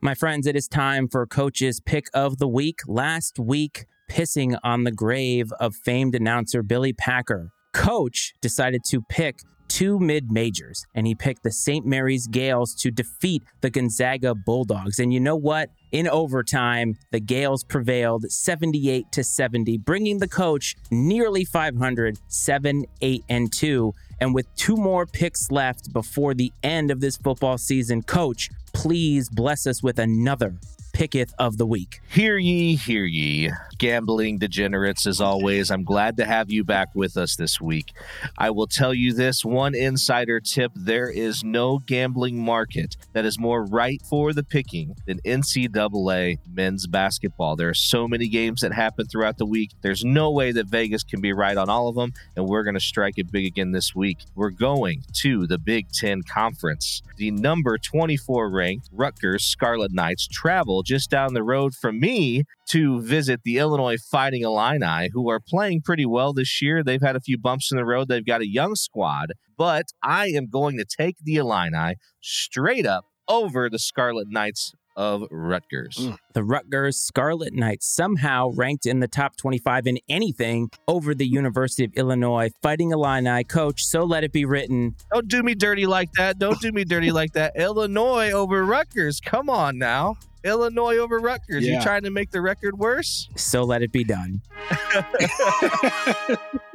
My 0.00 0.14
friends, 0.14 0.46
it 0.46 0.54
is 0.54 0.68
time 0.68 1.08
for 1.08 1.26
Coach's 1.26 1.80
Pick 1.80 2.06
of 2.14 2.38
the 2.38 2.46
Week. 2.46 2.78
Last 2.86 3.38
week, 3.38 3.84
pissing 4.08 4.56
on 4.62 4.84
the 4.84 4.92
grave 4.92 5.52
of 5.58 5.74
famed 5.74 6.14
announcer 6.14 6.62
Billy 6.62 6.92
Packer, 6.92 7.50
Coach 7.74 8.32
decided 8.40 8.82
to 8.90 9.02
pick 9.02 9.40
two 9.68 9.98
mid 9.98 10.30
majors, 10.30 10.84
and 10.94 11.06
he 11.06 11.14
picked 11.14 11.42
the 11.42 11.52
St. 11.52 11.86
Mary's 11.86 12.26
Gaels 12.26 12.74
to 12.80 12.90
defeat 12.90 13.42
the 13.60 13.70
Gonzaga 13.70 14.34
Bulldogs. 14.34 14.98
And 14.98 15.12
you 15.12 15.20
know 15.20 15.36
what? 15.36 15.70
In 15.92 16.08
overtime, 16.08 16.96
the 17.12 17.20
Gaels 17.20 17.64
prevailed 17.64 18.30
78 18.30 19.10
to 19.12 19.24
70, 19.24 19.78
bringing 19.78 20.18
the 20.18 20.28
coach 20.28 20.76
nearly 20.90 21.44
500, 21.44 22.18
7, 22.28 22.84
8, 23.00 23.24
and 23.28 23.52
2. 23.52 23.94
And 24.20 24.34
with 24.34 24.52
two 24.56 24.76
more 24.76 25.06
picks 25.06 25.50
left 25.50 25.92
before 25.92 26.34
the 26.34 26.52
end 26.62 26.90
of 26.90 27.00
this 27.00 27.16
football 27.16 27.56
season, 27.56 28.02
coach, 28.02 28.50
please 28.72 29.28
bless 29.28 29.66
us 29.66 29.82
with 29.82 29.98
another 29.98 30.56
picketh 30.98 31.32
of 31.38 31.58
the 31.58 31.64
week. 31.64 32.00
Hear 32.08 32.38
ye, 32.38 32.74
hear 32.74 33.04
ye. 33.04 33.52
Gambling 33.78 34.38
degenerates, 34.38 35.06
as 35.06 35.20
always, 35.20 35.70
I'm 35.70 35.84
glad 35.84 36.16
to 36.16 36.24
have 36.24 36.50
you 36.50 36.64
back 36.64 36.88
with 36.92 37.16
us 37.16 37.36
this 37.36 37.60
week. 37.60 37.92
I 38.36 38.50
will 38.50 38.66
tell 38.66 38.92
you 38.92 39.12
this 39.12 39.44
one 39.44 39.76
insider 39.76 40.40
tip 40.40 40.72
there 40.74 41.08
is 41.08 41.44
no 41.44 41.78
gambling 41.78 42.44
market 42.44 42.96
that 43.12 43.24
is 43.24 43.38
more 43.38 43.64
right 43.64 44.02
for 44.10 44.32
the 44.32 44.42
picking 44.42 44.96
than 45.06 45.20
NCAA 45.20 46.38
men's 46.52 46.88
basketball. 46.88 47.54
There 47.54 47.68
are 47.68 47.74
so 47.74 48.08
many 48.08 48.26
games 48.26 48.62
that 48.62 48.72
happen 48.72 49.06
throughout 49.06 49.38
the 49.38 49.46
week. 49.46 49.70
There's 49.82 50.04
no 50.04 50.32
way 50.32 50.50
that 50.50 50.66
Vegas 50.66 51.04
can 51.04 51.20
be 51.20 51.32
right 51.32 51.56
on 51.56 51.70
all 51.70 51.86
of 51.86 51.94
them, 51.94 52.12
and 52.34 52.48
we're 52.48 52.64
going 52.64 52.74
to 52.74 52.80
strike 52.80 53.18
it 53.18 53.30
big 53.30 53.46
again 53.46 53.70
this 53.70 53.94
week. 53.94 54.18
We're 54.34 54.50
going 54.50 55.04
to 55.18 55.46
the 55.46 55.58
Big 55.58 55.92
Ten 55.92 56.24
Conference. 56.24 57.02
The 57.18 57.30
number 57.30 57.78
24 57.78 58.50
ranked 58.50 58.88
Rutgers 58.92 59.44
Scarlet 59.44 59.92
Knights 59.92 60.26
travel 60.26 60.82
just 60.88 61.10
down 61.10 61.34
the 61.34 61.42
road 61.42 61.74
from 61.74 62.00
me 62.00 62.44
to 62.70 63.02
visit 63.02 63.42
the 63.44 63.58
Illinois 63.58 63.98
Fighting 64.10 64.42
Illini, 64.42 65.10
who 65.12 65.28
are 65.28 65.38
playing 65.38 65.82
pretty 65.82 66.06
well 66.06 66.32
this 66.32 66.62
year. 66.62 66.82
They've 66.82 67.02
had 67.02 67.14
a 67.14 67.20
few 67.20 67.38
bumps 67.38 67.70
in 67.70 67.76
the 67.76 67.84
road. 67.84 68.08
They've 68.08 68.24
got 68.24 68.40
a 68.40 68.48
young 68.48 68.74
squad, 68.74 69.32
but 69.56 69.86
I 70.02 70.28
am 70.28 70.48
going 70.48 70.78
to 70.78 70.84
take 70.84 71.16
the 71.22 71.36
Illini 71.36 71.96
straight 72.22 72.86
up 72.86 73.04
over 73.28 73.68
the 73.68 73.78
Scarlet 73.78 74.28
Knights 74.30 74.72
of 74.98 75.22
Rutgers. 75.30 75.96
Mm. 75.96 76.18
The 76.32 76.42
Rutgers 76.42 76.96
Scarlet 76.96 77.54
Knights 77.54 77.86
somehow 77.86 78.50
ranked 78.56 78.84
in 78.84 78.98
the 78.98 79.06
top 79.06 79.36
25 79.36 79.86
in 79.86 79.98
anything 80.08 80.70
over 80.88 81.14
the 81.14 81.26
University 81.26 81.84
of 81.84 81.92
Illinois 81.94 82.50
Fighting 82.62 82.90
Illini. 82.90 83.44
Coach, 83.44 83.84
so 83.84 84.02
let 84.02 84.24
it 84.24 84.32
be 84.32 84.44
written. 84.44 84.96
Don't 85.12 85.28
do 85.28 85.44
me 85.44 85.54
dirty 85.54 85.86
like 85.86 86.10
that. 86.14 86.40
Don't 86.40 86.60
do 86.60 86.72
me 86.72 86.84
dirty 86.84 87.12
like 87.12 87.32
that. 87.34 87.52
Illinois 87.56 88.32
over 88.32 88.64
Rutgers. 88.64 89.20
Come 89.20 89.48
on 89.48 89.78
now. 89.78 90.16
Illinois 90.44 90.98
over 90.98 91.18
Rutgers. 91.18 91.66
You 91.66 91.80
trying 91.82 92.02
to 92.02 92.10
make 92.10 92.30
the 92.30 92.40
record 92.40 92.78
worse? 92.78 93.28
So 93.36 93.64
let 93.64 93.82
it 93.82 93.92
be 93.92 94.04
done. 94.04 94.42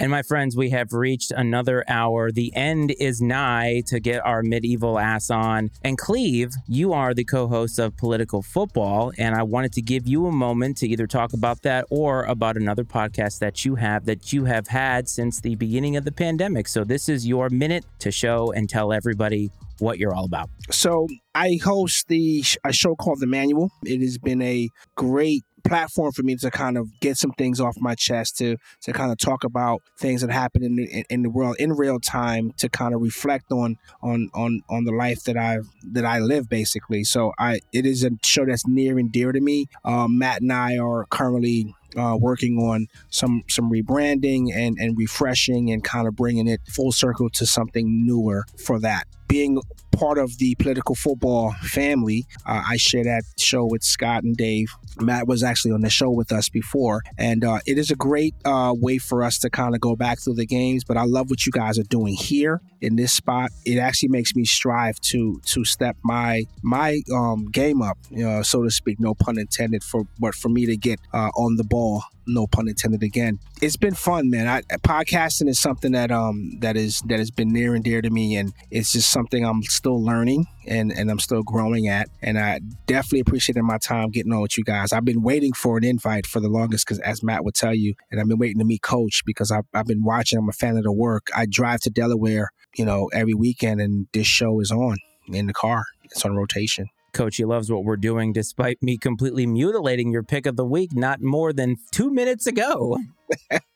And 0.00 0.10
my 0.10 0.22
friends, 0.22 0.56
we 0.56 0.70
have 0.70 0.92
reached 0.92 1.30
another 1.30 1.84
hour. 1.86 2.32
The 2.32 2.54
end 2.56 2.94
is 2.98 3.20
nigh 3.20 3.82
to 3.86 4.00
get 4.00 4.24
our 4.26 4.42
medieval 4.42 4.98
ass 4.98 5.30
on. 5.30 5.70
And 5.82 5.96
Cleve, 5.96 6.50
you 6.66 6.92
are 6.92 7.14
the 7.14 7.24
co 7.24 7.46
host 7.46 7.78
of 7.78 7.96
Political 7.96 8.42
Football. 8.42 9.12
And 9.18 9.36
I 9.36 9.44
wanted 9.44 9.72
to 9.74 9.82
give 9.82 10.08
you 10.08 10.26
a 10.26 10.32
moment 10.32 10.78
to 10.78 10.88
either 10.88 11.06
talk 11.06 11.32
about 11.32 11.62
that 11.62 11.86
or 11.90 12.24
about 12.24 12.56
another 12.56 12.84
podcast 12.84 13.38
that 13.38 13.64
you 13.64 13.76
have 13.76 14.04
that 14.06 14.32
you 14.32 14.44
have 14.46 14.66
had 14.66 15.08
since 15.08 15.40
the 15.40 15.54
beginning 15.54 15.96
of 15.96 16.04
the 16.04 16.12
pandemic. 16.12 16.66
So 16.66 16.82
this 16.82 17.08
is 17.08 17.26
your 17.26 17.48
minute 17.48 17.84
to 18.00 18.10
show 18.10 18.52
and 18.52 18.68
tell 18.68 18.92
everybody 18.92 19.50
what 19.78 19.98
you're 19.98 20.14
all 20.14 20.24
about. 20.24 20.50
So 20.70 21.06
I 21.34 21.58
host 21.62 22.08
the 22.08 22.44
a 22.64 22.72
show 22.72 22.96
called 22.96 23.20
The 23.20 23.26
Manual. 23.26 23.70
It 23.84 24.00
has 24.00 24.18
been 24.18 24.42
a 24.42 24.68
great 24.96 25.44
platform 25.64 26.12
for 26.12 26.22
me 26.22 26.36
to 26.36 26.50
kind 26.50 26.76
of 26.76 27.00
get 27.00 27.16
some 27.16 27.32
things 27.32 27.60
off 27.60 27.76
my 27.78 27.94
chest 27.94 28.38
to 28.38 28.56
to 28.82 28.92
kind 28.92 29.10
of 29.10 29.18
talk 29.18 29.44
about 29.44 29.82
things 29.98 30.20
that 30.20 30.30
happen 30.30 30.62
in 30.62 30.76
the, 30.76 31.04
in, 31.10 31.22
the 31.22 31.30
world 31.30 31.56
in 31.58 31.72
real 31.72 31.98
time 31.98 32.52
to 32.58 32.68
kind 32.68 32.94
of 32.94 33.00
reflect 33.00 33.50
on 33.50 33.76
on 34.02 34.30
on 34.34 34.62
on 34.68 34.84
the 34.84 34.92
life 34.92 35.24
that 35.24 35.36
I 35.36 35.58
that 35.82 36.04
I 36.04 36.18
live 36.18 36.48
basically. 36.48 37.04
So 37.04 37.32
I 37.38 37.60
it 37.72 37.86
is 37.86 38.04
a 38.04 38.10
show 38.22 38.44
that's 38.44 38.66
near 38.66 38.98
and 38.98 39.10
dear 39.10 39.32
to 39.32 39.40
me. 39.40 39.66
Um, 39.84 40.18
Matt 40.18 40.42
and 40.42 40.52
I 40.52 40.76
are 40.78 41.06
currently 41.10 41.74
uh, 41.96 42.16
working 42.20 42.58
on 42.58 42.88
some 43.10 43.42
some 43.48 43.70
rebranding 43.70 44.54
and 44.54 44.78
and 44.78 44.96
refreshing 44.98 45.70
and 45.70 45.82
kind 45.82 46.06
of 46.06 46.16
bringing 46.16 46.48
it 46.48 46.60
full 46.68 46.92
circle 46.92 47.30
to 47.30 47.46
something 47.46 48.06
newer 48.06 48.44
for 48.58 48.78
that 48.80 49.06
being 49.28 49.60
part 49.92 50.18
of 50.18 50.38
the 50.38 50.54
political 50.56 50.94
football 50.94 51.52
family, 51.62 52.26
uh, 52.46 52.62
I 52.68 52.76
share 52.76 53.04
that 53.04 53.22
show 53.38 53.64
with 53.64 53.82
Scott 53.82 54.24
and 54.24 54.36
Dave. 54.36 54.72
Matt 55.00 55.26
was 55.26 55.42
actually 55.42 55.72
on 55.72 55.80
the 55.80 55.90
show 55.90 56.10
with 56.10 56.32
us 56.32 56.48
before, 56.48 57.02
and 57.18 57.44
uh, 57.44 57.58
it 57.66 57.78
is 57.78 57.90
a 57.90 57.96
great 57.96 58.34
uh, 58.44 58.74
way 58.76 58.98
for 58.98 59.24
us 59.24 59.38
to 59.38 59.50
kind 59.50 59.74
of 59.74 59.80
go 59.80 59.96
back 59.96 60.20
through 60.20 60.34
the 60.34 60.46
games. 60.46 60.84
But 60.84 60.96
I 60.96 61.04
love 61.04 61.30
what 61.30 61.46
you 61.46 61.52
guys 61.52 61.78
are 61.78 61.84
doing 61.84 62.14
here 62.14 62.60
in 62.80 62.96
this 62.96 63.12
spot. 63.12 63.50
It 63.64 63.78
actually 63.78 64.10
makes 64.10 64.34
me 64.34 64.44
strive 64.44 65.00
to 65.00 65.40
to 65.46 65.64
step 65.64 65.96
my 66.02 66.44
my 66.62 67.00
um, 67.12 67.46
game 67.50 67.82
up, 67.82 67.98
you 68.10 68.24
know, 68.24 68.42
so 68.42 68.62
to 68.62 68.70
speak. 68.70 69.00
No 69.00 69.14
pun 69.14 69.38
intended. 69.38 69.82
For 69.82 70.06
but 70.18 70.34
for 70.34 70.48
me 70.48 70.66
to 70.66 70.76
get 70.76 71.00
uh, 71.12 71.30
on 71.36 71.56
the 71.56 71.64
ball 71.64 72.04
no 72.26 72.46
pun 72.46 72.68
intended 72.68 73.02
again. 73.02 73.38
It's 73.62 73.76
been 73.76 73.94
fun, 73.94 74.30
man. 74.30 74.46
I, 74.48 74.62
podcasting 74.78 75.48
is 75.48 75.58
something 75.58 75.92
that 75.92 76.10
um 76.10 76.58
that 76.60 76.76
is 76.76 77.00
that 77.06 77.18
has 77.18 77.30
been 77.30 77.52
near 77.52 77.74
and 77.74 77.84
dear 77.84 78.02
to 78.02 78.10
me, 78.10 78.36
and 78.36 78.52
it's 78.70 78.92
just 78.92 79.10
something 79.10 79.44
I'm 79.44 79.62
still 79.62 80.02
learning 80.02 80.46
and 80.66 80.92
and 80.92 81.10
I'm 81.10 81.18
still 81.18 81.42
growing 81.42 81.88
at. 81.88 82.08
And 82.22 82.38
I 82.38 82.60
definitely 82.86 83.20
appreciated 83.20 83.62
my 83.62 83.78
time 83.78 84.10
getting 84.10 84.32
on 84.32 84.40
with 84.40 84.58
you 84.58 84.64
guys. 84.64 84.92
I've 84.92 85.04
been 85.04 85.22
waiting 85.22 85.52
for 85.52 85.76
an 85.76 85.84
invite 85.84 86.26
for 86.26 86.40
the 86.40 86.48
longest, 86.48 86.86
because 86.86 87.00
as 87.00 87.22
Matt 87.22 87.44
would 87.44 87.54
tell 87.54 87.74
you, 87.74 87.94
and 88.10 88.20
I've 88.20 88.28
been 88.28 88.38
waiting 88.38 88.58
to 88.58 88.64
meet 88.64 88.82
Coach 88.82 89.22
because 89.24 89.50
I've 89.50 89.66
I've 89.74 89.86
been 89.86 90.02
watching. 90.02 90.38
I'm 90.38 90.48
a 90.48 90.52
fan 90.52 90.76
of 90.76 90.84
the 90.84 90.92
work. 90.92 91.28
I 91.36 91.46
drive 91.46 91.80
to 91.80 91.90
Delaware, 91.90 92.50
you 92.76 92.84
know, 92.84 93.10
every 93.12 93.34
weekend, 93.34 93.80
and 93.80 94.06
this 94.12 94.26
show 94.26 94.60
is 94.60 94.70
on 94.70 94.96
in 95.28 95.46
the 95.46 95.54
car. 95.54 95.84
It's 96.04 96.24
on 96.24 96.36
rotation. 96.36 96.86
Coach, 97.14 97.36
he 97.36 97.44
loves 97.44 97.70
what 97.70 97.84
we're 97.84 97.96
doing 97.96 98.32
despite 98.32 98.82
me 98.82 98.98
completely 98.98 99.46
mutilating 99.46 100.10
your 100.12 100.22
pick 100.22 100.44
of 100.44 100.56
the 100.56 100.64
week 100.64 100.90
not 100.92 101.22
more 101.22 101.52
than 101.52 101.76
two 101.92 102.10
minutes 102.10 102.46
ago. 102.46 102.98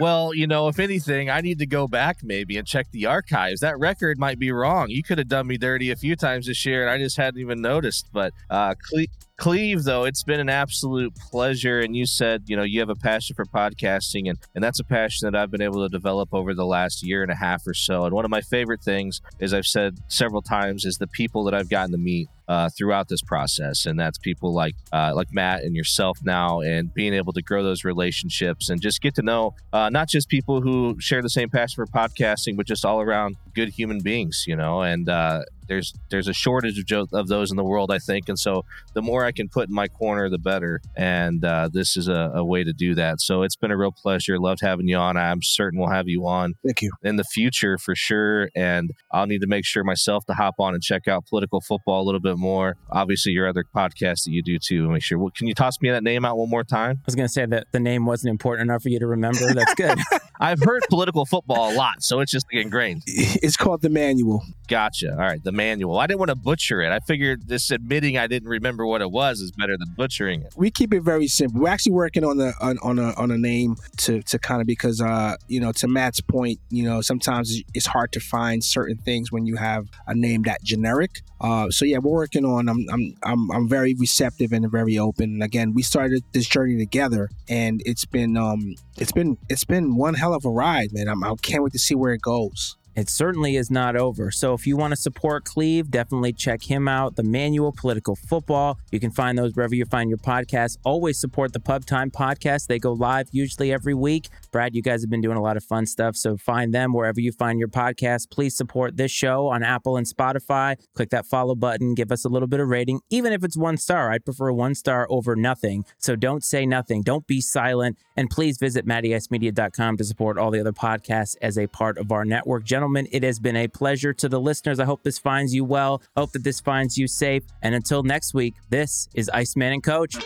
well, 0.00 0.34
you 0.34 0.46
know, 0.46 0.68
if 0.68 0.78
anything, 0.78 1.30
I 1.30 1.40
need 1.40 1.58
to 1.58 1.66
go 1.66 1.86
back 1.88 2.18
maybe 2.22 2.56
and 2.56 2.66
check 2.66 2.90
the 2.90 3.06
archives. 3.06 3.60
That 3.60 3.78
record 3.78 4.18
might 4.18 4.38
be 4.38 4.52
wrong. 4.52 4.90
You 4.90 5.02
could 5.02 5.18
have 5.18 5.28
done 5.28 5.46
me 5.46 5.56
dirty 5.56 5.90
a 5.90 5.96
few 5.96 6.16
times 6.16 6.46
this 6.46 6.64
year, 6.66 6.82
and 6.82 6.90
I 6.90 6.98
just 6.98 7.16
hadn't 7.16 7.40
even 7.40 7.60
noticed. 7.60 8.08
But 8.12 8.32
uh, 8.50 8.74
Cle- 8.90 9.06
Cleve, 9.38 9.82
though, 9.84 10.04
it's 10.04 10.22
been 10.22 10.40
an 10.40 10.48
absolute 10.48 11.14
pleasure. 11.16 11.80
And 11.80 11.96
you 11.96 12.06
said, 12.06 12.44
you 12.46 12.56
know, 12.56 12.62
you 12.62 12.80
have 12.80 12.90
a 12.90 12.94
passion 12.94 13.34
for 13.34 13.44
podcasting, 13.44 14.28
and, 14.28 14.38
and 14.54 14.62
that's 14.62 14.78
a 14.78 14.84
passion 14.84 15.30
that 15.30 15.36
I've 15.36 15.50
been 15.50 15.62
able 15.62 15.82
to 15.82 15.88
develop 15.88 16.28
over 16.32 16.54
the 16.54 16.66
last 16.66 17.02
year 17.02 17.22
and 17.22 17.32
a 17.32 17.34
half 17.34 17.66
or 17.66 17.74
so. 17.74 18.04
And 18.04 18.14
one 18.14 18.24
of 18.24 18.30
my 18.30 18.40
favorite 18.40 18.82
things, 18.82 19.20
as 19.40 19.52
I've 19.52 19.66
said 19.66 19.98
several 20.08 20.42
times, 20.42 20.84
is 20.84 20.98
the 20.98 21.08
people 21.08 21.44
that 21.44 21.54
I've 21.54 21.68
gotten 21.68 21.92
to 21.92 21.98
meet 21.98 22.28
uh, 22.48 22.68
throughout 22.76 23.08
this 23.08 23.22
process, 23.22 23.86
and 23.86 23.98
that's 23.98 24.18
people 24.18 24.52
like 24.52 24.74
uh, 24.92 25.12
like 25.14 25.28
Matt 25.32 25.62
and 25.62 25.74
yourself 25.74 26.18
now, 26.22 26.60
and 26.60 26.92
being 26.92 27.14
able 27.14 27.32
to 27.32 27.42
grow 27.42 27.62
those 27.62 27.84
relationships 27.84 28.68
and 28.68 28.80
just 28.80 29.00
get 29.02 29.14
to 29.16 29.22
know 29.22 29.54
uh, 29.72 29.90
not 29.90 30.08
just 30.08 30.28
people 30.28 30.60
who 30.60 30.96
share 30.98 31.22
the 31.22 31.30
same 31.30 31.50
passion 31.50 31.84
for 31.84 31.86
podcasting, 31.86 32.56
but 32.56 32.66
just 32.66 32.84
all 32.84 33.00
around 33.00 33.36
good 33.54 33.68
human 33.68 34.00
beings, 34.00 34.44
you 34.46 34.56
know. 34.56 34.82
And 34.82 35.08
uh, 35.08 35.42
there's 35.72 35.94
there's 36.10 36.28
a 36.28 36.34
shortage 36.34 36.78
of, 36.78 36.86
jo- 36.86 37.06
of 37.12 37.28
those 37.28 37.50
in 37.50 37.56
the 37.56 37.64
world, 37.64 37.90
I 37.90 37.98
think, 37.98 38.28
and 38.28 38.38
so 38.38 38.64
the 38.92 39.00
more 39.00 39.24
I 39.24 39.32
can 39.32 39.48
put 39.48 39.68
in 39.68 39.74
my 39.74 39.88
corner, 39.88 40.28
the 40.28 40.38
better. 40.38 40.80
And 40.96 41.42
uh, 41.44 41.70
this 41.72 41.96
is 41.96 42.08
a, 42.08 42.32
a, 42.34 42.44
way 42.44 42.62
to 42.64 42.72
do 42.72 42.94
that. 42.96 43.20
So 43.20 43.42
it's 43.42 43.56
been 43.56 43.70
a 43.70 43.76
real 43.76 43.92
pleasure. 43.92 44.38
Loved 44.38 44.60
having 44.60 44.88
you 44.88 44.96
on. 44.96 45.16
I'm 45.16 45.40
certain 45.42 45.78
we'll 45.78 45.88
have 45.88 46.08
you 46.08 46.26
on. 46.26 46.54
Thank 46.64 46.82
you 46.82 46.90
in 47.02 47.16
the 47.16 47.24
future 47.24 47.78
for 47.78 47.94
sure. 47.94 48.50
And 48.54 48.90
I'll 49.12 49.26
need 49.26 49.40
to 49.40 49.46
make 49.46 49.64
sure 49.64 49.84
myself 49.84 50.26
to 50.26 50.34
hop 50.34 50.56
on 50.58 50.74
and 50.74 50.82
check 50.82 51.08
out 51.08 51.26
political 51.26 51.60
football 51.60 52.02
a 52.02 52.04
little 52.04 52.20
bit 52.20 52.36
more. 52.36 52.76
Obviously, 52.90 53.32
your 53.32 53.48
other 53.48 53.64
podcast 53.74 54.24
that 54.24 54.32
you 54.32 54.42
do 54.42 54.58
too. 54.58 54.90
Make 54.90 55.02
sure. 55.02 55.18
Well, 55.18 55.30
can 55.34 55.46
you 55.46 55.54
toss 55.54 55.80
me 55.80 55.90
that 55.90 56.02
name 56.02 56.24
out 56.24 56.36
one 56.36 56.50
more 56.50 56.64
time? 56.64 56.98
I 56.98 57.06
was 57.06 57.14
going 57.14 57.28
to 57.28 57.32
say 57.32 57.46
that 57.46 57.68
the 57.72 57.80
name 57.80 58.04
wasn't 58.04 58.30
important 58.30 58.68
enough 58.68 58.82
for 58.82 58.90
you 58.90 58.98
to 58.98 59.06
remember. 59.06 59.54
That's 59.54 59.74
good. 59.74 59.98
I've 60.40 60.60
heard 60.60 60.82
political 60.90 61.24
football 61.24 61.72
a 61.72 61.74
lot, 61.74 62.02
so 62.02 62.18
it's 62.20 62.32
just 62.32 62.46
ingrained. 62.50 63.02
It's 63.06 63.56
called 63.56 63.80
the 63.82 63.90
manual. 63.90 64.42
Gotcha. 64.66 65.12
All 65.12 65.18
right, 65.18 65.42
the 65.42 65.52
manual. 65.62 65.98
I 65.98 66.06
didn't 66.06 66.18
want 66.18 66.30
to 66.30 66.36
butcher 66.36 66.80
it. 66.82 66.90
I 66.90 66.98
figured 67.00 67.48
this 67.48 67.70
admitting 67.70 68.18
I 68.18 68.26
didn't 68.26 68.48
remember 68.48 68.86
what 68.86 69.00
it 69.00 69.10
was 69.10 69.40
is 69.40 69.52
better 69.52 69.76
than 69.78 69.94
butchering 69.96 70.42
it. 70.42 70.54
We 70.56 70.70
keep 70.70 70.92
it 70.92 71.02
very 71.02 71.28
simple. 71.28 71.60
We're 71.60 71.68
actually 71.68 71.92
working 71.92 72.24
on 72.24 72.36
the 72.38 72.52
on, 72.60 72.78
on 72.82 72.98
a 72.98 73.12
on 73.14 73.30
a 73.30 73.38
name 73.38 73.76
to 73.98 74.22
to 74.22 74.38
kind 74.38 74.60
of 74.60 74.66
because 74.66 75.00
uh 75.00 75.36
you 75.48 75.60
know 75.60 75.72
to 75.72 75.88
Matt's 75.88 76.20
point, 76.20 76.58
you 76.70 76.84
know 76.84 77.00
sometimes 77.00 77.62
it's 77.74 77.86
hard 77.86 78.12
to 78.12 78.20
find 78.20 78.64
certain 78.64 78.96
things 78.96 79.30
when 79.30 79.46
you 79.46 79.56
have 79.56 79.86
a 80.06 80.14
name 80.14 80.42
that 80.42 80.62
generic. 80.62 81.22
Uh, 81.40 81.68
so 81.70 81.84
yeah, 81.84 81.98
we're 81.98 82.12
working 82.12 82.44
on. 82.44 82.68
I'm 82.68 82.86
I'm 82.90 83.14
I'm 83.22 83.50
I'm 83.50 83.68
very 83.68 83.94
receptive 83.98 84.52
and 84.52 84.70
very 84.70 84.98
open. 84.98 85.24
And 85.34 85.42
again, 85.42 85.74
we 85.74 85.82
started 85.82 86.22
this 86.32 86.46
journey 86.46 86.78
together, 86.78 87.28
and 87.48 87.82
it's 87.84 88.04
been 88.04 88.36
um 88.36 88.74
it's 88.96 89.12
been 89.12 89.36
it's 89.48 89.64
been 89.64 89.96
one 89.96 90.14
hell 90.14 90.34
of 90.34 90.44
a 90.44 90.50
ride, 90.50 90.90
man. 90.92 91.08
I'm, 91.08 91.22
I 91.24 91.34
can't 91.42 91.62
wait 91.62 91.72
to 91.72 91.78
see 91.78 91.94
where 91.94 92.12
it 92.12 92.22
goes 92.22 92.76
it 92.94 93.08
certainly 93.08 93.56
is 93.56 93.70
not 93.70 93.96
over. 93.96 94.30
So 94.30 94.54
if 94.54 94.66
you 94.66 94.76
want 94.76 94.92
to 94.92 94.96
support 94.96 95.44
Cleve, 95.44 95.90
definitely 95.90 96.32
check 96.32 96.62
him 96.62 96.88
out. 96.88 97.16
The 97.16 97.22
Manual 97.22 97.72
Political 97.72 98.16
Football. 98.16 98.78
You 98.90 99.00
can 99.00 99.10
find 99.10 99.38
those 99.38 99.54
wherever 99.54 99.74
you 99.74 99.84
find 99.86 100.10
your 100.10 100.18
podcasts. 100.18 100.76
Always 100.84 101.18
support 101.18 101.52
the 101.52 101.60
Pub 101.60 101.86
Time 101.86 102.10
podcast. 102.10 102.66
They 102.66 102.78
go 102.78 102.92
live 102.92 103.28
usually 103.32 103.72
every 103.72 103.94
week. 103.94 104.28
Brad, 104.50 104.74
you 104.74 104.82
guys 104.82 105.02
have 105.02 105.10
been 105.10 105.20
doing 105.20 105.36
a 105.36 105.42
lot 105.42 105.56
of 105.56 105.64
fun 105.64 105.86
stuff. 105.86 106.16
So 106.16 106.36
find 106.36 106.74
them 106.74 106.92
wherever 106.92 107.20
you 107.20 107.32
find 107.32 107.58
your 107.58 107.68
podcast. 107.68 108.30
Please 108.30 108.56
support 108.56 108.96
this 108.96 109.10
show 109.10 109.48
on 109.48 109.62
Apple 109.62 109.96
and 109.96 110.06
Spotify. 110.06 110.76
Click 110.94 111.10
that 111.10 111.26
follow 111.26 111.54
button. 111.54 111.94
Give 111.94 112.12
us 112.12 112.24
a 112.24 112.28
little 112.28 112.48
bit 112.48 112.60
of 112.60 112.68
rating, 112.68 113.00
even 113.10 113.32
if 113.32 113.42
it's 113.42 113.56
one 113.56 113.76
star. 113.76 114.10
I'd 114.10 114.24
prefer 114.24 114.52
one 114.52 114.74
star 114.74 115.06
over 115.08 115.34
nothing. 115.34 115.84
So 115.98 116.16
don't 116.16 116.44
say 116.44 116.66
nothing. 116.66 117.02
Don't 117.02 117.26
be 117.26 117.40
silent. 117.40 117.98
And 118.16 118.28
please 118.28 118.58
visit 118.58 118.86
mattyicemedia.com 118.86 119.96
to 119.96 120.04
support 120.04 120.36
all 120.36 120.50
the 120.50 120.60
other 120.60 120.72
podcasts 120.72 121.36
as 121.40 121.56
a 121.56 121.66
part 121.66 121.96
of 121.96 122.12
our 122.12 122.24
network. 122.24 122.64
It 123.10 123.22
has 123.22 123.38
been 123.38 123.56
a 123.56 123.68
pleasure 123.68 124.12
to 124.14 124.28
the 124.28 124.40
listeners. 124.40 124.80
I 124.80 124.84
hope 124.84 125.02
this 125.02 125.18
finds 125.18 125.54
you 125.54 125.64
well. 125.64 126.02
Hope 126.16 126.32
that 126.32 126.44
this 126.44 126.60
finds 126.60 126.96
you 126.98 127.06
safe. 127.08 127.42
And 127.62 127.74
until 127.74 128.02
next 128.02 128.34
week, 128.34 128.54
this 128.70 129.08
is 129.14 129.28
Iceman 129.30 129.72
and 129.72 129.82
Coach. 129.82 130.16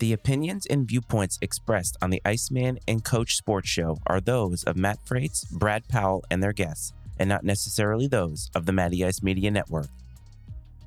The 0.00 0.14
opinions 0.14 0.64
and 0.64 0.88
viewpoints 0.88 1.38
expressed 1.42 1.98
on 2.00 2.08
the 2.08 2.22
Iceman 2.24 2.78
and 2.88 3.04
Coach 3.04 3.36
Sports 3.36 3.68
Show 3.68 3.98
are 4.06 4.18
those 4.18 4.64
of 4.64 4.74
Matt 4.74 4.98
Frates, 5.04 5.44
Brad 5.44 5.86
Powell, 5.88 6.24
and 6.30 6.42
their 6.42 6.54
guests, 6.54 6.94
and 7.18 7.28
not 7.28 7.44
necessarily 7.44 8.06
those 8.06 8.50
of 8.54 8.64
the 8.64 8.72
Matty 8.72 9.04
Ice 9.04 9.22
Media 9.22 9.50
Network. 9.50 9.88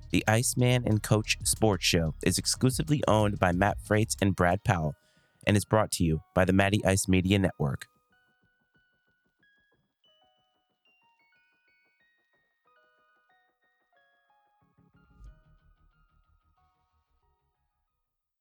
The 0.09 0.24
Iceman 0.28 0.88
and 0.88 1.03
Coach 1.03 1.38
Sports 1.43 1.86
Show 1.86 2.16
is 2.24 2.39
exclusively 2.39 3.03
owned 3.07 3.38
by 3.38 3.51
Matt 3.51 3.78
Frates 3.86 4.18
and 4.20 4.36
Brad 4.36 4.64
Powell 4.64 4.95
and 5.45 5.55
is 5.55 5.64
brought 5.64 5.91
to 5.91 6.03
you 6.03 6.22
by 6.34 6.43
the 6.43 6.53
Matty 6.53 6.84
Ice 6.84 7.07
Media 7.07 7.38
Network. 7.38 7.86